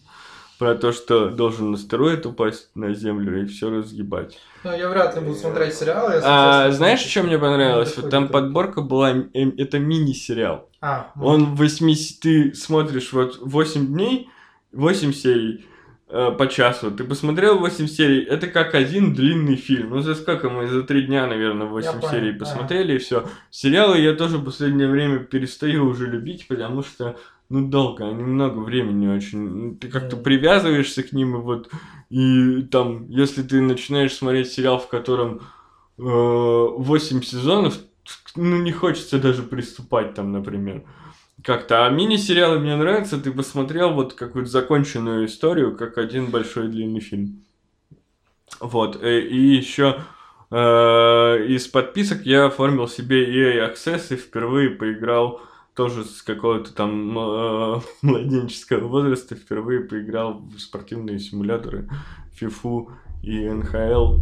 Про 0.59 0.75
то, 0.75 0.91
что 0.91 1.29
должен 1.29 1.73
астероид 1.73 2.25
упасть 2.25 2.69
на 2.75 2.93
Землю 2.93 3.41
и 3.41 3.45
все 3.45 3.69
разгибать. 3.69 4.39
Ну, 4.63 4.75
я 4.75 4.89
вряд 4.89 5.15
ли 5.15 5.21
буду 5.21 5.35
смотреть 5.35 5.73
сериал. 5.75 6.11
Если 6.11 6.23
а, 6.25 6.71
знаешь, 6.71 6.99
что 6.99 7.23
мне 7.23 7.37
понравилось? 7.37 7.95
Вот 7.97 8.09
там 8.09 8.27
подборка 8.27 8.81
была, 8.81 9.11
это 9.33 9.79
мини-сериал. 9.79 10.69
А, 10.81 11.11
Он 11.19 11.55
8, 11.55 12.19
ты 12.21 12.53
смотришь 12.55 13.13
вот 13.13 13.37
8 13.39 13.87
дней, 13.87 14.29
8 14.73 15.13
серий, 15.13 15.65
Э, 16.09 16.31
по 16.31 16.47
часу. 16.47 16.89
Ты 16.89 17.03
посмотрел 17.03 17.59
8 17.59 17.85
серий, 17.87 18.23
это 18.23 18.47
как 18.47 18.75
один 18.75 19.13
длинный 19.13 19.57
фильм. 19.57 19.89
Ну, 19.89 19.99
за 19.99 20.15
сколько 20.15 20.49
мы? 20.49 20.67
За 20.67 20.83
три 20.83 21.03
дня, 21.03 21.27
наверное, 21.27 21.67
8 21.67 21.99
я 22.01 22.09
серий 22.09 22.31
понял. 22.31 22.39
посмотрели, 22.39 22.91
ага. 22.91 22.93
и 22.93 22.97
все. 22.97 23.25
Сериалы 23.49 23.99
я 23.99 24.13
тоже 24.13 24.37
в 24.37 24.45
последнее 24.45 24.87
время 24.87 25.19
перестаю 25.19 25.85
уже 25.85 26.07
любить, 26.07 26.47
потому 26.47 26.81
что, 26.81 27.17
ну, 27.49 27.67
долго, 27.67 28.07
они 28.07 28.23
много 28.23 28.59
времени 28.59 29.07
очень. 29.07 29.77
Ты 29.79 29.89
как-то 29.89 30.15
привязываешься 30.15 31.03
к 31.03 31.11
ним, 31.11 31.35
и 31.35 31.39
вот, 31.41 31.69
и 32.09 32.61
там, 32.61 33.09
если 33.09 33.43
ты 33.43 33.59
начинаешь 33.59 34.13
смотреть 34.13 34.49
сериал, 34.49 34.79
в 34.79 34.87
котором 34.87 35.41
э, 35.97 36.01
8 36.01 37.21
сезонов, 37.21 37.79
ну, 38.37 38.61
не 38.61 38.71
хочется 38.71 39.19
даже 39.19 39.43
приступать 39.43 40.13
там, 40.13 40.31
например 40.31 40.83
как-то. 41.43 41.85
А 41.85 41.89
мини-сериалы 41.89 42.59
мне 42.59 42.75
нравятся. 42.75 43.19
Ты 43.19 43.31
посмотрел 43.31 43.93
вот 43.93 44.13
какую-то 44.13 44.49
законченную 44.49 45.25
историю, 45.25 45.75
как 45.75 45.97
один 45.97 46.31
большой 46.31 46.67
длинный 46.67 46.99
фильм. 47.01 47.43
Вот. 48.59 49.01
Э, 49.01 49.19
и 49.19 49.55
еще 49.55 50.01
э, 50.51 50.55
из 51.47 51.67
подписок 51.67 52.25
я 52.25 52.45
оформил 52.45 52.87
себе 52.87 53.25
EA 53.25 53.71
Access 53.71 54.13
и 54.13 54.17
впервые 54.17 54.71
поиграл 54.71 55.41
тоже 55.77 56.05
с 56.05 56.23
какого-то 56.23 56.73
там 56.73 57.17
э, 57.17 57.81
младенческого 58.01 58.87
возраста 58.87 59.35
впервые 59.35 59.81
поиграл 59.81 60.39
в 60.39 60.59
спортивные 60.59 61.19
симуляторы 61.19 61.87
FIFA 62.41 62.91
и 63.21 63.45
NHL. 63.45 64.19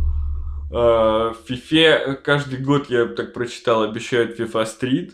Э, 0.72 1.34
в 1.34 1.38
FIFA 1.49 2.16
каждый 2.16 2.59
год, 2.59 2.89
я 2.89 3.05
так 3.05 3.34
прочитал, 3.34 3.84
обещают 3.84 4.38
FIFA 4.38 4.66
Street. 4.66 5.13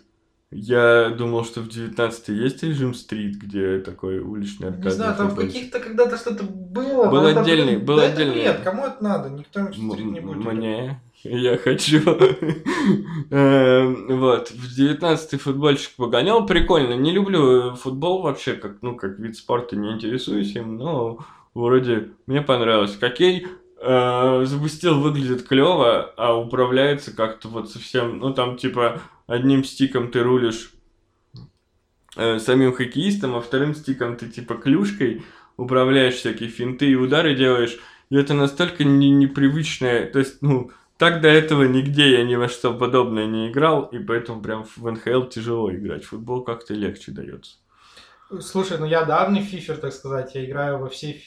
Я 0.51 1.11
думал, 1.11 1.45
что 1.45 1.61
в 1.61 1.69
19 1.69 2.27
есть 2.29 2.61
режим 2.61 2.93
стрит, 2.93 3.37
где 3.37 3.79
такой 3.79 4.19
уличный 4.19 4.67
аркадный 4.67 4.91
Не 4.91 4.95
знаю, 4.95 5.15
там 5.15 5.29
в 5.29 5.35
каких-то 5.35 5.79
когда-то 5.79 6.17
что-то 6.17 6.43
было. 6.43 7.09
Был 7.09 7.25
отдельный, 7.25 7.77
был 7.77 7.95
да 7.95 8.03
отдельный. 8.03 8.35
Нет, 8.35 8.59
кому 8.61 8.85
это 8.85 9.01
надо? 9.01 9.29
Никто 9.29 9.65
стрит 9.71 10.05
не 10.05 10.19
будет. 10.19 10.45
Мне, 10.45 11.01
я 11.23 11.57
хочу. 11.57 11.99
Эм, 13.29 14.19
вот, 14.19 14.51
в 14.51 14.75
19 14.75 15.41
футбольщик 15.41 15.91
погонял, 15.95 16.45
прикольно. 16.45 16.95
Не 16.95 17.11
люблю 17.11 17.75
футбол 17.75 18.21
вообще, 18.21 18.53
как, 18.53 18.81
ну, 18.81 18.97
как 18.97 19.19
вид 19.19 19.37
спорта, 19.37 19.77
не 19.77 19.93
интересуюсь 19.93 20.53
им, 20.57 20.75
но 20.75 21.19
вроде 21.53 22.09
мне 22.27 22.41
понравилось. 22.41 22.97
Хоккей 22.99 23.47
э, 23.81 24.43
запустил, 24.45 24.99
выглядит 24.99 25.47
клево, 25.47 26.13
а 26.17 26.35
управляется 26.35 27.15
как-то 27.15 27.47
вот 27.47 27.69
совсем, 27.69 28.19
ну, 28.19 28.33
там, 28.33 28.57
типа, 28.57 28.99
одним 29.31 29.63
стиком 29.63 30.11
ты 30.11 30.21
рулишь 30.21 30.73
э, 32.17 32.39
самим 32.39 32.73
хоккеистом, 32.73 33.35
а 33.35 33.41
вторым 33.41 33.73
стиком 33.73 34.17
ты 34.17 34.27
типа 34.27 34.55
клюшкой 34.55 35.23
управляешь 35.57 36.15
всякие 36.15 36.49
финты 36.49 36.91
и 36.91 36.95
удары 36.95 37.35
делаешь. 37.35 37.79
И 38.09 38.17
это 38.17 38.33
настолько 38.33 38.83
не, 38.83 39.09
непривычное, 39.09 40.05
то 40.05 40.19
есть, 40.19 40.41
ну, 40.41 40.71
так 40.97 41.21
до 41.21 41.29
этого 41.29 41.63
нигде 41.63 42.11
я 42.11 42.23
ни 42.23 42.35
во 42.35 42.49
что 42.49 42.73
подобное 42.73 43.25
не 43.25 43.49
играл, 43.49 43.85
и 43.85 43.99
поэтому 43.99 44.41
прям 44.41 44.65
в 44.65 44.91
НХЛ 44.91 45.23
тяжело 45.29 45.73
играть. 45.73 46.03
Футбол 46.03 46.43
как-то 46.43 46.73
легче 46.73 47.11
дается. 47.11 47.57
Слушай, 48.41 48.77
ну 48.77 48.85
я 48.85 49.05
давний 49.05 49.41
фифер, 49.41 49.77
так 49.77 49.93
сказать. 49.93 50.35
Я 50.35 50.45
играю 50.45 50.77
во 50.77 50.89
все 50.89 51.21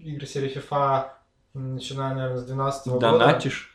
игры 0.00 0.26
серии 0.26 0.54
FIFA, 0.54 1.06
начиная, 1.54 2.14
наверное, 2.14 2.38
с 2.38 2.44
12 2.44 2.86
-го 2.86 2.94
года. 2.94 3.12
Донатишь? 3.12 3.74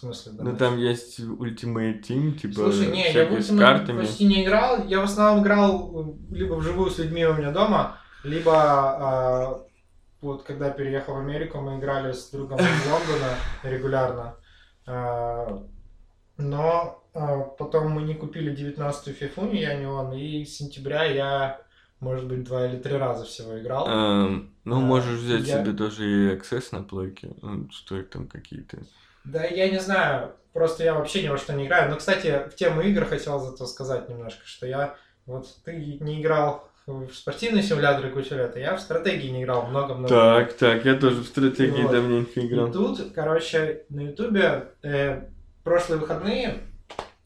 Смысле, 0.00 0.32
да. 0.32 0.44
Ну 0.44 0.56
там 0.56 0.78
есть 0.78 1.20
Ultimate 1.20 2.00
Team, 2.02 2.32
типа 2.32 2.54
Слушай, 2.54 2.86
не, 2.86 3.12
я 3.12 3.26
в 3.26 3.32
Ultimate 3.32 3.42
с 3.42 3.58
картами. 3.58 4.00
почти 4.00 4.24
не 4.24 4.44
играл. 4.44 4.86
Я 4.86 5.00
в 5.00 5.04
основном 5.04 5.44
играл 5.44 6.16
либо 6.30 6.54
вживую 6.54 6.90
с 6.90 6.96
людьми 6.96 7.26
у 7.26 7.34
меня 7.34 7.50
дома, 7.50 7.98
либо 8.24 8.52
а, 8.54 9.60
вот 10.22 10.44
когда 10.44 10.70
переехал 10.70 11.16
в 11.16 11.18
Америку, 11.18 11.60
мы 11.60 11.78
играли 11.78 12.12
с 12.12 12.30
другом 12.30 12.58
из 12.60 12.90
Лондона 12.90 13.34
регулярно. 13.62 14.36
А, 14.86 15.66
но 16.38 17.04
а, 17.12 17.40
потом 17.40 17.90
мы 17.90 18.00
не 18.00 18.14
купили 18.14 18.56
19-ю 18.56 19.12
фифу, 19.12 19.44
ни 19.44 19.58
я, 19.58 19.74
ни 19.74 19.84
он, 19.84 20.14
и 20.14 20.46
с 20.46 20.56
сентября 20.56 21.04
я 21.04 21.60
может 22.00 22.26
быть, 22.26 22.44
два 22.44 22.66
или 22.66 22.78
три 22.78 22.96
раза 22.96 23.26
всего 23.26 23.60
играл. 23.60 23.86
Эм, 23.86 24.54
ну, 24.64 24.78
а, 24.78 24.80
можешь 24.80 25.20
взять 25.20 25.46
я... 25.46 25.62
себе 25.62 25.74
тоже 25.74 26.08
и 26.08 26.34
Access 26.34 26.68
на 26.72 26.82
плойке, 26.82 27.34
стоит 27.70 28.08
там 28.08 28.26
какие-то. 28.26 28.78
Да, 29.24 29.44
я 29.44 29.70
не 29.70 29.78
знаю, 29.78 30.32
просто 30.52 30.84
я 30.84 30.94
вообще 30.94 31.22
ни 31.22 31.28
во 31.28 31.38
что 31.38 31.52
не 31.52 31.66
играю. 31.66 31.90
Но, 31.90 31.96
кстати, 31.96 32.48
в 32.50 32.54
тему 32.54 32.80
игр 32.82 33.04
хотел 33.04 33.38
зато 33.38 33.66
сказать 33.66 34.08
немножко, 34.08 34.46
что 34.46 34.66
я... 34.66 34.94
Вот 35.26 35.46
ты 35.64 35.98
не 36.00 36.20
играл 36.20 36.68
в 36.86 37.12
спортивные 37.12 37.62
симуляторы 37.62 38.10
кучу 38.10 38.34
лет, 38.34 38.56
а 38.56 38.58
я 38.58 38.74
в 38.74 38.80
стратегии 38.80 39.28
не 39.28 39.42
играл 39.42 39.66
много-много 39.66 40.08
Так, 40.08 40.48
лет. 40.48 40.56
так, 40.58 40.84
я 40.84 40.94
тоже 40.94 41.22
в 41.22 41.26
стратегии 41.26 41.82
вот. 41.82 41.92
давненько 41.92 42.44
играл. 42.44 42.68
И 42.68 42.72
тут, 42.72 43.12
короче, 43.14 43.84
на 43.90 44.00
ютубе 44.00 44.64
э, 44.82 45.22
прошлые 45.62 46.00
выходные 46.00 46.58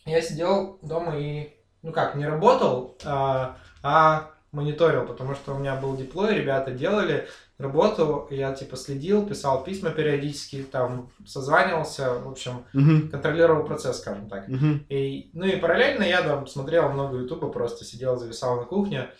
я 0.04 0.20
сидел 0.20 0.78
дома 0.82 1.16
и, 1.18 1.50
ну 1.82 1.92
как, 1.92 2.14
не 2.14 2.26
работал, 2.26 2.98
а, 3.04 3.56
а 3.82 4.33
мониторил, 4.54 5.06
потому 5.06 5.34
что 5.34 5.54
у 5.54 5.58
меня 5.58 5.76
был 5.76 5.96
диплой, 5.96 6.34
ребята 6.34 6.70
делали 6.70 7.28
работу, 7.58 8.26
я 8.30 8.52
типа 8.54 8.76
следил, 8.76 9.26
писал 9.26 9.62
письма 9.62 9.90
периодически, 9.90 10.62
там 10.62 11.10
созванивался, 11.26 12.14
в 12.14 12.28
общем, 12.28 12.64
uh-huh. 12.74 13.08
контролировал 13.08 13.64
процесс, 13.64 13.98
скажем 13.98 14.28
так. 14.28 14.48
Uh-huh. 14.48 14.80
И, 14.88 15.30
ну 15.32 15.44
и 15.44 15.56
параллельно 15.56 16.02
я 16.02 16.22
там 16.22 16.46
смотрел 16.46 16.90
много 16.90 17.18
ютуба, 17.18 17.48
просто 17.48 17.84
сидел, 17.84 18.18
зависал 18.18 18.56
на 18.56 18.64
кухне, 18.64 19.10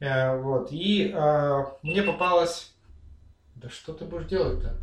э, 0.00 0.40
вот, 0.40 0.68
и 0.70 1.12
э, 1.14 1.64
мне 1.82 2.02
попалось... 2.02 2.70
Да 3.56 3.68
что 3.70 3.92
ты 3.92 4.04
будешь 4.04 4.26
делать-то? 4.26 4.76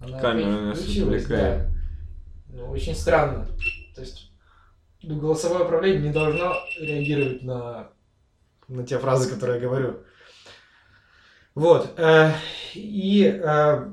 Она 0.00 0.20
Камера 0.20 0.46
нас 0.46 0.80
отвлекает. 0.80 1.28
Да. 1.28 1.78
Ну, 2.50 2.70
очень 2.70 2.94
странно. 2.94 3.46
То 3.94 4.00
есть 4.02 4.30
ну, 5.02 5.18
голосовое 5.18 5.64
управление 5.64 6.02
не 6.02 6.12
должно 6.12 6.54
реагировать 6.78 7.42
на 7.42 7.88
на 8.68 8.86
те 8.86 8.98
фразы, 8.98 9.30
которые 9.30 9.60
я 9.60 9.66
говорю. 9.66 9.98
Вот. 11.54 11.94
Э, 11.98 12.32
и 12.74 13.24
э, 13.24 13.88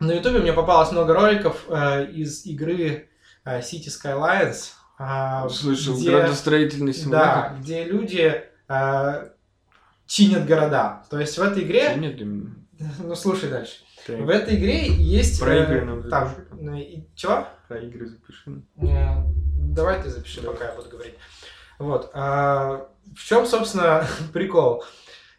на 0.00 0.12
Ютубе 0.12 0.40
мне 0.40 0.52
попалось 0.52 0.90
много 0.90 1.14
роликов 1.14 1.64
э, 1.68 2.10
из 2.10 2.44
игры 2.44 3.08
City 3.44 3.88
Skylines. 3.88 4.72
Слышал, 5.50 5.96
где, 5.96 6.10
градостроительный 6.10 6.94
симулятор. 6.94 7.52
Да, 7.52 7.56
где 7.60 7.84
люди 7.84 8.44
чинят 10.06 10.46
города. 10.46 11.04
То 11.10 11.20
есть 11.20 11.36
в 11.36 11.42
этой 11.42 11.64
игре... 11.64 11.94
Чинят 11.94 12.20
Ну, 12.98 13.14
слушай 13.14 13.48
дальше. 13.48 13.76
Так. 14.06 14.20
В 14.20 14.28
этой 14.28 14.56
игре 14.56 14.88
есть... 14.88 15.40
Про 15.40 15.56
игры 15.56 15.84
нам 15.84 16.08
там, 16.08 16.34
Чего? 17.14 17.46
Про 17.68 17.78
игры 17.78 18.06
запиши. 18.06 18.62
Давай 18.76 20.02
ты 20.02 20.10
запиши, 20.10 20.40
Давай. 20.40 20.56
пока 20.56 20.70
я 20.70 20.76
буду 20.76 20.88
говорить. 20.90 21.14
Вот. 21.78 22.10
А, 22.14 22.88
в 23.16 23.24
чем, 23.24 23.46
собственно, 23.46 24.06
прикол? 24.32 24.84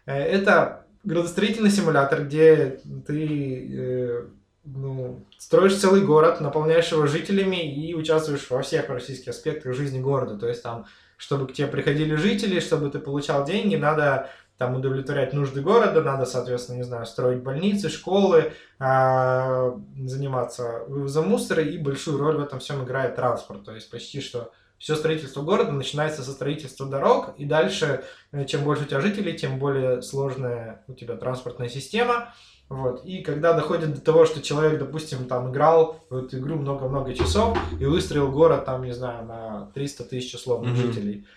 Э, 0.06 0.18
это 0.18 0.86
градостроительный 1.04 1.72
симулятор, 1.72 2.24
где 2.26 2.82
ты 3.06 3.70
э, 3.72 4.28
ну, 4.66 5.26
строишь 5.38 5.78
целый 5.78 6.02
город, 6.02 6.42
наполняешь 6.42 6.92
его 6.92 7.06
жителями 7.06 7.74
и 7.74 7.94
участвуешь 7.94 8.50
во 8.50 8.62
всех 8.62 8.90
российских 8.90 9.30
аспектах 9.30 9.76
жизни 9.76 10.00
города. 10.00 10.38
То 10.38 10.48
есть 10.48 10.64
там, 10.64 10.86
чтобы 11.18 11.48
к 11.48 11.54
тебе 11.54 11.68
приходили 11.68 12.16
жители, 12.16 12.60
чтобы 12.60 12.90
ты 12.90 13.00
получал 13.00 13.46
деньги, 13.46 13.76
надо 13.76 14.30
там 14.58 14.76
удовлетворять 14.76 15.34
нужды 15.34 15.62
города, 15.62 16.02
надо, 16.02 16.26
соответственно, 16.26 16.78
не 16.78 16.84
знаю, 16.84 17.06
строить 17.06 17.44
больницы, 17.44 17.90
школы, 17.90 18.54
а, 18.80 19.78
заниматься 19.98 20.86
вывозом 20.88 21.28
мусора, 21.28 21.62
и 21.62 21.78
большую 21.78 22.18
роль 22.18 22.38
в 22.38 22.42
этом 22.42 22.60
всем 22.60 22.84
играет 22.84 23.16
транспорт. 23.16 23.66
То 23.66 23.76
есть 23.76 23.90
почти 23.92 24.22
что 24.22 24.52
все 24.78 24.96
строительство 24.96 25.42
города 25.42 25.72
начинается 25.72 26.24
со 26.24 26.32
строительства 26.32 26.86
дорог, 26.88 27.34
и 27.38 27.46
дальше, 27.46 28.04
э, 28.32 28.46
чем 28.46 28.64
больше 28.64 28.84
у 28.84 28.88
тебя 28.88 29.02
жителей, 29.02 29.38
тем 29.38 29.58
более 29.60 30.02
сложная 30.02 30.84
у 30.88 30.94
тебя 30.94 31.16
транспортная 31.16 31.70
система. 31.70 32.34
Вот. 32.68 33.06
И 33.06 33.22
когда 33.22 33.54
доходит 33.54 33.94
до 33.94 34.02
того, 34.02 34.26
что 34.26 34.42
человек, 34.42 34.80
допустим, 34.80 35.28
там 35.28 35.52
играл 35.52 36.04
в 36.10 36.18
эту 36.18 36.40
игру 36.40 36.56
много-много 36.56 37.14
часов 37.14 37.58
и 37.80 37.86
выстроил 37.86 38.32
город, 38.32 38.66
там, 38.66 38.84
не 38.84 38.94
знаю, 38.94 39.26
на 39.26 39.72
300 39.76 40.04
тысяч 40.06 40.34
условных 40.34 40.74
mm-hmm. 40.74 40.82
жителей, 40.82 41.28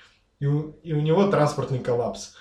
и 0.41 0.47
у, 0.47 0.71
и 0.83 0.93
у 0.93 1.01
него 1.01 1.27
транспортный 1.29 1.81
коллапс. 1.81 2.35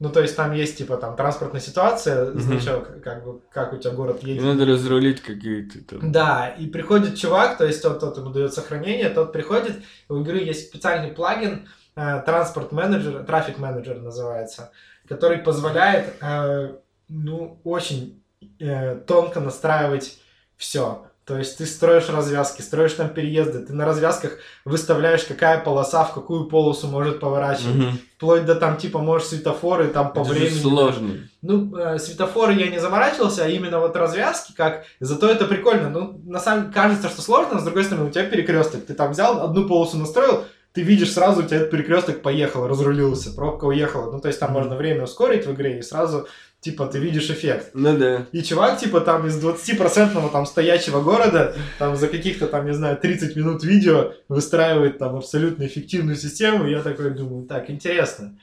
Ну, 0.00 0.10
то 0.10 0.20
есть 0.20 0.36
там 0.36 0.52
есть, 0.52 0.78
типа, 0.78 0.96
там, 0.96 1.16
транспортная 1.16 1.60
ситуация, 1.60 2.26
mm-hmm. 2.26 2.38
значок, 2.38 3.02
как 3.02 3.24
бы, 3.24 3.40
как 3.50 3.72
у 3.72 3.78
тебя 3.78 3.92
город 3.92 4.22
едет. 4.22 4.42
И 4.42 4.46
надо 4.46 4.64
разрулить 4.64 5.20
какие-то 5.20 5.82
там. 5.82 6.12
Да, 6.12 6.48
и 6.48 6.68
приходит 6.68 7.16
чувак, 7.16 7.58
то 7.58 7.66
есть 7.66 7.82
тот, 7.82 7.98
тот 7.98 8.16
ему 8.16 8.30
дает 8.30 8.54
сохранение, 8.54 9.10
тот 9.10 9.32
приходит, 9.32 9.82
у 10.08 10.20
игры 10.20 10.38
есть 10.38 10.68
специальный 10.68 11.10
плагин, 11.10 11.68
э, 11.96 12.22
транспорт 12.24 12.70
менеджер, 12.70 13.24
трафик 13.24 13.58
менеджер 13.58 13.98
называется, 13.98 14.70
который 15.08 15.38
позволяет, 15.38 16.14
э, 16.20 16.76
ну, 17.08 17.60
очень 17.64 18.22
э, 18.60 19.00
тонко 19.04 19.40
настраивать 19.40 20.20
все. 20.56 21.07
То 21.28 21.36
есть 21.36 21.58
ты 21.58 21.66
строишь 21.66 22.08
развязки, 22.08 22.62
строишь 22.62 22.94
там 22.94 23.10
переезды, 23.10 23.58
ты 23.58 23.74
на 23.74 23.84
развязках 23.84 24.38
выставляешь, 24.64 25.24
какая 25.24 25.60
полоса 25.60 26.04
в 26.04 26.14
какую 26.14 26.46
полосу 26.46 26.86
может 26.86 27.20
поворачивать. 27.20 27.76
Угу. 27.76 27.86
Вплоть 28.16 28.46
до 28.46 28.54
там, 28.54 28.78
типа, 28.78 29.00
можешь 29.00 29.28
светофоры 29.28 29.88
там 29.88 30.14
по 30.14 30.20
Это 30.20 30.30
времени. 30.30 30.58
сложно. 30.58 31.28
Ну, 31.42 31.76
э, 31.76 31.98
светофоры 31.98 32.54
я 32.54 32.68
не 32.68 32.78
заморачивался, 32.78 33.44
а 33.44 33.48
именно 33.48 33.78
вот 33.78 33.94
развязки, 33.94 34.54
как. 34.56 34.86
Зато 35.00 35.28
это 35.28 35.44
прикольно. 35.44 35.90
Ну, 35.90 36.18
на 36.24 36.40
самом 36.40 36.62
деле 36.62 36.72
кажется, 36.72 37.10
что 37.10 37.20
сложно, 37.20 37.54
но 37.54 37.60
с 37.60 37.64
другой 37.64 37.84
стороны, 37.84 38.08
у 38.08 38.10
тебя 38.10 38.24
перекресток. 38.24 38.86
Ты 38.86 38.94
там 38.94 39.12
взял, 39.12 39.42
одну 39.42 39.68
полосу 39.68 39.98
настроил, 39.98 40.46
ты 40.72 40.80
видишь 40.80 41.12
сразу, 41.12 41.42
у 41.42 41.46
тебя 41.46 41.58
этот 41.58 41.70
перекресток 41.70 42.22
поехал, 42.22 42.66
разрулился, 42.66 43.34
пробка 43.34 43.66
уехала. 43.66 44.10
Ну, 44.10 44.20
то 44.20 44.28
есть 44.28 44.40
там 44.40 44.50
mm 44.50 44.54
можно 44.54 44.76
время 44.76 45.04
ускорить 45.04 45.44
в 45.44 45.52
игре 45.52 45.78
и 45.78 45.82
сразу 45.82 46.26
типа, 46.60 46.86
ты 46.86 46.98
видишь 46.98 47.30
эффект. 47.30 47.70
Ну 47.74 47.96
да. 47.96 48.26
И 48.32 48.42
чувак, 48.42 48.78
типа, 48.78 49.00
там 49.00 49.26
из 49.26 49.42
20% 49.42 50.30
там 50.30 50.46
стоячего 50.46 51.00
города, 51.00 51.54
там 51.78 51.96
за 51.96 52.08
каких-то 52.08 52.46
там, 52.46 52.66
не 52.66 52.74
знаю, 52.74 52.96
30 52.96 53.36
минут 53.36 53.62
видео 53.62 54.12
выстраивает 54.28 54.98
там 54.98 55.16
абсолютно 55.16 55.66
эффективную 55.66 56.16
систему, 56.16 56.66
и 56.66 56.72
я 56.72 56.82
такой 56.82 57.10
думаю, 57.10 57.46
так, 57.46 57.70
интересно. 57.70 58.38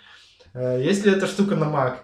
Э, 0.53 0.81
есть 0.81 1.05
ли 1.05 1.11
эта 1.11 1.27
штука 1.27 1.55
на 1.55 1.65
Mac? 1.65 1.97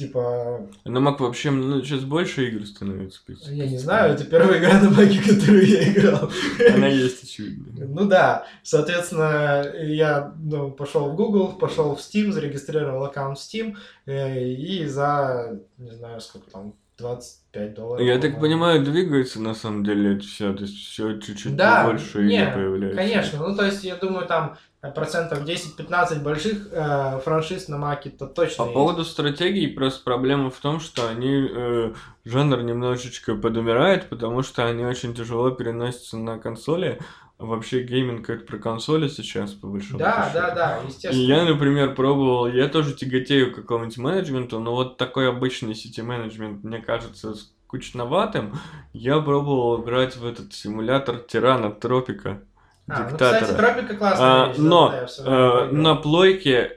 Типа... 0.00 0.66
На 0.86 0.96
Mac 0.96 1.16
вообще 1.18 1.50
ну, 1.50 1.82
сейчас 1.82 2.04
больше 2.04 2.48
игр 2.48 2.64
становится. 2.64 3.20
Я 3.50 3.66
не 3.66 3.76
знаю, 3.76 4.14
это 4.14 4.24
первая 4.24 4.58
игра 4.58 4.80
на 4.80 4.88
Маке, 4.88 5.20
которую 5.20 5.66
я 5.66 5.92
играл. 5.92 6.30
Она 6.74 6.86
есть, 6.86 7.22
очевидно. 7.22 7.86
Ну 7.86 8.08
да, 8.08 8.46
соответственно, 8.62 9.62
я 9.76 10.32
ну, 10.38 10.70
пошел 10.70 11.10
в 11.10 11.16
Google, 11.16 11.52
пошел 11.52 11.94
в 11.94 11.98
Steam, 11.98 12.32
зарегистрировал 12.32 13.04
аккаунт 13.04 13.36
Steam, 13.36 13.76
э, 14.06 14.42
и 14.42 14.86
за, 14.86 15.60
не 15.76 15.90
знаю, 15.90 16.22
сколько 16.22 16.50
там, 16.50 16.74
25 16.96 17.74
долларов. 17.74 18.06
Я 18.06 18.18
так 18.18 18.40
понимаю, 18.40 18.82
двигается 18.82 19.40
на 19.40 19.54
самом 19.54 19.84
деле 19.84 20.16
это 20.16 20.24
все, 20.24 20.54
то 20.54 20.62
есть 20.62 20.76
все 20.76 21.18
чуть-чуть 21.18 21.56
да, 21.56 21.84
больше 21.84 22.22
не, 22.22 22.46
появляется. 22.46 22.96
Конечно, 22.96 23.48
ну 23.48 23.56
то 23.56 23.66
есть 23.66 23.84
я 23.84 23.96
думаю 23.96 24.26
там 24.26 24.56
процентов 24.80 25.40
10-15 25.44 26.22
больших 26.22 26.68
э, 26.72 27.20
франшиз 27.22 27.68
на 27.68 27.76
маке 27.76 28.08
то 28.10 28.26
точно 28.26 28.64
По 28.64 28.68
есть. 28.68 28.74
поводу 28.74 29.04
стратегии 29.04 29.66
просто 29.66 30.02
проблема 30.04 30.50
в 30.50 30.58
том, 30.58 30.80
что 30.80 31.08
они 31.08 31.46
э, 31.50 31.92
жанр 32.24 32.62
немножечко 32.62 33.34
подумирает, 33.34 34.08
потому 34.08 34.42
что 34.42 34.66
они 34.66 34.84
очень 34.84 35.14
тяжело 35.14 35.50
переносятся 35.50 36.16
на 36.16 36.38
консоли. 36.38 36.98
Вообще 37.38 37.82
гейминг 37.82 38.28
это 38.28 38.44
про 38.44 38.58
консоли 38.58 39.08
сейчас, 39.08 39.52
по 39.52 39.66
большому 39.66 39.98
Да, 39.98 40.24
счету. 40.26 40.34
да, 40.34 40.54
да, 40.54 40.78
естественно. 40.86 41.22
И 41.22 41.26
я, 41.26 41.44
например, 41.44 41.94
пробовал, 41.94 42.46
я 42.46 42.68
тоже 42.68 42.94
тяготею 42.94 43.52
к 43.52 43.56
какому-нибудь 43.56 43.96
менеджменту, 43.98 44.60
но 44.60 44.74
вот 44.74 44.98
такой 44.98 45.28
обычный 45.28 45.74
сети-менеджмент 45.74 46.62
мне 46.64 46.80
кажется 46.80 47.34
скучноватым. 47.34 48.58
Я 48.92 49.20
пробовал 49.20 49.82
играть 49.82 50.16
в 50.16 50.26
этот 50.26 50.52
симулятор 50.52 51.18
тирана 51.18 51.70
Тропика. 51.70 52.42
А, 52.90 53.10
диктатора. 53.10 53.30
Ну, 53.32 53.40
кстати, 53.40 53.56
Тропика 53.56 53.94
классная 53.96 54.26
а, 54.26 54.48
вещь, 54.48 54.56
Но 54.58 54.90
да, 54.90 55.06
э, 55.24 55.68
на 55.72 55.94
плойке 55.96 56.72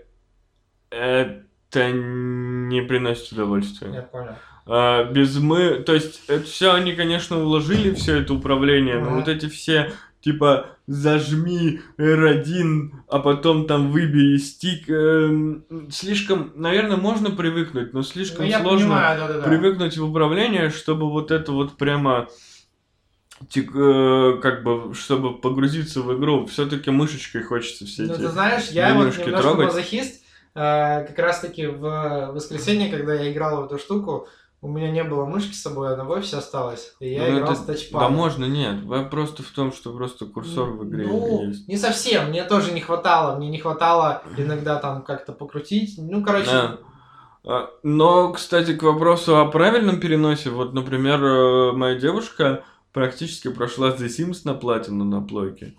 это 0.89 1.91
не 1.91 2.81
приносит 2.81 3.31
удовольствия. 3.31 3.91
Я 3.93 4.01
понял. 4.03 4.35
А, 4.65 5.03
без 5.05 5.37
мы, 5.37 5.75
то 5.75 5.93
есть 5.93 6.21
это 6.27 6.45
все 6.45 6.73
они, 6.73 6.93
конечно, 6.93 7.41
уложили 7.43 7.93
все 7.93 8.21
это 8.21 8.33
управление, 8.33 8.99
но 8.99 9.15
вот 9.15 9.27
эти 9.27 9.49
все 9.49 9.91
типа 10.21 10.67
зажми 10.87 11.81
R1, 11.97 12.91
а 13.09 13.19
потом 13.19 13.67
там 13.67 13.91
выбери 13.91 14.37
стик. 14.37 14.89
Э, 14.89 15.59
слишком, 15.89 16.53
наверное, 16.55 16.95
можно 16.95 17.29
привыкнуть, 17.29 17.93
но 17.93 18.03
слишком 18.03 18.45
ну, 18.45 18.51
сложно 18.51 18.87
понимаю, 18.87 19.19
да, 19.19 19.27
да, 19.27 19.33
да. 19.39 19.47
привыкнуть 19.47 19.97
в 19.97 20.09
управление, 20.09 20.69
чтобы 20.69 21.09
вот 21.09 21.31
это 21.31 21.51
вот 21.51 21.77
прямо 21.77 22.27
э, 22.29 22.52
как 23.51 24.63
бы, 24.63 24.93
чтобы 24.93 25.37
погрузиться 25.39 26.01
в 26.01 26.17
игру, 26.17 26.45
все-таки 26.45 26.91
мышечкой 26.91 27.43
хочется 27.43 27.85
все 27.85 28.03
ну, 28.03 28.13
эти 28.13 28.21
ты 28.21 28.27
знаешь, 28.29 28.69
я 28.69 28.93
вот 28.93 28.99
немножко 28.99 29.31
трогать. 29.31 29.67
мазохист, 29.67 30.23
э, 30.55 31.05
как 31.05 31.17
раз-таки 31.19 31.67
в 31.67 32.31
воскресенье, 32.33 32.89
когда 32.89 33.13
я 33.13 33.31
играл 33.31 33.61
в 33.61 33.65
эту 33.65 33.77
штуку, 33.77 34.27
у 34.63 34.69
меня 34.69 34.91
не 34.91 35.03
было 35.03 35.25
мышки 35.25 35.53
с 35.53 35.61
собой, 35.61 35.93
она 35.93 36.05
в 36.05 36.09
офисе 36.09 36.37
осталась, 36.37 36.95
и 37.01 37.13
я 37.13 37.23
ну, 37.23 37.39
играл 37.39 37.51
это... 37.51 37.61
с 37.61 37.65
тачпадом. 37.65 38.11
Да 38.11 38.17
можно, 38.17 38.45
нет. 38.45 38.83
Вопрос 38.83 39.31
в 39.31 39.53
том, 39.53 39.73
что 39.73 39.91
просто 39.91 40.25
курсор 40.25 40.69
в 40.69 40.87
игре 40.87 41.05
ну, 41.05 41.47
есть. 41.47 41.67
не 41.67 41.75
совсем, 41.75 42.29
мне 42.29 42.45
тоже 42.45 42.71
не 42.71 42.79
хватало. 42.79 43.35
Мне 43.35 43.49
не 43.49 43.57
хватало 43.57 44.23
иногда 44.37 44.77
там 44.77 45.01
как-то 45.01 45.33
покрутить. 45.33 45.95
Ну, 45.97 46.23
короче... 46.23 46.49
Да. 46.49 46.77
А, 47.45 47.69
но, 47.83 48.31
кстати, 48.31 48.73
к 48.73 48.83
вопросу 48.83 49.37
о 49.37 49.45
правильном 49.47 49.99
переносе, 49.99 50.49
вот, 50.49 50.73
например, 50.73 51.21
э, 51.21 51.71
моя 51.73 51.95
девушка 51.95 52.63
практически 52.93 53.49
прошла 53.49 53.89
The 53.89 54.07
Sims 54.07 54.41
на 54.45 54.53
платину 54.53 55.03
на 55.03 55.21
плойке. 55.21 55.73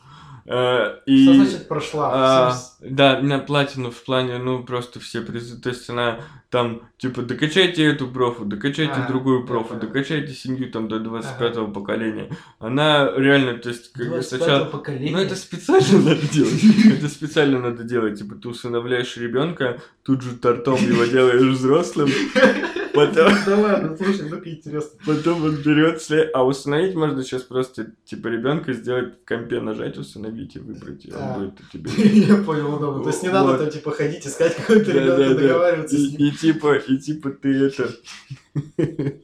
Э, 0.46 0.98
и, 1.06 1.24
Что 1.24 1.34
значит 1.34 1.68
прошла? 1.68 2.10
А, 2.12 2.56
да, 2.80 3.20
на 3.20 3.38
платину 3.38 3.90
в 3.90 4.04
плане, 4.04 4.36
ну, 4.36 4.62
просто 4.62 5.00
все 5.00 5.22
призы. 5.22 5.58
То 5.58 5.70
есть 5.70 5.88
она 5.88 6.20
там, 6.50 6.82
типа, 6.98 7.22
докачайте 7.22 7.82
эту 7.82 8.08
профу, 8.08 8.44
докачайте 8.44 8.92
а, 8.92 9.08
другую 9.08 9.46
профу, 9.46 9.76
докачайте 9.76 10.34
семью 10.34 10.70
там 10.70 10.86
до 10.88 10.96
25-го 10.96 11.62
ага. 11.62 11.72
поколения. 11.72 12.30
Она 12.58 13.10
реально, 13.16 13.54
то 13.54 13.70
есть, 13.70 13.92
как 13.92 14.22
сначала... 14.22 14.66
Поколения? 14.66 15.12
Ну, 15.12 15.18
это 15.18 15.34
специально 15.34 16.10
надо 16.10 16.28
делать. 16.28 16.64
Это 16.92 17.08
специально 17.08 17.58
надо 17.58 17.82
делать. 17.82 18.18
Типа, 18.18 18.34
ты 18.34 18.48
усыновляешь 18.48 19.16
ребенка, 19.16 19.80
тут 20.02 20.20
же 20.20 20.36
тортом 20.36 20.76
его 20.76 21.04
делаешь 21.06 21.56
взрослым. 21.56 22.10
Потом... 22.94 23.32
Да 23.44 23.58
ладно, 23.58 23.96
слушай, 23.96 24.28
ну 24.30 24.38
интересно. 24.44 24.98
Потом 25.04 25.44
он 25.44 25.56
берет, 25.56 26.00
а 26.32 26.44
установить 26.44 26.94
можно 26.94 27.22
сейчас 27.24 27.42
просто, 27.42 27.92
типа, 28.04 28.28
ребенка 28.28 28.72
сделать 28.72 29.14
в 29.20 29.24
компе, 29.24 29.60
нажать, 29.60 29.98
установить 29.98 30.54
и 30.54 30.60
выбрать, 30.60 31.04
и 31.04 31.12
он 31.12 31.34
будет 31.34 31.60
у 31.60 31.64
тебя. 31.72 31.90
Я 31.96 32.36
понял, 32.42 32.74
удобно. 32.74 33.02
То 33.02 33.10
есть 33.10 33.22
не 33.22 33.30
надо 33.30 33.58
там, 33.58 33.70
типа, 33.70 33.90
ходить, 33.90 34.26
искать 34.26 34.54
какой-то 34.56 34.92
ребенка, 34.92 35.34
договариваться 35.34 35.96
с 35.96 36.12
ним. 36.12 36.28
И 36.28 36.30
типа, 36.30 36.76
и 36.76 36.98
типа 36.98 37.30
ты 37.30 37.66
это... 37.66 37.90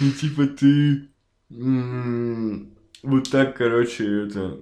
И 0.00 0.10
типа 0.12 0.46
ты... 0.46 1.08
Вот 3.02 3.30
так, 3.30 3.56
короче, 3.56 4.26
это 4.26 4.58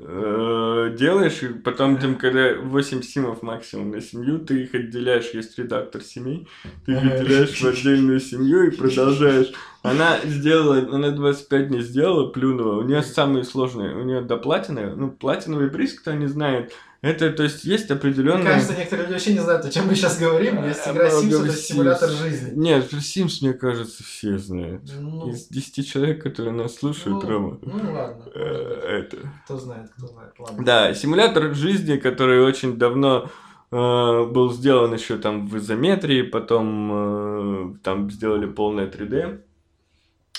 делаешь, 0.00 1.42
и 1.42 1.48
потом, 1.48 1.98
тем, 1.98 2.16
когда 2.16 2.54
8 2.54 3.02
симов 3.02 3.42
максимум 3.42 3.90
на 3.90 4.00
семью, 4.00 4.38
ты 4.38 4.62
их 4.62 4.74
отделяешь, 4.74 5.30
есть 5.34 5.58
редактор 5.58 6.02
семей, 6.02 6.48
ты 6.86 6.92
их 6.92 7.02
отделяешь 7.02 7.60
в 7.60 7.64
отдельную 7.64 8.20
семью 8.20 8.68
и 8.68 8.70
продолжаешь. 8.70 9.52
Она 9.82 10.18
сделала, 10.24 10.78
она 10.78 11.10
25 11.10 11.70
не 11.70 11.80
сделала, 11.80 12.30
плюнула, 12.30 12.78
у 12.80 12.82
нее 12.82 13.02
самые 13.02 13.44
сложные, 13.44 13.94
у 13.94 14.02
нее 14.02 14.20
до 14.20 14.36
платины, 14.36 14.94
ну, 14.94 15.10
платиновый 15.10 15.70
приз, 15.70 15.94
кто 15.94 16.12
не 16.12 16.26
знает, 16.26 16.72
это, 17.02 17.32
то 17.32 17.44
есть, 17.44 17.64
есть 17.64 17.90
определенные... 17.90 18.42
Мне 18.42 18.52
кажется, 18.52 18.76
некоторые 18.76 19.04
люди 19.04 19.12
вообще 19.14 19.32
не 19.32 19.38
знают, 19.38 19.64
о 19.64 19.70
чем 19.70 19.86
мы 19.86 19.94
сейчас 19.94 20.18
говорим. 20.18 20.62
Есть 20.66 20.86
игра 20.86 21.08
Sims, 21.08 21.44
это 21.44 21.52
симулятор 21.56 22.10
жизни. 22.10 22.52
Нет, 22.54 22.92
Sims, 22.92 23.38
мне 23.40 23.54
кажется, 23.54 24.04
все 24.04 24.36
знают. 24.36 24.82
Ну, 24.98 25.30
Из 25.30 25.48
10 25.48 25.88
человек, 25.88 26.22
которые 26.22 26.52
нас 26.52 26.74
слушают, 26.74 27.22
ну, 27.22 27.30
Рома. 27.30 27.58
Ну, 27.62 27.92
ладно. 27.92 28.24
Э, 28.34 29.04
это... 29.04 29.16
Кто 29.46 29.56
знает, 29.56 29.90
кто 29.96 30.08
знает. 30.08 30.32
Ладно. 30.38 30.62
Да, 30.62 30.92
симулятор 30.92 31.54
жизни, 31.54 31.96
который 31.96 32.42
очень 32.42 32.76
давно 32.76 33.30
э, 33.70 33.76
был 33.76 34.52
сделан 34.52 34.92
еще 34.92 35.16
там 35.16 35.46
в 35.46 35.56
изометрии, 35.56 36.20
потом 36.20 36.90
э, 36.92 37.74
там 37.82 38.10
сделали 38.10 38.44
полное 38.44 38.86
3D 38.90 39.40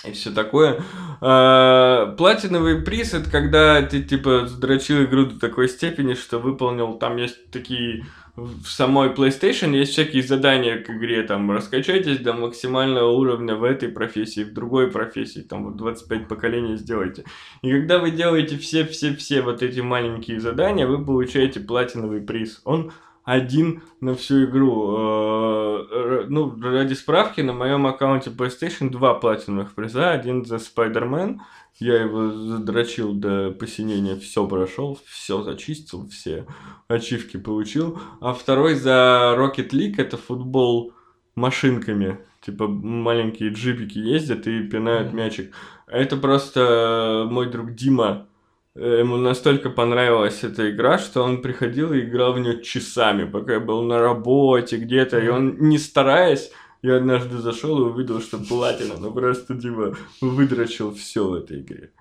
и 0.05 0.11
все 0.11 0.31
такое. 0.31 0.81
А, 1.21 2.15
платиновый 2.17 2.81
приз 2.81 3.13
это 3.13 3.29
когда 3.29 3.81
ты 3.81 4.01
типа 4.01 4.47
задрочил 4.47 5.03
игру 5.03 5.25
до 5.25 5.39
такой 5.39 5.69
степени, 5.69 6.13
что 6.13 6.39
выполнил, 6.39 6.95
там 6.95 7.17
есть 7.17 7.51
такие 7.51 8.05
в 8.35 8.65
самой 8.65 9.09
PlayStation 9.09 9.75
есть 9.75 9.91
всякие 9.91 10.23
задания 10.23 10.81
к 10.81 10.89
игре, 10.89 11.23
там, 11.23 11.51
раскачайтесь 11.51 12.19
до 12.19 12.33
максимального 12.33 13.11
уровня 13.11 13.55
в 13.55 13.63
этой 13.63 13.89
профессии, 13.89 14.43
в 14.43 14.53
другой 14.53 14.89
профессии, 14.89 15.41
там, 15.41 15.65
вот 15.65 15.75
25 15.75 16.27
поколений 16.27 16.77
сделайте. 16.77 17.25
И 17.61 17.71
когда 17.71 17.99
вы 17.99 18.11
делаете 18.11 18.57
все-все-все 18.57 19.41
вот 19.41 19.61
эти 19.61 19.81
маленькие 19.81 20.39
задания, 20.39 20.87
вы 20.87 21.03
получаете 21.03 21.59
платиновый 21.59 22.21
приз. 22.21 22.61
Он 22.63 22.93
один 23.23 23.83
на 23.99 24.15
всю 24.15 24.45
игру. 24.45 24.95
Э, 24.97 26.25
ну, 26.27 26.59
ради 26.61 26.93
справки, 26.93 27.41
на 27.41 27.53
моем 27.53 27.85
аккаунте 27.85 28.31
PlayStation 28.31 28.89
два 28.89 29.13
платиновых 29.13 29.73
приза. 29.73 30.11
Один 30.11 30.45
за 30.45 30.55
Spider-Man. 30.55 31.39
Я 31.79 32.01
его 32.01 32.31
задрочил 32.31 33.13
до 33.13 33.51
посинения, 33.51 34.15
все 34.15 34.45
прошел, 34.45 34.99
все 35.05 35.41
зачистил, 35.41 36.07
все 36.09 36.45
ачивки 36.87 37.37
получил. 37.37 37.99
А 38.19 38.33
второй 38.33 38.75
за 38.75 39.35
Rocket 39.37 39.69
League, 39.69 39.95
это 39.97 40.17
футбол 40.17 40.93
машинками. 41.35 42.19
Типа 42.41 42.67
маленькие 42.67 43.51
джипики 43.51 43.97
ездят 43.97 44.47
и 44.47 44.63
пинают 44.63 45.13
мячик. 45.13 45.53
Это 45.87 46.17
просто 46.17 47.27
мой 47.29 47.49
друг 47.49 47.73
Дима 47.73 48.27
Ему 48.73 49.17
настолько 49.17 49.69
понравилась 49.69 50.43
эта 50.43 50.71
игра, 50.71 50.97
что 50.97 51.23
он 51.23 51.41
приходил 51.41 51.91
и 51.91 52.01
играл 52.01 52.33
в 52.33 52.39
нее 52.39 52.63
часами, 52.63 53.25
пока 53.25 53.53
я 53.53 53.59
был 53.59 53.83
на 53.83 53.99
работе 53.99 54.77
где-то, 54.77 55.19
и 55.19 55.27
он, 55.27 55.57
не 55.59 55.77
стараясь, 55.77 56.51
я 56.81 56.95
однажды 56.95 57.37
зашел 57.37 57.79
и 57.79 57.89
увидел, 57.89 58.21
что 58.21 58.37
платина, 58.37 58.95
ну 58.97 59.11
просто 59.11 59.59
типа 59.59 59.95
выдрочил 60.21 60.93
все 60.93 61.27
в 61.27 61.33
этой 61.33 61.59
игре. 61.59 61.91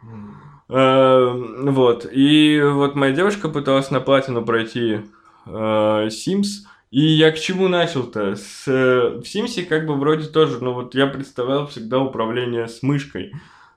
Mm. 0.68 1.71
вот. 1.73 2.07
И 2.11 2.62
вот 2.62 2.95
моя 2.95 3.12
девушка 3.12 3.49
пыталась 3.49 3.91
на 3.91 4.01
платину 4.01 4.45
пройти 4.45 5.01
э, 5.47 5.51
Sims. 5.51 6.66
И 6.91 7.03
я 7.03 7.31
к 7.31 7.39
чему 7.39 7.68
начал-то? 7.68 8.35
С, 8.35 8.66
в 8.66 9.25
Симсе 9.25 9.64
как 9.64 9.87
бы 9.87 9.95
вроде 9.95 10.27
тоже, 10.27 10.59
ну 10.62 10.73
вот 10.73 10.95
я 10.95 11.07
представлял 11.07 11.66
всегда 11.68 12.01
управление 12.01 12.66
с 12.66 12.83
мышкой. 12.83 13.33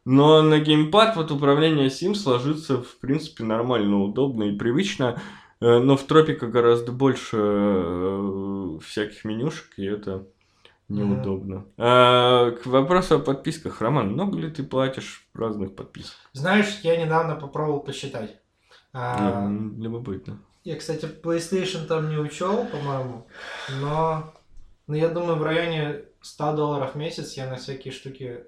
Но 0.06 0.42
на 0.42 0.60
геймпад 0.60 1.16
вот 1.16 1.32
управление 1.32 1.88
Sims 1.88 2.28
ложится, 2.30 2.82
в 2.82 2.98
принципе, 3.00 3.44
нормально, 3.44 4.02
удобно 4.02 4.44
и 4.44 4.58
привычно. 4.58 5.22
Э, 5.62 5.80
но 5.80 5.96
в 5.96 6.04
Тропика 6.04 6.48
гораздо 6.48 6.92
больше 6.92 7.38
э, 7.40 8.80
всяких 8.82 9.24
менюшек, 9.24 9.68
и 9.78 9.86
это 9.86 10.28
неудобно. 10.90 11.54
Mm. 11.56 11.74
А, 11.78 12.52
к 12.52 12.66
вопросу 12.66 13.16
о 13.16 13.20
подписках. 13.20 13.82
Роман, 13.82 14.12
много 14.12 14.38
ли 14.38 14.50
ты 14.50 14.64
платишь 14.64 15.28
разных 15.34 15.76
подписок? 15.76 16.16
Знаешь, 16.34 16.80
я 16.84 16.98
недавно 16.98 17.36
попробовал 17.36 17.80
посчитать. 17.80 18.36
А, 18.92 19.50
любопытно. 19.50 20.40
Я, 20.64 20.76
кстати, 20.76 21.06
PlayStation 21.06 21.86
там 21.88 22.10
не 22.10 22.18
учел, 22.18 22.66
по-моему, 22.66 23.28
но, 23.82 24.34
но 24.88 24.96
я 24.96 25.10
думаю, 25.10 25.38
в 25.38 25.44
районе 25.44 26.04
100 26.22 26.56
долларов 26.56 26.94
в 26.94 26.98
месяц 26.98 27.34
я 27.34 27.50
на 27.50 27.56
всякие 27.56 27.92
штуки 27.92 28.46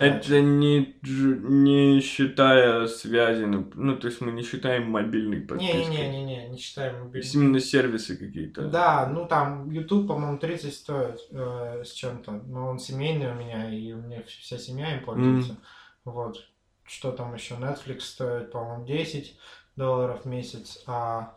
это 0.00 0.40
не, 0.40 0.96
не 1.02 2.00
считая 2.00 2.86
связи, 2.86 3.44
ну, 3.44 3.70
ну, 3.74 3.96
то 3.96 4.06
есть 4.06 4.20
мы 4.22 4.32
не 4.32 4.42
считаем 4.42 4.90
мобильный 4.90 5.40
подписки. 5.40 5.76
Не-не-не, 5.76 6.48
не 6.48 6.58
считаем 6.58 7.04
мобильный. 7.04 7.30
Именно 7.34 7.60
сервисы 7.60 8.16
какие-то. 8.16 8.62
Да, 8.68 9.06
ну 9.06 9.26
там 9.26 9.70
YouTube, 9.70 10.08
по-моему, 10.08 10.38
30 10.38 10.74
стоит 10.74 11.20
э, 11.30 11.82
с 11.84 11.92
чем-то, 11.92 12.32
но 12.32 12.68
он 12.68 12.78
семейный 12.78 13.30
у 13.30 13.34
меня, 13.34 13.70
и 13.70 13.92
у 13.92 13.98
меня 13.98 14.22
вся 14.26 14.56
семья 14.56 14.96
им 14.96 15.04
пользуется. 15.04 15.52
Mm. 15.52 15.56
Вот. 16.06 16.48
Что 16.84 17.12
там 17.12 17.34
еще? 17.34 17.54
Netflix 17.56 18.00
стоит, 18.00 18.50
по-моему, 18.50 18.86
10 18.86 19.38
долларов 19.76 20.22
в 20.24 20.28
месяц, 20.28 20.82
а 20.86 21.36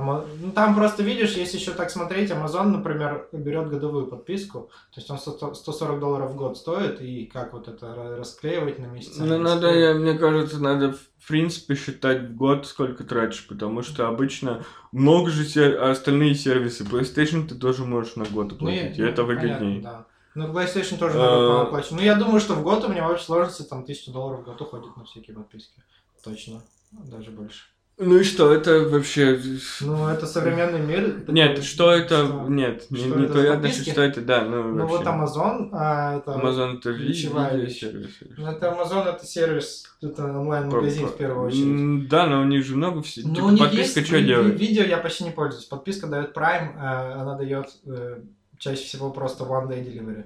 ну, 0.00 0.52
там 0.52 0.74
просто, 0.74 1.02
видишь, 1.02 1.34
если 1.34 1.58
еще 1.58 1.72
так 1.72 1.90
смотреть, 1.90 2.30
Amazon, 2.30 2.66
например, 2.66 3.28
берет 3.32 3.68
годовую 3.68 4.06
подписку, 4.06 4.70
то 4.92 5.00
есть 5.00 5.10
он 5.10 5.18
140 5.18 6.00
долларов 6.00 6.30
в 6.30 6.36
год 6.36 6.56
стоит, 6.56 7.00
и 7.00 7.26
как 7.26 7.52
вот 7.52 7.68
это 7.68 8.16
расклеивать 8.18 8.78
на 8.78 8.86
месяц? 8.86 9.16
Ну, 9.18 9.38
надо, 9.38 9.72
я, 9.72 9.94
мне 9.94 10.14
кажется, 10.14 10.62
надо 10.62 10.92
в 10.92 11.28
принципе 11.28 11.74
считать 11.74 12.22
в 12.22 12.36
год, 12.36 12.66
сколько 12.66 13.04
тратишь, 13.04 13.46
потому 13.46 13.82
что 13.82 14.08
обычно 14.08 14.64
много 14.92 15.30
же 15.30 15.44
сер... 15.44 15.82
А 15.82 15.90
остальные 15.90 16.34
сервисы, 16.34 16.84
PlayStation 16.84 17.46
ты 17.46 17.54
тоже 17.54 17.84
можешь 17.84 18.16
на 18.16 18.24
год 18.24 18.52
оплатить, 18.52 18.98
ну, 18.98 19.04
и 19.04 19.08
это 19.08 19.24
выгоднее. 19.24 19.80
да. 19.82 20.06
Ну, 20.34 20.46
PlayStation 20.46 20.96
тоже 20.96 21.18
надо 21.18 21.62
оплачивать. 21.62 21.92
Ну, 21.92 22.02
я 22.02 22.14
думаю, 22.14 22.40
что 22.40 22.54
в 22.54 22.62
год 22.62 22.84
у 22.84 22.88
меня 22.88 23.06
вообще 23.06 23.24
сложности 23.24 23.62
там 23.62 23.82
1000 23.82 24.12
долларов 24.12 24.40
в 24.40 24.44
год 24.44 24.60
уходит 24.60 24.96
на 24.96 25.04
всякие 25.04 25.36
подписки. 25.36 25.82
Точно. 26.24 26.62
Даже 26.92 27.30
больше. 27.30 27.64
Ну 28.04 28.18
и 28.18 28.24
что, 28.24 28.52
это 28.52 28.80
вообще... 28.80 29.40
Ну, 29.80 30.08
это 30.08 30.26
современный 30.26 30.80
мир. 30.80 31.24
Нет, 31.28 31.62
что 31.62 31.92
это... 31.92 32.26
Что? 32.26 32.46
Нет, 32.48 32.84
что 32.84 32.94
не, 32.94 33.04
не 33.04 33.28
понятно, 33.28 33.68
что 33.68 34.02
это, 34.02 34.20
да, 34.20 34.44
ну, 34.44 34.62
Ну 34.64 34.86
вот 34.86 35.06
Amazon, 35.06 35.68
а, 35.72 36.18
это... 36.18 36.32
Amazon 36.32 36.78
это 36.78 36.90
видеосервис. 36.90 38.10
Ну 38.36 38.46
это 38.46 38.66
Amazon, 38.66 39.08
это 39.08 39.24
сервис, 39.24 39.84
это 40.02 40.24
онлайн-магазин 40.24 41.06
в 41.06 41.16
первую 41.16 41.46
очередь. 41.46 42.08
Да, 42.08 42.26
но 42.26 42.40
у 42.42 42.44
них 42.44 42.64
же 42.64 42.76
много 42.76 43.02
всего. 43.02 43.28
Ну, 43.28 43.34
типа, 43.34 43.64
подписка 43.64 44.00
есть, 44.00 44.08
что 44.08 44.20
делает? 44.20 44.58
Видео 44.58 44.84
я 44.84 44.98
почти 44.98 45.24
не 45.24 45.30
пользуюсь. 45.30 45.64
Подписка 45.66 46.08
дает 46.08 46.36
Prime, 46.36 46.74
а 46.76 47.20
она 47.20 47.36
дает 47.36 47.68
э, 47.86 48.20
чаще 48.58 48.82
всего 48.82 49.10
просто 49.10 49.44
one 49.44 49.68
day 49.68 49.84
delivery. 49.84 50.24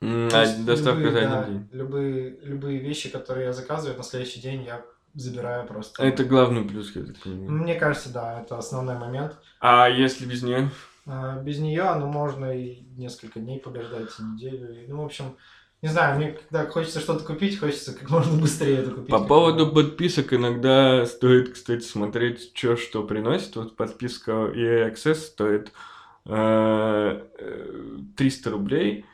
Mm, 0.00 0.30
а, 0.32 0.64
доставка 0.64 1.00
любые, 1.00 1.12
за 1.12 1.40
один 1.40 1.52
день. 1.52 1.68
Любые, 1.72 2.36
любые 2.42 2.78
вещи, 2.80 3.08
которые 3.08 3.46
я 3.46 3.52
заказываю, 3.52 3.96
на 3.96 4.02
следующий 4.02 4.40
день 4.40 4.64
я 4.64 4.84
забираю 5.14 5.66
просто. 5.66 6.02
Это 6.02 6.24
главный 6.24 6.64
плюс, 6.64 6.94
я 6.94 7.04
так 7.04 7.16
понимаю. 7.18 7.50
Мне 7.50 7.74
кажется, 7.74 8.12
да, 8.12 8.40
это 8.40 8.58
основной 8.58 8.96
момент. 8.96 9.36
А 9.60 9.88
если 9.88 10.26
без 10.26 10.42
нее? 10.42 10.70
А, 11.06 11.40
без 11.40 11.58
нее, 11.58 11.94
ну, 11.96 12.06
можно 12.06 12.56
и 12.56 12.82
несколько 12.96 13.40
дней 13.40 13.60
подождать, 13.60 14.08
и 14.18 14.22
неделю. 14.22 14.82
И, 14.82 14.86
ну, 14.86 15.02
в 15.02 15.04
общем, 15.04 15.36
не 15.82 15.88
знаю, 15.88 16.16
мне 16.16 16.32
когда 16.32 16.64
хочется 16.66 17.00
что-то 17.00 17.24
купить, 17.24 17.58
хочется 17.58 17.92
как 17.92 18.08
можно 18.08 18.40
быстрее 18.40 18.78
это 18.78 18.92
купить. 18.92 19.10
По 19.10 19.24
поводу 19.24 19.66
можно. 19.66 19.82
подписок 19.82 20.32
иногда 20.32 21.04
стоит, 21.06 21.54
кстати, 21.54 21.82
смотреть, 21.82 22.52
что 22.54 22.76
что 22.76 23.02
приносит. 23.02 23.56
Вот 23.56 23.76
подписка 23.76 24.30
EA 24.30 24.92
Access 24.92 25.16
стоит 25.16 25.72
300 26.24 28.50
рублей 28.50 29.04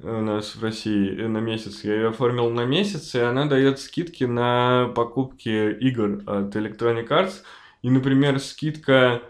у 0.00 0.20
нас 0.20 0.54
в 0.56 0.62
России 0.62 1.22
на 1.22 1.38
месяц. 1.38 1.84
Я 1.84 1.94
ее 1.94 2.08
оформил 2.08 2.50
на 2.50 2.64
месяц, 2.64 3.14
и 3.14 3.20
она 3.20 3.46
дает 3.46 3.78
скидки 3.80 4.24
на 4.24 4.92
покупки 4.94 5.72
игр 5.72 6.22
от 6.26 6.54
Electronic 6.54 7.08
Arts. 7.08 7.42
И, 7.82 7.90
например, 7.90 8.38
скидка 8.40 9.22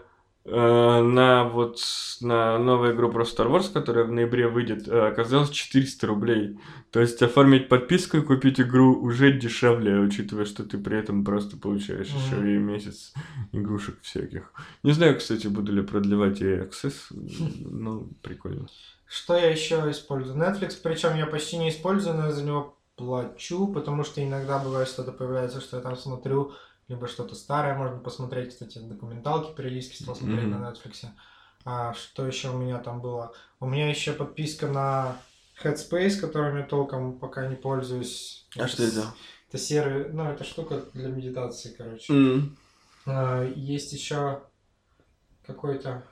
Э, 0.51 1.01
на 1.03 1.43
вот 1.43 1.79
на 2.21 2.57
новую 2.57 2.95
игру 2.95 3.11
про 3.11 3.23
Star 3.23 3.51
Wars, 3.51 3.71
которая 3.71 4.05
в 4.05 4.11
ноябре 4.11 4.47
выйдет, 4.47 4.87
э, 4.87 5.07
оказалось 5.07 5.51
400 5.51 6.07
рублей. 6.07 6.59
То 6.91 7.01
есть 7.01 7.21
оформить 7.21 7.69
подписку 7.69 8.17
и 8.17 8.21
купить 8.21 8.59
игру 8.59 8.95
уже 8.99 9.37
дешевле, 9.37 9.99
учитывая, 9.99 10.45
что 10.45 10.63
ты 10.63 10.79
при 10.79 10.97
этом 10.97 11.23
просто 11.23 11.55
получаешь 11.55 12.07
mm-hmm. 12.07 12.37
еще 12.37 12.55
и 12.55 12.57
месяц 12.57 13.13
игрушек 13.51 13.99
всяких. 14.01 14.51
Не 14.81 14.93
знаю, 14.93 15.17
кстати, 15.17 15.45
буду 15.47 15.71
ли 15.71 15.83
продлевать 15.83 16.41
и 16.41 16.45
Access, 16.45 16.95
но 17.69 18.07
прикольно. 18.23 18.67
Что 19.09 19.35
я 19.35 19.49
еще 19.49 19.89
использую? 19.89 20.37
Netflix, 20.37 20.77
причем 20.81 21.15
я 21.15 21.25
почти 21.25 21.57
не 21.57 21.69
использую, 21.69 22.15
но 22.15 22.27
я 22.27 22.31
за 22.31 22.43
него 22.43 22.77
плачу, 22.95 23.67
потому 23.67 24.03
что 24.03 24.23
иногда 24.23 24.59
бывает 24.59 24.87
что-то 24.87 25.11
появляется, 25.11 25.61
что 25.61 25.77
я 25.77 25.83
там 25.83 25.97
смотрю, 25.97 26.53
либо 26.87 27.07
что-то 27.07 27.33
старое 27.33 27.75
можно 27.75 27.97
посмотреть, 27.97 28.49
кстати, 28.49 28.77
документалки 28.77 29.55
периодически 29.55 30.03
стал 30.03 30.15
смотреть 30.15 30.45
mm-hmm. 30.45 30.59
на 30.59 30.71
Netflix. 30.71 31.07
А 31.65 31.93
что 31.95 32.27
еще 32.27 32.49
у 32.49 32.57
меня 32.57 32.77
там 32.77 33.01
было? 33.01 33.33
У 33.59 33.65
меня 33.65 33.89
еще 33.89 34.13
подписка 34.13 34.67
на 34.67 35.17
Headspace, 35.63 36.19
которым 36.19 36.57
я 36.57 36.63
толком 36.63 37.17
пока 37.17 37.47
не 37.47 37.55
пользуюсь. 37.55 38.47
А 38.55 38.59
это, 38.59 38.67
что 38.67 38.83
это? 38.83 39.13
Это 39.47 39.57
сервис, 39.57 40.13
ну, 40.13 40.29
это 40.29 40.43
штука 40.43 40.83
для 40.93 41.09
медитации, 41.09 41.73
короче. 41.75 42.13
Mm-hmm. 42.13 42.49
А, 43.07 43.43
есть 43.43 43.91
еще 43.91 44.43
какой-то... 45.47 46.03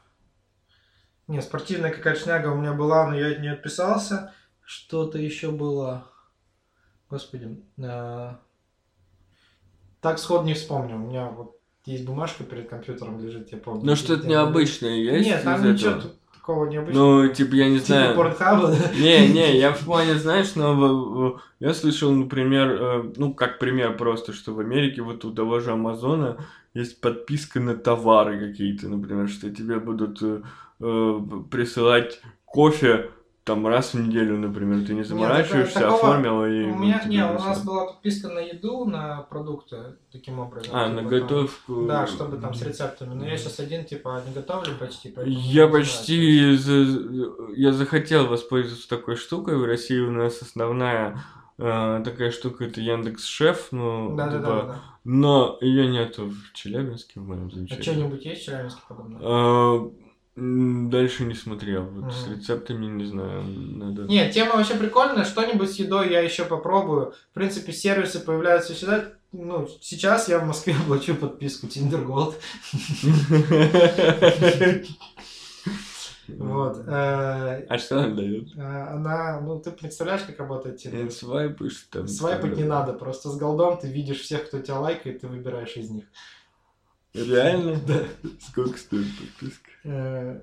Не, 1.28 1.42
спортивная 1.42 1.92
какая-то 1.92 2.22
шняга 2.22 2.48
у 2.48 2.56
меня 2.56 2.74
была, 2.74 3.08
но 3.08 3.16
я 3.16 3.32
от 3.32 3.40
нее 3.40 3.54
отписался. 3.54 4.34
Что-то 4.64 5.18
еще 5.18 5.52
было. 5.52 6.08
Господи. 7.10 7.62
А 7.82 8.40
так 10.02 10.20
сход 10.20 10.46
не 10.46 10.54
вспомню. 10.54 10.96
У 10.96 11.00
меня 11.00 11.26
вот 11.26 11.60
есть 11.86 12.06
бумажка 12.06 12.44
перед 12.44 12.70
компьютером 12.70 13.20
лежит, 13.20 13.52
я 13.52 13.58
помню. 13.58 13.86
Ну 13.86 13.96
что-то 13.96 14.28
необычное 14.28 14.96
есть 14.96 15.28
Нет, 15.28 15.44
там 15.44 15.64
ничего 15.64 15.92
этого? 15.92 16.14
такого 16.34 16.66
необычного. 16.66 17.24
Ну, 17.24 17.34
типа, 17.34 17.56
я 17.56 17.70
не 17.70 17.76
типа 17.76 17.86
знаю. 17.88 18.16
Порнхаба? 18.16 18.76
Не, 18.96 19.28
не, 19.28 19.58
я 19.58 19.74
в 19.74 19.80
плане, 19.86 20.16
знаешь, 20.16 20.56
но 20.56 21.42
я 21.60 21.74
слышал, 21.74 22.12
например, 22.12 22.70
э, 22.70 23.12
ну, 23.18 23.34
как 23.34 23.60
пример 23.60 23.98
просто, 23.98 24.34
что 24.34 24.54
в 24.54 24.60
Америке 24.60 25.02
вот 25.02 25.26
у 25.26 25.34
того 25.34 25.60
же 25.60 25.72
Амазона 25.72 26.38
есть 26.78 27.02
подписка 27.02 27.60
на 27.60 27.76
товары 27.76 28.40
какие-то, 28.40 28.88
например, 28.88 29.28
что 29.28 29.50
тебе 29.50 29.80
будут 29.80 30.22
э, 30.22 30.42
э 30.80 31.20
присылать 31.50 32.22
кофе 32.46 33.12
там 33.48 33.66
раз 33.66 33.94
в 33.94 34.00
неделю, 34.00 34.38
например, 34.38 34.86
ты 34.86 34.94
не 34.94 35.04
заморачиваешься, 35.04 35.80
Нет, 35.80 35.90
такого... 35.90 35.96
оформил 35.96 36.44
и... 36.44 36.64
У 36.66 36.76
меня, 36.76 37.02
не, 37.06 37.24
у 37.24 37.40
нас 37.40 37.64
была 37.64 37.86
подписка 37.86 38.28
на 38.28 38.40
еду, 38.40 38.84
на 38.84 39.22
продукты, 39.22 39.96
таким 40.12 40.40
образом. 40.40 40.70
А, 40.74 40.90
типа, 40.90 41.02
на 41.02 41.10
готовку. 41.10 41.76
Там, 41.76 41.88
да, 41.88 42.08
чтобы 42.08 42.38
там 42.38 42.54
с 42.54 42.62
рецептами. 42.62 43.14
Но 43.14 43.26
я 43.26 43.38
сейчас 43.38 43.62
один, 43.62 43.86
типа, 43.86 44.22
не 44.28 44.34
готовлю 44.34 44.74
почти. 44.78 45.14
Я 45.26 45.68
почти... 45.70 46.58
За... 46.58 46.74
Я 47.56 47.72
захотел 47.72 48.28
воспользоваться 48.28 48.90
такой 48.90 49.16
штукой. 49.16 49.56
В 49.56 49.64
России 49.64 50.00
у 50.00 50.12
нас 50.12 50.42
основная 50.42 51.24
э, 51.58 52.02
такая 52.04 52.32
штука, 52.32 52.66
это 52.66 52.82
Яндекс 52.82 53.26
Шеф, 53.26 53.70
ну, 53.72 54.16
да, 54.16 54.28
типа, 54.28 54.40
да, 54.40 54.48
да, 54.48 54.62
да. 54.64 54.84
но 55.04 55.58
ее 55.62 55.88
нету 55.88 56.30
в 56.30 56.54
Челябинске, 56.54 57.20
в 57.20 57.24
моем 57.24 57.52
замечании. 57.52 57.80
А 57.80 57.84
что-нибудь 57.84 58.26
есть 58.26 58.42
в 58.42 58.46
Челябинске 58.46 58.82
подобное? 58.88 59.22
А, 59.24 59.92
Дальше 60.38 61.24
не 61.24 61.34
смотрел. 61.34 61.86
Вот 61.86 62.06
mm. 62.06 62.12
с 62.12 62.28
рецептами 62.28 62.86
не 62.86 63.06
знаю. 63.06 63.42
Надо... 63.44 64.04
Нет, 64.04 64.34
тема 64.34 64.58
вообще 64.58 64.76
прикольная. 64.76 65.26
Что-нибудь 65.26 65.72
с 65.72 65.80
едой 65.80 66.12
я 66.12 66.20
еще 66.20 66.46
попробую. 66.46 67.16
В 67.32 67.34
принципе, 67.34 67.74
сервисы 67.74 68.20
появляются 68.20 68.76
всегда. 68.76 69.06
Ну, 69.32 69.68
сейчас 69.82 70.30
я 70.30 70.38
в 70.38 70.46
Москве 70.46 70.76
плачу 70.88 71.16
подписку 71.16 71.66
Tinder 71.66 72.06
Gold. 72.06 72.36
Вот. 76.28 76.78
Э, 76.88 77.66
а 77.68 77.78
что 77.78 78.00
она 78.00 78.16
дает? 78.16 78.56
Э, 78.56 78.94
она, 78.94 79.40
ну, 79.42 79.60
ты 79.60 79.72
представляешь, 79.72 80.24
как 80.24 80.40
работает 80.40 80.84
Tinder? 80.84 81.10
Свайпаешь 81.10 81.88
там. 81.92 82.08
Свайпать 82.08 82.58
не 82.58 82.64
надо, 82.64 82.94
просто 82.94 83.30
с 83.30 83.38
голдом 83.38 83.78
ты 83.78 83.88
видишь 83.88 84.22
всех, 84.22 84.48
кто 84.48 84.60
тебя 84.60 84.80
лайкает, 84.80 85.22
ты 85.22 85.28
выбираешь 85.28 85.78
из 85.78 85.90
них. 85.90 86.06
Реально? 87.14 87.80
Да. 87.88 88.04
Сколько 88.50 88.78
стоит 88.78 89.08
подписка? 89.18 89.70
Э, 89.84 90.42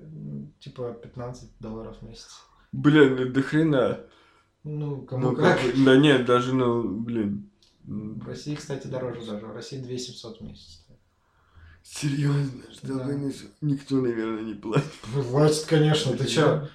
типа 0.59 0.93
15 1.01 1.49
долларов 1.59 1.97
в 2.01 2.05
месяц. 2.05 2.41
Блин, 2.71 3.13
это 3.13 3.31
до 3.31 3.41
хрена. 3.41 3.99
Ну, 4.63 5.03
кому 5.03 5.31
ну, 5.31 5.35
как. 5.35 5.59
Да 5.85 5.95
нет, 5.95 6.25
даже, 6.25 6.53
ну, 6.53 6.83
блин. 6.83 7.49
В 7.83 8.27
России, 8.27 8.55
кстати, 8.55 8.87
дороже 8.87 9.23
даже. 9.25 9.45
В 9.45 9.53
России 9.53 9.77
2700 9.77 10.39
в 10.39 10.41
месяц. 10.41 10.84
Серьезно? 11.85 12.63
Что 12.73 12.95
да. 12.95 13.13
никто, 13.61 14.01
наверное, 14.01 14.41
не 14.41 14.55
платит. 14.55 14.91
Платит, 15.29 15.65
конечно, 15.65 16.17
ты 16.17 16.25
чё? 16.25 16.67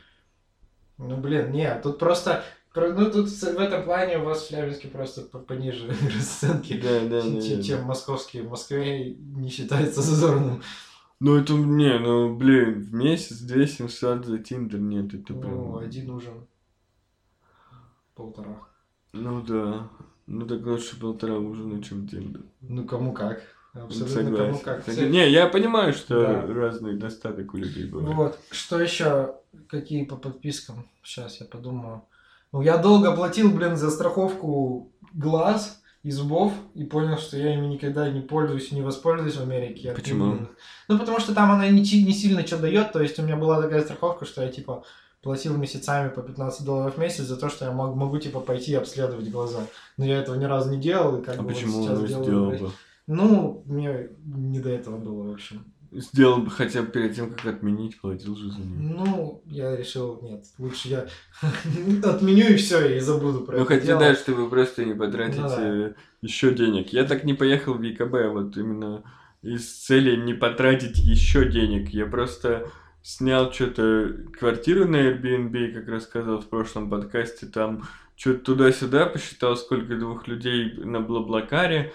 Ну, 0.98 1.16
блин, 1.16 1.50
нет, 1.50 1.82
тут 1.82 1.98
просто 1.98 2.44
ну, 2.74 3.10
тут 3.10 3.28
в 3.28 3.58
этом 3.58 3.82
плане 3.82 4.18
у 4.18 4.24
вас 4.24 4.44
в 4.44 4.48
Челябинске 4.48 4.88
просто 4.88 5.22
пониже 5.22 5.88
расценки, 6.14 6.80
да, 6.80 7.00
да, 7.08 7.22
чем, 7.22 7.40
да, 7.40 7.62
чем 7.62 7.84
московские. 7.84 8.44
В 8.44 8.50
Москве 8.50 9.14
не 9.14 9.50
считается 9.50 10.02
зазорным. 10.02 10.62
Ну, 11.18 11.36
это, 11.36 11.54
не, 11.54 11.98
ну, 11.98 12.36
блин, 12.36 12.80
в 12.80 12.94
месяц 12.94 13.40
2700 13.40 14.24
за 14.24 14.38
Тиндер 14.38 14.78
нет, 14.78 15.12
это 15.12 15.34
прям... 15.34 15.54
Ну, 15.54 15.78
один 15.78 16.10
ужин. 16.10 16.46
Полтора. 18.14 18.56
Ну, 19.12 19.42
да. 19.42 19.90
Ну, 20.26 20.46
так 20.46 20.64
лучше 20.64 20.98
полтора 20.98 21.38
ужина, 21.38 21.82
чем 21.82 22.06
Тиндер. 22.06 22.42
Ну, 22.60 22.86
кому 22.86 23.12
как. 23.12 23.42
Абсолютно 23.74 24.08
Согласен. 24.08 24.36
кому 24.36 24.58
как. 24.58 24.84
Согласен. 24.84 25.10
Не, 25.10 25.30
я 25.30 25.46
понимаю, 25.46 25.92
что 25.92 26.20
да. 26.20 26.46
разный 26.46 26.96
достаток 26.96 27.54
у 27.54 27.56
людей 27.56 27.86
бывает. 27.86 28.16
Вот. 28.16 28.38
Что 28.50 28.80
еще? 28.80 29.36
Какие 29.68 30.04
по 30.04 30.16
подпискам? 30.16 30.88
Сейчас 31.02 31.40
я 31.40 31.46
подумаю. 31.46 32.02
Ну, 32.52 32.62
я 32.62 32.78
долго 32.78 33.14
платил, 33.14 33.50
блин, 33.50 33.76
за 33.76 33.90
страховку 33.90 34.92
глаз 35.12 35.80
и 36.02 36.10
зубов 36.10 36.52
и 36.74 36.84
понял, 36.84 37.18
что 37.18 37.36
я 37.36 37.54
ими 37.54 37.66
никогда 37.66 38.10
не 38.10 38.20
пользуюсь 38.20 38.72
не 38.72 38.82
воспользуюсь 38.82 39.36
в 39.36 39.42
Америке. 39.42 39.92
Почему? 39.92 40.48
Ну, 40.88 40.98
потому 40.98 41.20
что 41.20 41.34
там 41.34 41.52
она 41.52 41.68
не, 41.68 41.80
не 41.80 42.12
сильно 42.12 42.44
что 42.44 42.56
дает, 42.56 42.92
то 42.92 43.00
есть 43.00 43.18
у 43.18 43.22
меня 43.22 43.36
была 43.36 43.60
такая 43.60 43.82
страховка, 43.82 44.24
что 44.24 44.42
я, 44.42 44.48
типа, 44.48 44.82
платил 45.22 45.56
месяцами 45.56 46.08
по 46.08 46.22
15 46.22 46.64
долларов 46.64 46.96
в 46.96 46.98
месяц 46.98 47.24
за 47.24 47.36
то, 47.36 47.48
что 47.50 47.66
я 47.66 47.72
мог, 47.72 47.94
могу, 47.94 48.18
типа, 48.18 48.40
пойти 48.40 48.74
обследовать 48.74 49.30
глаза. 49.30 49.60
Но 49.96 50.04
я 50.04 50.18
этого 50.18 50.36
ни 50.36 50.44
разу 50.44 50.70
не 50.70 50.80
делал, 50.80 51.18
и 51.18 51.22
как 51.22 51.38
а 51.38 51.42
бы 51.42 51.48
почему 51.48 51.82
вот 51.82 51.84
сейчас 51.84 52.08
делаю. 52.08 52.24
Сделал 52.24 52.50
бы? 52.50 52.72
Ну, 53.12 53.64
мне 53.66 54.08
не 54.24 54.60
до 54.60 54.70
этого 54.70 54.96
было, 54.96 55.30
в 55.30 55.32
общем. 55.32 55.64
Сделал 55.90 56.42
бы 56.42 56.50
хотя 56.50 56.82
бы 56.82 56.92
перед 56.92 57.16
тем, 57.16 57.32
как 57.32 57.44
отменить, 57.44 58.00
платил 58.00 58.36
же 58.36 58.52
за 58.52 58.60
нее. 58.60 58.78
Ну, 58.78 59.42
я 59.46 59.76
решил, 59.76 60.20
нет, 60.22 60.44
лучше 60.58 60.88
я 60.88 61.06
отменю 62.04 62.50
и 62.50 62.54
все, 62.54 62.96
и 62.96 63.00
забуду 63.00 63.40
про 63.40 63.56
ну, 63.56 63.64
это. 63.64 63.74
Ну, 63.74 63.80
хотя 63.80 63.98
да, 63.98 64.14
чтобы 64.14 64.48
просто 64.48 64.84
не 64.84 64.94
потратить 64.94 65.40
ну, 65.40 65.48
да. 65.48 65.94
Еще 66.22 66.54
денег. 66.54 66.92
Я 66.92 67.02
так 67.02 67.24
не 67.24 67.34
поехал 67.34 67.74
в 67.74 67.82
ЕКБ, 67.82 68.32
вот 68.32 68.56
именно 68.56 69.02
из 69.42 69.68
цели 69.68 70.14
не 70.14 70.34
потратить 70.34 70.98
еще 70.98 71.50
денег. 71.50 71.88
Я 71.88 72.06
просто 72.06 72.70
снял 73.02 73.52
что-то 73.52 74.14
квартиру 74.38 74.86
на 74.86 74.96
Airbnb, 74.96 75.72
как 75.72 75.88
рассказывал 75.88 76.40
в 76.40 76.46
прошлом 76.48 76.88
подкасте, 76.88 77.46
там 77.46 77.82
что-то 78.14 78.38
туда-сюда 78.38 79.06
посчитал, 79.06 79.56
сколько 79.56 79.96
двух 79.96 80.28
людей 80.28 80.74
на 80.74 81.00
Блаблакаре, 81.00 81.92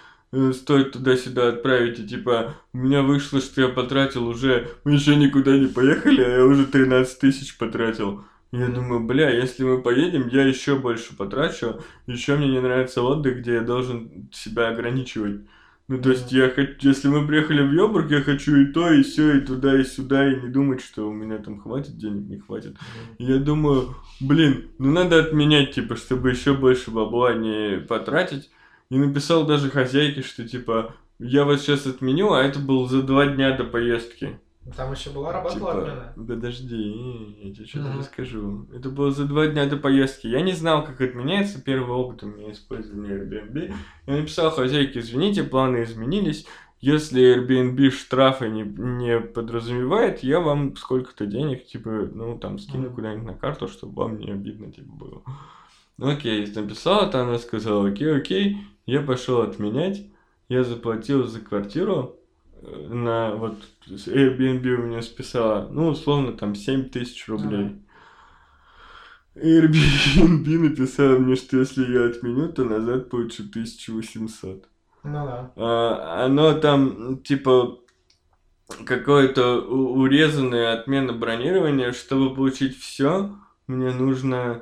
стоит 0.53 0.91
туда-сюда 0.91 1.49
отправить, 1.49 1.99
и 1.99 2.07
типа, 2.07 2.55
у 2.73 2.77
меня 2.77 3.01
вышло, 3.03 3.39
что 3.39 3.61
я 3.61 3.67
потратил 3.67 4.27
уже, 4.27 4.69
мы 4.83 4.93
еще 4.93 5.15
никуда 5.15 5.57
не 5.57 5.67
поехали, 5.67 6.21
а 6.21 6.37
я 6.37 6.45
уже 6.45 6.65
13 6.65 7.19
тысяч 7.19 7.57
потратил. 7.57 8.23
Я 8.51 8.67
думаю, 8.67 9.01
бля, 9.01 9.29
если 9.29 9.63
мы 9.63 9.81
поедем, 9.81 10.29
я 10.29 10.45
еще 10.45 10.77
больше 10.77 11.15
потрачу. 11.15 11.81
Еще 12.07 12.37
мне 12.37 12.47
не 12.47 12.61
нравится 12.61 13.01
отдых, 13.01 13.39
где 13.39 13.55
я 13.55 13.61
должен 13.61 14.29
себя 14.31 14.69
ограничивать. 14.69 15.41
Ну, 15.87 16.01
то 16.01 16.09
есть, 16.09 16.31
я 16.31 16.49
хочу, 16.49 16.75
если 16.81 17.09
мы 17.09 17.27
приехали 17.27 17.61
в 17.61 17.71
Йобург, 17.71 18.09
я 18.09 18.21
хочу 18.21 18.55
и 18.55 18.65
то, 18.65 18.89
и 18.91 19.03
все, 19.03 19.37
и 19.37 19.41
туда, 19.41 19.79
и 19.79 19.83
сюда, 19.83 20.31
и 20.31 20.41
не 20.41 20.47
думать, 20.47 20.81
что 20.81 21.07
у 21.07 21.13
меня 21.13 21.37
там 21.37 21.59
хватит 21.59 21.97
денег, 21.97 22.27
не 22.27 22.39
хватит. 22.39 22.75
И 23.19 23.25
я 23.25 23.37
думаю, 23.37 23.93
блин, 24.19 24.71
ну 24.79 24.91
надо 24.91 25.19
отменять, 25.19 25.73
типа, 25.73 25.95
чтобы 25.95 26.31
еще 26.31 26.53
больше 26.53 26.89
бабла 26.89 27.33
не 27.33 27.79
потратить. 27.81 28.49
И 28.89 28.97
написал 28.97 29.45
даже 29.45 29.69
хозяйке, 29.69 30.21
что 30.21 30.47
типа, 30.47 30.95
я 31.19 31.45
вас 31.45 31.61
сейчас 31.61 31.87
отменю, 31.87 32.33
а 32.33 32.43
это 32.43 32.59
было 32.59 32.87
за 32.87 33.01
два 33.01 33.25
дня 33.25 33.57
до 33.57 33.63
поездки. 33.63 34.39
Там 34.75 34.91
еще 34.93 35.11
была 35.11 35.31
работа 35.31 35.55
типа, 35.55 35.71
отмена. 35.71 36.13
Подожди, 36.15 37.37
я 37.43 37.53
тебе 37.53 37.65
что-то 37.65 37.85
mm-hmm. 37.85 37.97
расскажу. 37.99 38.67
Это 38.73 38.89
было 38.89 39.11
за 39.11 39.25
два 39.25 39.45
дня 39.45 39.67
до 39.67 39.77
поездки. 39.77 40.25
Я 40.25 40.41
не 40.41 40.53
знал, 40.53 40.83
как 40.83 41.01
отменяется. 41.01 41.61
Первый 41.61 41.95
опыт 41.95 42.23
у 42.23 42.27
меня 42.27 42.51
использования 42.51 43.11
Airbnb. 43.11 43.73
Я 44.07 44.13
написал 44.15 44.49
хозяйке, 44.49 44.99
извините, 44.99 45.43
планы 45.43 45.83
изменились. 45.83 46.47
если 46.81 47.37
Airbnb 47.37 47.91
штрафы 47.91 48.49
не, 48.49 48.63
не 48.63 49.19
подразумевает, 49.19 50.23
я 50.23 50.39
вам 50.39 50.75
сколько-то 50.75 51.27
денег, 51.27 51.65
типа, 51.65 52.09
ну, 52.11 52.37
там, 52.39 52.57
скину 52.57 52.89
куда-нибудь 52.89 53.25
на 53.25 53.33
карту, 53.35 53.67
чтобы 53.67 54.03
вам 54.03 54.17
не 54.17 54.31
обидно, 54.31 54.71
типа, 54.71 54.91
было. 54.91 55.21
Ну, 55.97 56.09
окей, 56.09 56.45
написала, 56.55 57.07
то 57.07 57.21
она 57.21 57.37
сказала, 57.37 57.87
окей, 57.87 58.15
окей, 58.15 58.57
я 58.85 59.01
пошел 59.01 59.41
отменять, 59.41 60.05
я 60.49 60.63
заплатил 60.63 61.25
за 61.25 61.39
квартиру, 61.39 62.17
э, 62.61 62.87
на 62.89 63.35
вот 63.35 63.55
Airbnb 63.87 64.67
у 64.75 64.83
меня 64.83 65.01
списала, 65.01 65.67
ну, 65.71 65.89
условно, 65.89 66.33
там, 66.33 66.55
7 66.55 66.89
тысяч 66.89 67.27
рублей. 67.27 67.75
Airbnb 69.35 70.47
написала 70.57 71.17
мне, 71.17 71.35
что 71.35 71.57
если 71.57 71.91
я 71.91 72.05
отменю, 72.05 72.49
то 72.49 72.63
назад 72.63 73.09
получу 73.09 73.43
1800. 73.43 74.65
Ну 75.03 75.25
да. 75.25 75.51
А, 75.55 76.25
оно 76.25 76.53
там, 76.53 77.19
типа, 77.19 77.79
какое-то 78.85 79.61
урезанное 79.61 80.73
отмена 80.73 81.13
бронирования. 81.13 81.91
Чтобы 81.91 82.33
получить 82.33 82.79
все, 82.79 83.35
мне 83.67 83.91
нужно 83.91 84.61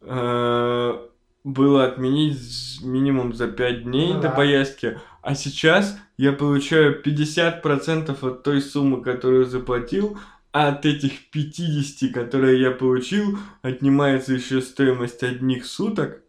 э, 0.00 1.06
было 1.44 1.84
отменить 1.84 2.80
минимум 2.82 3.34
за 3.34 3.48
5 3.48 3.84
дней 3.84 4.14
ну, 4.14 4.20
до 4.20 4.28
да. 4.28 4.30
поездки. 4.30 4.98
А 5.22 5.34
сейчас 5.34 5.98
я 6.16 6.32
получаю 6.32 7.00
50% 7.02 8.16
от 8.26 8.42
той 8.42 8.60
суммы, 8.60 9.02
которую 9.02 9.46
заплатил, 9.46 10.18
а 10.52 10.68
от 10.68 10.84
этих 10.84 11.30
50, 11.30 12.12
которые 12.12 12.60
я 12.60 12.70
получил, 12.70 13.38
отнимается 13.62 14.34
еще 14.34 14.60
стоимость 14.60 15.22
одних 15.22 15.64
суток 15.64 16.21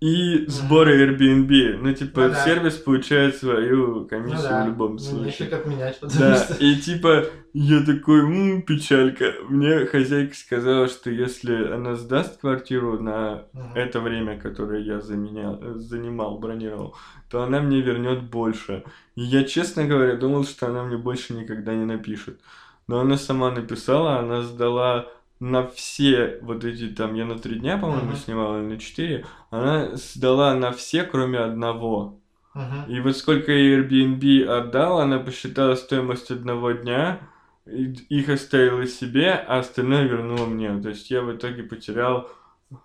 и 0.00 0.44
сборы 0.46 1.06
Airbnb. 1.06 1.78
Ну, 1.80 1.92
типа, 1.94 2.22
ну, 2.22 2.28
да. 2.28 2.44
сервис 2.44 2.74
получает 2.74 3.36
свою 3.36 4.04
комиссию 4.04 4.42
ну, 4.42 4.48
да. 4.48 4.64
в 4.64 4.66
любом 4.68 4.98
случае. 4.98 5.20
Ну, 5.20 5.26
нефиг 5.26 5.52
отменять, 5.54 6.00
потому 6.00 6.20
да. 6.20 6.36
что... 6.36 6.54
И 6.54 6.76
типа, 6.76 7.24
я 7.54 7.80
такой, 7.82 8.20
м 8.20 8.62
печалька. 8.62 9.32
Мне 9.48 9.86
хозяйка 9.86 10.34
сказала, 10.34 10.88
что 10.88 11.10
если 11.10 11.72
она 11.72 11.94
сдаст 11.94 12.40
квартиру 12.40 13.00
на 13.00 13.44
угу. 13.54 13.62
это 13.74 14.00
время, 14.00 14.38
которое 14.38 14.82
я 14.82 15.00
заменял, 15.00 15.58
занимал, 15.76 16.38
бронировал, 16.38 16.94
то 17.30 17.42
она 17.42 17.60
мне 17.60 17.80
вернет 17.80 18.22
больше. 18.22 18.84
И 19.14 19.22
я, 19.22 19.44
честно 19.44 19.86
говоря, 19.86 20.16
думал, 20.16 20.44
что 20.44 20.66
она 20.66 20.84
мне 20.84 20.98
больше 20.98 21.32
никогда 21.32 21.74
не 21.74 21.86
напишет. 21.86 22.38
Но 22.86 23.00
она 23.00 23.16
сама 23.16 23.50
написала, 23.50 24.18
она 24.18 24.42
сдала 24.42 25.08
на 25.40 25.66
все 25.66 26.38
вот 26.42 26.64
эти 26.64 26.88
там, 26.88 27.14
я 27.14 27.24
на 27.24 27.38
три 27.38 27.58
дня, 27.58 27.76
по-моему, 27.76 28.12
uh-huh. 28.12 28.24
снимал, 28.24 28.58
или 28.58 28.66
на 28.66 28.78
четыре, 28.78 29.26
она 29.50 29.94
сдала 29.96 30.54
на 30.54 30.72
все, 30.72 31.04
кроме 31.04 31.38
одного. 31.38 32.18
Uh-huh. 32.54 32.88
И 32.88 33.00
вот 33.00 33.16
сколько 33.16 33.52
Airbnb 33.52 34.44
отдал, 34.44 35.00
она 35.00 35.18
посчитала 35.18 35.74
стоимость 35.74 36.30
одного 36.30 36.72
дня, 36.72 37.20
их 37.66 38.28
оставила 38.28 38.86
себе, 38.86 39.32
а 39.32 39.58
остальное 39.58 40.04
вернула 40.04 40.46
мне. 40.46 40.80
То 40.80 40.90
есть 40.90 41.10
я 41.10 41.20
в 41.20 41.34
итоге 41.36 41.64
потерял, 41.64 42.30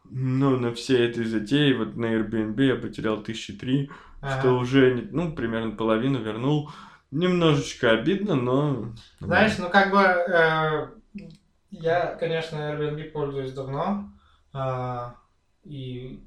ну, 0.10 0.58
на 0.58 0.74
всей 0.74 1.08
этой 1.08 1.24
затее, 1.24 1.76
вот 1.78 1.96
на 1.96 2.08
Airbnb 2.08 2.62
я 2.64 2.76
потерял 2.76 3.22
тысячи 3.24 3.54
три, 3.54 3.90
uh-huh. 4.22 4.40
что 4.40 4.58
уже, 4.58 5.08
ну, 5.12 5.34
примерно 5.34 5.72
половину 5.72 6.20
вернул. 6.20 6.70
Немножечко 7.12 7.92
обидно, 7.92 8.36
но... 8.36 8.94
Знаешь, 9.20 9.58
ну 9.58 9.70
как 9.70 9.92
бы 9.92 10.00
э, 10.00 10.88
я, 11.72 12.16
конечно, 12.20 12.58
Airbnb 12.58 13.12
пользуюсь 13.12 13.54
давно. 13.54 14.12
Э, 14.54 15.12
и 15.64 16.24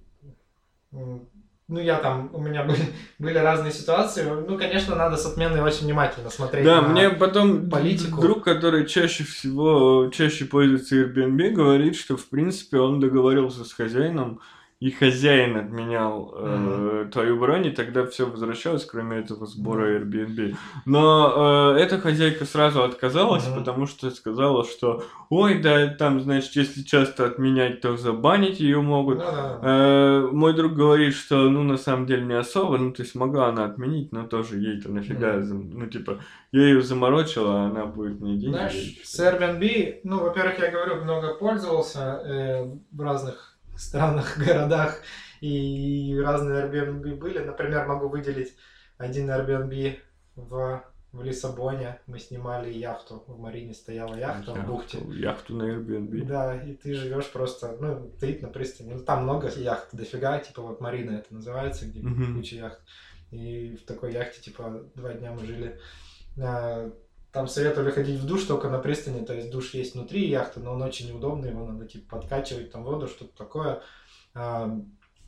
ну, 1.67 1.81
я 1.81 1.97
там, 1.99 2.31
у 2.33 2.41
меня 2.41 2.65
были, 2.65 2.83
были 3.19 3.39
разные 3.39 3.73
ситуации. 3.73 4.23
Ну, 4.25 4.59
конечно, 4.59 4.97
надо 4.97 5.17
с 5.17 5.27
отменой 5.27 5.63
очень 5.63 5.87
внимательно 5.87 6.31
смотреть 6.31 6.65
да, 6.65 6.83
на 6.83 6.89
мне 6.89 7.11
потом 7.11 7.71
политику. 7.71 8.21
друг, 8.21 8.45
который 8.45 8.87
чаще 8.87 9.25
всего, 9.25 10.11
чаще 10.13 10.45
пользуется 10.45 10.97
Airbnb, 10.97 11.51
говорит, 11.51 11.97
что, 11.97 12.17
в 12.17 12.29
принципе, 12.29 12.79
он 12.79 13.01
договорился 13.01 13.65
с 13.65 13.73
хозяином, 13.73 14.41
и 14.85 14.91
хозяин 14.91 15.57
отменял 15.57 16.35
э, 16.37 17.09
твою 17.11 17.41
бронь, 17.41 17.67
и 17.67 17.71
тогда 17.71 18.05
все 18.05 18.27
возвращалось, 18.27 18.85
кроме 18.85 19.17
этого 19.17 19.47
сбора 19.47 19.99
Airbnb. 19.99 20.57
Но 20.85 21.75
э, 21.75 21.81
эта 21.81 21.99
хозяйка 21.99 22.45
сразу 22.45 22.83
отказалась, 22.83 23.47
mm-hmm. 23.47 23.57
потому 23.57 23.87
что 23.87 24.11
сказала, 24.11 24.63
что 24.63 25.03
ой, 25.31 25.59
да, 25.63 25.89
там, 25.89 26.21
значит, 26.21 26.55
если 26.55 26.83
часто 26.83 27.25
отменять, 27.25 27.81
то 27.81 27.97
забанить 27.97 28.61
ее 28.61 28.83
могут. 28.83 29.21
Mm-hmm. 29.21 29.59
Э, 29.63 30.29
мой 30.31 30.53
друг 30.53 30.75
говорит, 30.75 31.15
что, 31.15 31.49
ну, 31.49 31.63
на 31.63 31.79
самом 31.79 32.05
деле 32.05 32.27
не 32.27 32.35
особо, 32.35 32.77
ну, 32.77 32.93
то 32.93 33.01
есть 33.05 33.15
могла 33.15 33.49
она 33.49 33.65
отменить, 33.65 34.13
но 34.13 34.25
тоже 34.25 34.59
ей-то 34.59 34.93
нафига, 34.93 35.37
mm-hmm. 35.37 35.71
ну, 35.73 35.87
типа, 35.87 36.19
я 36.53 36.61
ее 36.61 36.83
заморочила, 36.83 37.63
а 37.63 37.67
она 37.69 37.87
будет 37.87 38.21
мне 38.21 38.37
деньги. 38.37 38.55
Знаешь, 38.55 39.01
с 39.03 39.19
Airbnb, 39.19 40.01
ну, 40.05 40.21
во-первых, 40.21 40.59
я 40.59 40.71
говорю, 40.71 41.03
много 41.03 41.33
пользовался 41.33 42.21
э, 42.23 42.65
в 42.93 43.01
разных 43.01 43.54
странах, 43.79 44.39
городах 44.45 45.01
и 45.41 46.19
разные 46.25 46.65
Airbnb 46.65 47.17
были. 47.17 47.39
Например, 47.39 47.87
могу 47.87 48.09
выделить 48.09 48.55
один 48.97 49.31
Airbnb 49.31 49.99
в, 50.37 50.85
в 51.13 51.23
Лиссабоне. 51.23 52.01
Мы 52.07 52.19
снимали 52.19 52.73
яхту. 52.73 53.25
В 53.27 53.39
Марине 53.39 53.75
стояла 53.75 54.15
яхта 54.15 54.53
яхту, 54.53 54.63
в 54.63 54.67
бухте. 54.67 54.99
Яхту 55.11 55.55
на 55.55 55.65
Airbnb. 55.65 56.25
Да, 56.25 56.63
и 56.63 56.75
ты 56.75 56.95
живешь 56.95 57.31
просто, 57.31 57.77
ну, 57.79 58.11
стоит 58.17 58.43
на 58.43 58.49
пристани. 58.49 58.95
Ну, 58.95 59.01
там 59.01 59.25
много 59.25 59.49
яхт 59.49 59.89
дофига, 59.93 60.39
типа 60.39 60.63
вот 60.63 60.81
Марина 60.81 61.19
это 61.19 61.35
называется, 61.35 61.87
где 61.87 62.01
uh-huh. 62.01 62.35
куча 62.35 62.57
яхт. 62.57 62.81
И 63.31 63.77
в 63.77 63.85
такой 63.85 64.13
яхте, 64.13 64.41
типа, 64.41 64.85
два 64.95 65.13
дня 65.13 65.33
мы 65.33 65.45
жили. 65.45 65.79
Там 67.35 67.49
советовали 67.49 67.91
ходить 67.91 68.21
в 68.21 68.27
душ 68.27 68.45
только 68.45 68.69
на 68.69 68.79
пристани, 68.79 69.25
то 69.25 69.35
есть 69.35 69.51
душ 69.51 69.75
есть 69.75 69.95
внутри 69.95 70.29
яхты, 70.29 70.61
но 70.61 70.75
он 70.75 70.83
очень 70.83 71.09
неудобный, 71.09 71.51
его 71.51 71.67
надо 71.67 71.85
типа 71.85 72.17
подкачивать 72.19 72.71
там 72.71 72.85
воду, 72.85 73.09
что-то 73.09 73.37
такое. 73.37 73.83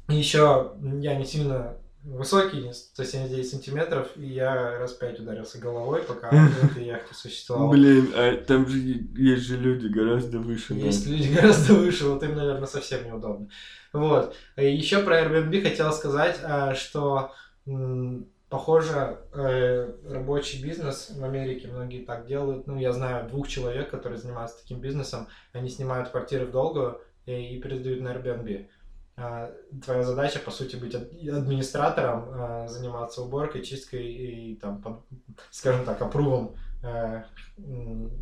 И 0.08 0.14
еще 0.14 0.74
я 1.00 1.16
не 1.16 1.24
сильно 1.24 1.78
высокий, 2.04 2.72
179 2.72 3.50
сантиметров, 3.50 4.08
и 4.14 4.24
я 4.24 4.78
раз 4.78 4.92
пять 4.92 5.18
ударился 5.18 5.58
головой, 5.58 6.02
пока 6.02 6.30
в 6.30 6.64
этой 6.70 6.84
яхте 6.84 7.12
существовал. 7.12 7.70
Блин, 7.70 8.12
а 8.14 8.36
там 8.36 8.68
же 8.68 8.78
есть 8.78 9.42
же 9.42 9.56
люди 9.56 9.88
гораздо 9.88 10.38
выше. 10.38 10.74
Есть 10.74 11.08
люди 11.08 11.32
гораздо 11.34 11.74
выше, 11.74 12.06
вот 12.06 12.22
им, 12.22 12.36
наверное, 12.36 12.68
совсем 12.68 13.04
неудобно. 13.04 13.48
Вот. 13.92 14.36
Еще 14.56 15.02
про 15.02 15.22
Airbnb 15.22 15.60
хотел 15.60 15.92
сказать, 15.92 16.38
а, 16.44 16.76
что 16.76 17.32
Похоже, 18.48 19.18
э, 19.32 19.92
рабочий 20.08 20.62
бизнес 20.62 21.10
в 21.10 21.24
Америке 21.24 21.66
многие 21.66 22.04
так 22.04 22.26
делают. 22.26 22.68
Ну, 22.68 22.78
я 22.78 22.92
знаю 22.92 23.28
двух 23.28 23.48
человек, 23.48 23.90
которые 23.90 24.18
занимаются 24.18 24.60
таким 24.62 24.80
бизнесом. 24.80 25.26
Они 25.52 25.68
снимают 25.68 26.10
квартиры 26.10 26.46
в 26.46 26.52
долгую 26.52 27.00
и, 27.24 27.56
и 27.56 27.60
передают 27.60 28.02
на 28.02 28.14
Airbnb. 28.14 28.68
Э, 29.16 29.52
твоя 29.84 30.04
задача, 30.04 30.38
по 30.38 30.52
сути, 30.52 30.76
быть 30.76 30.94
администратором, 30.94 32.28
э, 32.30 32.68
заниматься 32.68 33.22
уборкой, 33.22 33.62
чисткой 33.62 34.06
и, 34.06 34.56
там, 34.56 34.80
под, 34.80 35.00
скажем 35.50 35.84
так, 35.84 36.00
опрувом 36.00 36.54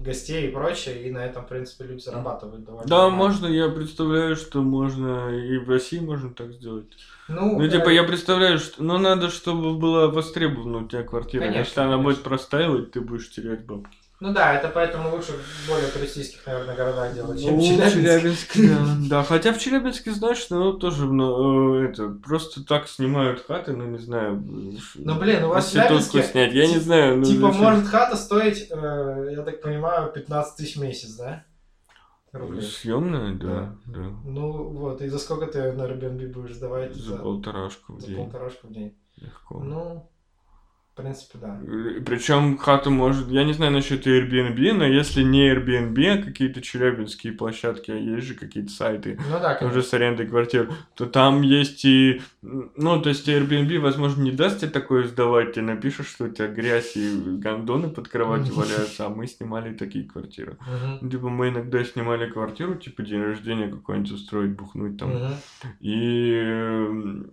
гостей 0.00 0.48
и 0.48 0.50
прочее, 0.52 1.06
и 1.06 1.10
на 1.10 1.24
этом, 1.24 1.44
в 1.44 1.48
принципе, 1.48 1.84
люди 1.84 2.00
зарабатывают 2.00 2.64
довольно 2.64 2.88
Да, 2.88 3.08
много. 3.08 3.16
можно, 3.16 3.46
я 3.46 3.68
представляю, 3.68 4.36
что 4.36 4.62
можно 4.62 5.30
и 5.30 5.58
в 5.58 5.68
России 5.68 5.98
можно 5.98 6.32
так 6.32 6.52
сделать. 6.52 6.86
Ну, 7.28 7.58
ну 7.58 7.68
типа, 7.68 7.88
э... 7.90 7.94
я 7.94 8.04
представляю, 8.04 8.58
что 8.58 8.82
ну 8.82 8.98
надо, 8.98 9.30
чтобы 9.30 9.74
была 9.74 10.08
востребована 10.08 10.78
у 10.78 10.88
тебя 10.88 11.02
квартира. 11.02 11.42
Конечно, 11.42 11.58
Если 11.58 11.80
она 11.80 11.92
конечно. 11.96 12.10
будет 12.10 12.22
простаивать, 12.22 12.92
ты 12.92 13.00
будешь 13.00 13.30
терять 13.30 13.64
бабки. 13.66 13.96
Ну 14.24 14.32
да, 14.32 14.54
это 14.54 14.70
поэтому 14.70 15.10
лучше 15.10 15.32
в 15.32 15.68
более 15.68 15.86
туристических, 15.88 16.46
наверное, 16.46 16.74
городах 16.74 17.12
делать, 17.12 17.42
чем 17.42 17.56
ну, 17.56 17.60
Челябинск. 17.60 18.52
Челябинск 18.54 18.56
да. 19.10 19.18
да, 19.18 19.22
хотя 19.22 19.52
в 19.52 19.58
Челябинске, 19.58 20.12
знаешь, 20.12 20.46
ну 20.48 20.72
тоже 20.72 21.04
ну, 21.04 21.74
это, 21.84 22.08
просто 22.08 22.64
так 22.64 22.88
снимают 22.88 23.44
хаты, 23.46 23.74
ну 23.74 23.84
не 23.84 23.98
знаю. 23.98 24.42
Ну 24.94 25.14
блин, 25.16 25.44
у 25.44 25.48
вас 25.48 25.68
в 25.68 25.72
Челябинске... 25.72 26.22
снять, 26.22 26.54
я 26.54 26.66
не 26.66 26.78
знаю. 26.78 27.18
Ну, 27.18 27.24
типа 27.26 27.48
зачем? 27.48 27.64
может 27.64 27.86
хата 27.86 28.16
стоить, 28.16 28.68
э, 28.70 29.28
я 29.32 29.42
так 29.42 29.60
понимаю, 29.60 30.10
15 30.10 30.56
тысяч 30.56 30.76
в 30.76 30.80
месяц, 30.80 31.16
да? 31.16 31.44
Рублей. 32.32 32.62
Съемная, 32.62 33.34
да, 33.34 33.76
да, 33.84 34.00
да. 34.00 34.10
Ну 34.24 34.70
вот, 34.70 35.02
и 35.02 35.08
за 35.08 35.18
сколько 35.18 35.48
ты 35.48 35.70
на 35.72 35.82
Airbnb 35.82 36.32
будешь 36.32 36.54
сдавать? 36.54 36.94
За, 36.94 37.16
за 37.16 37.22
полторашку 37.22 37.92
в 37.92 38.00
за 38.00 38.06
день. 38.06 38.16
За 38.16 38.22
полторашку 38.22 38.68
в 38.68 38.72
день. 38.72 38.96
Легко. 39.16 39.60
Ну, 39.60 40.10
в 40.94 40.96
принципе, 40.96 41.38
да. 41.38 41.60
Причем 42.06 42.56
хату 42.56 42.88
может, 42.88 43.28
я 43.28 43.42
не 43.42 43.52
знаю 43.52 43.72
насчет 43.72 44.06
Airbnb, 44.06 44.74
но 44.74 44.84
если 44.86 45.24
не 45.24 45.50
Airbnb, 45.50 46.06
а 46.06 46.22
какие-то 46.22 46.62
челябинские 46.62 47.32
площадки, 47.32 47.90
а 47.90 47.96
есть 47.96 48.28
же 48.28 48.34
какие-то 48.34 48.70
сайты, 48.70 49.18
ну, 49.28 49.40
да, 49.40 49.58
уже 49.62 49.82
с 49.82 49.92
арендой 49.92 50.28
квартир, 50.28 50.72
то 50.94 51.06
там 51.06 51.42
есть 51.42 51.84
и, 51.84 52.22
ну, 52.42 53.02
то 53.02 53.08
есть 53.08 53.28
Airbnb, 53.28 53.80
возможно, 53.80 54.22
не 54.22 54.30
даст 54.30 54.60
тебе 54.60 54.70
такое 54.70 55.08
сдавать, 55.08 55.54
ты 55.54 55.62
напишешь, 55.62 56.06
что 56.06 56.26
у 56.26 56.28
тебя 56.28 56.46
грязь 56.46 56.96
и 56.96 57.12
гондоны 57.38 57.88
под 57.88 58.06
кроватью 58.06 58.54
валяются, 58.54 59.06
а 59.06 59.08
мы 59.08 59.26
снимали 59.26 59.74
такие 59.74 60.04
квартиры. 60.04 60.58
Типа 61.00 61.28
мы 61.28 61.48
иногда 61.48 61.82
снимали 61.82 62.30
квартиру, 62.30 62.76
типа 62.76 63.02
день 63.02 63.20
рождения 63.20 63.66
какой-нибудь 63.66 64.12
устроить, 64.12 64.52
бухнуть 64.52 64.96
там, 64.96 65.10
и 65.80 67.24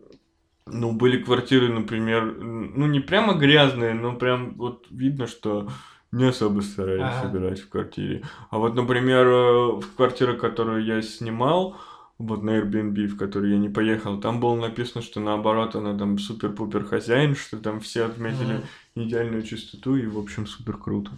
Ну, 0.68 0.94
были 0.94 1.22
квартиры, 1.22 1.70
например, 1.70 2.36
ну, 2.40 2.86
не 2.88 3.00
прямо 3.00 3.34
грязные, 3.34 3.94
но 3.94 4.16
прям 4.16 4.56
вот 4.56 4.86
видно, 4.90 5.28
что 5.28 5.68
не 6.12 6.26
особо 6.26 6.62
старались 6.62 7.04
ага. 7.04 7.30
убирать 7.30 7.60
в 7.62 7.70
квартире. 7.70 8.24
А 8.50 8.58
вот, 8.58 8.76
например, 8.76 9.28
э, 9.28 9.72
в 9.80 9.96
квартиру, 9.96 10.38
которую 10.38 10.86
я 10.86 11.02
снимал, 11.02 11.78
вот 12.18 12.44
на 12.44 12.60
Airbnb, 12.60 13.08
в 13.08 13.18
который 13.18 13.52
я 13.52 13.58
не 13.58 13.70
поехал, 13.70 14.20
там 14.20 14.40
было 14.40 14.56
написано, 14.56 15.02
что 15.02 15.20
наоборот, 15.20 15.76
она 15.76 15.98
там 15.98 16.20
супер-пупер 16.20 16.86
хозяин, 16.86 17.36
что 17.36 17.58
там 17.58 17.80
все 17.80 18.06
отметили 18.06 18.58
mm-hmm. 18.58 19.06
идеальную 19.06 19.44
чистоту, 19.44 19.96
и, 19.96 20.06
в 20.06 20.20
общем, 20.20 20.46
супер 20.46 20.78
круто. 20.78 21.12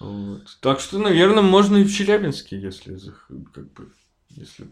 Вот. 0.00 0.42
Так 0.60 0.80
что, 0.80 0.98
наверное, 0.98 1.42
можно 1.42 1.76
и 1.76 1.84
в 1.84 1.92
Челябинске, 1.92 2.58
если 2.58 2.98
как 3.52 3.72
бы, 3.72 3.90
если 4.30 4.68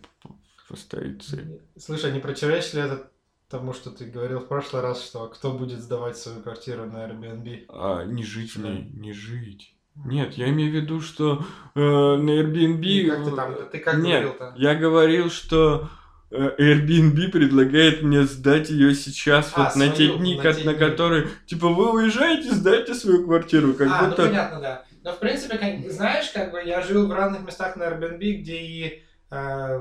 поставить 0.68 1.22
цель. 1.22 1.60
Слушай, 1.76 2.10
а 2.10 2.14
не 2.14 2.20
противоречит 2.20 2.74
ли 2.74 2.80
это 2.80 3.10
тому, 3.48 3.72
что 3.72 3.90
ты 3.90 4.06
говорил 4.06 4.40
в 4.40 4.48
прошлый 4.48 4.82
раз, 4.82 5.04
что 5.04 5.26
кто 5.28 5.52
будет 5.52 5.80
сдавать 5.80 6.16
свою 6.16 6.40
квартиру 6.40 6.86
на 6.86 7.06
Airbnb? 7.06 7.66
А, 7.68 8.04
не 8.04 8.24
жить 8.24 8.56
ней, 8.56 8.90
не 8.94 9.12
жить. 9.12 9.74
Нет, 10.04 10.34
я 10.34 10.50
имею 10.50 10.70
в 10.70 10.74
виду, 10.74 11.00
что 11.00 11.44
э, 11.74 11.80
на 11.80 12.30
Airbnb... 12.30 13.08
как 13.08 13.24
ты 13.24 13.30
там? 13.30 13.54
Ты 13.70 13.78
как 13.78 13.94
Нет, 13.94 14.22
говорил-то? 14.22 14.54
я 14.56 14.74
говорил, 14.74 15.30
что 15.30 15.88
э, 16.30 16.50
Airbnb 16.58 17.28
предлагает 17.30 18.02
мне 18.02 18.24
сдать 18.24 18.68
ее 18.68 18.94
сейчас, 18.94 19.52
а, 19.54 19.64
вот 19.64 19.72
свою, 19.72 19.90
на 19.90 19.96
те 19.96 20.16
дни, 20.18 20.36
на, 20.36 20.42
как, 20.42 20.56
те 20.56 20.64
на 20.64 20.74
дни. 20.74 20.80
которые... 20.80 21.28
Типа, 21.46 21.68
вы 21.68 21.92
уезжаете, 21.92 22.50
сдайте 22.52 22.94
свою 22.94 23.24
квартиру, 23.24 23.72
как 23.72 23.88
а, 23.90 24.04
будто... 24.04 24.22
ну 24.22 24.28
понятно, 24.28 24.60
да. 24.60 24.84
Но, 25.02 25.12
в 25.12 25.18
принципе, 25.18 25.56
как, 25.56 25.90
знаешь, 25.90 26.30
как 26.30 26.50
бы 26.50 26.62
я 26.62 26.82
жил 26.82 27.06
в 27.06 27.12
разных 27.12 27.46
местах 27.46 27.76
на 27.76 27.84
Airbnb, 27.84 28.18
где 28.18 28.56
и... 28.56 29.02
Э, 29.30 29.80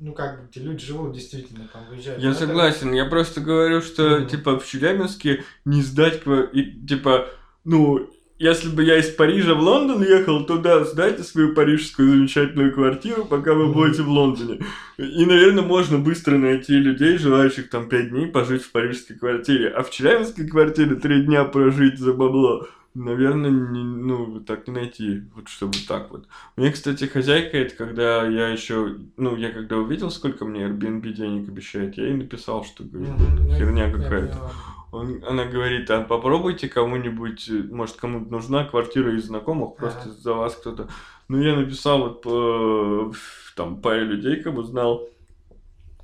ну, 0.00 0.12
как 0.12 0.40
бы, 0.40 0.48
люди 0.54 0.84
живут 0.84 1.12
действительно, 1.12 1.68
там, 1.72 1.82
выезжают. 1.88 2.22
Я 2.22 2.34
согласен, 2.34 2.92
я 2.92 3.04
просто 3.04 3.40
говорю, 3.40 3.80
что, 3.80 4.18
mm-hmm. 4.18 4.28
типа, 4.28 4.58
в 4.58 4.66
Челябинске 4.66 5.44
не 5.64 5.82
сдать, 5.82 6.22
и, 6.52 6.86
типа, 6.86 7.28
ну, 7.64 8.08
если 8.38 8.68
бы 8.68 8.84
я 8.84 8.98
из 8.98 9.08
Парижа 9.08 9.54
в 9.54 9.60
Лондон 9.60 10.02
ехал, 10.02 10.46
то 10.46 10.58
да, 10.58 10.84
сдайте 10.84 11.24
свою 11.24 11.54
парижскую 11.54 12.08
замечательную 12.08 12.72
квартиру, 12.72 13.24
пока 13.24 13.52
вы 13.52 13.72
будете 13.72 14.02
в 14.02 14.08
Лондоне. 14.08 14.60
И, 14.96 15.26
наверное, 15.26 15.64
можно 15.64 15.98
быстро 15.98 16.38
найти 16.38 16.74
людей, 16.74 17.18
желающих 17.18 17.68
там 17.68 17.88
пять 17.88 18.10
дней 18.10 18.26
пожить 18.26 18.62
в 18.62 18.70
парижской 18.70 19.16
квартире. 19.16 19.70
А 19.70 19.82
в 19.82 19.90
Челябинской 19.90 20.46
квартире 20.46 20.94
три 20.94 21.22
дня 21.22 21.44
прожить 21.44 21.98
за 21.98 22.12
бабло. 22.12 22.68
Наверное, 22.98 23.50
не, 23.50 23.84
ну, 23.84 24.40
так 24.40 24.66
не 24.66 24.74
найти, 24.74 25.22
вот 25.36 25.48
чтобы 25.48 25.74
так 25.86 26.10
вот. 26.10 26.26
Мне, 26.56 26.72
кстати, 26.72 27.04
хозяйка, 27.04 27.56
это 27.56 27.76
когда 27.76 28.26
я 28.26 28.48
еще, 28.48 28.96
ну, 29.16 29.36
я 29.36 29.52
когда 29.52 29.76
увидел, 29.76 30.10
сколько 30.10 30.44
мне 30.44 30.64
Airbnb 30.64 31.12
денег 31.12 31.48
обещает, 31.48 31.96
я 31.96 32.06
ей 32.06 32.14
написал, 32.14 32.64
что, 32.64 32.82
говорю, 32.82 33.14
херня 33.56 33.92
какая-то. 33.92 34.50
Он, 34.90 35.22
она 35.24 35.44
говорит, 35.44 35.88
а 35.90 36.02
попробуйте 36.02 36.68
кому-нибудь, 36.68 37.48
может, 37.70 37.96
кому-то 37.96 38.32
нужна 38.32 38.64
квартира 38.64 39.14
из 39.14 39.26
знакомых, 39.26 39.76
просто 39.76 40.02
ага. 40.02 40.10
за 40.10 40.34
вас 40.34 40.56
кто-то. 40.56 40.88
Ну, 41.28 41.40
я 41.40 41.54
написал 41.54 42.00
вот 42.00 42.22
по, 42.22 43.12
там, 43.54 43.80
паре 43.80 44.02
людей, 44.02 44.42
кому 44.42 44.62
знал. 44.64 45.08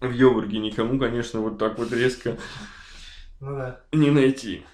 В 0.00 0.12
Йобурге 0.12 0.60
никому, 0.60 1.00
конечно, 1.00 1.40
вот 1.40 1.58
так 1.58 1.76
вот 1.76 1.92
резко 1.92 2.36
ну, 3.40 3.56
да. 3.56 3.80
не 3.90 4.10
найти. 4.12 4.64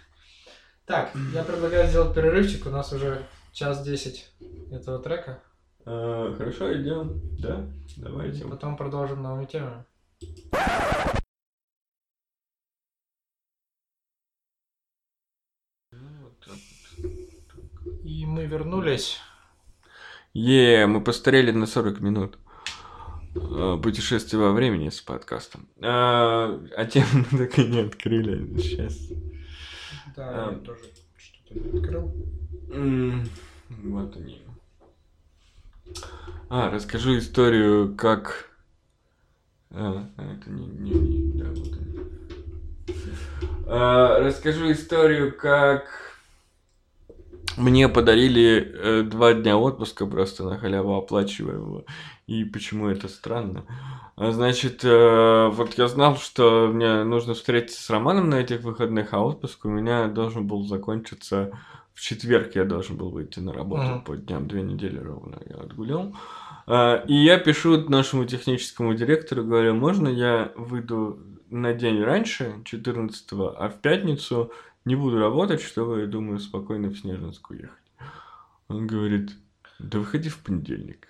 Так, 0.90 1.12
я 1.32 1.44
предлагаю 1.44 1.88
сделать 1.88 2.16
перерывчик, 2.16 2.66
у 2.66 2.70
нас 2.70 2.92
уже 2.92 3.24
час 3.52 3.84
десять 3.84 4.28
этого 4.72 4.98
трека. 4.98 5.40
А, 5.86 6.34
хорошо, 6.36 6.74
идем. 6.82 7.20
Да, 7.38 7.64
давайте. 7.96 8.40
И 8.40 8.48
потом 8.48 8.76
продолжим 8.76 9.22
новую 9.22 9.46
тему. 9.46 9.84
И 18.02 18.26
мы 18.26 18.46
вернулись. 18.46 19.20
Е, 20.34 20.86
мы 20.88 21.04
постарели 21.04 21.52
на 21.52 21.66
40 21.66 22.00
минут. 22.00 22.38
А, 23.36 23.78
путешествие 23.78 24.42
во 24.42 24.50
времени 24.50 24.88
с 24.88 25.00
подкастом. 25.00 25.68
А, 25.80 26.60
а 26.76 26.84
тему 26.86 27.24
так 27.30 27.56
и 27.60 27.64
не 27.64 27.78
открыли. 27.78 28.58
Сейчас. 28.58 28.98
Да, 30.20 30.48
а, 30.48 30.52
я 30.52 30.59
тоже 30.59 30.82
что-то 31.16 31.55
не 31.59 31.78
открыл. 31.78 32.12
Вот 33.70 34.16
они. 34.16 34.42
А, 36.51 36.70
расскажу 36.70 37.16
историю, 37.16 37.97
как... 37.97 38.51
А, 39.70 40.06
это 40.18 40.51
не, 40.51 40.66
не, 40.66 40.90
не, 40.90 41.40
да, 41.40 41.48
вот 41.48 41.72
они. 41.72 41.98
А, 43.66 44.18
расскажу 44.18 44.70
историю, 44.70 45.34
как 45.34 45.86
мне 47.56 47.88
подарили 47.88 48.74
э, 48.74 49.02
два 49.05 49.32
дня 49.32 49.56
отпуска 49.56 50.05
просто 50.05 50.44
на 50.44 50.59
халяву 50.59 50.97
оплачиваемого. 50.97 51.86
И 52.26 52.44
почему 52.44 52.88
это 52.88 53.09
странно? 53.09 53.64
Значит, 54.20 54.84
э, 54.84 55.48
вот 55.51 55.78
я 55.78 55.88
знал, 55.88 56.16
что 56.16 56.68
мне 56.70 57.05
нужно 57.05 57.32
встретиться 57.32 57.82
с 57.82 57.88
Романом 57.88 58.28
на 58.28 58.34
этих 58.34 58.60
выходных, 58.60 59.14
а 59.14 59.20
отпуск 59.20 59.64
у 59.64 59.70
меня 59.70 60.09
должен 60.09 60.47
был 60.47 60.62
закончиться 60.64 61.59
в 61.94 62.02
четверг. 62.02 62.55
Я 62.55 62.66
должен 62.66 62.98
был 62.98 63.09
выйти 63.09 63.40
на 63.40 63.55
работу 63.55 63.82
mm-hmm. 63.82 64.05
по 64.05 64.16
дням, 64.18 64.47
две 64.47 64.60
недели 64.60 64.98
ровно 64.98 65.38
я 65.48 65.56
отгулял. 65.56 66.14
Э, 66.66 67.02
и 67.06 67.14
я 67.14 67.38
пишу 67.38 67.88
нашему 67.88 68.26
техническому 68.26 68.92
директору, 68.92 69.42
говорю, 69.42 69.74
можно 69.74 70.09
я 70.09 70.52
выйду 70.55 71.18
на 71.48 71.72
день 71.72 72.02
раньше, 72.02 72.56
14 72.66 73.26
а 73.32 73.70
в 73.70 73.80
пятницу 73.80 74.52
не 74.84 74.97
буду 74.97 75.18
работать, 75.18 75.62
чтобы, 75.62 76.01
я 76.01 76.06
думаю, 76.06 76.40
спокойно 76.40 76.88
в 76.88 76.98
Снежинск 76.98 77.48
уехать. 77.48 77.70
Он 78.68 78.86
говорит, 78.86 79.30
да 79.78 79.98
выходи 79.98 80.28
в 80.28 80.40
понедельник. 80.40 81.09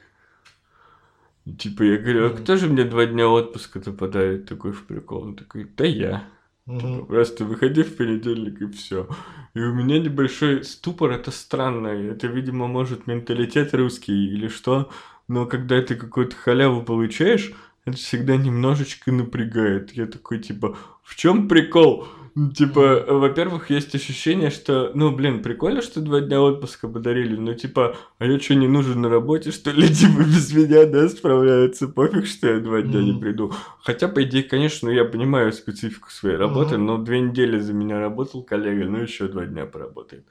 Типа, 1.58 1.82
я 1.82 1.96
говорю, 1.96 2.26
а 2.26 2.30
кто 2.30 2.56
же 2.56 2.68
мне 2.68 2.84
два 2.84 3.06
дня 3.06 3.28
отпуска-то 3.28 3.92
подарит 3.92 4.46
такой 4.46 4.72
в 4.72 4.84
прикол? 4.84 5.22
Он 5.22 5.36
такой, 5.36 5.64
да 5.76 5.84
я. 5.84 6.24
Типа, 6.66 7.04
просто 7.06 7.44
выходи 7.44 7.82
в 7.82 7.96
понедельник 7.96 8.60
и 8.60 8.70
все. 8.70 9.08
И 9.54 9.60
у 9.60 9.74
меня 9.74 9.98
небольшой 9.98 10.62
ступор, 10.64 11.10
это 11.10 11.30
странно. 11.30 11.88
Это, 11.88 12.26
видимо, 12.26 12.68
может 12.68 13.06
менталитет 13.06 13.74
русский 13.74 14.28
или 14.28 14.48
что. 14.48 14.90
Но 15.26 15.46
когда 15.46 15.80
ты 15.82 15.96
какую-то 15.96 16.36
халяву 16.36 16.82
получаешь, 16.82 17.52
это 17.84 17.96
всегда 17.96 18.36
немножечко 18.36 19.10
напрягает. 19.10 19.92
Я 19.92 20.06
такой, 20.06 20.38
типа, 20.38 20.76
в 21.02 21.16
чем 21.16 21.48
прикол? 21.48 22.06
Типа, 22.54 23.04
во-первых, 23.08 23.70
есть 23.70 23.94
ощущение, 23.94 24.50
что, 24.50 24.92
ну, 24.94 25.10
блин, 25.14 25.42
прикольно, 25.42 25.82
что 25.82 26.00
два 26.00 26.20
дня 26.20 26.40
отпуска 26.40 26.88
подарили, 26.88 27.36
но, 27.36 27.54
типа, 27.54 27.96
а 28.18 28.26
я 28.26 28.38
что, 28.38 28.54
не 28.54 28.68
нужен 28.68 29.00
на 29.00 29.08
работе, 29.08 29.50
что 29.50 29.70
ли, 29.70 29.88
типа, 29.94 30.20
без 30.20 30.52
меня, 30.52 30.86
да, 30.86 31.08
справляются, 31.08 31.88
пофиг, 31.88 32.26
что 32.26 32.48
я 32.48 32.60
два 32.60 32.82
дня 32.82 33.02
не 33.02 33.18
приду. 33.18 33.52
Хотя, 33.82 34.08
по 34.08 34.22
идее, 34.22 34.44
конечно, 34.44 34.88
ну, 34.88 34.94
я 34.94 35.04
понимаю 35.04 35.52
специфику 35.52 36.10
своей 36.10 36.36
работы, 36.36 36.76
но 36.76 36.98
две 36.98 37.20
недели 37.20 37.58
за 37.58 37.72
меня 37.72 38.00
работал 38.00 38.42
коллега, 38.42 38.84
ну, 38.84 38.98
еще 38.98 39.28
два 39.28 39.46
дня 39.46 39.66
поработает. 39.66 40.24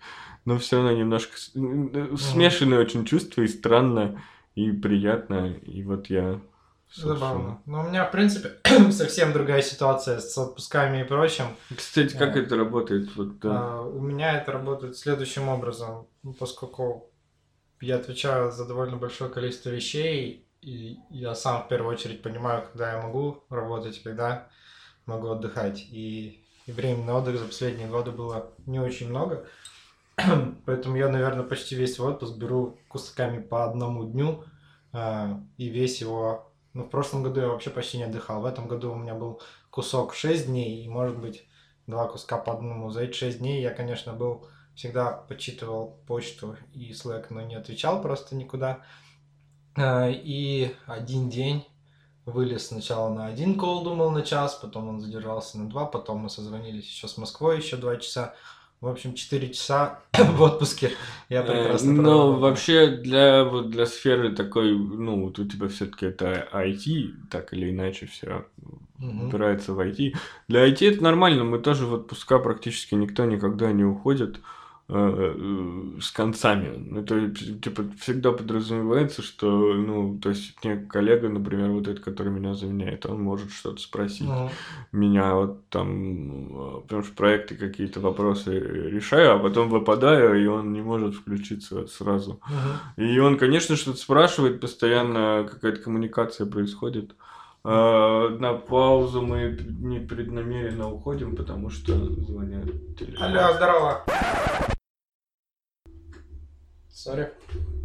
Но 0.45 0.57
все 0.57 0.77
равно 0.77 0.93
немножко 0.93 1.37
смешанные 1.37 2.79
очень 2.79 3.05
чувства, 3.05 3.41
и 3.41 3.47
странно, 3.47 4.21
и 4.55 4.71
приятно, 4.71 5.53
и 5.65 5.83
вот 5.83 6.07
я 6.07 6.39
Забавно. 6.95 7.61
Но 7.65 7.81
у 7.81 7.83
меня, 7.83 8.05
в 8.05 8.11
принципе, 8.11 8.53
совсем 8.91 9.31
другая 9.31 9.61
ситуация 9.61 10.19
с 10.19 10.35
отпусками 10.37 11.01
и 11.01 11.03
прочим. 11.03 11.45
Кстати, 11.75 12.15
как 12.17 12.35
а, 12.35 12.39
это 12.39 12.55
работает? 12.55 13.15
Вот, 13.15 13.39
да. 13.39 13.49
а, 13.51 13.81
у 13.81 14.01
меня 14.01 14.39
это 14.39 14.51
работает 14.51 14.97
следующим 14.97 15.49
образом, 15.49 16.07
поскольку 16.39 17.11
я 17.79 17.97
отвечаю 17.97 18.51
за 18.51 18.65
довольно 18.65 18.97
большое 18.97 19.29
количество 19.29 19.69
вещей, 19.69 20.47
и 20.61 20.97
я 21.09 21.35
сам 21.35 21.63
в 21.63 21.67
первую 21.67 21.93
очередь 21.93 22.21
понимаю, 22.21 22.63
когда 22.67 22.93
я 22.93 23.01
могу 23.01 23.43
работать, 23.49 24.01
когда 24.01 24.49
могу 25.05 25.29
отдыхать. 25.29 25.85
И, 25.91 26.43
и 26.65 26.71
времени 26.71 27.05
на 27.05 27.17
отдых 27.17 27.37
за 27.37 27.45
последние 27.45 27.87
годы 27.87 28.11
было 28.11 28.51
не 28.65 28.79
очень 28.79 29.09
много. 29.09 29.45
Поэтому 30.65 30.97
я, 30.97 31.07
наверное, 31.07 31.43
почти 31.43 31.75
весь 31.75 31.99
отпуск 31.99 32.35
беру 32.35 32.79
кусками 32.87 33.41
по 33.41 33.63
одному 33.65 34.05
дню, 34.05 34.43
а, 34.91 35.39
и 35.57 35.69
весь 35.69 36.01
его 36.01 36.48
ну, 36.79 36.85
в 36.85 36.89
прошлом 36.89 37.23
году 37.23 37.41
я 37.41 37.49
вообще 37.49 37.69
почти 37.69 37.97
не 37.97 38.03
отдыхал. 38.03 38.41
В 38.41 38.45
этом 38.45 38.69
году 38.69 38.93
у 38.93 38.95
меня 38.95 39.13
был 39.13 39.41
кусок 39.69 40.13
6 40.13 40.47
дней, 40.47 40.85
и, 40.85 40.87
может 40.87 41.17
быть, 41.17 41.45
два 41.87 42.07
куска 42.07 42.37
по 42.37 42.53
одному. 42.53 42.89
За 42.89 43.01
эти 43.01 43.13
6 43.13 43.39
дней 43.39 43.61
я, 43.61 43.71
конечно, 43.71 44.13
был 44.13 44.47
всегда 44.75 45.11
почитывал 45.11 45.99
почту 46.07 46.55
и 46.73 46.91
Slack, 46.93 47.25
но 47.31 47.41
не 47.41 47.55
отвечал 47.55 48.01
просто 48.01 48.33
никуда. 48.35 48.79
А, 49.75 50.07
и 50.09 50.73
один 50.85 51.29
день 51.29 51.67
вылез 52.25 52.67
сначала 52.67 53.09
на 53.13 53.25
один 53.25 53.59
кол, 53.59 53.83
думал 53.83 54.11
на 54.11 54.21
час, 54.21 54.55
потом 54.55 54.87
он 54.87 55.01
задержался 55.01 55.59
на 55.59 55.69
два, 55.69 55.85
потом 55.85 56.19
мы 56.19 56.29
созвонились 56.29 56.85
еще 56.85 57.09
с 57.09 57.17
Москвой 57.17 57.57
еще 57.57 57.75
два 57.75 57.97
часа 57.97 58.35
В 58.81 58.87
общем, 58.87 59.13
4 59.13 59.49
часа 59.49 59.99
в 60.13 60.41
отпуске 60.41 60.91
я 61.27 61.43
прекрасно 61.43 61.91
Ну, 61.91 62.39
вообще, 62.39 62.87
для, 62.87 63.43
вот 63.43 63.71
для 63.71 63.85
сферы 63.85 64.33
такой, 64.33 64.77
ну, 64.77 65.25
вот 65.25 65.37
у 65.37 65.45
тебя 65.45 65.67
все 65.67 65.85
таки 65.85 66.05
это 66.05 66.47
IT, 66.53 67.27
так 67.29 67.53
или 67.53 67.71
иначе, 67.71 68.05
все 68.05 68.45
угу. 68.97 69.27
упирается 69.27 69.73
в 69.73 69.79
IT. 69.81 70.15
Для 70.47 70.65
IT 70.65 70.93
это 70.93 71.03
нормально, 71.03 71.43
мы 71.43 71.59
тоже 71.59 71.85
в 71.85 71.93
отпуска 71.93 72.39
практически 72.39 72.95
никто 72.95 73.25
никогда 73.25 73.71
не 73.73 73.83
уходит. 73.83 74.37
Э, 74.37 74.39
э, 74.39 74.58
с 74.89 76.11
концами. 76.11 76.73
Ну, 76.77 77.03
то 77.03 77.29
типа, 77.29 77.83
всегда 77.99 78.31
подразумевается, 78.31 79.21
что, 79.21 79.47
ну, 79.75 80.17
то 80.17 80.29
есть, 80.29 80.55
мне 80.63 80.77
коллега, 80.77 81.29
например, 81.29 81.69
вот 81.69 81.87
этот, 81.87 82.03
который 82.03 82.31
меня 82.31 82.55
заменяет, 82.55 83.05
он 83.05 83.21
может 83.21 83.51
что-то 83.51 83.79
спросить 83.79 84.27
ну. 84.27 84.49
меня, 84.91 85.35
вот 85.35 85.69
там, 85.69 86.81
потому 86.81 87.03
что 87.03 87.13
проекты 87.13 87.55
какие-то 87.55 87.99
вопросы 87.99 88.57
решаю, 88.57 89.35
а 89.35 89.39
потом 89.39 89.69
выпадаю, 89.69 90.43
и 90.43 90.47
он 90.47 90.73
не 90.73 90.81
может 90.81 91.13
включиться 91.13 91.85
сразу. 91.85 92.39
Угу. 92.97 93.03
И 93.03 93.19
он, 93.19 93.37
конечно, 93.37 93.75
что-то 93.75 93.99
спрашивает, 93.99 94.59
постоянно 94.59 95.47
какая-то 95.47 95.81
коммуникация 95.81 96.47
происходит. 96.47 97.15
На 97.63 98.53
паузу 98.53 99.21
мы 99.21 99.55
непреднамеренно 99.81 100.89
уходим, 100.89 101.35
потому 101.35 101.69
что 101.69 101.93
звонят 102.23 102.65
телефон. 102.97 103.23
Алло, 103.23 103.53
здорово. 103.53 104.05
Sorry. 106.99 107.31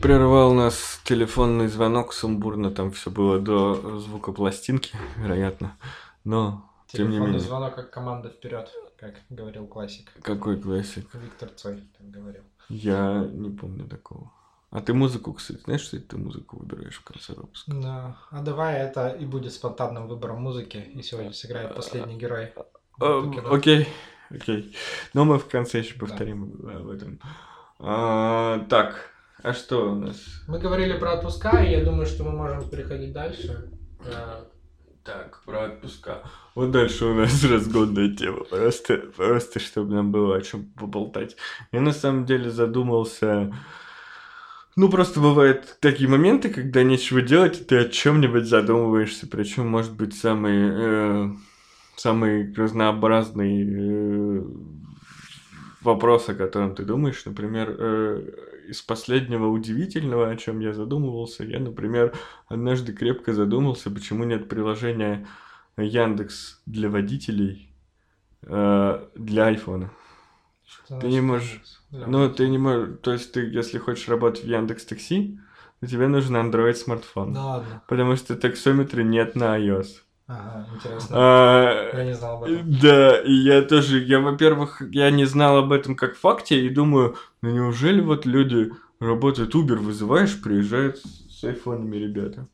Прервал 0.02 0.52
нас 0.54 1.00
телефонный 1.04 1.68
звонок 1.68 2.12
сумбурно, 2.12 2.72
там 2.72 2.90
все 2.90 3.12
было 3.12 3.38
до 3.38 4.00
звука 4.00 4.32
пластинки, 4.32 4.96
вероятно. 5.16 5.76
Но, 6.24 6.68
тем 6.88 7.10
не 7.10 7.20
менее. 7.20 7.38
звонок 7.38 7.76
как 7.76 7.90
команда 7.90 8.28
вперед, 8.28 8.72
как 8.98 9.14
говорил 9.30 9.68
классик. 9.68 10.10
Какой 10.20 10.60
классик? 10.60 11.14
Виктор 11.14 11.48
Цой 11.50 11.84
так 11.96 12.10
говорил. 12.10 12.42
Я 12.68 13.24
не 13.32 13.50
помню 13.50 13.86
такого. 13.86 14.32
А 14.70 14.80
ты 14.80 14.92
музыку, 14.92 15.32
кстати, 15.32 15.60
знаешь, 15.60 15.82
что 15.82 16.00
ты 16.00 16.16
музыку 16.16 16.58
выбираешь 16.58 16.96
в 16.96 17.04
конце 17.04 17.34
выпуска? 17.34 17.70
Да. 17.72 18.16
А 18.32 18.42
давай 18.42 18.80
это 18.80 19.10
и 19.10 19.24
будет 19.26 19.52
спонтанным 19.52 20.08
выбором 20.08 20.42
музыки, 20.42 20.78
и 20.78 21.02
сегодня 21.02 21.32
сыграет 21.32 21.76
последний 21.76 22.16
герой. 22.16 22.52
А, 22.98 23.32
окей, 23.52 23.86
окей. 24.28 24.74
Но 25.12 25.24
мы 25.24 25.38
в 25.38 25.46
конце 25.46 25.78
еще 25.78 25.96
повторим 25.96 26.56
да. 26.58 26.78
об 26.78 26.90
этом. 26.90 27.20
А, 27.78 28.60
так, 28.68 29.10
а 29.42 29.52
что 29.52 29.92
у 29.92 29.94
нас? 29.94 30.16
Мы 30.48 30.58
говорили 30.58 30.98
про 30.98 31.14
отпуска, 31.14 31.62
и 31.62 31.72
я 31.72 31.84
думаю, 31.84 32.06
что 32.06 32.24
мы 32.24 32.32
можем 32.32 32.68
переходить 32.68 33.12
дальше. 33.12 33.70
А, 34.00 34.46
так, 35.04 35.42
про 35.44 35.64
отпуска. 35.64 36.22
Вот 36.54 36.70
дальше 36.70 37.04
у 37.04 37.14
нас 37.14 37.44
разгонная 37.50 38.14
тема. 38.16 38.44
Просто, 38.44 38.96
просто 39.16 39.60
чтобы 39.60 39.94
нам 39.94 40.12
было 40.12 40.36
о 40.36 40.40
чем 40.40 40.64
поболтать. 40.78 41.36
Я 41.72 41.80
на 41.80 41.92
самом 41.92 42.24
деле 42.24 42.50
задумался. 42.50 43.54
Ну, 44.76 44.88
просто 44.88 45.20
бывают 45.20 45.76
такие 45.80 46.08
моменты, 46.08 46.48
когда 46.48 46.82
нечего 46.82 47.20
делать, 47.20 47.60
и 47.60 47.64
ты 47.64 47.76
о 47.76 47.88
чем-нибудь 47.88 48.46
задумываешься. 48.46 49.26
Причем, 49.26 49.68
может 49.68 49.92
быть, 49.92 50.16
самый, 50.16 50.70
э, 50.72 51.30
самый 51.96 52.52
разнообразный 52.54 53.62
э, 53.62 54.42
вопрос, 55.84 56.28
о 56.28 56.34
котором 56.34 56.74
ты 56.74 56.84
думаешь. 56.84 57.24
Например, 57.24 57.74
э, 57.78 58.66
из 58.68 58.82
последнего 58.82 59.48
удивительного, 59.48 60.30
о 60.30 60.36
чем 60.36 60.60
я 60.60 60.72
задумывался, 60.72 61.44
я, 61.44 61.60
например, 61.60 62.14
однажды 62.48 62.92
крепко 62.92 63.32
задумался, 63.32 63.90
почему 63.90 64.24
нет 64.24 64.48
приложения 64.48 65.26
Яндекс 65.76 66.62
для 66.66 66.88
водителей 66.88 67.68
э, 68.42 69.08
для 69.14 69.46
айфона. 69.46 69.90
Что 70.66 70.98
ты 70.98 71.08
не 71.08 71.20
можешь... 71.20 71.60
Ну, 71.90 72.30
ты 72.30 72.48
не 72.48 72.58
можешь... 72.58 72.98
То 73.02 73.12
есть, 73.12 73.32
ты, 73.32 73.40
если 73.40 73.78
хочешь 73.78 74.08
работать 74.08 74.44
в 74.44 74.46
Яндекс 74.46 74.84
Такси, 74.86 75.38
то 75.80 75.86
тебе 75.86 76.08
нужен 76.08 76.36
Android 76.36 76.74
смартфон. 76.74 77.32
Да 77.32 77.44
ладно. 77.44 77.82
Потому 77.88 78.16
что 78.16 78.36
таксометра 78.36 79.02
нет 79.02 79.34
на 79.34 79.58
iOS. 79.58 79.88
Ага, 80.26 80.66
интересно. 80.74 81.16
А, 81.18 81.96
я 81.96 82.04
не 82.04 82.14
знал 82.14 82.36
об 82.36 82.44
этом. 82.44 82.78
Да, 82.80 83.20
и 83.20 83.32
я 83.32 83.62
тоже, 83.62 83.98
я, 84.02 84.20
во-первых, 84.20 84.82
я 84.90 85.10
не 85.10 85.26
знал 85.26 85.58
об 85.58 85.72
этом 85.72 85.96
как 85.96 86.16
факте, 86.16 86.64
и 86.64 86.70
думаю, 86.70 87.16
ну 87.42 87.50
неужели 87.50 88.00
вот 88.00 88.24
люди 88.24 88.72
работают, 89.00 89.54
Uber 89.54 89.76
вызываешь, 89.76 90.40
приезжают 90.40 90.98
с 91.28 91.44
айфонами 91.44 91.96
ребята. 91.96 92.48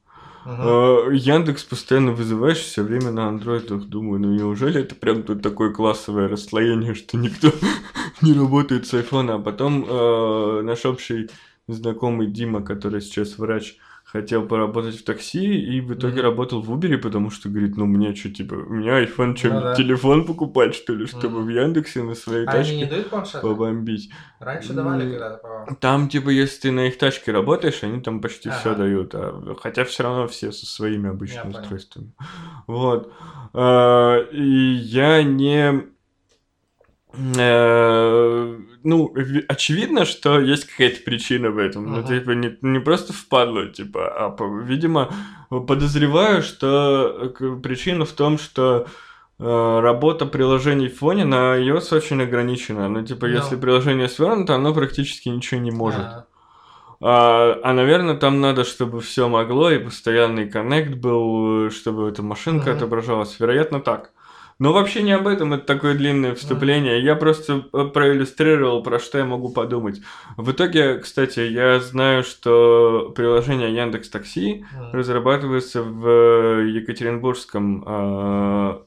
А, 0.45 1.09
Яндекс 1.11 1.65
постоянно 1.65 2.13
вызываешь 2.13 2.59
все 2.59 2.83
время 2.83 3.11
на 3.11 3.29
андроидах. 3.29 3.85
Думаю, 3.85 4.21
ну 4.21 4.33
неужели 4.33 4.81
это 4.81 4.95
прям 4.95 5.23
тут 5.23 5.43
такое 5.43 5.73
классовое 5.73 6.29
расслоение, 6.29 6.95
что 6.95 7.17
никто 7.17 7.53
не 8.23 8.33
работает 8.33 8.87
с 8.87 8.95
айфона. 8.95 9.35
А 9.35 9.39
потом 9.39 9.85
э, 9.89 10.63
наш 10.63 10.85
общий 10.87 11.31
знакомый 11.69 12.27
Дима, 12.27 12.63
который 12.63 13.01
сейчас 13.01 13.39
врач, 13.39 13.77
хотел 14.13 14.47
поработать 14.47 14.97
в 14.97 15.05
такси 15.05 15.61
и 15.61 15.81
в 15.81 15.95
итоге 15.95 16.19
mm-hmm. 16.19 16.23
работал 16.23 16.63
в 16.63 16.73
Uber, 16.73 16.99
потому 16.99 17.31
что 17.31 17.49
говорит, 17.49 17.77
ну 17.77 17.87
мне 17.87 18.15
что, 18.15 18.31
типа, 18.31 18.55
у 18.55 18.73
меня 18.73 19.03
iPhone, 19.05 19.37
что, 19.37 19.49
ну, 19.49 19.61
да. 19.61 19.75
телефон 19.75 20.25
покупать, 20.25 20.75
что 20.75 20.95
ли, 20.95 21.07
чтобы 21.07 21.39
mm-hmm. 21.39 21.45
в 21.45 21.49
Яндексе 21.49 22.03
на 22.03 22.15
своей 22.15 22.45
а 22.47 22.53
тачке 22.53 22.73
они 22.73 22.83
не 22.83 22.89
дают 22.89 23.09
планшеты? 23.09 23.41
побомбить. 23.41 24.11
Раньше 24.41 24.73
давали 24.73 25.07
mm-hmm. 25.07 25.11
когда-то, 25.11 25.77
Там, 25.81 26.09
типа, 26.09 26.31
если 26.31 26.61
ты 26.61 26.71
на 26.73 26.89
их 26.89 26.99
тачке 26.99 27.31
работаешь, 27.31 27.83
они 27.83 28.01
там 28.01 28.21
почти 28.21 28.49
ага. 28.49 28.59
все 28.59 28.75
дают, 28.75 29.15
а, 29.15 29.57
хотя 29.61 29.85
все 29.85 30.03
равно 30.03 30.27
все 30.27 30.51
со 30.51 30.67
своими 30.67 31.09
обычными 31.09 31.53
я 31.53 31.61
устройствами. 31.61 32.13
Понял. 32.67 32.81
Вот. 32.81 33.13
А, 33.53 34.19
и 34.33 34.43
я 34.43 35.23
не 35.23 35.85
ну, 37.13 39.15
очевидно, 39.49 40.05
что 40.05 40.41
есть 40.41 40.67
какая-то 40.67 41.03
причина 41.03 41.51
в 41.51 41.59
этом. 41.59 41.87
Uh-huh. 41.87 42.01
Ну, 42.01 42.07
типа, 42.07 42.31
не, 42.31 42.57
не 42.63 42.81
просто 42.81 43.13
впадло, 43.13 43.67
типа, 43.67 44.13
а, 44.17 44.37
видимо, 44.63 45.13
подозреваю, 45.49 46.43
что 46.43 47.33
э, 47.39 47.57
причина 47.63 48.05
в 48.05 48.13
том, 48.13 48.39
что 48.39 48.87
э, 49.39 49.81
работа 49.81 50.27
приложений 50.27 50.89
в 50.89 50.99
фоне 50.99 51.25
на 51.25 51.59
iOS 51.59 51.97
очень 51.97 52.23
ограничена. 52.23 52.89
Ну, 52.89 53.05
типа, 53.05 53.27
no. 53.27 53.35
если 53.35 53.57
приложение 53.57 54.09
свернуто, 54.09 54.55
оно 54.55 54.73
практически 54.73 55.29
ничего 55.29 55.61
не 55.61 55.71
может. 55.71 56.07
А, 57.03 57.59
а, 57.63 57.73
наверное, 57.73 58.15
там 58.15 58.41
надо, 58.41 58.65
чтобы 58.65 59.01
все 59.01 59.29
могло, 59.29 59.71
и 59.71 59.79
постоянный 59.79 60.49
коннект 60.49 60.95
был, 60.95 61.71
чтобы 61.71 62.09
эта 62.09 62.23
машинка 62.23 62.71
uh-huh. 62.71 62.77
отображалась. 62.77 63.41
Вероятно, 63.41 63.81
так. 63.81 64.13
Но 64.61 64.75
вообще 64.75 65.03
не 65.03 65.13
об 65.13 65.27
этом, 65.27 65.55
это 65.55 65.65
такое 65.65 65.95
длинное 65.95 66.35
вступление. 66.35 67.03
Я 67.03 67.17
просто 67.17 67.65
э, 67.73 67.85
проиллюстрировал, 67.87 68.83
про 68.83 68.99
что 68.99 69.17
я 69.17 69.25
могу 69.25 69.49
подумать. 69.49 70.03
В 70.37 70.53
итоге, 70.53 70.99
кстати, 70.99 71.41
я 71.41 71.81
знаю, 71.81 72.23
что 72.23 73.11
приложение 73.17 73.75
Яндекс 73.75 74.11
Такси 74.11 74.67
разрабатывается 74.93 75.83
в 75.83 76.63
Екатеринбургском 76.63 77.85
э, 77.87 78.79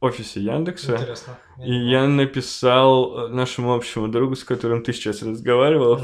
офисе 0.00 0.40
Яндекса. 0.40 0.94
Интересно. 0.94 1.38
И 1.62 1.74
я 1.74 2.06
написал 2.08 3.28
нашему 3.28 3.74
общему 3.74 4.08
другу, 4.08 4.36
с 4.36 4.44
которым 4.44 4.82
ты 4.82 4.94
сейчас 4.94 5.22
разговаривал, 5.22 5.92
угу. 5.92 6.02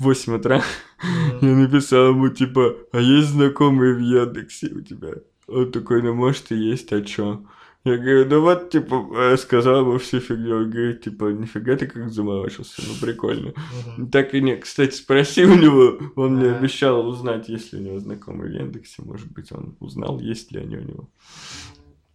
в 0.00 0.04
8 0.04 0.34
утра. 0.34 0.56
Угу. 0.56 1.46
Я 1.46 1.54
написал 1.54 2.08
ему, 2.08 2.28
типа, 2.30 2.74
а 2.90 2.98
есть 2.98 3.28
знакомые 3.28 3.94
в 3.94 4.00
Яндексе 4.00 4.66
у 4.74 4.80
тебя? 4.80 5.10
Он 5.46 5.70
такой, 5.70 6.02
ну 6.02 6.14
может 6.14 6.50
и 6.50 6.56
есть, 6.56 6.92
а 6.92 7.00
чё? 7.00 7.44
Я 7.84 7.96
говорю, 7.96 8.26
ну 8.26 8.40
вот, 8.42 8.68
типа, 8.68 9.08
э, 9.16 9.36
сказал 9.38 9.80
ему 9.80 9.96
всю 9.98 10.20
фигню. 10.20 10.56
Он 10.56 10.70
говорит, 10.70 11.02
типа, 11.02 11.24
нифига 11.32 11.76
ты 11.76 11.86
как 11.86 12.10
заморочился, 12.10 12.82
ну 12.86 12.94
прикольно. 13.00 13.48
Uh-huh. 13.48 14.10
Так 14.10 14.34
и 14.34 14.42
не, 14.42 14.56
кстати, 14.56 14.94
спроси 14.94 15.44
у 15.44 15.54
него, 15.54 15.98
он 16.14 16.34
uh-huh. 16.34 16.36
мне 16.36 16.50
обещал 16.50 17.06
узнать, 17.08 17.48
есть 17.48 17.72
ли 17.72 17.80
у 17.80 17.82
него 17.82 17.98
знакомый 17.98 18.50
в 18.50 18.52
Яндексе, 18.52 19.02
может 19.02 19.32
быть, 19.32 19.50
он 19.52 19.76
узнал, 19.80 20.20
есть 20.20 20.52
ли 20.52 20.60
они 20.60 20.76
у 20.76 20.82
него. 20.82 21.08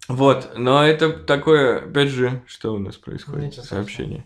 Вот, 0.07 0.51
но 0.55 0.85
это 0.85 1.11
такое, 1.11 1.79
опять 1.79 2.09
же, 2.09 2.43
что 2.45 2.75
у 2.75 2.77
нас 2.77 2.95
происходит? 2.95 3.45
Ничего 3.45 3.63
Сообщение. 3.63 4.25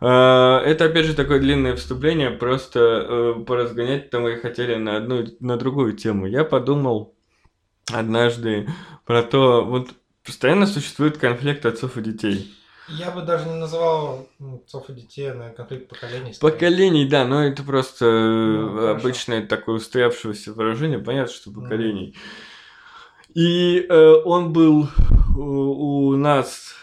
А, 0.00 0.62
это, 0.62 0.86
опять 0.86 1.04
же, 1.04 1.14
такое 1.14 1.38
длинное 1.38 1.76
вступление, 1.76 2.30
просто 2.30 2.80
э, 3.38 3.44
поразгонять 3.44 4.08
там 4.08 4.22
мы 4.22 4.36
хотели 4.36 4.76
на 4.76 4.96
одну, 4.96 5.26
на 5.40 5.58
другую 5.58 5.92
тему. 5.92 6.26
Я 6.26 6.44
подумал 6.44 7.14
однажды 7.92 8.68
про 9.04 9.22
то, 9.22 9.66
вот 9.66 9.90
Постоянно 10.28 10.66
существует 10.66 11.16
конфликт 11.16 11.64
отцов 11.64 11.96
и 11.96 12.02
детей. 12.02 12.54
Я 12.88 13.10
бы 13.10 13.22
даже 13.22 13.48
не 13.48 13.54
называл 13.54 14.28
ну, 14.38 14.56
отцов 14.56 14.90
и 14.90 14.92
детей, 14.92 15.32
на 15.32 15.48
конфликт 15.48 15.88
поколений. 15.88 16.34
Скорее. 16.34 16.52
Поколений, 16.52 17.08
да, 17.08 17.24
но 17.24 17.42
это 17.44 17.62
просто 17.62 18.04
ну, 18.04 18.88
обычное 18.88 19.46
такое 19.46 19.76
устоявшееся 19.76 20.52
выражение, 20.52 20.98
понятно, 20.98 21.32
что 21.32 21.50
поколений. 21.50 22.14
Mm. 22.14 23.32
И 23.36 23.86
э, 23.88 24.12
он 24.26 24.52
был 24.52 24.90
у, 25.34 26.10
у 26.10 26.16
нас, 26.16 26.74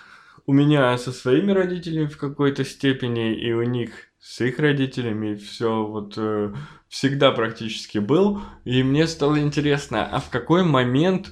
у 0.47 0.53
меня 0.53 0.97
со 0.97 1.11
своими 1.11 1.51
родителями 1.51 2.07
в 2.07 2.17
какой-то 2.17 2.65
степени, 2.65 3.35
и 3.35 3.53
у 3.53 3.61
них 3.61 3.91
с 4.19 4.41
их 4.41 4.57
родителями, 4.57 5.35
все 5.35 5.85
вот 5.85 6.15
э, 6.17 6.51
всегда 6.89 7.31
практически 7.31 7.99
был. 7.99 8.41
И 8.63 8.81
мне 8.81 9.05
стало 9.05 9.39
интересно, 9.39 10.03
а 10.03 10.19
в 10.19 10.31
какой 10.31 10.63
момент, 10.63 11.31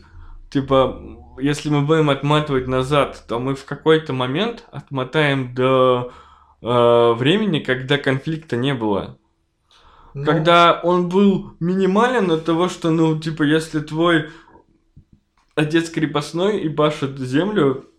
типа, 0.53 1.01
если 1.39 1.69
мы 1.69 1.81
будем 1.81 2.11
отматывать 2.11 2.67
назад, 2.67 3.23
то 3.27 3.39
мы 3.39 3.55
в 3.55 3.65
какой-то 3.65 4.13
момент 4.13 4.65
отмотаем 4.71 5.55
до 5.55 6.13
э, 6.61 7.13
времени, 7.13 7.59
когда 7.59 7.97
конфликта 7.97 8.55
не 8.55 8.75
было. 8.75 9.17
Ну... 10.13 10.25
Когда 10.25 10.79
он 10.83 11.09
был 11.09 11.53
минимален 11.59 12.29
от 12.29 12.45
того, 12.45 12.69
что, 12.69 12.91
ну, 12.91 13.19
типа, 13.19 13.41
если 13.41 13.79
твой 13.79 14.29
отец 15.55 15.89
крепостной 15.89 16.59
и 16.59 16.69
пашет 16.69 17.17
землю, 17.17 17.89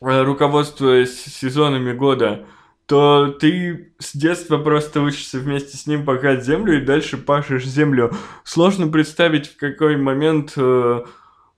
э, 0.00 0.22
руководствуясь 0.22 1.22
сезонами 1.22 1.92
года, 1.92 2.46
то 2.86 3.28
ты 3.28 3.92
с 3.98 4.16
детства 4.16 4.56
просто 4.56 5.02
учишься 5.02 5.38
вместе 5.38 5.76
с 5.76 5.86
ним 5.86 6.06
пахать 6.06 6.44
землю 6.44 6.78
и 6.78 6.84
дальше 6.84 7.18
пашешь 7.18 7.66
землю. 7.66 8.12
Сложно 8.42 8.88
представить, 8.88 9.48
в 9.48 9.56
какой 9.56 9.96
момент 9.96 10.54
э, 10.56 11.02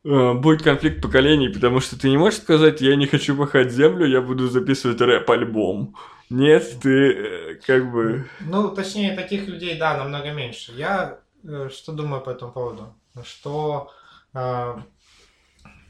будет 0.05 0.63
конфликт 0.63 1.01
поколений, 1.01 1.49
потому 1.49 1.81
что 1.81 1.99
ты 1.99 2.11
не 2.11 2.19
можешь 2.19 2.41
сказать, 2.41 2.81
я 2.81 2.95
не 2.95 3.07
хочу 3.07 3.37
пахать 3.37 3.73
землю, 3.73 4.07
я 4.07 4.21
буду 4.21 4.49
записывать 4.49 5.01
рэп-альбом. 5.01 5.97
Нет, 6.31 6.79
ты 6.83 7.13
э, 7.13 7.55
как 7.67 7.91
бы... 7.93 8.29
Ну, 8.41 8.75
точнее, 8.75 9.15
таких 9.15 9.47
людей, 9.47 9.79
да, 9.79 9.97
намного 9.97 10.33
меньше. 10.33 10.73
Я 10.73 11.19
э, 11.45 11.69
что 11.73 11.93
думаю 11.93 12.23
по 12.23 12.31
этому 12.31 12.53
поводу? 12.53 12.95
Что, 13.23 13.91
э, 14.33 14.77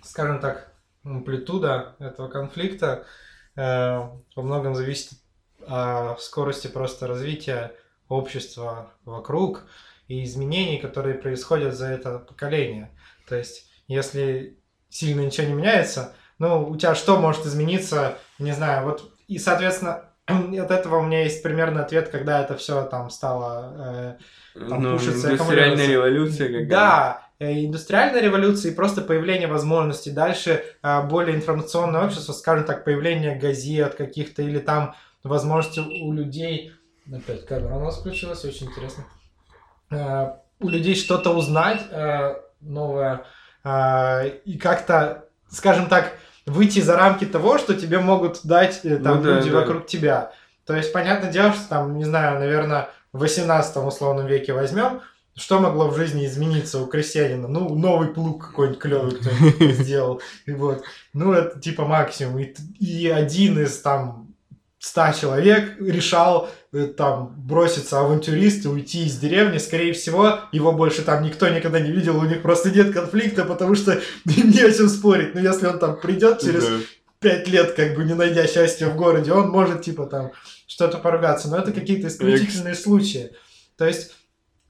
скажем 0.02 0.40
так, 0.40 0.72
амплитуда 1.04 1.96
этого 1.98 2.28
конфликта 2.28 3.06
э, 3.56 3.62
во 4.36 4.42
многом 4.42 4.74
зависит 4.74 5.12
от 5.66 6.20
скорости 6.20 6.66
просто 6.66 7.06
развития 7.06 7.72
общества 8.08 8.90
вокруг 9.04 9.62
и 10.08 10.24
изменений, 10.24 10.78
которые 10.78 11.14
происходят 11.14 11.74
за 11.74 11.86
это 11.86 12.18
поколение. 12.18 12.90
То 13.28 13.36
есть, 13.36 13.70
если 13.88 14.58
сильно 14.88 15.22
ничего 15.22 15.46
не 15.46 15.54
меняется, 15.54 16.14
ну, 16.38 16.68
у 16.68 16.76
тебя 16.76 16.94
что 16.94 17.18
может 17.18 17.46
измениться, 17.46 18.18
не 18.38 18.52
знаю, 18.52 18.84
вот, 18.84 19.10
и, 19.28 19.38
соответственно, 19.38 20.04
от 20.26 20.70
этого 20.70 20.98
у 20.98 21.02
меня 21.02 21.22
есть 21.22 21.42
примерный 21.42 21.82
ответ, 21.82 22.08
когда 22.08 22.42
это 22.42 22.56
все 22.56 22.84
там 22.84 23.10
стало 23.10 24.18
э, 24.54 24.58
там, 24.68 24.82
ну, 24.82 24.92
пушиться. 24.96 25.30
Индустриальная 25.32 25.86
революция 25.86 26.46
какая-то. 26.48 26.70
Да, 26.70 27.22
э, 27.38 27.64
индустриальная 27.64 28.22
революция 28.22 28.72
и 28.72 28.74
просто 28.74 29.02
появление 29.02 29.48
возможностей. 29.48 30.10
Дальше 30.10 30.64
э, 30.82 31.02
более 31.02 31.36
информационное 31.36 32.04
общество, 32.04 32.32
скажем 32.32 32.64
так, 32.64 32.84
появление 32.84 33.38
газет 33.38 33.94
каких-то 33.94 34.42
или 34.42 34.58
там 34.58 34.94
возможности 35.22 35.80
у 35.80 36.12
людей... 36.12 36.72
Опять 37.12 37.46
камера 37.46 37.74
у 37.74 37.84
нас 37.84 37.98
включилась, 37.98 38.44
очень 38.44 38.66
интересно. 38.66 39.04
Э, 39.90 40.36
у 40.60 40.68
людей 40.68 40.94
что-то 40.94 41.36
узнать 41.36 41.82
э, 41.90 42.36
новое 42.60 43.14
э, 43.14 43.24
и 43.64 44.58
как-то, 44.58 45.24
скажем 45.48 45.88
так, 45.88 46.12
выйти 46.46 46.80
за 46.80 46.96
рамки 46.96 47.24
того, 47.24 47.58
что 47.58 47.74
тебе 47.74 47.98
могут 47.98 48.40
дать 48.44 48.80
э, 48.84 48.96
там 48.98 49.22
ну, 49.22 49.34
люди 49.34 49.50
да. 49.50 49.60
вокруг 49.60 49.86
тебя. 49.86 50.32
То 50.66 50.76
есть, 50.76 50.92
понятное 50.92 51.30
дело, 51.30 51.52
что 51.52 51.68
там, 51.68 51.96
не 51.96 52.04
знаю, 52.04 52.38
наверное, 52.38 52.90
в 53.12 53.20
18 53.20 53.76
условном 53.78 54.26
веке 54.26 54.52
возьмем, 54.52 55.00
что 55.36 55.58
могло 55.58 55.88
в 55.88 55.96
жизни 55.96 56.26
измениться 56.26 56.78
у 56.78 56.86
крестьянина? 56.86 57.48
Ну, 57.48 57.74
новый 57.74 58.08
плуг 58.08 58.46
какой-нибудь 58.48 58.80
клевый 58.80 59.12
кто 59.12 59.30
сделал. 59.72 60.22
И 60.46 60.52
вот. 60.52 60.84
Ну, 61.12 61.32
это 61.32 61.58
типа 61.58 61.84
максимум. 61.84 62.38
И, 62.38 62.54
и 62.78 63.08
один 63.08 63.58
из 63.58 63.80
там 63.80 64.34
ста 64.78 65.12
человек 65.12 65.80
решал 65.80 66.50
там 66.96 67.34
броситься 67.36 68.00
авантюрист 68.00 68.64
и 68.64 68.68
уйти 68.68 69.06
из 69.06 69.16
деревни, 69.18 69.58
скорее 69.58 69.92
всего, 69.92 70.40
его 70.52 70.72
больше 70.72 71.02
там 71.02 71.22
никто 71.22 71.48
никогда 71.48 71.80
не 71.80 71.90
видел, 71.90 72.18
у 72.18 72.24
них 72.24 72.42
просто 72.42 72.70
нет 72.70 72.92
конфликта, 72.92 73.44
потому 73.44 73.74
что 73.74 74.00
не 74.24 74.60
о 74.60 74.72
чем 74.72 74.88
спорить. 74.88 75.34
Но 75.34 75.40
если 75.40 75.66
он 75.66 75.78
там 75.78 76.00
придет 76.00 76.40
через 76.40 76.66
пять 77.20 77.48
лет, 77.48 77.72
как 77.72 77.94
бы 77.94 78.04
не 78.04 78.14
найдя 78.14 78.46
счастья 78.46 78.88
в 78.88 78.96
городе, 78.96 79.32
он 79.32 79.50
может 79.50 79.82
типа 79.82 80.06
там 80.06 80.32
что-то 80.66 80.98
поругаться. 80.98 81.48
Но 81.48 81.58
это 81.58 81.72
какие-то 81.72 82.08
исключительные 82.08 82.74
случаи. 82.74 83.30
То 83.76 83.86
есть, 83.86 84.12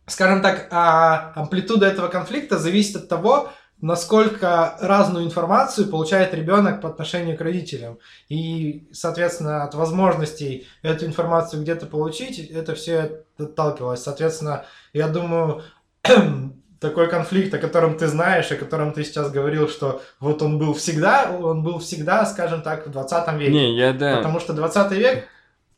скажем 0.07 0.43
так, 0.43 0.69
а 0.71 1.33
амплитуда 1.35 1.87
этого 1.87 2.09
конфликта 2.09 2.59
зависит 2.59 2.97
от 2.97 3.09
того, 3.09 3.53
насколько 3.81 4.77
разную 4.81 5.25
информацию 5.25 5.89
получает 5.89 6.33
ребенок 6.35 6.81
по 6.81 6.89
отношению 6.89 7.37
к 7.37 7.41
родителям. 7.41 7.99
И, 8.29 8.89
соответственно, 8.93 9.65
от 9.65 9.75
возможностей 9.75 10.67
эту 10.83 11.07
информацию 11.07 11.63
где-то 11.63 11.87
получить, 11.87 12.39
это 12.51 12.75
все 12.75 13.25
отталкивалось. 13.39 14.03
Соответственно, 14.03 14.65
я 14.93 15.09
думаю, 15.09 15.63
такой 16.81 17.09
конфликт, 17.09 17.53
о 17.55 17.59
котором 17.59 17.97
ты 17.97 18.07
знаешь, 18.07 18.51
о 18.51 18.57
котором 18.57 18.93
ты 18.93 19.05
сейчас 19.05 19.31
говорил, 19.31 19.69
что 19.69 20.03
вот 20.21 20.43
он 20.43 20.59
был 20.59 20.75
всегда, 20.75 21.31
он 21.31 21.63
был 21.63 21.79
всегда, 21.79 22.25
скажем 22.27 22.63
так, 22.63 22.87
в 22.87 22.91
20 22.91 23.35
веке. 23.35 23.53
Не, 23.53 23.77
я 23.77 23.93
да. 23.93 24.17
Потому 24.17 24.41
что 24.41 24.53
20 24.53 24.93
век 24.93 25.25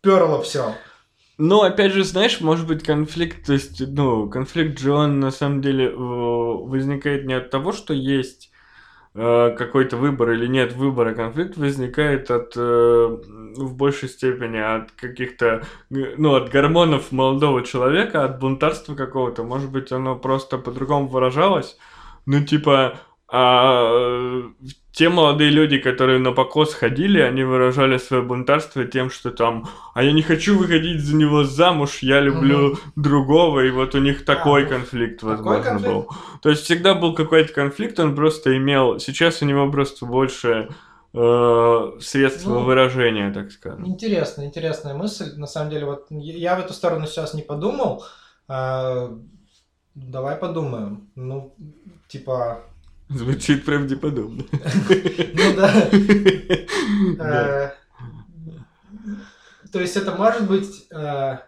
перло 0.01 0.43
все. 0.43 0.75
Ну, 1.39 1.61
опять 1.61 1.93
же, 1.93 2.03
знаешь, 2.05 2.41
может 2.41 2.67
быть 2.67 2.83
конфликт, 2.83 3.45
то 3.47 3.53
есть, 3.53 3.83
ну, 3.87 4.29
конфликт 4.31 4.79
же 4.79 5.07
на 5.07 5.31
самом 5.31 5.61
деле 5.61 5.91
возникает 5.91 7.27
не 7.27 7.35
от 7.35 7.51
того, 7.51 7.73
что 7.73 7.93
есть 7.93 8.51
э, 9.15 9.55
какой-то 9.59 9.99
выбор 9.99 10.31
или 10.31 10.47
нет 10.47 10.73
выбора, 10.73 11.15
конфликт 11.15 11.59
возникает 11.59 12.31
от, 12.31 12.55
э, 12.57 12.61
в 13.57 13.77
большей 13.77 14.09
степени 14.09 14.57
от 14.57 14.93
каких-то, 14.93 15.63
ну, 15.91 16.37
от 16.37 16.49
гормонов 16.51 17.13
молодого 17.13 17.63
человека, 17.63 18.25
от 18.25 18.41
бунтарства 18.41 18.95
какого-то, 18.95 19.43
может 19.45 19.71
быть, 19.71 19.93
оно 19.93 20.17
просто 20.17 20.57
по-другому 20.57 21.07
выражалось, 21.09 21.77
ну, 22.25 22.43
типа, 22.43 22.99
а 23.29 24.43
те 24.93 25.09
молодые 25.09 25.51
люди, 25.51 25.79
которые 25.79 26.19
на 26.21 26.33
покос 26.33 26.73
ходили, 26.73 27.21
они 27.21 27.43
выражали 27.43 27.99
свое 27.99 28.23
бунтарство 28.23 28.85
тем, 28.85 29.11
что 29.11 29.31
там, 29.31 29.69
а 29.95 30.03
я 30.03 30.13
не 30.13 30.23
хочу 30.23 30.57
выходить 30.57 31.05
за 31.05 31.17
него 31.17 31.45
замуж, 31.45 31.99
я 32.03 32.21
люблю 32.21 32.69
угу. 32.69 32.79
другого, 32.97 33.61
и 33.61 33.71
вот 33.71 33.95
у 33.95 33.99
них 33.99 34.25
такой 34.25 34.65
а, 34.65 34.69
конфликт, 34.69 35.23
возможно, 35.23 35.63
конфликт? 35.63 35.93
был. 35.93 36.11
То 36.41 36.51
есть 36.51 36.63
всегда 36.63 36.95
был 36.95 37.15
какой-то 37.15 37.53
конфликт, 37.53 37.99
он 37.99 38.15
просто 38.15 38.57
имел, 38.57 38.99
сейчас 38.99 39.43
у 39.43 39.45
него 39.45 39.71
просто 39.71 40.07
больше 40.07 40.69
э, 41.13 41.93
средств 42.01 42.47
ну, 42.47 42.61
выражения, 42.61 43.33
так 43.33 43.51
скажем. 43.51 43.87
Интересная, 43.87 44.47
интересная 44.47 44.95
мысль. 44.95 45.37
На 45.37 45.47
самом 45.47 45.71
деле, 45.71 45.85
вот 45.87 46.07
я 46.11 46.57
в 46.57 46.61
эту 46.61 46.73
сторону 46.73 47.07
сейчас 47.07 47.35
не 47.35 47.43
подумал. 47.43 48.05
Э, 48.49 49.11
давай 49.95 50.37
подумаем. 50.37 51.11
Ну, 51.17 51.55
типа, 52.09 52.63
Звучит 53.09 53.65
правдеподобно. 53.65 54.45
Ну 54.53 55.57
да. 55.57 55.91
Э, 57.19 57.73
то 59.73 59.81
есть 59.81 59.97
это 59.97 60.13
может 60.15 60.47
быть 60.47 60.87
э, 60.91 61.39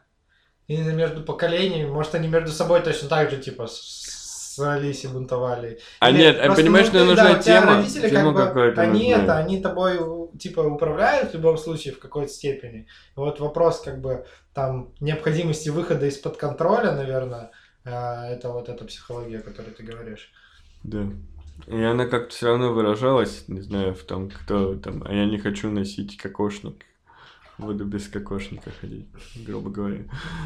именно 0.66 0.90
между 0.90 1.22
поколениями, 1.22 1.88
может 1.88 2.14
они 2.14 2.28
между 2.28 2.50
собой 2.50 2.80
точно 2.82 3.08
так 3.08 3.30
же 3.30 3.38
типа 3.38 3.66
ссорились 3.66 5.04
и 5.04 5.08
бунтовали. 5.08 5.80
А 6.00 6.10
нет, 6.10 6.38
а 6.40 6.54
понимаешь, 6.54 6.86
что 6.88 7.04
нужна 7.04 7.38
тема, 7.38 7.76
родители 7.76 8.08
как 8.08 8.54
бы, 8.54 8.74
они 8.76 9.08
это, 9.08 9.38
они 9.38 9.60
тобой 9.60 9.98
типа 10.38 10.60
управляют 10.60 11.30
в 11.30 11.34
любом 11.34 11.56
случае 11.56 11.94
в 11.94 11.98
какой-то 11.98 12.30
степени. 12.30 12.86
Вот 13.16 13.40
вопрос 13.40 13.80
как 13.80 14.00
бы 14.00 14.26
там 14.52 14.92
необходимости 15.00 15.68
выхода 15.70 16.06
из-под 16.06 16.36
контроля, 16.36 16.92
наверное, 16.92 17.50
э, 17.84 17.90
это 17.90 18.50
вот 18.50 18.68
эта 18.68 18.84
психология, 18.84 19.38
о 19.38 19.42
которой 19.42 19.70
ты 19.70 19.82
говоришь. 19.82 20.30
Да. 20.82 21.08
И 21.66 21.82
она 21.82 22.06
как-то 22.06 22.34
все 22.34 22.46
равно 22.46 22.72
выражалась, 22.72 23.44
не 23.48 23.60
знаю, 23.60 23.94
в 23.94 24.02
том, 24.04 24.30
кто 24.30 24.74
там, 24.76 25.02
а 25.04 25.12
я 25.12 25.26
не 25.26 25.38
хочу 25.38 25.70
носить 25.70 26.16
кокошник. 26.16 26.84
Буду 27.58 27.84
без 27.84 28.06
кокошника 28.06 28.70
ходить, 28.80 29.06
грубо 29.44 29.68
говоря. 29.68 30.04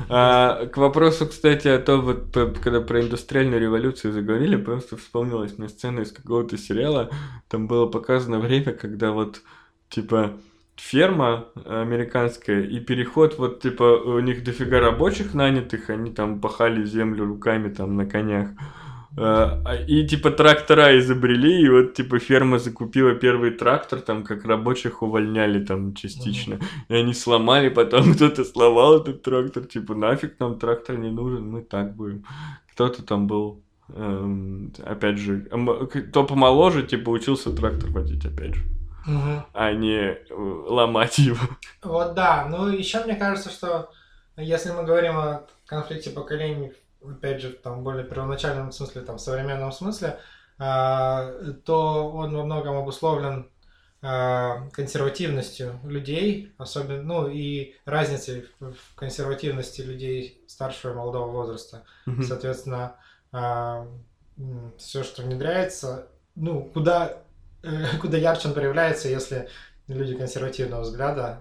А, 0.09 0.65
к 0.67 0.79
вопросу, 0.79 1.27
кстати, 1.27 1.69
о 1.69 1.79
том, 1.79 2.01
вот, 2.01 2.35
когда 2.63 2.81
про 2.81 3.03
индустриальную 3.03 3.61
революцию 3.61 4.15
заговорили, 4.15 4.57
просто 4.57 4.97
вспомнилась 4.97 5.59
мне 5.59 5.69
сцена 5.69 6.01
из 6.01 6.11
какого-то 6.11 6.57
сериала. 6.57 7.11
Там 7.49 7.67
было 7.67 7.87
показано 7.87 8.41
время, 8.41 8.73
когда 8.73 9.13
вот, 9.13 9.43
типа, 9.91 10.39
ферма 10.77 11.49
американская 11.67 12.63
и 12.63 12.81
переход 12.81 13.39
вот 13.39 13.61
типа 13.61 13.83
у 13.83 14.19
них 14.21 14.43
дофига 14.43 14.81
рабочих 14.81 15.35
нанятых, 15.35 15.91
они 15.91 16.11
там 16.11 16.41
пахали 16.41 16.85
землю 16.85 17.27
руками 17.27 17.73
там 17.73 17.97
на 17.97 18.07
конях. 18.07 18.49
Э, 19.15 19.61
а, 19.65 19.75
и 19.75 20.07
типа 20.07 20.31
трактора 20.31 20.99
изобрели, 20.99 21.63
и 21.63 21.69
вот 21.69 21.95
типа 21.95 22.19
ферма 22.19 22.59
закупила 22.59 23.15
первый 23.15 23.51
трактор, 23.51 24.01
там 24.01 24.25
как 24.25 24.45
рабочих 24.45 25.03
увольняли 25.03 25.65
там 25.65 25.95
частично. 25.95 26.55
Mm-hmm. 26.55 26.67
И 26.89 26.95
они 26.95 27.15
сломали, 27.15 27.69
потом 27.69 28.15
кто-то 28.15 28.45
сломал 28.45 29.01
этот 29.01 29.23
трактор, 29.23 29.65
типа 29.65 29.95
нафиг 29.95 30.41
нам 30.41 30.59
трактор 30.59 30.97
не 30.97 31.11
нужен, 31.11 31.47
мы 31.51 31.63
так 31.63 31.95
будем. 31.95 32.25
Кто-то 32.73 33.03
там 33.03 33.27
был, 33.27 33.63
эм, 33.95 34.73
опять 34.83 35.19
же, 35.19 35.47
кто 36.09 36.25
помоложе, 36.25 36.83
типа 36.83 37.11
учился 37.11 37.55
трактор 37.55 37.91
водить, 37.91 38.25
опять 38.25 38.55
же. 38.55 38.63
Угу. 39.05 39.43
а 39.53 39.73
не 39.73 39.99
э, 39.99 40.17
ломать 40.31 41.19
его. 41.19 41.37
Вот 41.83 42.15
да, 42.15 42.47
ну 42.49 42.69
еще 42.69 43.05
мне 43.05 43.17
кажется, 43.17 43.51
что 43.51 43.91
если 44.37 44.71
мы 44.71 44.85
говорим 44.85 45.17
о 45.17 45.43
конфликте 45.67 46.11
поколений 46.11 46.73
опять 47.05 47.41
же, 47.41 47.51
там, 47.51 47.81
в 47.81 47.83
более 47.83 48.05
первоначальном 48.05 48.73
смысле, 48.73 49.03
там, 49.03 49.19
современном 49.19 49.73
смысле, 49.73 50.19
а, 50.59 51.33
то 51.65 52.11
он 52.11 52.37
во 52.37 52.45
многом 52.45 52.77
обусловлен 52.77 53.49
э, 54.03 54.69
консервативностью 54.73 55.81
людей, 55.85 56.53
особенно, 56.59 57.03
ну, 57.03 57.29
и 57.29 57.75
разницей 57.85 58.47
в 58.61 58.95
консервативности 58.95 59.81
людей 59.81 60.45
старшего 60.47 60.93
и 60.93 60.97
молодого 60.97 61.31
возраста. 61.31 61.85
Mm-hmm. 62.07 62.23
Соответственно, 62.23 62.97
э, 63.33 63.87
все, 64.79 65.03
что 65.03 65.23
внедряется, 65.23 66.09
ну, 66.35 66.65
куда, 66.73 67.23
э, 67.63 67.97
куда 68.01 68.19
ярче 68.19 68.49
он 68.49 68.55
проявляется, 68.55 69.09
если 69.09 69.49
люди 69.89 70.17
консервативного 70.17 70.83
взгляда 70.83 71.41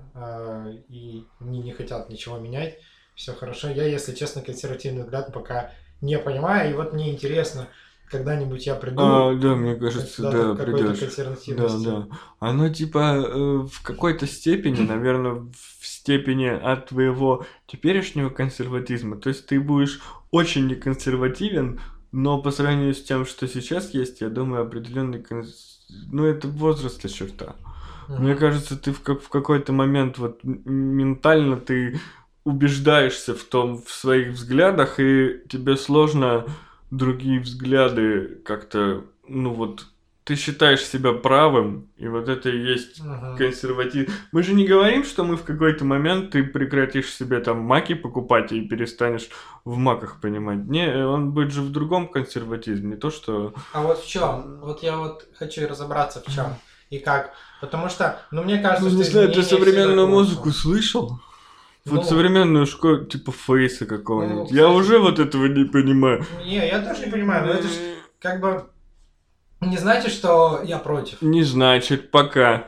и 0.89 1.25
не, 1.39 1.59
не 1.59 1.73
хотят 1.73 2.09
ничего 2.09 2.39
менять, 2.39 2.79
все 3.21 3.33
хорошо. 3.33 3.69
Я, 3.69 3.85
если 3.85 4.15
честно, 4.15 4.41
консервативный 4.41 5.03
взгляд 5.03 5.31
пока 5.31 5.71
не 6.01 6.17
понимаю, 6.17 6.71
и 6.71 6.73
вот 6.73 6.91
мне 6.93 7.13
интересно, 7.13 7.67
когда-нибудь 8.09 8.65
я 8.65 8.73
приду. 8.73 8.97
А, 8.99 9.35
да, 9.35 9.55
мне 9.55 9.75
кажется, 9.75 10.23
да, 10.23 10.55
придешь. 10.55 10.99
Да, 11.55 11.77
да. 11.77 12.07
Оно 12.39 12.69
типа 12.69 12.97
э, 13.15 13.67
в 13.71 13.83
какой-то 13.83 14.25
степени, 14.25 14.81
наверное, 14.81 15.45
в 15.53 15.85
степени 15.85 16.47
от 16.47 16.87
твоего 16.87 17.45
теперешнего 17.67 18.29
консерватизма. 18.29 19.17
То 19.17 19.29
есть 19.29 19.45
ты 19.45 19.59
будешь 19.59 20.01
очень 20.31 20.67
неконсервативен, 20.67 21.79
но 22.11 22.41
по 22.41 22.49
сравнению 22.49 22.95
с 22.95 23.03
тем, 23.03 23.25
что 23.27 23.47
сейчас 23.47 23.93
есть, 23.93 24.21
я 24.21 24.29
думаю, 24.29 24.63
определенный... 24.63 25.23
Ну, 26.11 26.25
это 26.25 26.47
возрастная 26.47 27.11
черта. 27.11 27.55
Mm-hmm. 28.07 28.19
Мне 28.19 28.35
кажется, 28.35 28.77
ты 28.77 28.91
в, 28.91 29.01
как, 29.01 29.21
в 29.21 29.29
какой-то 29.29 29.73
момент 29.73 30.17
вот 30.17 30.39
ментально 30.43 31.57
ты 31.57 31.99
убеждаешься 32.43 33.35
в 33.35 33.43
том, 33.43 33.81
в 33.81 33.91
своих 33.91 34.33
взглядах, 34.33 34.99
и 34.99 35.41
тебе 35.49 35.77
сложно 35.77 36.45
другие 36.89 37.39
взгляды 37.39 38.41
как-то, 38.45 39.05
ну 39.27 39.53
вот, 39.53 39.85
ты 40.23 40.35
считаешь 40.35 40.83
себя 40.85 41.13
правым, 41.13 41.89
и 41.97 42.07
вот 42.07 42.29
это 42.29 42.49
и 42.49 42.57
есть 42.57 43.01
uh-huh. 43.01 43.37
консерватив. 43.37 44.13
Мы 44.31 44.43
же 44.43 44.53
не 44.53 44.67
говорим, 44.67 45.03
что 45.03 45.23
мы 45.23 45.35
в 45.35 45.43
какой-то 45.43 45.83
момент 45.83 46.31
ты 46.31 46.43
прекратишь 46.43 47.11
себе 47.11 47.39
там 47.39 47.59
маки 47.59 47.95
покупать 47.95 48.51
и 48.51 48.61
перестанешь 48.61 49.29
в 49.65 49.77
маках 49.77 50.21
понимать. 50.21 50.59
Не, 50.67 51.05
он 51.05 51.31
будет 51.31 51.51
же 51.51 51.61
в 51.61 51.71
другом 51.71 52.07
консерватизме, 52.07 52.91
не 52.91 52.97
то 52.97 53.09
что. 53.09 53.53
А 53.73 53.81
вот 53.81 54.03
в 54.03 54.07
чем? 54.07 54.59
Вот 54.61 54.83
я 54.83 54.97
вот 54.97 55.27
хочу 55.37 55.67
разобраться 55.67 56.23
в 56.25 56.31
чем 56.31 56.55
и 56.91 56.99
как. 56.99 57.33
Потому 57.59 57.89
что, 57.89 58.21
ну 58.29 58.43
мне 58.43 58.59
кажется, 58.59 58.89
ну, 58.89 58.95
не 58.95 59.03
знаю, 59.03 59.31
ты 59.31 59.41
современную 59.41 60.07
музыку 60.07 60.51
слышал? 60.51 61.19
Вот 61.85 62.01
ну, 62.01 62.03
современную 62.03 62.67
школу, 62.67 63.05
типа 63.05 63.31
фейса 63.31 63.85
какого-нибудь. 63.85 64.51
Ну, 64.51 64.55
я 64.55 64.69
уже 64.69 64.99
вот 64.99 65.19
этого 65.19 65.45
не 65.45 65.65
понимаю. 65.65 66.23
Не, 66.45 66.67
я 66.67 66.79
тоже 66.79 67.05
не 67.05 67.11
понимаю, 67.11 67.47
но 67.47 67.53
это 67.53 67.63
же 67.63 67.73
как 68.19 68.39
бы 68.39 68.65
не 69.61 69.77
значит, 69.77 70.11
что 70.11 70.61
я 70.63 70.77
против. 70.77 71.21
Не 71.21 71.43
значит, 71.43 72.11
пока. 72.11 72.67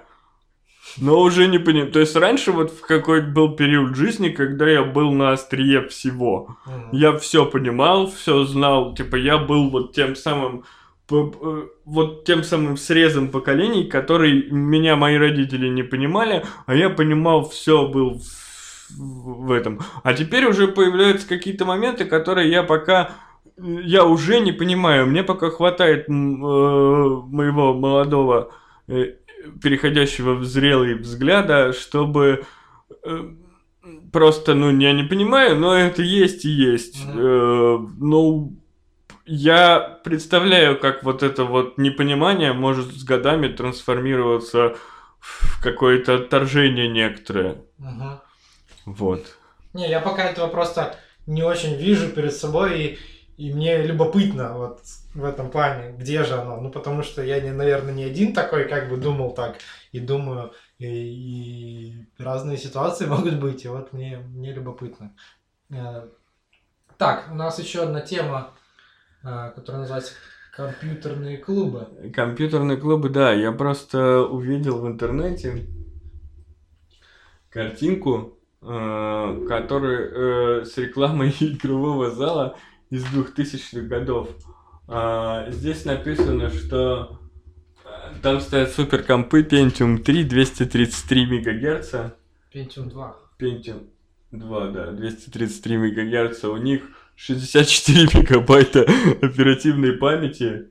Но 0.98 1.20
уже 1.22 1.48
не 1.48 1.60
понимаю. 1.60 1.92
То 1.92 2.00
есть 2.00 2.16
раньше 2.16 2.52
вот 2.52 2.72
в 2.72 2.82
какой-то 2.82 3.28
был 3.28 3.56
период 3.56 3.96
жизни, 3.96 4.30
когда 4.30 4.68
я 4.68 4.84
был 4.84 5.12
на 5.12 5.32
острие 5.32 5.88
всего. 5.88 6.58
Mm. 6.66 6.90
Я 6.92 7.18
все 7.18 7.46
понимал, 7.46 8.12
все 8.12 8.44
знал. 8.46 8.94
Типа 8.96 9.16
я 9.16 9.38
был 9.38 9.70
вот 9.70 9.94
тем 9.94 10.16
самым 10.16 10.66
вот 11.86 12.26
тем 12.26 12.44
самым 12.44 12.78
срезом 12.78 13.30
поколений, 13.30 13.84
который 13.86 14.50
меня 14.50 14.96
мои 14.96 15.18
родители 15.18 15.68
не 15.68 15.84
понимали, 15.84 16.46
а 16.66 16.76
я 16.76 16.90
понимал 16.90 17.48
все, 17.48 17.88
был 17.88 18.20
в 18.20 18.43
этом. 19.52 19.80
А 20.04 20.14
теперь 20.14 20.46
уже 20.46 20.68
появляются 20.68 21.28
какие-то 21.28 21.66
моменты, 21.66 22.06
которые 22.06 22.50
я 22.50 22.64
пока 22.64 23.12
я 23.58 24.06
уже 24.06 24.40
не 24.40 24.52
понимаю. 24.52 25.06
Мне 25.08 25.24
пока 25.24 25.50
хватает 25.50 26.08
э, 26.08 26.12
моего 26.12 27.74
молодого 27.74 28.52
э, 28.88 29.16
переходящего 29.62 30.34
в 30.34 30.44
зрелый 30.44 30.96
взгляда, 30.96 31.74
чтобы 31.74 32.46
э, 33.04 33.30
просто, 34.12 34.56
ну, 34.56 34.76
я 34.78 34.94
не 34.94 35.04
понимаю, 35.04 35.58
но 35.58 35.76
это 35.76 36.02
есть 36.02 36.46
и 36.46 36.50
есть. 36.50 37.06
Mm-hmm. 37.06 37.20
Э, 37.20 37.88
ну, 38.00 38.58
я 39.26 39.80
представляю, 40.04 40.80
как 40.80 41.04
вот 41.04 41.24
это 41.24 41.46
вот 41.46 41.78
непонимание 41.78 42.54
может 42.54 42.88
с 42.88 43.04
годами 43.04 43.48
трансформироваться 43.48 44.76
в 45.20 45.64
какое-то 45.64 46.16
отторжение 46.16 46.90
некоторое. 46.90 47.62
Угу. 47.80 48.22
Вот. 48.86 49.38
Не, 49.74 49.90
я 49.90 50.00
пока 50.00 50.24
этого 50.24 50.48
просто 50.48 50.96
не 51.26 51.44
очень 51.44 51.76
вижу 51.76 52.10
перед 52.10 52.34
собой, 52.34 52.82
и, 52.82 53.00
и 53.38 53.54
мне 53.54 53.82
любопытно 53.82 54.58
вот 54.58 54.82
в 55.14 55.24
этом 55.24 55.50
плане, 55.50 55.94
где 55.98 56.24
же 56.24 56.36
оно. 56.36 56.60
Ну, 56.60 56.70
потому 56.70 57.04
что 57.04 57.24
я, 57.24 57.40
не, 57.40 57.52
наверное, 57.52 57.94
не 57.94 58.04
один 58.04 58.34
такой, 58.34 58.68
как 58.68 58.90
бы 58.90 58.98
думал 58.98 59.34
так, 59.34 59.58
и 59.92 60.00
думаю, 60.00 60.52
и, 60.78 60.88
и 60.88 62.08
разные 62.18 62.58
ситуации 62.58 63.06
могут 63.08 63.40
быть, 63.40 63.66
и 63.66 63.68
вот 63.68 63.94
мне, 63.94 64.18
мне 64.18 64.54
любопытно. 64.54 65.16
Э, 65.70 66.08
так, 66.98 67.30
у 67.32 67.36
нас 67.36 67.60
еще 67.60 67.84
одна 67.84 68.02
тема, 68.02 68.54
э, 69.24 69.52
которая 69.56 69.82
называется 69.82 70.14
компьютерные 70.56 71.38
клубы. 71.38 71.88
Компьютерные 72.14 72.78
клубы, 72.78 73.10
да, 73.10 73.34
я 73.34 73.52
просто 73.52 74.22
увидел 74.22 74.80
в 74.80 74.88
интернете 74.88 75.68
картинку 77.50 78.38
который 78.64 80.62
э, 80.62 80.66
с 80.66 80.78
рекламой 80.78 81.36
игрового 81.40 82.12
зала 82.12 82.58
из 82.90 83.04
2000-х 83.06 83.82
годов. 83.88 84.30
А, 84.88 85.50
здесь 85.52 85.86
написано, 85.86 86.50
что 86.50 87.20
э, 87.84 87.90
там 88.22 88.40
стоят 88.40 88.72
суперкомпы 88.72 89.42
Pentium 89.42 89.98
3, 89.98 90.24
233 90.24 91.26
МГц. 91.26 91.96
Pentium 92.54 92.90
2. 92.90 93.16
Pentium 93.40 93.88
2, 94.32 94.68
да, 94.70 94.92
233 94.92 95.78
МГц. 95.78 96.44
У 96.46 96.58
них 96.58 96.84
64 97.16 98.08
мегабайта 98.22 98.86
оперативной 99.22 99.94
памяти. 99.94 100.70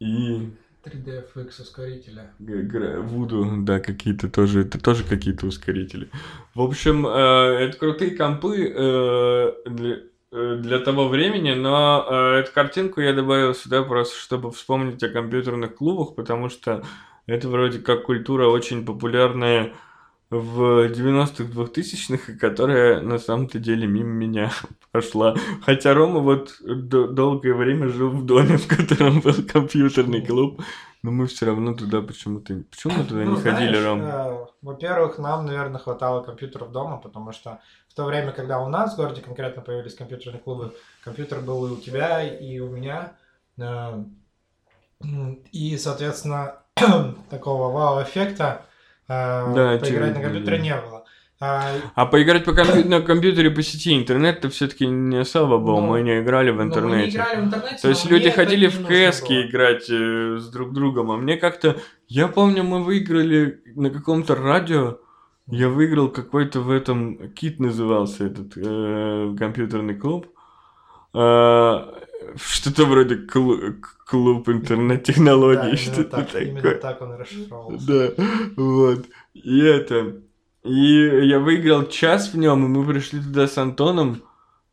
И 0.00 0.52
3DFX 0.84 1.62
ускорителя. 1.62 2.30
Вуду, 2.38 3.46
да, 3.58 3.80
какие-то 3.80 4.28
тоже, 4.28 4.62
это 4.62 4.80
тоже 4.80 5.04
какие-то 5.04 5.46
ускорители. 5.46 6.08
В 6.54 6.62
общем, 6.62 7.06
э, 7.06 7.10
это 7.10 7.78
крутые 7.78 8.12
компы 8.12 8.72
э, 8.74 9.52
для, 9.66 9.96
э, 10.32 10.56
для 10.60 10.78
того 10.78 11.08
времени, 11.08 11.52
но 11.52 12.06
эту 12.38 12.52
картинку 12.52 13.00
я 13.00 13.12
добавил 13.12 13.54
сюда 13.54 13.82
просто, 13.82 14.16
чтобы 14.16 14.50
вспомнить 14.52 15.02
о 15.02 15.08
компьютерных 15.08 15.74
клубах, 15.74 16.14
потому 16.14 16.48
что 16.48 16.84
это 17.26 17.48
вроде 17.48 17.80
как 17.80 18.04
культура 18.04 18.46
очень 18.46 18.84
популярная 18.86 19.72
в 20.30 20.88
90-х, 20.88 21.44
2000-х, 21.44 22.34
которая 22.34 23.00
на 23.00 23.18
самом-то 23.18 23.58
деле 23.58 23.86
мимо 23.86 24.10
меня 24.10 24.50
прошла. 24.92 25.34
Хотя 25.64 25.94
Рома 25.94 26.20
вот 26.20 26.56
долгое 26.60 27.54
время 27.54 27.88
жил 27.88 28.10
в 28.10 28.26
доме, 28.26 28.56
в 28.58 28.68
котором 28.68 29.20
был 29.20 29.34
компьютерный 29.50 30.24
клуб, 30.24 30.60
но 31.02 31.10
мы 31.10 31.26
все 31.26 31.46
равно 31.46 31.74
туда 31.74 32.02
почему-то... 32.02 32.62
Почему 32.70 32.94
мы 32.94 33.04
туда 33.04 33.20
ну, 33.24 33.30
не 33.30 33.36
знаешь, 33.36 33.56
ходили, 33.56 33.84
Ром? 33.84 34.02
Э, 34.02 34.46
во-первых, 34.62 35.18
нам, 35.18 35.46
наверное, 35.46 35.78
хватало 35.78 36.22
компьютеров 36.22 36.72
дома, 36.72 36.98
потому 36.98 37.32
что 37.32 37.60
в 37.88 37.94
то 37.94 38.04
время, 38.04 38.32
когда 38.32 38.60
у 38.60 38.68
нас 38.68 38.94
в 38.94 38.96
городе 38.96 39.22
конкретно 39.22 39.62
появились 39.62 39.94
компьютерные 39.94 40.40
клубы, 40.40 40.74
компьютер 41.02 41.40
был 41.40 41.66
и 41.66 41.70
у 41.70 41.76
тебя, 41.76 42.22
и 42.22 42.58
у 42.58 42.68
меня. 42.68 43.12
Э, 43.56 44.04
и, 45.52 45.78
соответственно, 45.78 46.56
такого 47.30 47.72
вау-эффекта 47.72 48.66
да, 49.08 49.78
поиграть 49.78 50.14
на 50.14 50.22
компьютере 50.22 50.58
не 50.58 50.74
было. 50.74 51.04
А, 51.40 51.70
а 51.94 52.06
поиграть 52.06 52.44
по 52.44 52.52
компью- 52.52 52.88
на 52.88 53.00
компьютере 53.00 53.50
по 53.50 53.62
сети 53.62 53.96
интернет-то 53.96 54.48
все-таки 54.50 54.86
не 54.86 55.18
особо 55.18 55.58
был, 55.58 55.80
ну, 55.80 55.86
мы 55.86 56.02
не 56.02 56.18
играли 56.20 56.50
в 56.50 56.60
интернете. 56.60 56.82
Ну, 56.82 56.96
мы 56.96 57.02
не 57.02 57.10
играли 57.10 57.40
в 57.40 57.44
интернете. 57.44 57.78
То 57.80 57.88
есть 57.88 58.10
люди 58.10 58.28
ходили 58.30 58.66
в 58.66 58.84
КС 58.84 59.22
играть 59.22 59.88
э, 59.88 60.38
с 60.38 60.48
друг 60.48 60.72
другом, 60.72 61.12
а 61.12 61.16
мне 61.16 61.36
как-то. 61.36 61.76
Я 62.08 62.26
помню, 62.26 62.64
мы 62.64 62.82
выиграли 62.82 63.60
на 63.76 63.90
каком-то 63.90 64.34
радио. 64.34 64.98
Я 65.46 65.68
выиграл 65.68 66.08
какой-то 66.08 66.60
в 66.60 66.70
этом 66.70 67.30
кит 67.34 67.60
назывался 67.60 68.26
этот 68.26 68.56
э, 68.56 69.36
компьютерный 69.38 69.94
клуб. 69.94 70.26
Э, 71.18 71.84
что-то 72.36 72.84
вроде 72.84 73.16
клу- 73.16 73.74
клуб 74.06 74.48
интернет-технологий, 74.48 75.72
да, 75.72 75.76
что-то 75.76 76.04
так, 76.04 76.26
такое. 76.26 76.44
Именно 76.44 76.74
так 76.74 77.02
он 77.02 77.12
расшифровался. 77.14 77.86
Да, 77.86 78.24
вот. 78.56 79.06
И 79.34 79.60
это... 79.60 80.16
И 80.64 81.26
я 81.26 81.38
выиграл 81.40 81.86
час 81.86 82.32
в 82.32 82.38
нем, 82.38 82.64
и 82.64 82.68
мы 82.68 82.86
пришли 82.86 83.20
туда 83.20 83.46
с 83.48 83.58
Антоном, 83.58 84.22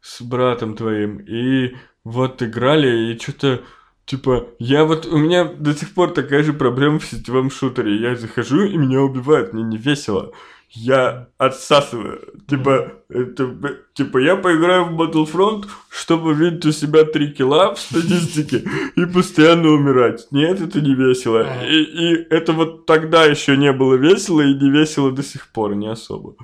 с 0.01 0.21
братом 0.21 0.75
твоим, 0.75 1.17
и 1.17 1.75
вот 2.03 2.43
играли, 2.43 3.13
и 3.13 3.19
что-то... 3.19 3.61
Типа, 4.05 4.45
я 4.59 4.85
вот, 4.85 5.07
у 5.07 5.17
меня 5.17 5.45
до 5.45 5.73
сих 5.73 5.95
пор 5.95 6.11
такая 6.11 6.43
же 6.43 6.53
проблема 6.53 6.99
в 6.99 7.05
сетевом 7.05 7.49
шутере. 7.49 7.99
Я 7.99 8.15
захожу, 8.15 8.61
и 8.63 8.77
меня 8.77 9.01
убивают, 9.01 9.51
мне 9.53 9.63
не 9.63 9.77
весело. 9.77 10.31
Я 10.71 11.27
отсасываю. 11.37 12.21
Типа, 12.47 12.93
это, 13.09 13.55
типа, 13.93 14.17
я 14.17 14.35
поиграю 14.35 14.85
в 14.85 15.01
Battlefront, 15.01 15.65
чтобы 15.89 16.33
видеть 16.33 16.65
у 16.65 16.71
себя 16.71 17.05
3 17.05 17.31
килла 17.31 17.73
в 17.73 17.79
статистике 17.79 18.63
и 18.95 19.05
постоянно 19.05 19.69
умирать. 19.69 20.27
Нет, 20.31 20.61
это 20.61 20.81
не 20.81 20.93
весело. 20.93 21.45
И, 21.65 21.83
и 21.83 22.27
это 22.29 22.53
вот 22.53 22.85
тогда 22.85 23.25
еще 23.25 23.57
не 23.57 23.71
было 23.71 23.95
весело, 23.95 24.41
и 24.41 24.53
не 24.53 24.69
весело 24.69 25.11
до 25.11 25.23
сих 25.23 25.47
пор, 25.51 25.75
не 25.75 25.87
особо. 25.87 26.35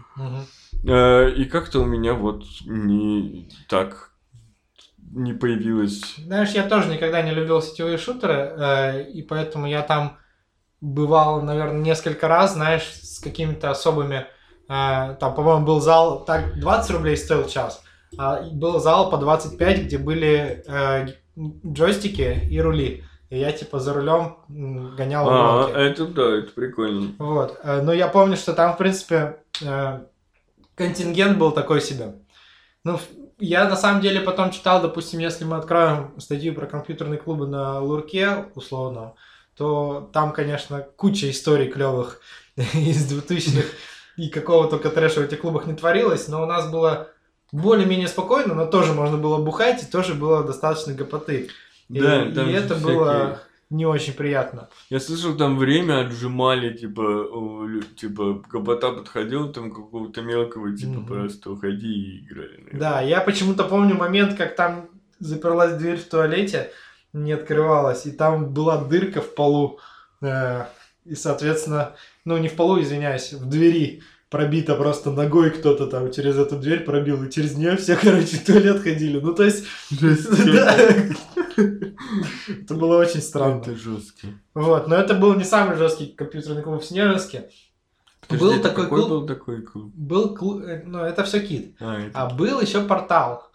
Э, 0.88 1.30
и 1.30 1.46
как-то 1.46 1.80
у 1.80 1.86
меня 1.86 2.14
вот 2.14 2.44
не 2.66 3.50
так 3.68 4.12
не 5.14 5.34
появилось. 5.34 6.16
Знаешь, 6.18 6.52
я 6.52 6.68
тоже 6.68 6.90
никогда 6.90 7.22
не 7.22 7.32
любил 7.32 7.62
сетевые 7.62 7.98
шутеры, 7.98 8.34
э, 8.34 9.12
и 9.12 9.22
поэтому 9.22 9.68
я 9.68 9.82
там 9.82 10.18
бывал, 10.82 11.42
наверное, 11.42 11.82
несколько 11.82 12.28
раз, 12.28 12.54
знаешь, 12.54 12.84
с 12.84 13.20
какими-то 13.20 13.70
особыми... 13.72 14.26
Э, 14.68 15.16
там, 15.20 15.36
по-моему, 15.36 15.66
был 15.66 15.80
зал, 15.80 16.26
так, 16.26 16.60
20 16.60 16.92
рублей 16.92 17.18
стоил 17.18 17.48
час, 17.48 17.84
а 18.18 18.42
был 18.52 18.80
зал 18.80 19.10
по 19.10 19.18
25, 19.18 19.84
где 19.84 19.98
были 19.98 20.64
э, 20.68 21.08
джойстики 21.66 22.48
и 22.50 22.60
рули. 22.60 23.04
И 23.30 23.40
я, 23.40 23.54
типа, 23.54 23.80
за 23.80 23.94
рулем 23.94 24.38
гонял 24.98 25.26
А, 25.30 25.70
это 25.70 26.06
да, 26.06 26.38
это 26.40 26.52
прикольно. 26.52 27.14
Вот. 27.18 27.60
Э, 27.64 27.82
но 27.82 27.94
я 27.94 28.08
помню, 28.08 28.36
что 28.36 28.54
там, 28.54 28.74
в 28.74 28.78
принципе, 28.78 29.38
э, 29.62 30.02
контингент 30.76 31.38
был 31.38 31.52
такой 31.52 31.80
себе. 31.80 32.16
Ну, 32.84 33.00
я 33.40 33.70
на 33.70 33.76
самом 33.76 34.02
деле 34.02 34.20
потом 34.20 34.52
читал, 34.52 34.82
допустим, 34.82 35.20
если 35.20 35.46
мы 35.46 35.58
откроем 35.58 36.20
статью 36.20 36.54
про 36.54 36.66
компьютерные 36.66 37.20
клубы 37.20 37.48
на 37.48 37.80
Лурке, 37.80 38.46
условно, 38.56 39.14
то 39.62 40.10
там, 40.12 40.34
конечно, 40.34 40.88
куча 40.96 41.30
историй 41.30 41.68
клевых 41.68 42.20
из 42.56 43.14
2000-х 43.14 43.68
и 44.18 44.28
какого 44.30 44.68
только 44.68 44.90
трэша 44.90 45.20
в 45.20 45.26
этих 45.26 45.42
клубах 45.42 45.68
не 45.68 45.76
творилось, 45.76 46.28
но 46.28 46.42
у 46.42 46.48
нас 46.48 46.68
было 46.72 47.10
более-менее 47.52 48.08
спокойно, 48.08 48.56
но 48.56 48.66
тоже 48.66 48.94
можно 48.94 49.20
было 49.20 49.38
бухать, 49.38 49.84
и 49.84 49.86
тоже 49.86 50.16
было 50.16 50.44
достаточно 50.44 50.94
гопоты. 50.94 51.50
Да, 51.90 52.24
и, 52.24 52.32
и 52.32 52.54
это 52.54 52.74
всякие... 52.74 52.98
было 52.98 53.40
не 53.70 53.86
очень 53.86 54.14
приятно. 54.14 54.68
Я 54.90 55.00
слышал, 55.00 55.38
там 55.38 55.60
время 55.60 56.08
отжимали, 56.08 56.76
типа, 56.76 57.30
типа, 57.96 58.42
гопота 58.50 58.94
подходил, 58.94 59.54
там 59.54 59.70
какого-то 59.70 60.24
мелкого, 60.24 60.76
типа, 60.76 61.02
mm-hmm. 61.02 61.08
просто 61.08 61.52
уходи 61.52 61.94
и 61.94 62.26
играли. 62.26 62.58
Наверное. 62.58 62.80
Да, 62.80 63.02
я 63.02 63.22
почему-то 63.22 63.64
помню 63.66 63.94
момент, 63.94 64.36
как 64.36 64.56
там 64.56 64.90
заперлась 65.20 65.76
дверь 65.76 66.00
в 66.00 66.10
туалете, 66.10 66.72
не 67.14 67.34
открывалась, 67.34 68.06
и 68.06 68.12
там 68.12 68.54
была 68.54 68.84
дырка 68.84 69.22
в 69.22 69.36
полу, 69.36 69.80
э, 70.22 70.66
и, 71.06 71.16
соответственно, 71.16 71.96
ну, 72.26 72.38
не 72.38 72.48
в 72.48 72.56
полу, 72.56 72.82
извиняюсь, 72.82 73.34
в 73.34 73.50
двери 73.50 74.04
пробито 74.30 74.76
просто 74.76 75.12
ногой 75.12 75.52
кто-то 75.52 75.88
там 75.88 76.12
через 76.12 76.38
эту 76.38 76.58
дверь 76.58 76.86
пробил, 76.86 77.24
и 77.24 77.32
через 77.32 77.56
нее 77.56 77.76
все, 77.76 77.96
короче, 78.02 78.38
в 78.38 78.46
туалет 78.46 78.82
ходили. 78.82 79.20
Ну, 79.20 79.34
то 79.36 79.44
есть... 79.44 79.66
Это 82.48 82.76
было 82.76 82.98
очень 82.98 83.22
странно. 83.22 83.62
Это 83.62 83.76
жесткий. 83.76 84.38
Вот, 84.54 84.88
но 84.88 84.96
это 84.96 85.14
был 85.14 85.36
не 85.36 85.44
самый 85.44 85.78
жесткий 85.78 86.08
компьютерный 86.08 86.64
клуб 86.64 86.82
в 86.82 86.86
Снежинске. 86.86 87.50
Был 88.30 88.62
такой 88.62 88.88
клуб. 88.88 89.10
был 89.10 89.26
такой 89.26 89.62
клуб? 89.62 89.92
Был 89.94 90.36
клуб, 90.36 90.64
э, 90.64 90.84
ну 90.86 91.00
это 91.00 91.24
все 91.24 91.42
кит. 91.42 91.76
А, 91.80 92.00
а 92.14 92.30
был 92.30 92.62
еще 92.62 92.82
портал. 92.82 93.52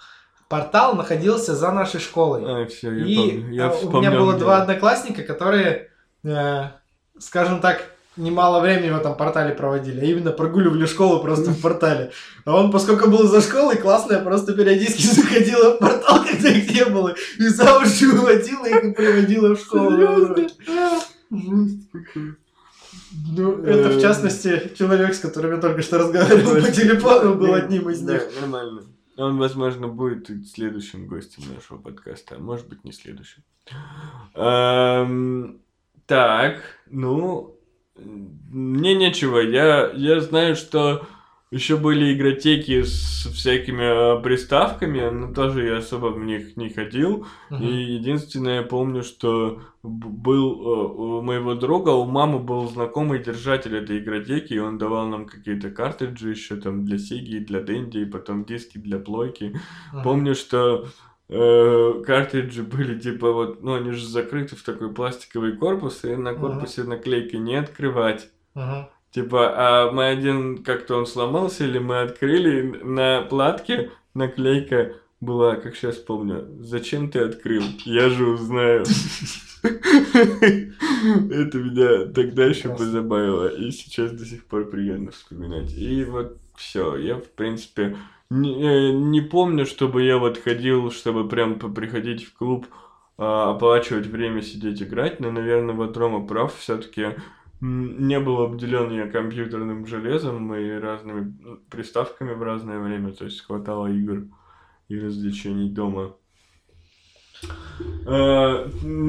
Портал 0.49 0.95
находился 0.95 1.57
за 1.57 1.73
нашей 1.73 2.01
школой. 2.01 2.43
А, 2.45 2.67
все, 2.67 2.93
я 2.93 3.05
и 3.05 3.17
помню. 3.17 3.53
Я 3.53 3.67
э, 3.67 3.85
у 3.85 3.91
меня 3.99 4.11
было 4.13 4.35
два 4.35 4.63
одноклассника, 4.63 5.25
которые, 5.25 5.91
э, 6.23 6.65
скажем 7.19 7.61
так, 7.61 7.83
немало 8.17 8.61
времени 8.61 8.91
в 8.91 8.97
этом 8.97 9.17
портале 9.17 9.55
проводили, 9.55 10.01
а 10.01 10.05
именно 10.05 10.31
прогуливали 10.31 10.87
школу 10.87 11.21
просто 11.21 11.51
в 11.51 11.61
портале. 11.61 12.13
А 12.45 12.57
он, 12.57 12.71
поскольку 12.71 13.11
был 13.11 13.27
за 13.27 13.41
школой, 13.41 13.77
классная 13.77 14.21
просто 14.21 14.53
периодически 14.53 15.07
заходила 15.21 15.75
в 15.75 15.79
портал, 15.79 16.25
когда 16.25 16.49
их 16.49 16.73
не 16.73 16.85
было, 16.85 17.15
и 17.39 17.49
за 17.49 17.79
уши 17.79 18.09
уводила 18.09 18.67
их 18.67 18.85
и 18.85 18.93
приводила 18.93 19.57
в 19.57 19.61
школу. 19.61 20.37
Ну, 23.29 23.63
это, 23.65 23.89
в 23.89 24.01
частности, 24.01 24.73
человек, 24.79 25.15
с 25.15 25.19
которым 25.19 25.55
я 25.55 25.61
только 25.61 25.83
что 25.83 25.99
разговаривал 25.99 26.63
по 26.63 26.71
телефону, 26.71 27.35
был 27.35 27.55
одним 27.55 27.91
из 27.91 28.03
них. 28.03 28.23
нормально. 28.41 28.83
Он, 29.17 29.39
возможно, 29.39 29.89
будет 29.89 30.29
следующим 30.49 31.07
гостем 31.07 31.43
нашего 31.55 31.79
подкаста, 31.79 32.37
а 32.37 32.39
может 32.39 32.69
быть, 32.69 32.85
не 32.85 32.93
следующим. 32.93 33.43
Так, 36.07 36.63
ну, 36.87 37.59
мне 37.97 38.95
нечего. 38.95 39.39
Я, 39.39 39.91
я 39.93 40.21
знаю, 40.21 40.55
что 40.55 41.07
еще 41.57 41.77
были 41.77 42.13
игротеки 42.13 42.83
с 42.83 43.27
всякими 43.33 44.19
э, 44.19 44.23
приставками, 44.23 45.09
но 45.09 45.33
тоже 45.33 45.67
я 45.67 45.79
особо 45.79 46.09
в 46.09 46.23
них 46.23 46.57
не 46.57 46.69
ходил. 46.69 47.27
Uh-huh. 47.51 47.61
И 47.61 47.95
единственное, 47.95 48.57
я 48.57 48.63
помню, 48.63 49.03
что 49.03 49.63
был 49.83 50.45
э, 50.53 50.93
у 51.19 51.23
моего 51.23 51.55
друга, 51.55 51.91
у 51.91 52.05
мамы 52.05 52.39
был 52.39 52.69
знакомый 52.69 53.23
держатель 53.23 53.75
этой 53.77 53.99
игротеки, 53.99 54.53
и 54.53 54.59
он 54.59 54.79
давал 54.79 55.07
нам 55.07 55.27
какие-то 55.27 55.71
картриджи 55.71 56.31
еще 56.31 56.57
там 56.57 56.85
для 56.85 56.99
Сеги, 56.99 57.39
для 57.39 57.61
Дэнди, 57.61 57.99
и 57.99 58.05
потом 58.05 58.45
диски 58.45 58.79
для 58.79 58.99
плойки. 58.99 59.55
Uh-huh. 59.95 60.03
Помню, 60.05 60.35
что 60.35 60.89
э, 61.29 62.03
картриджи 62.07 62.63
были 62.65 62.99
типа 62.99 63.33
вот, 63.33 63.63
ну 63.63 63.75
они 63.75 63.93
же 63.93 64.07
закрыты 64.07 64.57
в 64.57 64.63
такой 64.63 64.93
пластиковый 64.93 65.57
корпус, 65.57 66.05
и 66.05 66.17
на 66.17 66.35
корпусе 66.35 66.83
uh-huh. 66.83 66.89
наклейки 66.89 67.37
не 67.37 67.57
открывать. 67.57 68.29
Uh-huh. 68.55 68.87
Типа, 69.17 69.51
а 69.57 69.91
мы 69.93 70.09
один 70.09 70.63
как-то 70.63 70.99
он 70.99 71.07
сломался, 71.07 71.65
или 71.65 71.79
мы 71.79 72.03
открыли 72.03 72.61
на 72.85 73.23
платке 73.23 73.91
наклейка 74.13 74.93
была, 75.23 75.57
как 75.57 75.75
сейчас 75.75 75.97
помню, 75.97 76.47
зачем 76.61 77.11
ты 77.11 77.21
открыл? 77.21 77.63
Я 77.87 78.11
же 78.11 78.27
узнаю. 78.27 78.85
Это 79.63 79.89
меня 81.57 82.13
тогда 82.13 82.45
еще 82.45 82.69
позабавило, 82.77 83.49
и 83.49 83.71
сейчас 83.71 84.13
до 84.13 84.27
сих 84.27 84.45
пор 84.45 84.69
приятно 84.69 85.13
вспоминать. 85.13 85.73
И 85.73 86.05
вот 86.05 86.37
все, 86.55 86.99
я 86.99 87.17
в 87.17 87.31
принципе 87.31 87.97
не, 88.29 88.53
э, 88.63 88.93
не 88.93 89.23
помню, 89.23 89.65
чтобы 89.65 90.03
я 90.03 90.19
вот 90.19 90.37
ходил, 90.37 90.91
чтобы 90.91 91.27
прям 91.27 91.59
приходить 91.59 92.27
в 92.27 92.35
клуб, 92.35 92.67
а, 93.17 93.53
оплачивать 93.53 94.09
время, 94.09 94.43
сидеть 94.43 94.83
играть, 94.83 95.21
но, 95.21 95.31
наверное, 95.31 95.75
вот 95.75 95.97
Рома 95.97 96.27
прав, 96.27 96.55
все-таки 96.55 97.15
не 97.61 98.21
был 98.21 98.43
обделен 98.43 98.93
я 98.93 99.09
компьютерным 99.09 99.87
железом 99.87 100.55
и 100.55 100.71
разными 100.79 101.35
приставками 101.71 102.33
в 102.35 102.43
разное 102.43 102.79
время, 102.79 103.13
то 103.13 103.25
есть 103.25 103.41
хватало 103.43 103.87
игр 103.87 104.25
и 104.89 104.99
развлечений 104.99 105.71
дома. 105.71 106.15
А, 108.07 108.65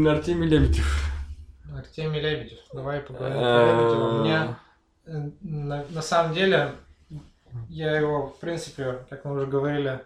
Артемий 0.08 0.48
Лебедев. 0.48 1.12
Артемий 1.76 2.22
Лебедев. 2.22 2.60
Давай 2.74 3.02
поговорим 3.02 3.38
про 3.38 3.66
Лебедева. 3.66 4.20
У 4.20 4.24
меня 4.24 4.60
э, 5.06 5.30
на, 5.42 5.86
на 5.90 6.02
самом 6.02 6.34
деле 6.34 6.72
я 7.70 7.98
его, 7.98 8.28
в 8.28 8.40
принципе, 8.40 9.06
как 9.10 9.26
мы 9.26 9.34
уже 9.36 9.46
говорили, 9.46 10.02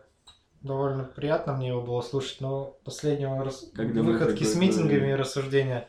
довольно 0.62 1.04
приятно 1.04 1.54
мне 1.54 1.70
его 1.70 1.82
было 1.82 2.02
слушать, 2.02 2.42
но 2.42 2.78
последнего 2.84 3.44
раз... 3.44 3.72
выходки 3.76 4.44
с 4.44 4.56
митингами 4.56 5.12
и 5.12 5.16
рассуждения, 5.16 5.88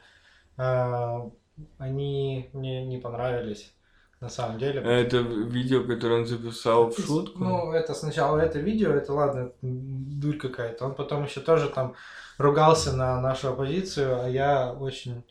э, 0.57 1.31
они 1.79 2.51
мне 2.53 2.85
не 2.85 2.99
понравились. 2.99 3.73
На 4.21 4.29
самом 4.29 4.57
деле. 4.57 4.81
А 4.81 4.89
это 4.89 5.19
видео, 5.19 5.83
которое 5.83 6.21
он 6.21 6.27
записал 6.27 6.91
в 6.91 6.97
шутку? 6.97 7.43
Ну, 7.43 7.73
это 7.73 7.93
сначала 7.93 8.39
это 8.39 8.61
видео, 8.61 8.93
это 8.93 9.13
ладно, 9.13 9.51
дурь 9.63 10.37
какая-то. 10.37 10.87
Он 10.87 10.95
потом 10.95 11.25
еще 11.25 11.41
тоже 11.41 11.69
там 11.69 11.97
ругался 12.39 12.93
на 12.93 13.21
нашу 13.21 13.49
оппозицию, 13.49 14.23
а 14.23 14.29
я 14.29 14.73
очень... 14.73 15.25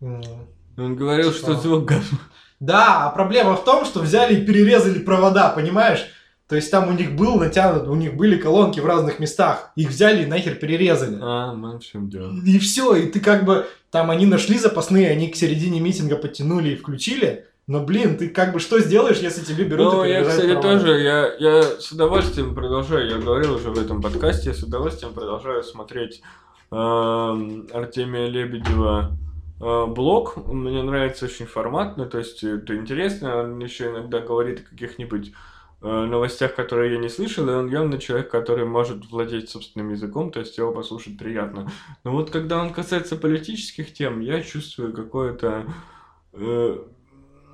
Он 0.00 0.96
говорил, 0.96 1.30
типа... 1.30 1.52
что 1.52 1.54
звук 1.56 1.84
говно. 1.84 2.18
Да, 2.58 3.06
а 3.06 3.10
проблема 3.10 3.54
в 3.54 3.64
том, 3.64 3.84
что 3.84 4.00
взяли 4.00 4.36
и 4.36 4.46
перерезали 4.46 5.00
провода, 5.00 5.50
понимаешь? 5.50 6.06
То 6.52 6.56
есть 6.56 6.70
там 6.70 6.90
у 6.90 6.92
них 6.92 7.16
был 7.16 7.36
натянут, 7.36 7.88
у 7.88 7.94
них 7.94 8.14
были 8.14 8.36
колонки 8.36 8.78
в 8.78 8.84
разных 8.84 9.18
местах. 9.18 9.70
Их 9.74 9.88
взяли 9.88 10.24
и 10.24 10.26
нахер 10.26 10.56
перерезали. 10.56 11.18
А, 11.18 11.54
ну 11.54 11.78
в 11.78 11.82
чем 11.82 12.10
дело. 12.10 12.30
И 12.44 12.58
все, 12.58 12.94
и 12.94 13.06
ты 13.06 13.20
как 13.20 13.46
бы... 13.46 13.64
Там 13.90 14.10
они 14.10 14.26
нашли 14.26 14.58
запасные, 14.58 15.08
они 15.08 15.28
к 15.28 15.36
середине 15.36 15.80
митинга 15.80 16.16
подтянули 16.16 16.72
и 16.72 16.76
включили. 16.76 17.46
Но, 17.66 17.82
блин, 17.82 18.18
ты 18.18 18.28
как 18.28 18.52
бы 18.52 18.60
что 18.60 18.80
сделаешь, 18.80 19.16
если 19.20 19.42
тебе 19.42 19.64
берут 19.64 19.94
Ну, 19.94 20.04
я, 20.04 20.24
кстати, 20.24 20.52
права? 20.52 20.60
тоже, 20.60 21.00
я, 21.00 21.34
я 21.38 21.62
с 21.62 21.90
удовольствием 21.90 22.54
продолжаю, 22.54 23.08
я 23.08 23.16
говорил 23.16 23.54
уже 23.54 23.70
в 23.70 23.78
этом 23.78 24.02
подкасте, 24.02 24.50
я 24.50 24.54
с 24.54 24.62
удовольствием 24.62 25.14
продолжаю 25.14 25.62
смотреть 25.62 26.20
э, 26.70 26.76
Артемия 26.76 28.26
Лебедева 28.26 29.16
Э, 29.62 29.86
блог, 29.86 30.36
мне 30.48 30.82
нравится 30.82 31.26
очень 31.26 31.46
форматно, 31.46 32.06
то 32.06 32.18
есть 32.18 32.42
это 32.42 32.74
интересно, 32.74 33.44
он 33.44 33.60
еще 33.60 33.90
иногда 33.90 34.18
говорит 34.18 34.60
о 34.60 34.70
каких-нибудь 34.70 35.28
э, 35.28 35.32
новостях, 35.82 36.54
которые 36.54 36.92
я 36.92 36.98
не 36.98 37.08
слышал, 37.08 37.48
и 37.48 37.52
он 37.52 37.68
явно 37.68 37.98
человек, 37.98 38.30
который 38.30 38.64
может 38.64 39.10
владеть 39.10 39.50
собственным 39.50 39.90
языком, 39.90 40.30
то 40.30 40.40
есть 40.40 40.56
его 40.56 40.72
послушать 40.72 41.18
приятно. 41.18 41.70
Но 42.04 42.12
вот 42.12 42.30
когда 42.30 42.60
он 42.60 42.72
касается 42.72 43.16
политических 43.16 43.92
тем, 43.92 44.20
я 44.20 44.42
чувствую 44.42 44.92
какое-то, 44.92 45.66
э, 46.32 46.78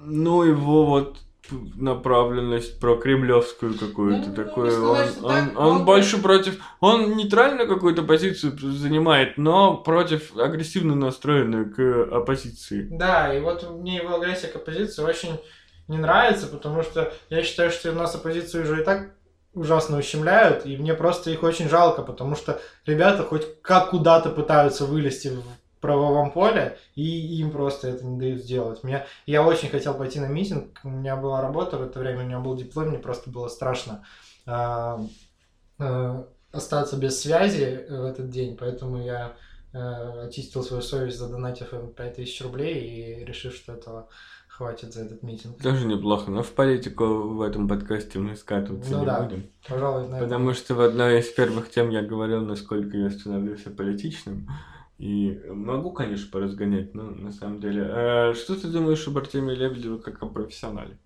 ну, 0.05 0.43
его 0.43 0.85
вот 0.85 1.19
направленность 1.77 2.79
про 2.81 2.97
кремлевскую 2.97 3.79
какую-то 3.79 4.29
ну, 4.29 4.35
такую. 4.35 4.91
Он, 4.91 4.99
он, 4.99 5.25
он, 5.25 5.57
он 5.57 5.85
больше 5.85 6.21
против, 6.21 6.61
он 6.81 7.17
нейтрально 7.17 7.67
какую-то 7.67 8.03
позицию 8.03 8.59
занимает, 8.59 9.39
но 9.39 9.77
против 9.77 10.37
агрессивно 10.37 10.95
настроенную 10.95 11.73
к 11.75 12.15
оппозиции. 12.15 12.89
Да, 12.91 13.35
и 13.35 13.41
вот 13.41 13.69
мне 13.71 13.97
его 13.97 14.17
агрессия 14.17 14.49
к 14.49 14.57
оппозиции 14.57 15.03
очень 15.03 15.41
не 15.89 15.99
нравится, 15.99 16.47
потому 16.47 16.83
что 16.83 17.13
я 17.31 17.43
считаю, 17.43 17.71
что 17.71 17.93
нас 17.93 18.15
оппозицию 18.15 18.65
уже 18.65 18.83
и 18.83 18.85
так 18.85 19.11
ужасно 19.55 19.99
ущемляют, 19.99 20.67
и 20.67 20.77
мне 20.77 20.95
просто 20.95 21.31
их 21.31 21.43
очень 21.43 21.69
жалко, 21.69 22.03
потому 22.03 22.37
что 22.37 22.61
ребята 22.87 23.25
хоть 23.25 23.61
как 23.63 23.91
куда-то 23.91 24.31
пытаются 24.31 24.85
вылезти 24.85 25.29
в 25.29 25.43
правовом 25.81 26.33
поле, 26.33 26.79
и 26.95 27.41
им 27.41 27.51
просто 27.51 27.89
это 27.89 28.05
не 28.05 28.19
дают 28.19 28.43
сделать. 28.43 28.83
Меня, 28.85 29.07
я 29.27 29.43
очень 29.43 29.69
хотел 29.69 29.95
пойти 29.95 30.21
на 30.21 30.27
митинг, 30.27 30.79
у 30.85 30.91
меня 30.91 31.17
была 31.17 31.41
работа 31.41 31.79
в 31.79 31.83
это 31.83 31.99
время, 31.99 32.23
у 32.23 32.27
меня 32.27 32.41
был 32.41 32.57
диплом, 32.57 32.89
мне 32.89 32.99
просто 32.99 33.31
было 33.31 33.49
страшно 33.49 34.05
э, 34.47 34.99
э, 35.79 36.25
остаться 36.53 36.97
без 36.97 37.21
связи 37.21 37.87
в 37.89 38.05
этот 38.05 38.31
день, 38.31 38.57
поэтому 38.57 39.03
я 39.03 39.35
э, 39.73 40.27
очистил 40.27 40.63
свою 40.63 40.83
совесть, 40.83 41.19
задонатив 41.19 41.73
им 41.73 41.93
5000 41.93 42.43
рублей 42.43 43.21
и 43.21 43.25
решив, 43.25 43.55
что 43.55 43.73
этого 43.73 44.09
хватит 44.59 44.93
за 44.93 45.03
этот 45.03 45.23
митинг. 45.23 45.63
Тоже 45.63 45.87
неплохо, 45.87 46.33
но 46.33 46.43
в 46.43 46.51
политику 46.51 47.05
в 47.05 47.43
этом 47.43 47.69
подкасте 47.69 48.19
мы 48.19 48.35
скатываться 48.35 48.91
ну, 48.91 49.01
не 49.01 49.07
да. 49.07 49.23
будем. 49.23 49.45
Пожалуй, 49.69 50.09
на 50.09 50.19
Потому 50.19 50.53
что 50.53 50.75
в 50.75 50.81
одной 50.81 51.21
из 51.21 51.29
первых 51.29 51.71
тем 51.71 51.91
я 51.91 52.03
говорил, 52.03 52.45
насколько 52.45 52.97
я 52.97 53.09
становлюсь 53.09 53.63
политичным. 53.63 54.49
И 54.99 55.41
могу, 55.49 55.93
конечно, 55.93 56.29
поразгонять, 56.33 56.93
но 56.93 57.05
на 57.05 57.31
самом 57.31 57.61
деле. 57.61 57.85
А 57.89 58.35
что 58.35 58.61
ты 58.61 58.67
думаешь 58.67 59.07
об 59.07 59.17
Артемии 59.17 59.55
Лебедеве 59.55 59.99
как 59.99 60.21
о 60.25 60.27
профессионале? 60.27 60.99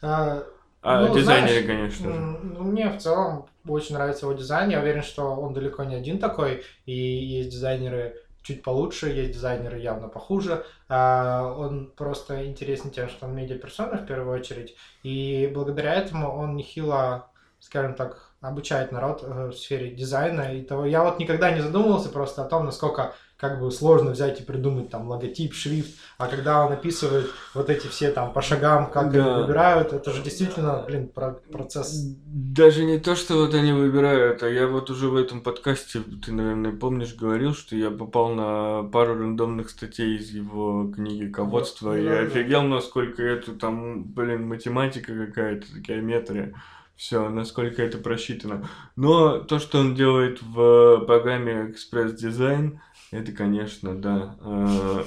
А, 0.00 0.44
а 0.80 1.08
ну, 1.08 1.14
дизайнере, 1.18 1.64
знаешь, 1.64 1.66
конечно 1.66 2.12
же. 2.12 2.20
Ну, 2.20 2.62
мне 2.62 2.88
в 2.88 2.98
целом 2.98 3.46
очень 3.66 3.96
нравится 3.96 4.26
его 4.26 4.36
дизайн. 4.38 4.70
Я 4.70 4.80
уверен, 4.80 5.02
что 5.02 5.24
он 5.24 5.54
далеко 5.54 5.82
не 5.82 5.96
один 5.96 6.20
такой. 6.20 6.62
И 6.86 6.94
есть 6.94 7.50
дизайнеры 7.50 8.14
чуть 8.42 8.62
получше, 8.62 9.08
есть 9.08 9.32
дизайнеры 9.32 9.78
явно 9.78 10.08
похуже. 10.08 10.64
А 10.88 11.52
он 11.56 11.90
просто 11.96 12.46
интересен 12.46 12.90
тем, 12.90 13.08
что 13.08 13.26
он 13.26 13.34
медиаперсона 13.34 13.98
в 13.98 14.06
первую 14.06 14.38
очередь. 14.38 14.76
И 15.02 15.50
благодаря 15.54 15.94
этому 15.94 16.30
он 16.30 16.56
нехило, 16.56 17.30
скажем 17.60 17.94
так, 17.94 18.32
обучает 18.40 18.90
народ 18.92 19.22
э, 19.22 19.48
в 19.48 19.52
сфере 19.52 19.90
дизайна 19.90 20.54
и 20.54 20.62
того. 20.62 20.84
Я 20.84 21.04
вот 21.04 21.18
никогда 21.18 21.50
не 21.52 21.60
задумывался 21.60 22.08
просто 22.08 22.42
о 22.42 22.48
том, 22.48 22.64
насколько 22.64 23.14
как 23.42 23.58
бы 23.58 23.72
сложно 23.72 24.12
взять 24.12 24.40
и 24.40 24.44
придумать 24.44 24.88
там 24.88 25.08
логотип, 25.08 25.52
шрифт, 25.52 25.98
а 26.16 26.28
когда 26.28 26.64
он 26.64 26.72
описывает 26.72 27.28
вот 27.54 27.70
эти 27.70 27.88
все 27.88 28.12
там 28.12 28.32
по 28.32 28.40
шагам, 28.40 28.88
как 28.88 29.10
да. 29.10 29.18
они 29.18 29.42
выбирают, 29.42 29.92
это 29.92 30.12
же 30.12 30.22
действительно, 30.22 30.84
блин, 30.86 31.08
про 31.08 31.32
процесс. 31.50 31.92
Даже 32.24 32.84
не 32.84 33.00
то, 33.00 33.16
что 33.16 33.34
вот 33.34 33.52
они 33.54 33.72
выбирают, 33.72 34.44
а 34.44 34.48
я 34.48 34.68
вот 34.68 34.90
уже 34.90 35.08
в 35.08 35.16
этом 35.16 35.40
подкасте, 35.40 36.02
ты, 36.24 36.30
наверное, 36.30 36.70
помнишь, 36.70 37.16
говорил, 37.16 37.52
что 37.52 37.74
я 37.74 37.90
попал 37.90 38.28
на 38.28 38.84
пару 38.84 39.18
рандомных 39.18 39.70
статей 39.70 40.18
из 40.18 40.30
его 40.30 40.92
книги 40.94 41.28
«Ководство», 41.28 41.88
вот, 41.88 41.96
и 41.96 42.04
да, 42.04 42.20
офигел, 42.20 42.62
насколько 42.62 43.24
это 43.24 43.54
там, 43.54 44.04
блин, 44.04 44.46
математика 44.46 45.26
какая-то, 45.26 45.66
геометрия 45.80 46.54
все, 47.02 47.28
насколько 47.28 47.82
это 47.82 47.98
просчитано. 47.98 48.68
Но 48.94 49.38
то, 49.40 49.58
что 49.58 49.80
он 49.80 49.96
делает 49.96 50.40
в 50.40 51.04
программе 51.04 51.72
Express 51.72 52.14
Design, 52.16 52.78
это, 53.12 53.30
конечно, 53.32 53.94
да. 53.94 54.36
А, 54.40 55.04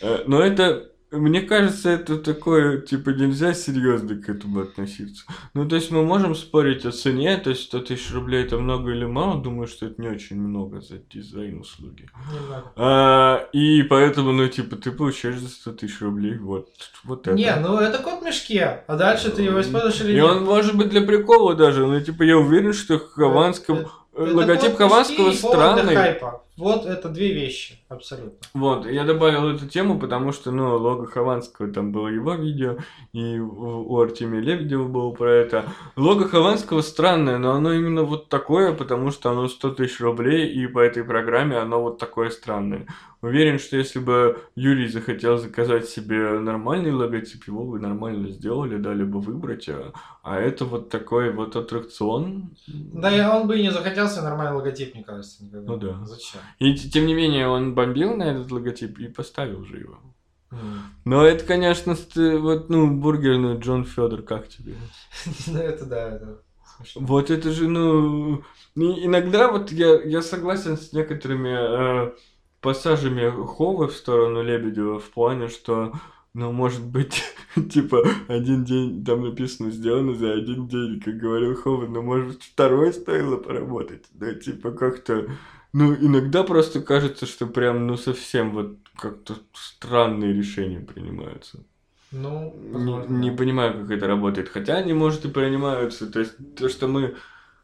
э, 0.00 0.22
но 0.28 0.40
это, 0.40 0.88
мне 1.10 1.42
кажется, 1.42 1.90
это 1.90 2.16
такое, 2.16 2.80
типа, 2.80 3.10
нельзя 3.10 3.54
серьезно 3.54 4.14
к 4.14 4.28
этому 4.28 4.60
относиться. 4.60 5.24
Ну, 5.52 5.68
то 5.68 5.74
есть 5.74 5.90
мы 5.90 6.04
можем 6.04 6.36
спорить 6.36 6.86
о 6.86 6.92
цене, 6.92 7.36
то 7.38 7.50
есть 7.50 7.64
100 7.64 7.80
тысяч 7.80 8.12
рублей 8.12 8.44
это 8.44 8.56
много 8.56 8.92
или 8.92 9.04
мало, 9.04 9.42
думаю, 9.42 9.66
что 9.66 9.86
это 9.86 10.00
не 10.00 10.06
очень 10.06 10.40
много 10.40 10.80
за 10.80 10.98
дизайн 10.98 11.58
услуги. 11.58 12.08
А, 12.76 13.48
и 13.52 13.82
поэтому, 13.82 14.30
ну, 14.30 14.46
типа, 14.46 14.76
ты 14.76 14.92
получаешь 14.92 15.40
за 15.40 15.48
100 15.48 15.72
тысяч 15.72 16.00
рублей, 16.00 16.38
вот, 16.38 16.68
вот 17.02 17.26
это. 17.26 17.36
Не, 17.36 17.52
ну 17.56 17.78
это 17.78 17.98
кот 17.98 18.20
в 18.20 18.24
мешке, 18.24 18.84
а 18.86 18.96
дальше 18.96 19.32
ты 19.32 19.42
его 19.42 19.60
используешь 19.60 20.00
или 20.02 20.12
нет? 20.12 20.18
И 20.18 20.22
он 20.22 20.44
может 20.44 20.76
быть 20.76 20.90
для 20.90 21.02
прикола 21.02 21.56
даже, 21.56 21.84
ну, 21.84 22.00
типа, 22.00 22.22
я 22.22 22.38
уверен, 22.38 22.72
что 22.72 23.00
в 23.00 23.10
Хованском... 23.10 23.78
Это 23.78 23.90
Логотип 24.16 24.76
Хованского 24.76 25.32
странный. 25.32 26.20
Вот 26.56 26.86
это 26.86 27.08
две 27.08 27.32
вещи, 27.32 27.78
абсолютно. 27.88 28.38
Вот, 28.54 28.86
я 28.86 29.04
добавил 29.04 29.48
эту 29.48 29.66
тему, 29.68 29.98
потому 29.98 30.32
что, 30.32 30.50
ну, 30.50 30.76
лого 30.76 31.06
Хованского, 31.06 31.72
там 31.72 31.92
было 31.92 32.08
его 32.08 32.34
видео, 32.34 32.78
и 33.12 33.38
у 33.38 33.98
Артемия 33.98 34.40
Лебедева 34.40 34.86
было 34.88 35.10
про 35.10 35.30
это. 35.30 35.64
Лого 35.96 36.28
Хованского 36.28 36.82
странное, 36.82 37.38
но 37.38 37.52
оно 37.52 37.72
именно 37.72 38.02
вот 38.02 38.28
такое, 38.28 38.74
потому 38.74 39.10
что 39.10 39.30
оно 39.30 39.48
100 39.48 39.74
тысяч 39.74 40.00
рублей, 40.00 40.52
и 40.52 40.66
по 40.66 40.78
этой 40.78 41.04
программе 41.04 41.56
оно 41.56 41.80
вот 41.80 41.98
такое 41.98 42.30
странное. 42.30 42.86
Уверен, 43.24 43.58
что 43.58 43.78
если 43.78 44.00
бы 44.00 44.38
Юрий 44.54 44.86
захотел 44.86 45.38
заказать 45.38 45.88
себе 45.88 46.38
нормальный 46.40 46.92
логотип, 46.92 47.44
его 47.46 47.64
бы 47.64 47.80
нормально 47.80 48.28
сделали, 48.28 48.76
дали 48.76 49.02
бы 49.02 49.18
выбрать, 49.18 49.66
а, 49.70 49.94
а 50.22 50.38
это 50.38 50.66
вот 50.66 50.90
такой 50.90 51.32
вот 51.32 51.56
аттракцион. 51.56 52.50
Да, 52.66 53.10
и 53.10 53.22
он 53.22 53.48
бы 53.48 53.58
и 53.58 53.62
не 53.62 53.70
захотел 53.70 54.08
себе 54.08 54.24
нормальный 54.24 54.56
логотип, 54.56 54.94
мне 54.94 55.04
кажется, 55.04 55.42
никогда. 55.42 55.72
Ну 55.72 55.78
да. 55.78 56.04
Зачем? 56.04 56.42
И 56.58 56.74
тем 56.74 57.06
не 57.06 57.14
менее 57.14 57.48
он 57.48 57.73
бомбил 57.74 58.16
на 58.16 58.24
этот 58.24 58.50
логотип 58.50 58.98
и 58.98 59.08
поставил 59.08 59.64
же 59.64 59.78
его. 59.78 59.98
Но 61.04 61.24
это, 61.24 61.44
конечно, 61.44 61.96
вот, 62.14 62.68
ну, 62.68 62.90
бургерный 62.90 63.58
Джон 63.58 63.84
Федор, 63.84 64.22
как 64.22 64.48
тебе? 64.48 64.74
Ну, 65.46 65.58
это 65.58 65.84
да, 65.86 66.10
это 66.10 66.42
Вот 66.94 67.30
это 67.30 67.50
же, 67.50 67.68
ну, 67.68 68.42
иногда 68.76 69.50
вот 69.50 69.72
я, 69.72 70.00
я 70.02 70.22
согласен 70.22 70.76
с 70.76 70.92
некоторыми 70.92 72.08
э, 72.08 72.12
пассажами 72.60 73.30
Ховы 73.30 73.88
в 73.88 73.92
сторону 73.96 74.42
Лебедева 74.42 75.00
в 75.00 75.10
плане, 75.10 75.48
что 75.48 75.92
ну, 76.34 76.50
может 76.50 76.84
быть, 76.84 77.22
типа, 77.72 78.04
один 78.26 78.64
день 78.64 79.04
там 79.04 79.24
написано 79.24 79.70
сделано 79.70 80.14
за 80.14 80.32
один 80.32 80.66
день, 80.66 81.00
как 81.00 81.16
говорил 81.16 81.54
Ховен, 81.54 81.92
но 81.92 82.02
может 82.02 82.42
второй 82.42 82.92
стоило 82.92 83.36
поработать. 83.36 84.04
Да, 84.10 84.34
типа, 84.34 84.72
как-то. 84.72 85.28
Ну, 85.74 85.92
иногда 85.92 86.44
просто 86.44 86.80
кажется, 86.80 87.26
что 87.26 87.48
прям, 87.48 87.88
ну, 87.88 87.96
совсем 87.96 88.52
вот 88.52 88.76
как-то 88.96 89.34
странные 89.52 90.32
решения 90.32 90.78
принимаются. 90.78 91.64
Ну, 92.12 92.54
не, 93.08 93.28
не 93.28 93.30
понимаю, 93.32 93.80
как 93.80 93.90
это 93.90 94.06
работает. 94.06 94.48
Хотя 94.48 94.76
они, 94.76 94.92
может, 94.92 95.24
и 95.24 95.28
принимаются. 95.28 96.06
То 96.06 96.20
есть, 96.20 96.34
то, 96.54 96.68
что 96.68 96.86
мы 96.86 97.16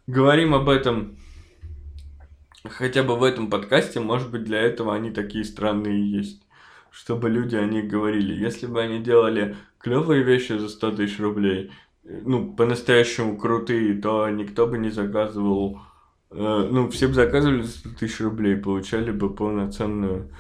говорим 0.09 0.57
об 0.57 0.69
этом 0.69 1.19
хотя 2.65 3.05
бы 3.05 3.17
в 3.17 3.23
этом 3.23 3.49
подкасте, 3.49 4.01
может 4.01 4.33
быть, 4.33 4.43
для 4.43 4.61
этого 4.61 4.93
они 4.93 5.13
такие 5.13 5.45
странные 5.45 6.01
и 6.01 6.09
есть. 6.19 6.43
Чтобы 6.91 7.31
люди 7.31 7.55
о 7.55 7.65
них 7.65 7.87
говорили. 7.87 8.35
Если 8.35 8.67
бы 8.67 8.83
они 8.83 8.99
делали 8.99 9.55
клевые 9.79 10.25
вещи 10.25 10.59
за 10.59 10.69
100 10.69 10.97
тысяч 10.97 11.21
рублей, 11.21 11.71
ну, 12.03 12.53
по-настоящему 12.55 13.39
крутые, 13.39 13.95
то 14.03 14.29
никто 14.31 14.67
бы 14.67 14.79
не 14.79 14.91
заказывал, 14.91 15.77
э, 15.77 15.90
ну, 16.31 16.89
все 16.91 17.09
бы 17.09 17.15
заказывали 17.15 17.63
за 17.63 17.71
100 17.71 17.89
тысяч 17.99 18.21
рублей, 18.21 18.57
получали 18.57 19.11
бы 19.11 19.35
полноценную 19.35 20.31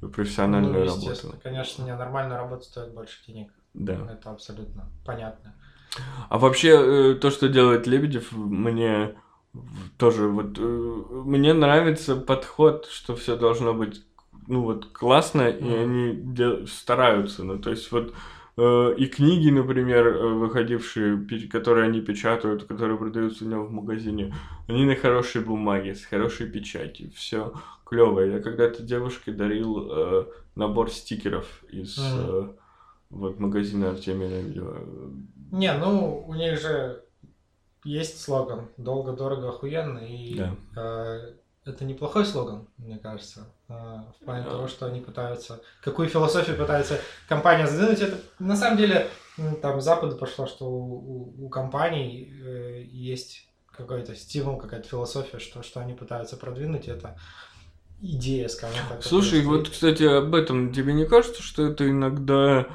профессиональную 0.00 0.84
ну, 0.84 0.90
работу. 0.90 1.34
Конечно, 1.42 1.82
не 1.84 1.94
нормальная 1.94 2.36
работа 2.36 2.64
стоит 2.64 2.92
больше 2.92 3.24
денег. 3.26 3.52
Да. 3.74 3.94
Это 4.10 4.30
абсолютно 4.30 4.90
понятно. 5.04 5.54
А 6.28 6.38
вообще, 6.38 7.12
э, 7.12 7.14
то, 7.14 7.30
что 7.30 7.48
делает 7.48 7.86
Лебедев, 7.86 8.32
мне 8.32 9.14
тоже 9.98 10.28
вот 10.28 10.58
э, 10.58 10.62
мне 10.62 11.54
нравится 11.54 12.16
подход, 12.16 12.86
что 12.86 13.16
все 13.16 13.36
должно 13.36 13.72
быть 13.72 14.04
ну 14.46 14.62
вот 14.62 14.86
классно, 14.92 15.42
mm. 15.42 15.58
и 15.58 15.74
они 15.74 16.16
дел- 16.34 16.66
стараются. 16.66 17.44
Ну, 17.44 17.58
то 17.58 17.70
есть 17.70 17.90
вот 17.92 18.10
э, 18.10 18.12
и 18.58 19.06
книги, 19.06 19.50
например, 19.50 20.06
э, 20.06 20.28
выходившие, 20.28 21.26
которые 21.48 21.88
они 21.88 22.00
печатают, 22.00 22.64
которые 22.64 22.96
продаются 22.96 23.44
у 23.44 23.48
него 23.48 23.66
в 23.66 23.70
магазине, 23.70 24.34
они 24.66 24.86
на 24.86 24.96
хорошей 24.96 25.42
бумаге, 25.42 25.94
с 25.94 26.04
хорошей 26.04 26.48
печатью, 26.48 27.10
все 27.14 27.52
клево. 27.84 28.20
Я 28.20 28.40
когда-то 28.40 28.82
девушке 28.82 29.32
дарил 29.32 29.88
э, 29.90 30.26
набор 30.54 30.90
стикеров 30.90 31.64
из 31.68 31.98
mm. 31.98 32.48
э, 32.48 32.48
вот 33.10 33.38
магазина 33.38 33.90
Артемия 33.90 34.40
Лебедева. 34.40 34.78
Не, 35.52 35.74
ну 35.74 36.24
у 36.26 36.34
них 36.34 36.58
же 36.58 37.04
есть 37.84 38.20
слоган 38.20 38.68
«Долго, 38.78 39.12
дорого, 39.12 39.50
охуенно», 39.50 39.98
и 39.98 40.34
да. 40.34 40.56
э, 40.76 41.34
это 41.66 41.84
неплохой 41.84 42.24
слоган, 42.24 42.68
мне 42.78 42.98
кажется, 42.98 43.52
э, 43.68 43.72
в 43.72 44.24
плане 44.24 44.44
да. 44.44 44.50
того, 44.50 44.68
что 44.68 44.86
они 44.86 45.00
пытаются, 45.00 45.60
какую 45.82 46.08
философию 46.08 46.56
пытается 46.56 47.00
компания 47.28 47.66
задвинуть. 47.66 48.00
Это 48.00 48.18
на 48.38 48.56
самом 48.56 48.78
деле 48.78 49.08
там 49.60 49.80
Запада 49.80 50.14
пошло, 50.16 50.46
что 50.46 50.66
у, 50.66 50.94
у, 50.94 51.46
у 51.46 51.48
компаний 51.48 52.32
э, 52.42 52.82
есть 52.84 53.48
какой-то 53.66 54.14
стимул, 54.14 54.56
какая-то 54.56 54.88
философия, 54.88 55.38
что, 55.38 55.62
что 55.62 55.80
они 55.80 55.92
пытаются 55.92 56.36
продвинуть, 56.36 56.88
это 56.88 57.18
идея, 58.00 58.48
скажем 58.48 58.80
так. 58.88 59.02
Слушай, 59.02 59.42
вот, 59.42 59.68
кстати, 59.68 60.04
об 60.04 60.34
этом 60.34 60.72
тебе 60.72 60.92
не 60.92 61.04
кажется, 61.04 61.42
что 61.42 61.66
это 61.66 61.88
иногда 61.88 62.66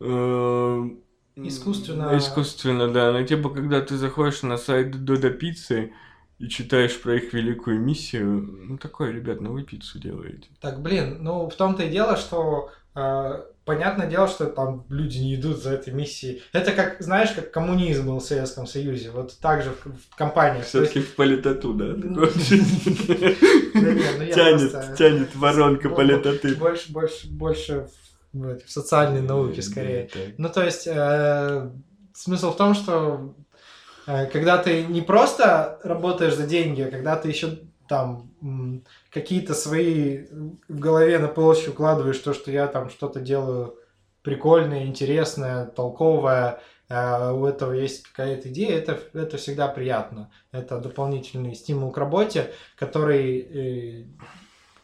э, 0.00 0.88
искусственно... 1.36 2.16
Искусственно, 2.16 2.92
да. 2.92 3.12
Но 3.12 3.22
типа, 3.22 3.50
когда 3.50 3.80
ты 3.80 3.96
заходишь 3.96 4.42
на 4.42 4.56
сайт 4.56 5.04
Додо 5.04 5.30
Пиццы 5.30 5.92
и 6.40 6.48
читаешь 6.48 7.00
про 7.00 7.16
их 7.16 7.32
великую 7.34 7.78
миссию, 7.78 8.26
ну 8.66 8.78
такое, 8.78 9.12
ребят, 9.12 9.40
ну 9.42 9.52
вы 9.52 9.62
пиццу 9.62 9.98
делаете. 9.98 10.48
Так, 10.60 10.80
блин, 10.80 11.18
ну 11.20 11.48
в 11.48 11.54
том-то 11.54 11.82
и 11.82 11.90
дело, 11.90 12.16
что 12.16 12.70
э, 12.94 13.42
понятное 13.66 14.06
дело, 14.06 14.26
что 14.26 14.46
там 14.46 14.86
люди 14.88 15.18
не 15.18 15.34
идут 15.34 15.62
за 15.62 15.72
этой 15.72 15.92
миссией. 15.92 16.42
Это 16.52 16.72
как, 16.72 16.96
знаешь, 17.00 17.32
как 17.32 17.50
коммунизм 17.50 18.06
был 18.06 18.20
в 18.20 18.24
Советском 18.24 18.66
Союзе. 18.66 19.10
Вот 19.10 19.38
так 19.38 19.62
же 19.62 19.70
в, 19.70 19.84
в 19.84 20.16
компаниях. 20.16 20.64
Все-таки 20.64 21.00
в 21.00 21.14
политоту, 21.14 21.74
да? 21.74 21.92
Ну, 21.94 22.26
тянет, 24.34 24.96
тянет 24.96 25.36
воронка 25.36 25.90
политоты. 25.90 26.54
Больше, 26.54 26.90
больше, 26.90 27.28
больше 27.28 27.88
в 28.32 28.58
социальной 28.66 29.20
науке 29.20 29.60
скорее. 29.60 30.08
Ну, 30.38 30.48
то 30.48 30.64
есть, 30.64 30.86
э, 30.86 31.70
смысл 32.14 32.52
в 32.52 32.56
том, 32.56 32.74
что 32.74 33.34
э, 33.36 33.49
когда 34.06 34.58
ты 34.58 34.84
не 34.84 35.02
просто 35.02 35.78
работаешь 35.82 36.34
за 36.34 36.46
деньги, 36.46 36.82
а 36.82 36.90
когда 36.90 37.16
ты 37.16 37.28
еще 37.28 37.58
там 37.88 38.30
какие-то 39.10 39.52
свои 39.52 40.26
в 40.68 40.78
голове 40.78 41.18
на 41.18 41.28
полочку 41.28 41.72
укладываешь 41.72 42.18
то, 42.18 42.32
что 42.32 42.50
я 42.52 42.68
там 42.68 42.88
что-то 42.88 43.20
делаю 43.20 43.74
прикольное, 44.22 44.86
интересное, 44.86 45.66
толковое, 45.66 46.60
э, 46.88 47.32
у 47.32 47.46
этого 47.46 47.72
есть 47.72 48.04
какая-то 48.04 48.48
идея, 48.48 48.78
это, 48.78 49.00
это 49.12 49.38
всегда 49.38 49.66
приятно. 49.66 50.30
Это 50.52 50.78
дополнительный 50.78 51.54
стимул 51.54 51.90
к 51.90 51.98
работе, 51.98 52.52
который 52.76 53.40
э, 53.40 54.04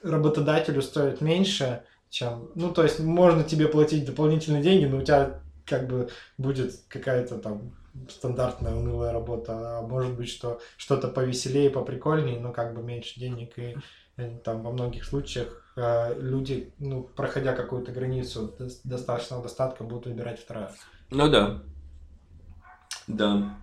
работодателю 0.03 0.83
стоит 0.83 1.21
меньше, 1.21 1.83
чем... 2.11 2.51
Ну, 2.55 2.73
то 2.73 2.83
есть 2.83 2.99
можно 3.01 3.45
тебе 3.45 3.69
платить 3.69 4.07
дополнительные 4.07 4.63
деньги, 4.63 4.87
но 4.87 4.99
у 4.99 5.03
тебя 5.03 5.41
как 5.65 5.87
бы 5.87 6.09
будет 6.39 6.75
какая-то 6.89 7.39
там 7.39 7.73
стандартная 8.09 8.75
унылая 8.75 9.13
работа, 9.13 9.79
а 9.79 9.83
может 9.83 10.15
быть, 10.15 10.29
что 10.29 10.61
что-то 10.77 11.09
повеселее, 11.09 11.71
поприкольнее, 11.71 12.41
но 12.41 12.53
как 12.53 12.75
бы 12.75 12.83
меньше 12.83 13.19
денег 13.19 13.59
и 13.59 13.77
э, 14.17 14.39
там 14.45 14.63
во 14.63 14.73
многих 14.73 15.05
случаях 15.05 15.63
э, 15.77 16.19
люди, 16.21 16.73
ну, 16.79 17.03
проходя 17.03 17.55
какую-то 17.55 17.93
границу 17.93 18.55
достаточного 18.85 19.43
достатка, 19.43 19.85
будут 19.85 20.07
выбирать 20.07 20.41
второе. 20.41 20.71
Ну 21.11 21.29
да. 21.29 21.63
Да. 23.07 23.57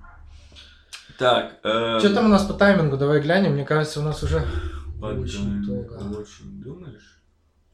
Так. 1.18 1.60
Э... 1.64 2.00
Что 2.00 2.14
там 2.14 2.26
у 2.26 2.30
нас 2.30 2.46
по 2.46 2.54
таймингу? 2.54 2.98
Давай 2.98 3.22
глянем. 3.22 3.54
Мне 3.54 3.66
кажется, 3.66 4.00
у 4.00 4.04
нас 4.04 4.24
уже 4.24 4.46
очень 5.02 5.64
долго. 5.64 5.94
Очень 6.18 6.62
думаешь? 6.62 7.22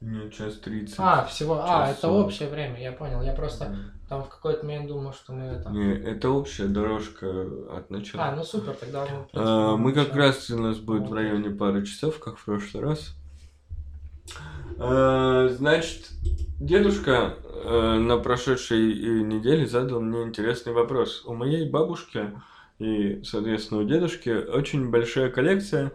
Нет, 0.02 0.34
час 0.34 0.56
30. 0.56 0.96
А, 0.98 1.26
всего. 1.26 1.56
Час 1.58 1.68
а, 1.70 1.92
это 1.92 2.02
40. 2.02 2.26
общее 2.26 2.50
время, 2.50 2.82
я 2.82 2.92
понял. 2.92 3.22
Я 3.22 3.34
просто 3.34 3.66
да. 3.66 3.99
Там 4.10 4.24
в 4.24 4.30
какой-то 4.30 4.66
момент 4.66 4.88
думал, 4.88 5.14
что 5.14 5.34
мы 5.34 5.44
это. 5.44 5.70
Не, 5.70 5.94
это 5.94 6.30
общая 6.30 6.68
дорожка 6.68 7.48
от 7.70 7.90
начала. 7.90 8.26
А, 8.26 8.36
ну 8.36 8.44
супер, 8.44 8.74
тогда 8.74 9.06
мы. 9.06 9.28
А, 9.34 9.78
мы 9.78 9.94
как 9.94 10.16
раз 10.16 10.50
у 10.50 10.58
нас 10.60 10.78
будет 10.78 11.08
в 11.08 11.14
районе 11.14 11.52
пары 11.52 11.86
часов, 11.86 12.20
как 12.20 12.38
в 12.38 12.46
прошлый 12.46 12.84
раз. 12.84 13.16
А, 14.78 15.48
значит, 15.50 16.10
дедушка 16.60 17.36
а, 17.46 17.98
на 18.00 18.18
прошедшей 18.18 19.24
неделе 19.24 19.68
задал 19.68 20.02
мне 20.02 20.24
интересный 20.24 20.74
вопрос. 20.74 21.24
У 21.26 21.34
моей 21.34 21.70
бабушки 21.70 22.32
и, 22.80 23.22
соответственно, 23.24 23.82
у 23.82 23.84
дедушки 23.84 24.30
очень 24.30 24.90
большая 24.90 25.30
коллекция 25.30 25.92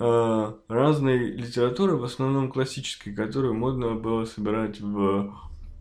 Э, 0.00 0.52
разной 0.68 1.18
литературы, 1.18 1.96
в 1.96 2.04
основном 2.04 2.52
классической, 2.52 3.12
которую 3.12 3.54
модно 3.54 3.94
было 3.94 4.26
собирать 4.26 4.80
в 4.80 5.34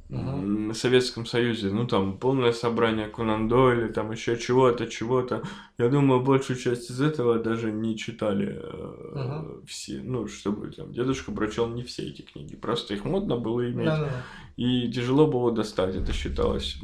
uh 0.10 0.74
Советском 0.74 1.26
Союзе. 1.26 1.70
Ну, 1.70 1.88
там, 1.88 2.18
полное 2.18 2.52
собрание 2.52 3.08
Конан 3.08 3.48
Дойля, 3.48 3.88
там 3.90 4.12
еще 4.12 4.38
чего-то, 4.38 4.88
чего-то. 4.88 5.44
Я 5.78 5.90
думаю, 5.90 6.22
большую 6.22 6.58
часть 6.58 6.90
из 6.90 7.02
этого 7.02 7.40
даже 7.40 7.72
не 7.72 7.98
читали 7.98 8.62
uh 8.62 9.66
все. 9.68 10.02
Ну, 10.02 10.28
чтобы 10.28 10.72
там 10.72 10.94
дедушка 10.94 11.32
прочел 11.32 11.68
не 11.68 11.84
все 11.84 12.04
эти 12.04 12.22
книги. 12.22 12.56
Просто 12.56 12.94
их 12.94 13.06
модно 13.06 13.38
было 13.38 13.70
иметь. 13.70 13.88
uh 13.88 14.10
И 14.58 14.92
тяжело 14.92 15.28
было 15.28 15.52
достать. 15.52 15.96
Это 15.96 16.14
считалось 16.14 16.78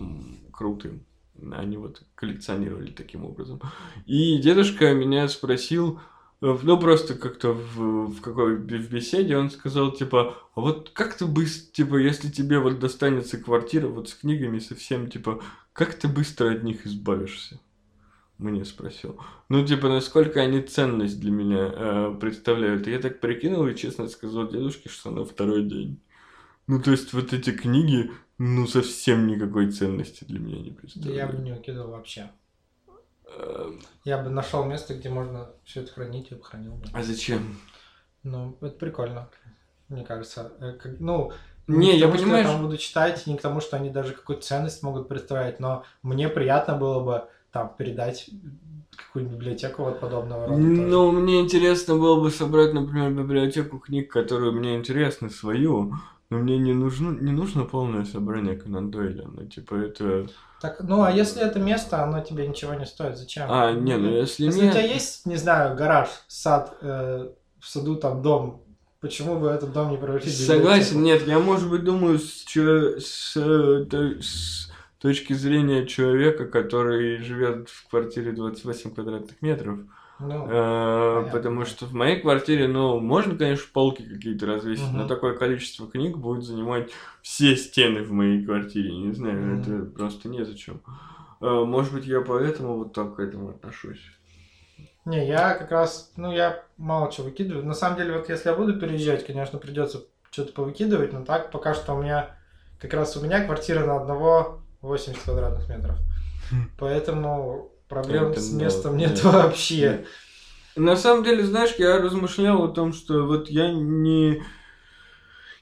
крутым. 0.51 1.05
Они 1.51 1.77
вот 1.77 2.03
коллекционировали 2.15 2.91
таким 2.91 3.25
образом. 3.25 3.59
И 4.05 4.37
дедушка 4.37 4.93
меня 4.93 5.27
спросил, 5.27 5.99
ну, 6.43 6.77
просто 6.77 7.15
как-то 7.15 7.53
в, 7.53 8.07
в 8.07 8.21
какой 8.21 8.57
в 8.57 8.91
беседе 8.91 9.37
он 9.37 9.49
сказал, 9.49 9.93
типа, 9.93 10.35
а 10.55 10.59
вот 10.59 10.89
как 10.89 11.15
ты 11.15 11.25
быстро, 11.25 11.71
типа, 11.71 11.95
если 11.95 12.29
тебе 12.29 12.59
вот 12.59 12.79
достанется 12.79 13.37
квартира 13.37 13.87
вот 13.87 14.09
с 14.09 14.13
книгами 14.13 14.59
совсем, 14.59 15.09
типа, 15.09 15.41
как 15.71 15.93
ты 15.93 16.09
быстро 16.09 16.51
от 16.51 16.63
них 16.63 16.85
избавишься? 16.85 17.61
Мне 18.37 18.65
спросил. 18.65 19.21
Ну, 19.47 19.65
типа, 19.65 19.87
насколько 19.87 20.41
они 20.41 20.61
ценность 20.61 21.17
для 21.21 21.31
меня 21.31 21.71
э, 21.71 22.17
представляют. 22.19 22.89
И 22.89 22.91
я 22.91 22.99
так 22.99 23.21
прикинул 23.21 23.65
и 23.67 23.75
честно 23.75 24.09
сказал 24.09 24.49
дедушке, 24.49 24.89
что 24.89 25.11
на 25.11 25.23
второй 25.23 25.63
день. 25.63 26.01
Ну, 26.67 26.81
то 26.81 26.91
есть, 26.91 27.13
вот 27.13 27.31
эти 27.31 27.51
книги, 27.51 28.11
ну, 28.37 28.67
совсем 28.67 29.27
никакой 29.27 29.71
ценности 29.71 30.25
для 30.25 30.39
меня 30.39 30.59
не 30.59 30.71
представляют. 30.71 31.15
Да 31.15 31.25
я 31.25 31.31
бы 31.31 31.41
не 31.41 31.53
выкидывал 31.53 31.91
вообще. 31.91 32.31
Я 34.03 34.17
бы 34.17 34.29
нашел 34.29 34.63
место, 34.65 34.93
где 34.95 35.09
можно 35.09 35.49
все 35.63 35.81
это 35.81 35.93
хранить, 35.93 36.31
и 36.31 36.41
хранил 36.41 36.73
бы. 36.73 36.85
А 36.93 37.03
зачем? 37.03 37.57
Ну, 38.23 38.57
это 38.61 38.77
прикольно, 38.77 39.29
мне 39.89 40.03
кажется. 40.03 40.53
Э, 40.59 40.73
ну, 40.99 41.31
не, 41.67 41.97
я 41.97 42.07
понимаю, 42.07 42.43
что 42.43 42.51
я 42.51 42.57
там 42.57 42.61
буду 42.63 42.77
читать, 42.77 43.25
не 43.27 43.37
к 43.37 43.41
тому, 43.41 43.61
что 43.61 43.77
они 43.77 43.89
даже 43.89 44.13
какую-то 44.13 44.45
ценность 44.45 44.83
могут 44.83 45.07
представлять, 45.07 45.59
но 45.59 45.83
мне 46.01 46.27
приятно 46.27 46.75
было 46.75 47.03
бы 47.03 47.25
там 47.51 47.73
передать 47.77 48.29
какую-нибудь 48.95 49.37
библиотеку 49.37 49.83
вот 49.83 49.99
подобного 49.99 50.47
рода. 50.47 50.59
Ну, 50.61 51.11
тоже. 51.11 51.19
мне 51.19 51.39
интересно 51.39 51.95
было 51.95 52.19
бы 52.19 52.31
собрать, 52.31 52.73
например, 52.73 53.11
библиотеку 53.11 53.79
книг, 53.79 54.11
которые 54.11 54.51
мне 54.51 54.75
интересны, 54.75 55.29
свою, 55.29 55.93
но 56.29 56.37
мне 56.39 56.57
не 56.57 56.73
нужно, 56.73 57.11
не 57.11 57.31
нужно 57.31 57.63
полное 57.63 58.05
собрание 58.05 58.55
Конан 58.55 58.91
Дойля. 58.91 59.25
Ну, 59.27 59.45
типа, 59.45 59.75
это... 59.75 60.27
Так, 60.63 60.77
ну, 60.79 61.03
а 61.03 61.11
если 61.11 61.41
это 61.41 61.59
место, 61.59 62.01
оно 62.01 62.21
тебе 62.21 62.47
ничего 62.47 62.73
не 62.73 62.85
стоит, 62.85 63.17
зачем? 63.17 63.51
А, 63.51 63.73
не, 63.73 63.97
ну, 63.97 64.15
если 64.15 64.45
Если 64.45 64.61
не... 64.61 64.69
у 64.69 64.71
тебя 64.71 64.81
есть, 64.81 65.25
не 65.25 65.35
знаю, 65.35 65.75
гараж, 65.75 66.07
сад, 66.29 66.77
э, 66.79 67.27
в 67.59 67.67
саду 67.67 67.97
там 67.97 68.21
дом, 68.21 68.63
почему 69.01 69.37
бы 69.37 69.49
этот 69.49 69.73
дом 69.73 69.91
не 69.91 69.97
превратить 69.97 70.31
в 70.31 70.45
Согласен, 70.45 71.03
нет, 71.03 71.27
я, 71.27 71.39
может 71.39 71.69
быть, 71.69 71.83
думаю 71.83 72.17
с, 72.17 72.45
с, 72.47 73.35
с 73.35 74.71
точки 74.99 75.33
зрения 75.33 75.85
человека, 75.85 76.45
который 76.45 77.17
живет 77.17 77.67
в 77.67 77.89
квартире 77.89 78.31
28 78.31 78.95
квадратных 78.95 79.41
метров. 79.41 79.79
Ну, 80.25 80.47
э, 80.49 81.29
потому 81.31 81.65
что 81.65 81.85
в 81.85 81.93
моей 81.93 82.21
квартире, 82.21 82.67
ну, 82.67 82.99
можно, 82.99 83.35
конечно, 83.35 83.65
полки 83.73 84.03
какие-то 84.03 84.45
развесить, 84.45 84.87
угу. 84.87 84.97
но 84.97 85.07
такое 85.07 85.35
количество 85.35 85.87
книг 85.87 86.17
будет 86.17 86.43
занимать 86.43 86.91
все 87.21 87.55
стены 87.57 88.03
в 88.03 88.11
моей 88.11 88.43
квартире. 88.45 88.91
Не 88.91 89.11
знаю, 89.11 89.53
угу. 89.53 89.61
это 89.61 89.85
просто 89.85 90.29
незачем. 90.29 90.81
Э, 91.41 91.63
может 91.65 91.93
быть, 91.93 92.05
я 92.05 92.21
поэтому 92.21 92.77
вот 92.77 92.93
так 92.93 93.15
к 93.15 93.19
этому 93.19 93.49
отношусь. 93.49 94.01
Не, 95.05 95.27
я 95.27 95.55
как 95.55 95.71
раз, 95.71 96.13
ну, 96.15 96.31
я 96.31 96.63
мало 96.77 97.11
чего 97.11 97.25
выкидываю. 97.25 97.65
На 97.65 97.73
самом 97.73 97.97
деле, 97.97 98.17
вот 98.17 98.29
если 98.29 98.49
я 98.49 98.55
буду 98.55 98.79
переезжать, 98.79 99.25
конечно, 99.25 99.59
придется 99.59 100.05
что-то 100.31 100.53
повыкидывать, 100.53 101.11
но 101.11 101.25
так 101.25 101.51
пока 101.51 101.73
что 101.73 101.93
у 101.93 102.01
меня, 102.01 102.37
как 102.79 102.93
раз 102.93 103.17
у 103.17 103.21
меня 103.21 103.43
квартира 103.43 103.85
на 103.85 103.97
одного 103.97 104.61
80 104.81 105.21
квадратных 105.21 105.67
метров. 105.67 105.97
Поэтому 106.79 107.72
Проблем 107.93 108.31
Это 108.31 108.41
с 108.41 108.51
местом 108.51 108.97
нет, 108.97 109.11
нет 109.11 109.23
вообще. 109.23 110.05
На 110.75 110.95
самом 110.95 111.23
деле, 111.23 111.43
знаешь, 111.43 111.75
я 111.77 111.99
размышлял 111.99 112.63
о 112.63 112.67
том, 112.69 112.93
что 112.93 113.25
вот 113.25 113.49
я 113.49 113.71
не 113.71 114.41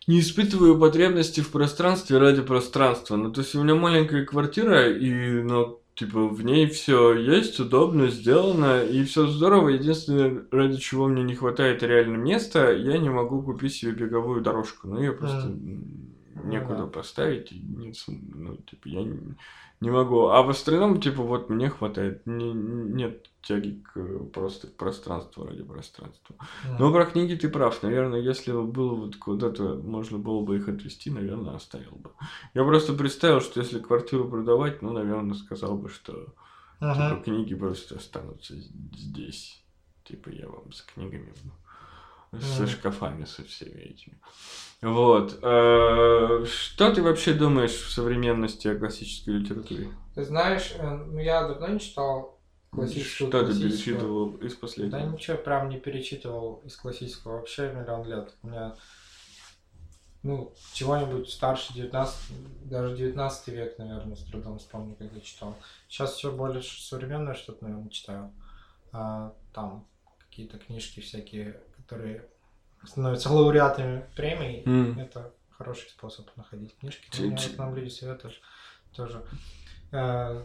не 0.07 0.19
испытываю 0.19 0.79
потребности 0.79 1.41
в 1.41 1.51
пространстве 1.51 2.17
ради 2.17 2.41
пространства. 2.41 3.15
Ну, 3.15 3.31
то 3.31 3.41
есть 3.41 3.53
у 3.55 3.63
меня 3.63 3.75
маленькая 3.75 4.25
квартира, 4.25 4.89
и, 4.91 5.09
ну, 5.43 5.79
типа, 5.95 6.27
в 6.27 6.43
ней 6.43 6.67
все 6.67 7.13
есть, 7.13 7.59
удобно, 7.59 8.09
сделано, 8.09 8.83
и 8.83 9.03
все 9.03 9.27
здорово. 9.27 9.69
Единственное, 9.69 10.43
ради 10.51 10.77
чего 10.77 11.07
мне 11.07 11.23
не 11.23 11.35
хватает 11.35 11.83
реально 11.83 12.17
места, 12.17 12.71
я 12.71 12.97
не 12.97 13.09
могу 13.09 13.43
купить 13.43 13.75
себе 13.75 13.91
беговую 13.91 14.41
дорожку. 14.41 14.87
Ну, 14.87 15.01
я 15.01 15.11
просто 15.11 15.49
mm. 15.49 16.45
некуда 16.45 16.83
mm. 16.83 16.91
поставить. 16.91 17.51
И, 17.51 17.61
ну, 18.07 18.57
типа, 18.57 18.87
я 18.87 19.05
не 19.81 19.89
могу. 19.89 20.27
А 20.27 20.43
в 20.43 20.49
остальном, 20.49 21.01
типа, 21.01 21.23
вот 21.23 21.49
мне 21.49 21.69
хватает. 21.69 22.25
Не, 22.27 22.53
нет 22.53 23.27
тяги 23.41 23.81
к 23.81 24.25
просто 24.31 24.67
к 24.67 24.75
пространству 24.77 25.43
ради 25.43 25.63
пространства. 25.63 26.35
Mm. 26.65 26.75
Но 26.77 26.91
про 26.93 27.05
книги 27.05 27.33
ты 27.33 27.49
прав. 27.49 27.81
Наверное, 27.81 28.19
если 28.19 28.51
бы 28.51 28.63
было 28.63 28.93
вот 28.93 29.15
куда-то, 29.15 29.75
можно 29.77 30.19
было 30.19 30.43
бы 30.43 30.57
их 30.57 30.69
отвести, 30.69 31.09
наверное, 31.09 31.55
оставил 31.55 31.95
бы. 31.95 32.11
Я 32.53 32.63
просто 32.63 32.93
представил, 32.93 33.41
что 33.41 33.59
если 33.59 33.79
квартиру 33.79 34.29
продавать, 34.29 34.83
ну, 34.83 34.91
наверное, 34.91 35.33
сказал 35.33 35.75
бы, 35.75 35.89
что 35.89 36.33
uh-huh. 36.79 37.09
типа, 37.09 37.23
книги 37.23 37.55
просто 37.55 37.95
останутся 37.95 38.53
здесь. 38.55 39.63
Типа, 40.03 40.29
я 40.29 40.47
вам 40.47 40.71
с 40.71 40.83
книгами 40.83 41.33
со 42.39 42.67
шкафами 42.67 43.25
со 43.25 43.43
всеми 43.43 43.81
этими. 43.81 44.19
Вот. 44.81 45.39
Э, 45.41 46.45
что 46.45 46.93
ты 46.93 47.03
вообще 47.03 47.33
думаешь 47.33 47.73
в 47.73 47.91
современности 47.91 48.67
о 48.67 48.77
классической 48.77 49.35
литературе? 49.35 49.89
Ты 50.15 50.23
знаешь, 50.23 50.73
э, 50.77 50.89
ну 50.89 51.19
я 51.19 51.47
давно 51.47 51.67
не 51.67 51.79
читал 51.79 52.39
классическую. 52.71 53.29
Что 53.29 53.45
ты 53.45 53.59
перечитывал 53.59 54.37
из 54.37 54.55
последнего? 54.55 54.99
Да 54.99 55.05
ничего, 55.05 55.37
прям 55.37 55.69
не 55.69 55.77
перечитывал 55.77 56.61
из 56.65 56.75
классического 56.77 57.37
вообще 57.37 57.71
миллион 57.73 58.07
лет. 58.07 58.33
У 58.43 58.47
меня 58.47 58.75
ну, 60.23 60.53
чего-нибудь 60.73 61.29
старше 61.29 61.73
19, 61.73 62.69
даже 62.69 62.95
19 62.95 63.47
век, 63.47 63.77
наверное, 63.79 64.15
с 64.15 64.23
трудом 64.23 64.59
вспомню, 64.59 64.95
когда 64.95 65.19
читал. 65.19 65.55
Сейчас 65.87 66.13
все 66.13 66.31
более 66.31 66.61
современное 66.61 67.33
что-то, 67.33 67.63
наверное, 67.63 67.89
читаю. 67.89 68.31
А, 68.91 69.33
там 69.51 69.87
какие-то 70.19 70.59
книжки 70.59 70.99
всякие, 70.99 71.59
которые 71.91 72.23
становятся 72.85 73.30
лауреатами 73.30 74.05
премий. 74.15 74.63
Mm. 74.63 75.01
Это 75.01 75.34
хороший 75.51 75.89
способ 75.89 76.26
находить 76.38 76.76
книжки. 76.80 77.09
Ну, 77.19 77.27
мне 77.27 77.35
вот 77.35 77.57
нам 77.57 77.76
люди 77.76 77.89
советуют 77.89 78.41
тоже. 78.95 79.22
А, 79.91 80.41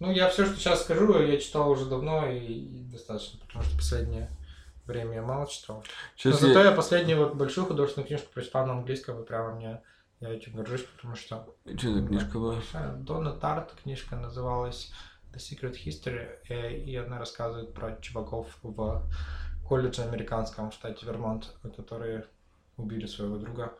ну, 0.00 0.10
я 0.10 0.28
все, 0.28 0.44
что 0.46 0.56
сейчас 0.56 0.82
скажу, 0.82 1.22
я 1.22 1.38
читал 1.38 1.70
уже 1.70 1.86
давно 1.86 2.28
и, 2.28 2.38
и 2.38 2.82
достаточно, 2.90 3.38
потому 3.38 3.64
что 3.64 3.76
последнее 3.76 4.28
время 4.86 5.14
я 5.14 5.22
мало 5.22 5.46
читал. 5.46 5.84
Сейчас 6.16 6.40
Но 6.40 6.48
зато 6.48 6.60
я... 6.60 6.70
я 6.70 6.72
последнюю 6.72 7.18
вот 7.20 7.36
большую 7.36 7.66
художественную 7.66 8.08
книжку 8.08 8.32
прочитал 8.34 8.66
на 8.66 8.72
английском, 8.72 9.22
и 9.22 9.26
прямо 9.26 9.54
мне 9.54 9.80
я 10.18 10.28
этим 10.28 10.54
горжусь, 10.54 10.82
потому 10.96 11.14
что... 11.14 11.54
Что 11.64 11.94
за 11.94 12.06
книжка 12.06 12.38
была? 12.38 12.56
Дона 12.98 13.32
Тарт 13.32 13.72
книжка 13.82 14.16
называлась 14.16 14.92
The 15.32 15.38
Secret 15.38 15.76
History, 15.82 16.82
и 16.84 16.96
она 16.96 17.18
рассказывает 17.18 17.72
про 17.72 17.96
чуваков 18.02 18.48
в 18.62 19.02
колледже 19.70 20.02
американском 20.02 20.72
в 20.72 20.74
штате 20.74 21.06
Вермонт, 21.06 21.54
которые 21.76 22.24
убили 22.76 23.06
своего 23.06 23.36
друга. 23.36 23.72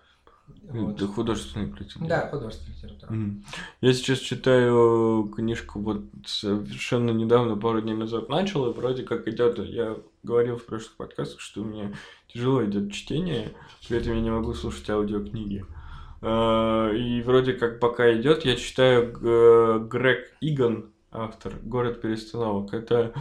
Вот. 0.68 0.94
Это 0.94 1.08
художественная 1.08 1.66
литература. 1.66 2.08
Да, 2.08 2.28
художественная 2.28 2.76
литература. 2.76 3.10
Mm. 3.10 3.42
Я 3.80 3.92
сейчас 3.92 4.18
читаю 4.18 5.32
книжку 5.34 5.80
вот 5.80 6.02
совершенно 6.24 7.10
недавно, 7.10 7.56
пару 7.56 7.80
дней 7.80 7.96
назад 7.96 8.28
начал, 8.28 8.70
и 8.70 8.72
вроде 8.72 9.02
как 9.02 9.26
идет. 9.26 9.58
Я 9.58 9.96
говорил 10.22 10.58
в 10.58 10.64
прошлых 10.64 10.96
подкастах, 10.96 11.40
что 11.40 11.62
у 11.62 11.64
меня 11.64 11.92
тяжело 12.28 12.64
идет 12.64 12.92
чтение, 12.92 13.52
при 13.88 13.98
этом 13.98 14.14
я 14.14 14.20
не 14.20 14.30
могу 14.30 14.54
слушать 14.54 14.88
аудиокниги. 14.90 15.66
А, 16.22 16.92
и 16.92 17.20
вроде 17.22 17.54
как 17.54 17.80
пока 17.80 18.12
идет, 18.14 18.44
я 18.44 18.54
читаю 18.54 19.88
Грег 19.88 20.36
Иган, 20.40 20.92
автор 21.10 21.56
«Город 21.64 22.00
перестановок». 22.00 22.74
Это 22.74 23.12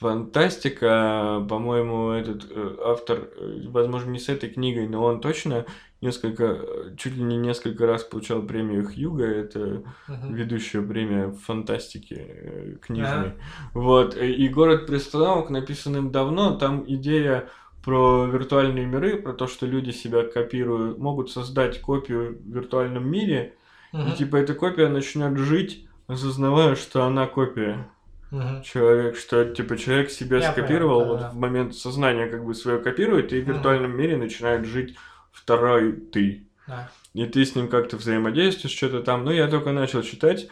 фантастика, 0.00 1.44
по-моему, 1.48 2.10
этот 2.10 2.46
э, 2.50 2.76
автор, 2.84 3.28
э, 3.36 3.62
возможно, 3.68 4.10
не 4.10 4.18
с 4.18 4.28
этой 4.28 4.50
книгой, 4.50 4.88
но 4.88 5.02
он 5.02 5.20
точно 5.20 5.64
несколько, 6.02 6.94
чуть 6.98 7.16
ли 7.16 7.22
не 7.22 7.36
несколько 7.38 7.86
раз 7.86 8.04
получал 8.04 8.42
премию 8.42 8.86
Хьюга, 8.86 9.24
это 9.24 9.58
uh-huh. 10.08 10.32
ведущая 10.32 10.82
премия 10.82 11.30
фантастики 11.30 12.16
э, 12.18 12.76
книжной. 12.80 13.28
Uh-huh. 13.28 13.34
Вот, 13.72 14.16
и 14.16 14.48
«Город 14.48 14.86
пристановок» 14.86 15.48
написанным 15.48 16.12
давно, 16.12 16.56
там 16.56 16.84
идея 16.86 17.48
про 17.82 18.26
виртуальные 18.26 18.84
миры, 18.84 19.16
про 19.22 19.32
то, 19.32 19.46
что 19.46 19.64
люди 19.64 19.92
себя 19.92 20.24
копируют, 20.24 20.98
могут 20.98 21.30
создать 21.30 21.80
копию 21.80 22.38
в 22.38 22.54
виртуальном 22.54 23.08
мире, 23.08 23.54
uh-huh. 23.94 24.12
и 24.12 24.16
типа 24.16 24.36
эта 24.36 24.52
копия 24.52 24.88
начнет 24.88 25.38
жить, 25.38 25.86
осознавая, 26.06 26.74
что 26.74 27.04
она 27.04 27.26
копия. 27.26 27.88
Угу. 28.36 28.62
Человек, 28.64 29.16
что 29.16 29.44
типа 29.44 29.76
человек 29.76 30.10
себя 30.10 30.38
Я 30.38 30.52
скопировал, 30.52 31.00
понял, 31.00 31.06
да, 31.06 31.12
вот 31.12 31.20
да. 31.20 31.30
в 31.30 31.36
момент 31.36 31.74
сознания 31.74 32.26
как 32.26 32.44
бы 32.44 32.54
свое 32.54 32.78
копирует, 32.78 33.32
и 33.32 33.40
в 33.40 33.48
виртуальном 33.48 33.92
угу. 33.92 34.00
мире 34.00 34.16
начинает 34.16 34.66
жить 34.66 34.96
второй 35.32 35.92
ты. 35.92 36.46
Да. 36.66 36.90
И 37.14 37.24
ты 37.26 37.44
с 37.44 37.54
ним 37.54 37.68
как-то 37.68 37.96
взаимодействуешь, 37.96 38.76
что-то 38.76 39.02
там. 39.02 39.24
Ну, 39.24 39.30
я 39.30 39.48
только 39.48 39.72
начал 39.72 40.02
читать. 40.02 40.48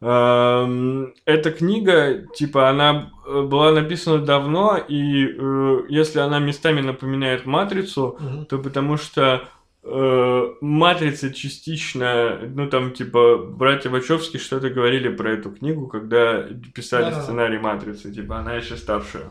Эта 0.00 1.50
книга, 1.56 2.26
типа, 2.34 2.68
она 2.68 3.10
э, 3.26 3.42
была 3.42 3.72
написана 3.72 4.18
давно, 4.18 4.76
и 4.76 5.26
э, 5.26 5.78
если 5.88 6.18
она 6.18 6.40
местами 6.40 6.82
напоминает 6.82 7.46
матрицу, 7.46 8.08
угу. 8.08 8.44
то 8.44 8.58
потому 8.58 8.98
что 8.98 9.48
Матрица 9.84 11.32
частично, 11.32 12.38
ну 12.54 12.70
там 12.70 12.92
типа 12.92 13.36
братья 13.36 13.90
Вачовски 13.90 14.38
что-то 14.38 14.70
говорили 14.70 15.08
про 15.10 15.32
эту 15.32 15.50
книгу, 15.50 15.88
когда 15.88 16.42
писали 16.74 17.10
да. 17.10 17.22
сценарий 17.22 17.58
Матрицы, 17.58 18.12
типа 18.12 18.38
она 18.38 18.54
еще 18.54 18.76
старше 18.76 19.28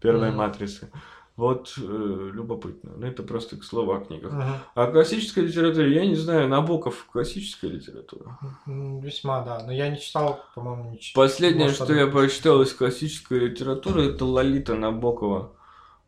первой 0.00 0.28
mm 0.28 0.34
Матрицы. 0.36 0.90
Вот 1.36 1.74
э, 1.78 2.30
любопытно. 2.32 2.92
Ну, 2.96 3.06
это 3.06 3.24
просто 3.24 3.56
к 3.56 3.64
слову 3.64 3.92
о 3.92 4.00
книгах. 4.00 4.32
Ага. 4.32 4.62
А 4.76 4.86
классическая 4.86 5.40
литература, 5.40 5.88
я 5.88 6.06
не 6.06 6.14
знаю, 6.14 6.48
Набоков 6.48 7.08
классическая 7.10 7.68
литература. 7.68 8.38
Весьма, 8.66 9.42
да. 9.42 9.64
Но 9.66 9.72
я 9.72 9.88
не 9.88 9.98
читал, 9.98 10.44
по-моему, 10.54 10.90
не 10.90 11.00
читал. 11.00 11.24
Последнее, 11.24 11.64
Может, 11.64 11.82
что 11.82 11.92
я 11.92 12.06
прочитал 12.06 12.62
из 12.62 12.72
классической 12.72 13.40
литературы, 13.40 14.10
это 14.10 14.24
Лолита 14.24 14.76
Набокова. 14.76 15.52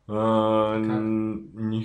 А, 0.07 0.79
не 0.79 1.83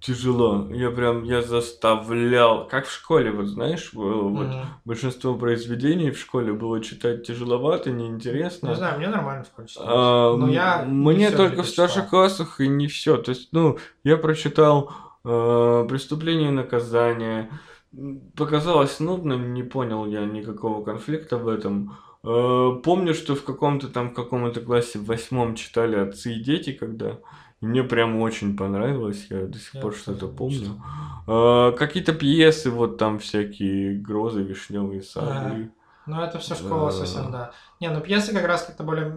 тяжело. 0.00 0.68
Я 0.70 0.90
прям, 0.90 1.24
я 1.24 1.42
заставлял, 1.42 2.68
как 2.68 2.86
в 2.86 2.92
школе, 2.92 3.32
вот 3.32 3.46
знаешь, 3.46 3.90
вот 3.92 4.46
mm-hmm. 4.46 4.64
большинство 4.84 5.34
произведений 5.34 6.10
в 6.10 6.18
школе 6.18 6.52
было 6.52 6.80
читать 6.80 7.26
тяжеловато, 7.26 7.90
неинтересно. 7.90 8.68
Не 8.68 8.76
знаю, 8.76 8.98
мне 8.98 9.08
нормально 9.08 9.44
в 9.44 9.48
школе. 9.48 9.68
А, 9.78 10.36
Но 10.36 10.48
я 10.48 10.84
мне 10.84 11.30
только 11.30 11.62
в 11.62 11.68
старших 11.68 12.10
классах 12.10 12.60
и 12.60 12.68
не 12.68 12.86
все. 12.86 13.16
То 13.16 13.30
есть, 13.30 13.48
ну, 13.52 13.78
я 14.04 14.16
прочитал 14.16 14.92
э, 15.24 15.86
«Преступление 15.88 16.48
и 16.48 16.52
наказание». 16.52 17.50
Показалось 18.36 19.00
нудным, 19.00 19.54
не 19.54 19.62
понял 19.62 20.06
я 20.06 20.24
никакого 20.26 20.84
конфликта 20.84 21.38
в 21.38 21.48
этом. 21.48 21.96
Э, 22.22 22.72
помню, 22.84 23.14
что 23.14 23.34
в 23.34 23.42
каком-то 23.42 23.88
там, 23.88 24.14
каком-то 24.14 24.60
классе 24.60 24.98
в 24.98 25.06
восьмом 25.06 25.56
читали 25.56 25.96
«Отцы 25.96 26.34
и 26.34 26.42
дети», 26.42 26.72
когда 26.72 27.18
мне 27.60 27.82
прям 27.82 28.20
очень 28.20 28.56
понравилось, 28.56 29.26
я 29.30 29.46
до 29.46 29.58
сих 29.58 29.74
я 29.74 29.80
пор 29.80 29.94
что-то 29.94 30.28
помню. 30.28 30.80
А, 31.26 31.72
какие-то 31.72 32.12
пьесы, 32.12 32.70
вот 32.70 32.98
там 32.98 33.18
всякие 33.18 33.94
грозы, 33.98 34.42
вишневые 34.42 35.02
сады. 35.02 35.26
А, 35.26 35.68
ну, 36.06 36.22
это 36.22 36.38
все 36.38 36.54
школа 36.54 36.88
а... 36.88 36.92
совсем, 36.92 37.30
да. 37.30 37.52
Не, 37.80 37.90
ну 37.90 38.00
пьесы 38.00 38.32
как 38.32 38.46
раз 38.46 38.62
как-то 38.62 38.84
более 38.84 39.10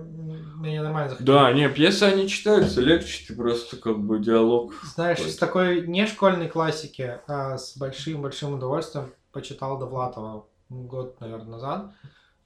менее 0.58 0.82
нормально 0.82 1.10
заходили. 1.10 1.36
Да, 1.36 1.54
не, 1.54 1.70
пьесы 1.70 2.04
они 2.04 2.28
читаются 2.28 2.82
легче, 2.82 3.26
ты 3.28 3.36
просто 3.36 3.78
как 3.78 4.00
бы 4.00 4.20
диалог. 4.20 4.74
Знаешь, 4.84 5.20
из 5.20 5.38
такой 5.38 5.88
не 5.88 6.08
школьной 6.08 6.50
классики, 6.50 7.20
а 7.28 7.58
с 7.58 7.78
большим-большим 7.78 8.54
удовольствием 8.54 9.14
почитал 9.32 9.78
Довлатова 9.78 10.46
год, 10.70 11.20
наверное, 11.22 11.52
назад. 11.52 11.92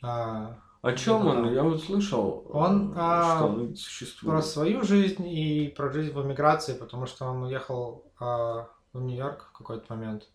А, 0.01 0.57
о 0.85 0.93
чем 0.93 1.25
он? 1.25 1.51
Я 1.51 1.63
вот 1.63 1.83
слышал, 1.83 2.45
он, 2.49 2.91
что 2.91 3.01
а, 3.01 3.45
он 3.45 3.75
существует. 3.75 4.35
Про 4.35 4.41
свою 4.43 4.83
жизнь 4.83 5.27
и 5.27 5.73
про 5.75 5.91
жизнь 5.91 6.11
в 6.13 6.23
эмиграции, 6.23 6.75
потому 6.75 7.07
что 7.07 7.25
он 7.25 7.41
уехал 7.41 8.03
а, 8.19 8.69
в 8.93 9.01
Нью-Йорк 9.01 9.49
в 9.49 9.57
какой-то 9.57 9.85
момент 9.95 10.29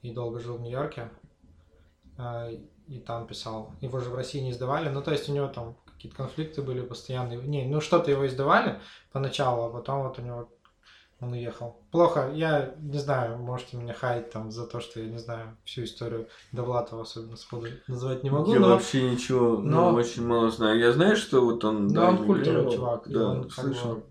и 0.00 0.10
долго 0.10 0.40
жил 0.40 0.56
в 0.56 0.62
Нью-Йорке. 0.62 1.10
А, 2.16 2.48
и 2.88 2.98
там 3.00 3.26
писал. 3.26 3.74
Его 3.82 4.00
же 4.00 4.08
в 4.08 4.14
России 4.14 4.40
не 4.40 4.52
издавали. 4.52 4.88
Ну, 4.88 5.02
то 5.02 5.10
есть 5.10 5.28
у 5.28 5.32
него 5.32 5.48
там 5.48 5.76
какие-то 5.84 6.16
конфликты 6.16 6.62
были 6.62 6.80
постоянные. 6.80 7.42
Не, 7.42 7.66
ну 7.66 7.82
что-то 7.82 8.10
его 8.10 8.26
издавали 8.26 8.80
поначалу, 9.12 9.64
а 9.64 9.70
потом 9.70 10.04
вот 10.04 10.18
у 10.18 10.22
него 10.22 10.48
он 11.22 11.32
уехал. 11.32 11.76
Плохо, 11.92 12.30
я 12.34 12.74
не 12.80 12.98
знаю, 12.98 13.38
можете 13.38 13.76
меня 13.76 13.94
хаять 13.94 14.30
там 14.30 14.50
за 14.50 14.66
то, 14.66 14.80
что 14.80 15.00
я 15.00 15.06
не 15.06 15.18
знаю 15.18 15.56
всю 15.64 15.84
историю 15.84 16.26
Довлатова, 16.50 17.02
особенно 17.02 17.36
сходу 17.36 17.68
назвать 17.86 18.24
не 18.24 18.30
могу. 18.30 18.52
Я 18.52 18.58
но... 18.58 18.70
вообще 18.70 19.08
ничего, 19.08 19.58
ну, 19.58 19.70
но... 19.70 19.90
ну, 19.92 19.98
очень 19.98 20.26
мало 20.26 20.50
знаю. 20.50 20.80
Я 20.80 20.90
знаю, 20.92 21.16
что 21.16 21.40
вот 21.44 21.64
он... 21.64 21.88
Да, 21.88 22.08
он 22.08 22.26
культурный 22.26 22.72
чувак. 22.72 23.04
Да, 23.06 23.28
он, 23.28 23.50
слышал. 23.50 23.94
Бы, 23.94 24.02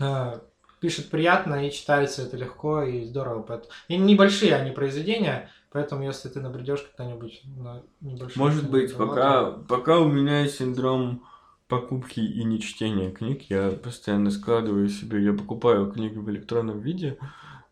а, 0.00 0.40
пишет 0.80 1.10
приятно 1.10 1.66
и 1.66 1.70
читается 1.70 2.22
это 2.22 2.38
легко 2.38 2.82
и 2.82 3.04
здорово. 3.04 3.42
Поэтому... 3.42 3.70
И 3.88 3.98
небольшие 3.98 4.54
они 4.54 4.70
произведения, 4.70 5.50
поэтому 5.70 6.02
если 6.02 6.30
ты 6.30 6.40
набредешь 6.40 6.80
когда-нибудь 6.80 7.42
на 7.58 7.82
небольшой... 8.00 8.42
Может 8.42 8.70
быть, 8.70 8.96
пока, 8.96 9.50
пока 9.68 9.98
у 9.98 10.08
меня 10.08 10.48
синдром 10.48 11.24
покупки 11.68 12.20
и 12.20 12.42
не 12.44 12.60
чтения 12.60 13.10
книг. 13.10 13.42
Я 13.48 13.70
постоянно 13.70 14.30
складываю 14.30 14.88
себе, 14.88 15.22
я 15.22 15.32
покупаю 15.32 15.90
книги 15.92 16.16
в 16.16 16.28
электронном 16.30 16.80
виде. 16.80 17.18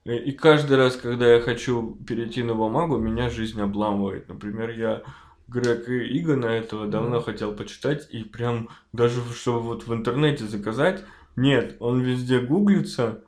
И 0.04 0.30
каждый 0.32 0.76
раз, 0.76 0.96
когда 0.96 1.26
я 1.26 1.40
хочу 1.40 1.98
перейти 2.06 2.42
на 2.44 2.54
бумагу, 2.54 2.96
меня 2.98 3.28
жизнь 3.28 3.60
обламывает. 3.60 4.28
Например, 4.28 4.70
я 4.70 5.02
Грег 5.48 5.88
и 5.88 6.18
Игона 6.18 6.46
этого 6.46 6.86
давно 6.86 7.18
mm. 7.18 7.24
хотел 7.24 7.52
почитать, 7.52 8.08
и 8.10 8.24
прям 8.24 8.68
даже 8.92 9.20
чтобы 9.32 9.60
вот 9.60 9.86
в 9.86 9.94
интернете 9.94 10.44
заказать, 10.44 11.04
нет, 11.36 11.76
он 11.78 12.00
везде 12.00 12.40
гуглится, 12.40 13.22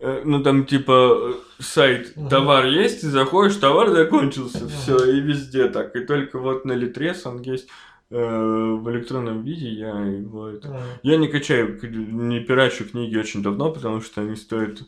э, 0.00 0.22
ну 0.24 0.42
там 0.42 0.66
типа 0.66 1.34
сайт 1.60 2.14
товар 2.28 2.66
есть, 2.66 3.04
и 3.04 3.08
заходишь, 3.08 3.56
товар 3.56 3.90
закончился, 3.90 4.68
все, 4.68 4.96
и 5.04 5.20
везде 5.20 5.68
так. 5.68 5.94
И 5.94 6.00
только 6.00 6.38
вот 6.38 6.64
на 6.64 6.72
Литрес 6.72 7.24
он 7.24 7.42
есть. 7.42 7.68
Э, 8.14 8.74
в 8.74 8.90
электронном 8.90 9.42
виде, 9.42 9.68
я 9.70 9.90
его 9.90 10.48
это... 10.48 10.68
Mm. 10.68 10.80
Я 11.02 11.16
не 11.16 11.28
качаю, 11.28 11.78
не 11.82 12.40
пирачу 12.40 12.84
книги 12.84 13.16
очень 13.16 13.42
давно, 13.42 13.72
потому 13.72 14.00
что 14.00 14.20
они 14.20 14.36
стоят 14.36 14.82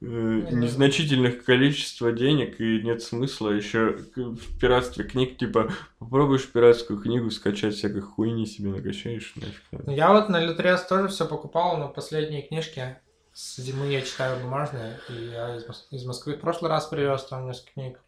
э, 0.00 0.04
незначительных 0.04 1.44
количества 1.44 2.12
денег 2.12 2.60
и 2.60 2.82
нет 2.82 3.02
смысла 3.02 3.50
еще 3.50 3.98
в 4.16 4.58
пиратстве 4.58 5.04
книг 5.04 5.38
типа 5.38 5.70
попробуешь 5.98 6.48
пиратскую 6.48 7.00
книгу 7.00 7.30
скачать 7.30 7.74
всякой 7.74 8.00
хуйни 8.00 8.46
себе 8.46 8.70
накачаешь 8.70 9.32
нафиг. 9.36 9.62
Ну, 9.70 9.92
я 9.92 10.12
вот 10.12 10.28
на 10.28 10.44
Литрес 10.44 10.82
тоже 10.82 11.08
все 11.08 11.26
покупал, 11.26 11.78
но 11.78 11.88
последние 11.88 12.42
книжки 12.42 12.96
с 13.32 13.56
зимы 13.56 13.86
я 13.86 14.02
читаю 14.02 14.40
бумажные, 14.42 14.98
и 15.08 15.30
я 15.32 15.56
из, 15.56 15.64
из 15.90 16.04
Москвы 16.04 16.34
в 16.34 16.40
прошлый 16.40 16.70
раз 16.70 16.86
привез 16.86 17.24
там 17.24 17.46
несколько 17.46 17.72
книг. 17.72 18.00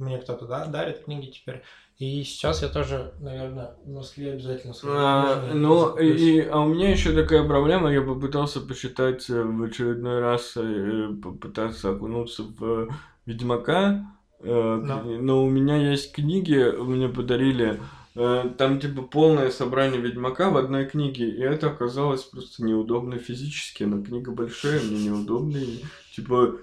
Мне 0.00 0.18
кто-то 0.18 0.46
да, 0.46 0.66
дарит 0.66 1.04
книги 1.04 1.30
теперь. 1.30 1.62
И 2.00 2.24
сейчас 2.24 2.62
я 2.62 2.68
тоже, 2.68 3.12
наверное, 3.20 3.74
в 3.84 3.90
Москве 3.92 4.32
обязательно 4.32 4.72
а, 4.84 5.50
Ну, 5.52 5.94
и, 5.98 6.40
а 6.40 6.60
у 6.60 6.68
меня 6.68 6.90
еще 6.90 7.12
такая 7.12 7.46
проблема, 7.46 7.92
я 7.92 8.00
попытался 8.00 8.62
почитать 8.62 9.28
э, 9.28 9.42
в 9.42 9.62
очередной 9.62 10.20
раз, 10.20 10.54
э, 10.56 11.10
попытаться 11.22 11.90
окунуться 11.90 12.44
в 12.58 12.88
Ведьмака, 13.26 14.06
э, 14.40 14.82
да. 14.82 15.02
но 15.02 15.44
у 15.44 15.50
меня 15.50 15.76
есть 15.76 16.12
книги, 16.14 16.74
мне 16.80 17.08
подарили 17.10 17.78
там 18.14 18.80
типа 18.80 19.02
полное 19.02 19.50
собрание 19.50 20.00
Ведьмака 20.00 20.50
в 20.50 20.56
одной 20.56 20.84
книге, 20.86 21.28
и 21.28 21.40
это 21.40 21.68
оказалось 21.68 22.22
просто 22.22 22.64
неудобно 22.64 23.18
физически, 23.18 23.84
но 23.84 24.02
книга 24.02 24.32
большая, 24.32 24.80
мне 24.80 25.04
неудобно, 25.04 25.58
и, 25.58 25.84
типа 26.16 26.56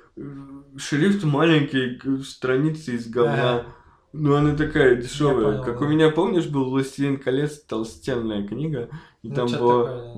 шрифт 0.77 1.23
маленький, 1.23 1.99
страницы 2.23 2.95
из 2.95 3.07
говна. 3.07 3.65
Ну, 4.13 4.35
она 4.35 4.55
такая 4.55 4.95
дешевая. 4.95 5.61
Как 5.63 5.81
у 5.81 5.85
меня, 5.85 6.09
помнишь, 6.09 6.47
был 6.47 6.69
«Властелин 6.69 7.17
колец», 7.17 7.59
толстенная 7.59 8.47
книга, 8.47 8.89
и 9.21 9.27
ну, 9.29 9.35
там 9.35 9.47
было 9.47 10.13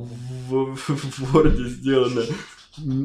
в, 0.50 0.76
в, 0.76 0.90
в 0.90 1.36
Word 1.36 1.58
сделано 1.66 2.22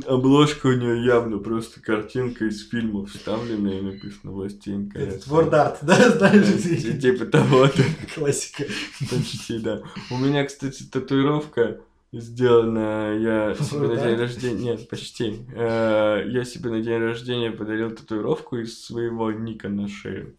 Обложка 0.07 0.69
у 0.69 0.73
нее 0.73 1.05
явно 1.05 1.39
просто 1.39 1.81
картинка 1.81 2.45
из 2.45 2.69
фильма 2.69 3.07
вставленная 3.07 3.79
и 3.79 3.83
написано 3.83 4.33
«Властелин 4.33 4.89
колец». 4.89 5.27
Вордарт, 5.27 5.79
да, 5.83 6.11
знаешь? 6.11 7.01
Типа 7.01 7.25
того-то. 7.27 7.83
Классика. 8.15 8.65
Почти, 9.11 9.59
да. 9.59 9.83
У 10.11 10.19
меня, 10.19 10.45
кстати, 10.45 10.85
татуировка 10.85 11.81
сделана, 12.21 13.17
я 13.17 13.55
себе 13.61 13.89
на 13.89 13.97
день 13.97 14.17
рождения, 14.17 14.73
нет, 14.73 14.89
почти, 14.89 15.47
э, 15.55 16.25
я 16.27 16.45
себе 16.45 16.71
на 16.71 16.81
день 16.81 16.99
рождения 16.99 17.51
подарил 17.51 17.91
татуировку 17.91 18.57
из 18.57 18.85
своего 18.85 19.33
ника 19.33 19.69
на 19.69 19.89
шею. 19.89 20.37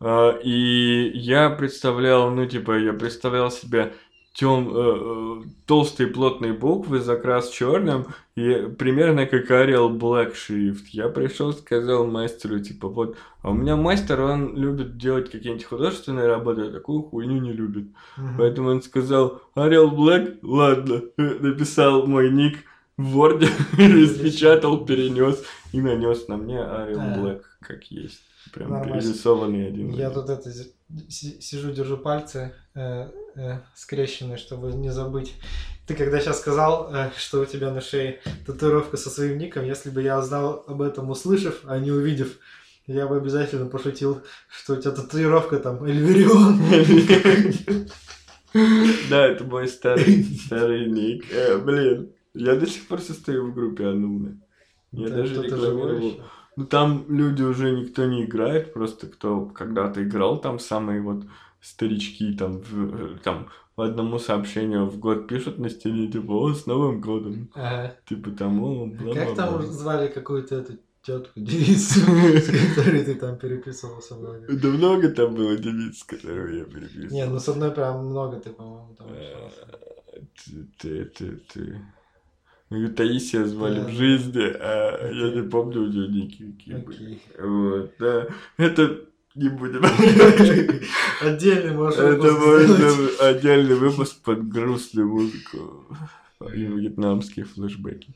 Э, 0.00 0.38
и 0.42 1.10
я 1.14 1.50
представлял, 1.50 2.30
ну, 2.30 2.46
типа, 2.46 2.78
я 2.78 2.92
представлял 2.92 3.50
себя 3.50 3.92
тем, 4.32 4.68
э, 4.68 4.72
э, 4.74 5.42
толстые 5.66 6.06
плотные 6.06 6.52
буквы, 6.52 7.00
закрас 7.00 7.50
черным, 7.50 8.06
и 8.36 8.68
примерно 8.78 9.26
как 9.26 9.50
Arial 9.50 9.90
Black 9.98 10.34
шрифт. 10.34 10.86
Я 10.88 11.08
пришел, 11.08 11.52
сказал 11.52 12.06
мастеру, 12.06 12.60
типа, 12.60 12.88
вот, 12.88 13.16
а 13.42 13.50
у 13.50 13.54
меня 13.54 13.76
мастер, 13.76 14.20
он 14.20 14.56
любит 14.56 14.96
делать 14.96 15.30
какие-нибудь 15.30 15.64
художественные 15.64 16.28
работы, 16.28 16.62
а 16.62 16.70
такую 16.70 17.02
хуйню 17.02 17.40
не 17.40 17.52
любит. 17.52 17.88
Mm-hmm. 18.16 18.34
Поэтому 18.38 18.70
он 18.70 18.82
сказал, 18.82 19.42
Arial 19.56 19.90
Black, 19.90 20.38
ладно, 20.42 21.02
написал 21.16 22.06
мой 22.06 22.30
ник 22.30 22.58
в 22.96 23.18
Word, 23.18 23.40
распечатал, 23.76 24.84
перенес 24.84 25.42
и 25.72 25.80
нанес 25.80 26.28
на 26.28 26.36
мне 26.36 26.56
Arial 26.56 27.18
Black, 27.18 27.42
как 27.60 27.84
есть. 27.84 28.22
Прям 28.54 28.82
перерисованный 28.84 29.66
один. 29.66 29.90
Я 29.90 30.10
тут 30.10 30.30
это 30.30 30.50
сижу, 31.08 31.72
держу 31.72 31.96
пальцы 31.96 32.54
э, 32.74 33.10
э, 33.36 33.58
скрещенные, 33.74 34.36
чтобы 34.36 34.72
не 34.72 34.90
забыть. 34.90 35.34
Ты 35.86 35.94
когда 35.94 36.20
сейчас 36.20 36.38
сказал, 36.38 36.94
э, 36.94 37.10
что 37.16 37.40
у 37.40 37.46
тебя 37.46 37.70
на 37.70 37.80
шее 37.80 38.20
татуировка 38.46 38.96
со 38.96 39.10
своим 39.10 39.38
ником, 39.38 39.64
если 39.64 39.90
бы 39.90 40.02
я 40.02 40.18
узнал 40.18 40.64
об 40.66 40.82
этом, 40.82 41.10
услышав, 41.10 41.60
а 41.64 41.78
не 41.78 41.90
увидев, 41.90 42.38
я 42.86 43.06
бы 43.06 43.16
обязательно 43.16 43.66
пошутил, 43.66 44.22
что 44.48 44.74
у 44.74 44.76
тебя 44.76 44.92
татуировка 44.92 45.58
там 45.58 45.84
Эльверион. 45.84 46.60
Да, 49.08 49.26
это 49.26 49.44
мой 49.44 49.68
старый, 49.68 50.24
старый 50.46 50.86
ник. 50.86 51.24
Э, 51.32 51.58
блин, 51.58 52.12
я 52.34 52.56
до 52.56 52.66
сих 52.66 52.88
пор 52.88 53.00
состою 53.00 53.50
в 53.50 53.54
группе 53.54 53.86
Анумны. 53.86 54.40
Я 54.92 55.08
даже 55.08 55.42
рекламировал. 55.42 56.20
Ну 56.56 56.66
там 56.66 57.04
люди 57.08 57.42
уже 57.42 57.70
никто 57.72 58.04
не 58.06 58.24
играет, 58.24 58.72
просто 58.72 59.06
кто 59.06 59.46
когда-то 59.46 60.02
играл, 60.02 60.40
там 60.40 60.58
самые 60.58 61.00
вот 61.00 61.24
старички 61.60 62.34
там 62.34 62.58
в, 62.58 63.18
там 63.20 63.48
по 63.74 63.86
одному 63.86 64.18
сообщению 64.18 64.86
в 64.86 64.98
год 64.98 65.26
пишут 65.26 65.58
на 65.58 65.70
стене, 65.70 66.08
типа, 66.08 66.32
о, 66.32 66.52
с 66.52 66.66
Новым 66.66 67.00
годом. 67.00 67.50
Ага. 67.54 67.94
Типа 68.06 68.30
там, 68.30 68.62
о, 68.62 68.86
бла 68.86 69.14
Как 69.14 69.34
там 69.34 69.62
звали 69.66 70.08
какую-то 70.08 70.56
эту 70.56 70.74
тетку, 71.02 71.40
девицу, 71.40 72.00
с 72.00 72.74
которой 72.76 73.04
ты 73.04 73.14
там 73.14 73.38
переписывался 73.38 74.16
много? 74.16 74.46
Да 74.48 74.68
много 74.68 75.08
там 75.10 75.34
было 75.34 75.56
девиц, 75.56 76.00
с 76.00 76.04
которыми 76.04 76.58
я 76.58 76.64
переписывался. 76.64 77.14
Не, 77.14 77.26
ну 77.26 77.38
с 77.38 77.48
одной 77.48 77.70
прям 77.70 78.06
много 78.06 78.38
ты, 78.38 78.50
по-моему, 78.50 78.94
там 78.98 79.08
Ты, 80.78 81.04
ты, 81.04 81.36
ты. 81.52 81.80
Ее 82.70 82.88
Таисия 82.88 83.44
звали 83.46 83.80
да. 83.80 83.86
в 83.86 83.90
жизни, 83.90 84.42
а 84.42 85.10
okay. 85.10 85.14
я 85.14 85.42
не 85.42 85.48
помню 85.48 85.82
у 85.82 85.86
нее 85.86 86.08
ники 86.08 86.52
какие 86.52 86.76
okay. 86.76 86.84
были. 86.84 87.20
Вот, 87.38 87.92
да. 87.98 88.28
Это 88.58 89.00
не 89.34 89.48
будем. 89.48 89.84
Отдельный 91.20 91.72
может 91.74 91.98
Это 91.98 92.32
можно 92.32 93.28
отдельный 93.28 93.74
выпуск 93.74 94.22
под 94.22 94.48
грустную 94.48 95.08
музыку 95.08 95.84
и 96.54 96.64
вьетнамские 96.64 97.44
флешбеки. 97.44 98.14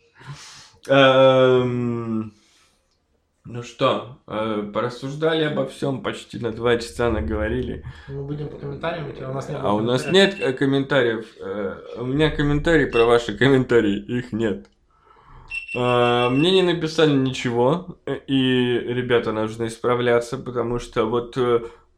Ну 3.47 3.63
что, 3.63 4.21
э, 4.27 4.71
порассуждали 4.73 5.45
обо 5.45 5.67
всем, 5.67 6.03
почти 6.03 6.39
на 6.39 6.51
два 6.51 6.79
часа 6.79 7.11
наговорили. 7.11 7.85
Мы 8.09 8.23
будем 8.23 8.49
по 8.49 8.57
комментариям, 8.57 9.11
у 9.31 9.35
нас 9.35 9.51
нет. 9.51 9.59
А 9.63 9.75
у 9.75 9.81
нас 9.81 10.11
нет 10.11 10.37
э, 10.41 10.55
комментариев. 10.55 11.27
Э, 11.41 11.77
у 11.99 12.07
меня 12.07 12.31
комментарии 12.31 12.87
про 12.87 13.05
ваши 13.05 13.37
комментарии, 13.37 13.99
их 13.99 14.33
нет. 14.33 14.67
Мне 15.75 16.53
не 16.53 16.63
написали 16.63 17.13
ничего, 17.13 17.99
и 18.07 18.81
ребята 18.87 19.33
должны 19.33 19.67
исправляться, 19.67 20.39
потому 20.39 20.79
что 20.79 21.05
вот 21.05 21.37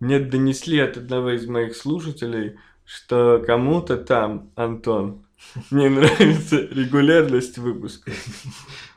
мне 0.01 0.19
донесли 0.19 0.81
от 0.81 0.97
одного 0.97 1.33
из 1.33 1.47
моих 1.47 1.77
слушателей, 1.77 2.57
что 2.87 3.43
кому-то 3.47 3.99
там, 3.99 4.51
Антон, 4.57 5.26
мне 5.71 5.89
нравится 5.89 6.59
регулярность 6.59 7.59
выпуска. 7.59 8.11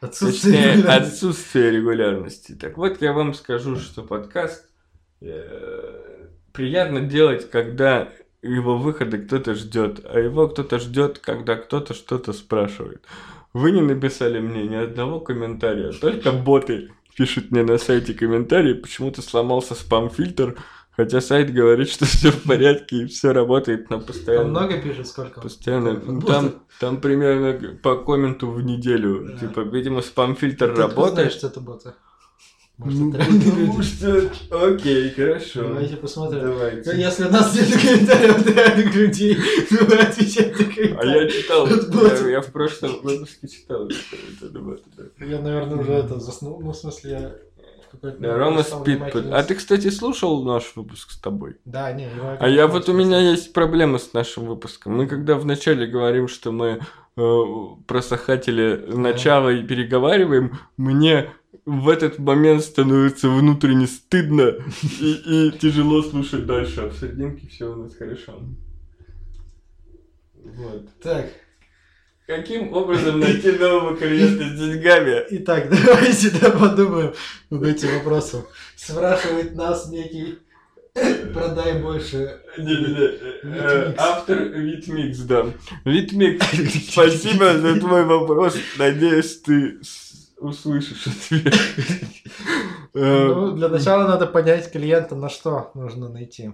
Отсутствие, 0.02 0.54
Точнее, 0.54 0.74
регулярности. 0.76 1.08
отсутствие 1.14 1.72
регулярности. 1.72 2.52
Так 2.54 2.78
вот, 2.78 3.02
я 3.02 3.14
вам 3.14 3.34
скажу, 3.34 3.76
что 3.78 4.04
подкаст 4.04 4.66
э, 5.22 6.28
приятно 6.54 7.02
делать, 7.02 7.50
когда 7.50 8.10
его 8.42 8.78
выхода 8.78 9.18
кто-то 9.18 9.54
ждет, 9.54 10.02
а 10.06 10.20
его 10.20 10.48
кто-то 10.48 10.80
ждет, 10.80 11.20
когда 11.20 11.56
кто-то 11.56 11.94
что-то 11.94 12.34
спрашивает. 12.34 13.04
Вы 13.54 13.72
не 13.72 13.82
написали 13.82 14.40
мне 14.40 14.68
ни 14.68 14.76
одного 14.76 15.20
комментария, 15.20 15.92
только 15.92 16.32
боты 16.32 16.92
пишут 17.20 17.52
мне 17.52 17.64
на 17.64 17.78
сайте 17.78 18.14
комментарии, 18.14 18.74
почему-то 18.74 19.22
сломался 19.22 19.76
спам-фильтр, 19.76 20.56
Хотя 21.00 21.22
сайт 21.22 21.54
говорит, 21.54 21.88
что 21.90 22.04
все 22.04 22.30
в 22.30 22.44
порядке 22.44 23.04
и 23.04 23.06
все 23.06 23.32
работает, 23.32 23.90
но 23.90 24.02
постоянно. 24.02 24.44
Там 24.44 24.50
много 24.52 24.82
пишет, 24.82 25.08
сколько? 25.08 25.40
Постоянно. 25.40 25.94
Ну, 25.94 26.20
там, 26.20 26.56
там 26.78 27.00
примерно 27.00 27.78
по 27.78 27.96
комменту 27.96 28.52
в 28.52 28.62
неделю. 28.62 29.26
Да. 29.30 29.38
Типа, 29.38 29.62
видимо, 29.62 30.02
спам-фильтр 30.02 30.76
Ты 30.76 30.82
работает. 30.82 31.14
знаешь, 31.14 31.32
что 31.32 31.48
это 31.48 31.62
боты? 31.62 31.94
Может, 32.80 33.00
ну, 33.00 33.12
потому 33.14 33.82
что... 33.82 34.32
Окей, 34.52 35.12
хорошо. 35.12 35.70
Давайте 35.70 35.96
посмотрим. 35.96 36.42
Давайте. 36.42 36.98
Если 36.98 37.24
у 37.24 37.30
нас 37.30 37.56
нет 37.56 37.82
комментариев 37.82 38.38
от 38.38 38.48
реальных 38.48 38.96
людей, 38.96 39.36
то 39.70 39.86
вы 39.86 39.96
отвечайте 39.96 40.66
на 40.66 40.74
комментарии. 40.74 40.98
А 40.98 41.06
я 41.06 41.30
читал. 41.30 41.68
Я, 41.68 42.30
я 42.30 42.42
в 42.42 42.52
прошлом 42.52 43.02
выпуске 43.04 43.48
читал. 43.48 43.88
Я, 45.20 45.40
наверное, 45.40 45.78
уже 45.78 45.94
это 45.94 46.20
заснул. 46.20 46.60
Ну, 46.62 46.72
в 46.72 46.76
смысле, 46.76 47.12
я 47.12 47.36
да, 48.02 48.38
Рома 48.38 48.64
спит. 48.64 49.02
А 49.16 49.44
ты, 49.44 49.56
кстати, 49.56 49.90
слушал 49.90 50.44
наш 50.44 50.76
выпуск 50.76 51.12
с 51.12 51.18
тобой? 51.18 51.58
Да, 51.66 51.92
не, 51.92 52.04
его 52.04 52.38
А 52.40 52.48
я 52.48 52.68
вот 52.68 52.90
у 52.90 52.94
меня 52.94 53.20
есть 53.20 53.54
проблема 53.54 53.98
с 53.98 54.14
нашим 54.14 54.46
выпуском. 54.46 54.96
Мы 54.98 55.08
когда 55.08 55.36
вначале 55.36 55.88
говорим, 55.88 56.28
что 56.28 56.52
мы 56.52 56.80
э, 57.18 57.44
просохатели 57.88 58.86
начала 58.88 59.50
и 59.50 59.64
переговариваем, 59.64 60.60
мне 60.78 61.32
в 61.66 61.90
этот 61.90 62.20
момент 62.20 62.64
становится 62.64 63.30
внутренне 63.30 63.88
стыдно 63.88 64.56
и, 65.00 65.48
и 65.48 65.52
тяжело 65.52 66.02
слушать 66.02 66.46
дальше. 66.46 66.82
А 66.82 66.90
в 66.90 66.98
серединке 66.98 67.48
все 67.48 67.72
у 67.72 67.76
нас 67.76 67.96
хорошо. 67.96 68.40
Вот. 70.44 70.90
Так, 71.02 71.28
Каким 72.30 72.72
образом 72.74 73.20
найти 73.20 73.54
нового 73.54 73.98
клиента 73.98 74.44
с 74.44 74.60
деньгами? 74.60 75.26
Итак, 75.32 75.68
давайте 75.86 76.30
да, 76.40 76.52
подумаем 76.52 77.16
над 77.50 77.64
этим 77.64 77.92
вопросом. 77.96 78.46
Спрашивает 78.76 79.56
нас 79.56 79.90
некий 79.90 80.38
Продай 81.34 81.82
больше. 81.82 82.40
Не-не-не. 82.56 83.96
Автор 83.98 84.38
Витмикс, 84.44 85.22
да. 85.22 85.48
Витмикс, 85.86 86.46
спасибо 86.92 87.58
за 87.58 87.80
твой 87.80 88.04
вопрос. 88.04 88.56
Надеюсь, 88.78 89.42
ты 89.42 89.80
услышишь 90.38 91.08
ответ. 91.08 91.56
Ну, 92.94 93.52
для 93.52 93.70
начала 93.70 94.08
надо 94.08 94.26
понять 94.26 94.72
клиента, 94.72 95.16
на 95.16 95.30
что 95.30 95.72
нужно 95.74 96.10
найти. 96.10 96.52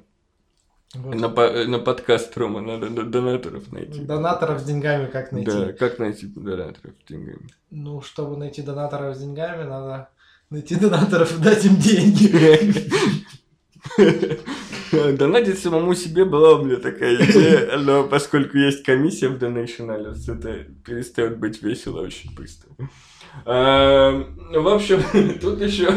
Вот. 0.94 1.16
На, 1.16 1.30
по, 1.30 1.50
на 1.50 1.80
подкаст 1.80 2.38
Рома 2.38 2.62
надо 2.62 2.90
донаторов 2.90 3.72
найти. 3.72 4.02
Донаторов 4.02 4.62
с 4.62 4.64
деньгами 4.64 5.08
как 5.08 5.32
найти? 5.32 5.52
Да, 5.52 5.74
как 5.74 6.00
найти 6.00 6.28
донаторов 6.28 6.94
с 7.04 7.08
деньгами? 7.10 7.50
Ну, 7.72 8.02
чтобы 8.02 8.38
найти 8.38 8.62
донаторов 8.62 9.16
с 9.16 9.20
деньгами, 9.20 9.64
надо 9.64 10.10
найти 10.50 10.76
донаторов 10.76 11.38
и 11.38 11.44
дать 11.44 11.66
им 11.66 11.76
деньги. 11.78 12.32
Донатить 15.18 15.60
самому 15.60 15.94
себе 15.96 16.26
была 16.26 16.60
у 16.60 16.64
меня 16.64 16.78
такая 16.78 17.16
идея, 17.26 17.78
но 17.78 18.06
поскольку 18.06 18.58
есть 18.58 18.84
комиссия 18.84 19.28
в 19.28 19.38
Donation 19.38 19.88
Alerts, 19.90 20.32
это 20.32 20.66
перестает 20.86 21.38
быть 21.38 21.62
весело 21.62 22.02
очень 22.02 22.34
быстро. 22.34 22.70
Эм, 23.46 24.38
в 24.52 24.68
общем, 24.68 25.04
тут 25.42 25.62
еще... 25.62 25.88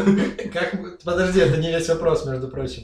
Как... 0.51 0.99
Подожди, 1.03 1.39
это 1.39 1.57
не 1.57 1.71
весь 1.71 1.87
вопрос, 1.87 2.25
между 2.25 2.49
прочим. 2.49 2.83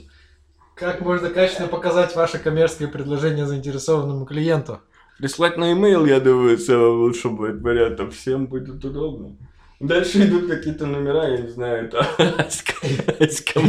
Как 0.76 0.99
можно 0.99 1.30
качественно 1.30 1.69
показать 1.69 2.14
ваше 2.18 2.38
коммерческое 2.38 2.89
предложение 2.89 3.45
заинтересованному 3.45 4.26
клиенту? 4.26 4.81
Прислать 5.18 5.56
на 5.56 5.72
e-mail, 5.72 6.06
я 6.10 6.19
думаю, 6.19 6.57
самым 6.57 6.99
лучшим 6.99 7.38
будет 7.38 7.61
вариантом. 7.61 8.11
Всем 8.11 8.47
будет 8.47 8.84
удобно. 8.84 9.38
Дальше 9.80 10.26
идут 10.26 10.49
какие-то 10.49 10.85
номера, 10.85 11.27
я 11.27 11.38
не 11.38 11.49
знаю, 11.49 11.85
это 11.85 11.99
Аська. 12.38 12.73
Аська 13.19 13.60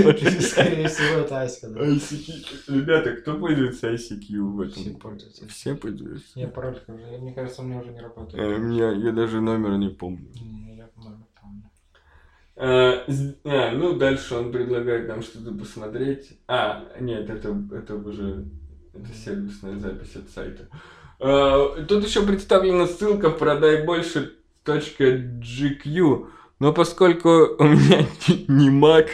Скорее 0.40 0.88
всего, 0.88 1.20
это 1.20 1.42
Аська, 1.42 1.68
да. 1.68 1.80
Ребята, 1.84 3.12
кто 3.12 3.34
пользуется 3.34 3.92
ICQ 3.92 4.38
в 4.38 4.60
этом? 4.60 4.82
Все 4.82 4.90
пользуются. 4.90 5.48
Все 5.48 5.74
пользуются? 5.76 6.40
Я 6.40 6.48
пароль 6.48 6.78
уже, 6.88 7.18
мне 7.18 7.32
кажется, 7.32 7.62
у 7.62 7.64
меня 7.64 7.80
уже 7.80 7.90
не 7.90 8.00
работает. 8.00 8.36
Э, 8.36 8.96
я 8.98 9.12
даже 9.12 9.40
номер 9.40 9.78
не 9.78 9.90
помню. 9.90 10.28
Помню. 12.56 13.34
А, 13.44 13.70
ну, 13.72 13.92
дальше 13.92 14.34
он 14.34 14.50
предлагает 14.50 15.08
нам 15.08 15.22
что-то 15.22 15.52
посмотреть. 15.52 16.38
А, 16.48 16.84
нет, 16.98 17.28
это, 17.28 17.56
это 17.70 17.94
уже 17.96 18.46
это 18.94 19.12
сервисная 19.12 19.78
запись 19.78 20.16
от 20.16 20.30
сайта. 20.30 20.68
А, 21.20 21.82
тут 21.84 22.04
еще 22.04 22.26
представлена 22.26 22.86
ссылка 22.86 23.30
«Продай 23.30 23.84
больше» 23.84 24.32
.gq, 24.64 26.26
но 26.58 26.72
поскольку 26.72 27.28
у 27.58 27.64
меня 27.64 28.06
не 28.48 28.68
Mac, 28.68 29.10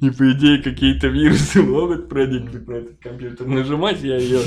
и 0.00 0.10
по 0.10 0.32
идее 0.32 0.62
какие-то 0.62 1.08
вирусы 1.08 1.62
могут 1.62 2.08
проникнуть 2.08 2.66
на 2.66 2.74
этот 2.74 2.98
компьютер, 2.98 3.46
нажимать 3.46 4.00
я 4.00 4.16
ее, 4.16 4.40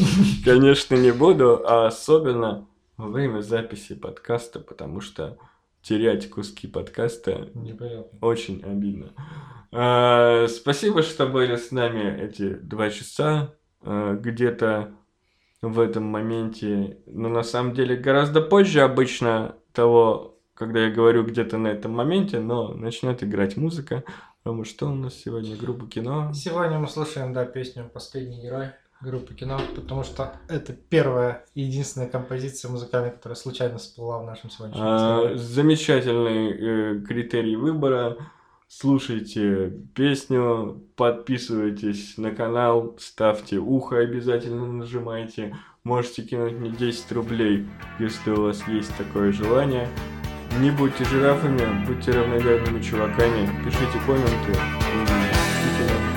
конечно, 0.43 0.95
не 0.95 1.11
буду, 1.11 1.61
а 1.65 1.87
особенно 1.87 2.67
во 2.97 3.09
время 3.09 3.41
записи 3.41 3.93
подкаста, 3.93 4.59
потому 4.59 5.01
что 5.01 5.37
терять 5.81 6.29
куски 6.29 6.67
подкаста 6.67 7.49
Непонятно. 7.53 8.17
очень 8.21 8.61
обидно. 8.63 9.13
А, 9.71 10.47
спасибо, 10.47 11.03
что 11.03 11.27
были 11.27 11.55
с 11.55 11.71
нами 11.71 12.21
эти 12.21 12.53
два 12.53 12.89
часа. 12.89 13.53
А, 13.81 14.15
где-то 14.15 14.93
в 15.61 15.79
этом 15.79 16.05
моменте, 16.05 16.99
но 17.05 17.29
на 17.29 17.43
самом 17.43 17.73
деле 17.73 17.95
гораздо 17.95 18.41
позже 18.41 18.81
обычно 18.81 19.55
того 19.73 20.39
когда 20.59 20.81
я 20.81 20.91
говорю 20.91 21.23
где-то 21.23 21.57
на 21.57 21.69
этом 21.69 21.93
моменте, 21.93 22.39
но 22.39 22.73
начнет 22.73 23.23
играть 23.23 23.55
музыка. 23.55 24.03
Потому 24.43 24.65
что 24.65 24.87
у 24.89 24.93
нас 24.93 25.15
сегодня 25.15 25.55
группа 25.55 25.87
кино. 25.87 26.33
Сегодня 26.33 26.79
мы 26.79 26.87
слушаем, 26.87 27.31
да, 27.33 27.45
песню 27.45 27.89
«Последний 27.93 28.41
герой» 28.41 28.67
группы 29.01 29.33
кино, 29.33 29.59
потому 29.75 30.03
что 30.03 30.33
это 30.47 30.73
первая 30.73 31.45
и 31.55 31.61
единственная 31.61 32.09
композиция 32.09 32.69
музыкальная, 32.69 33.11
которая 33.11 33.35
случайно 33.35 33.77
всплыла 33.77 34.19
в 34.19 34.25
нашем 34.25 34.49
сегодняшнем 34.49 34.83
а, 34.83 35.31
Замечательный 35.35 36.51
э, 36.51 37.01
критерий 37.01 37.55
выбора. 37.55 38.17
Слушайте 38.67 39.73
песню, 39.95 40.83
подписывайтесь 40.95 42.17
на 42.17 42.31
канал, 42.31 42.95
ставьте 42.99 43.57
ухо 43.57 43.97
обязательно 43.97 44.67
нажимайте. 44.67 45.55
Можете 45.83 46.21
кинуть 46.23 46.53
мне 46.53 46.69
10 46.69 47.11
рублей, 47.13 47.65
если 47.99 48.31
у 48.31 48.43
вас 48.43 48.67
есть 48.67 48.95
такое 48.97 49.31
желание. 49.31 49.87
Не 50.59 50.71
будьте 50.71 51.05
жирафами, 51.05 51.85
будьте 51.87 52.11
равноверными 52.11 52.81
чуваками, 52.81 53.49
пишите 53.63 53.99
комменты 54.05 55.18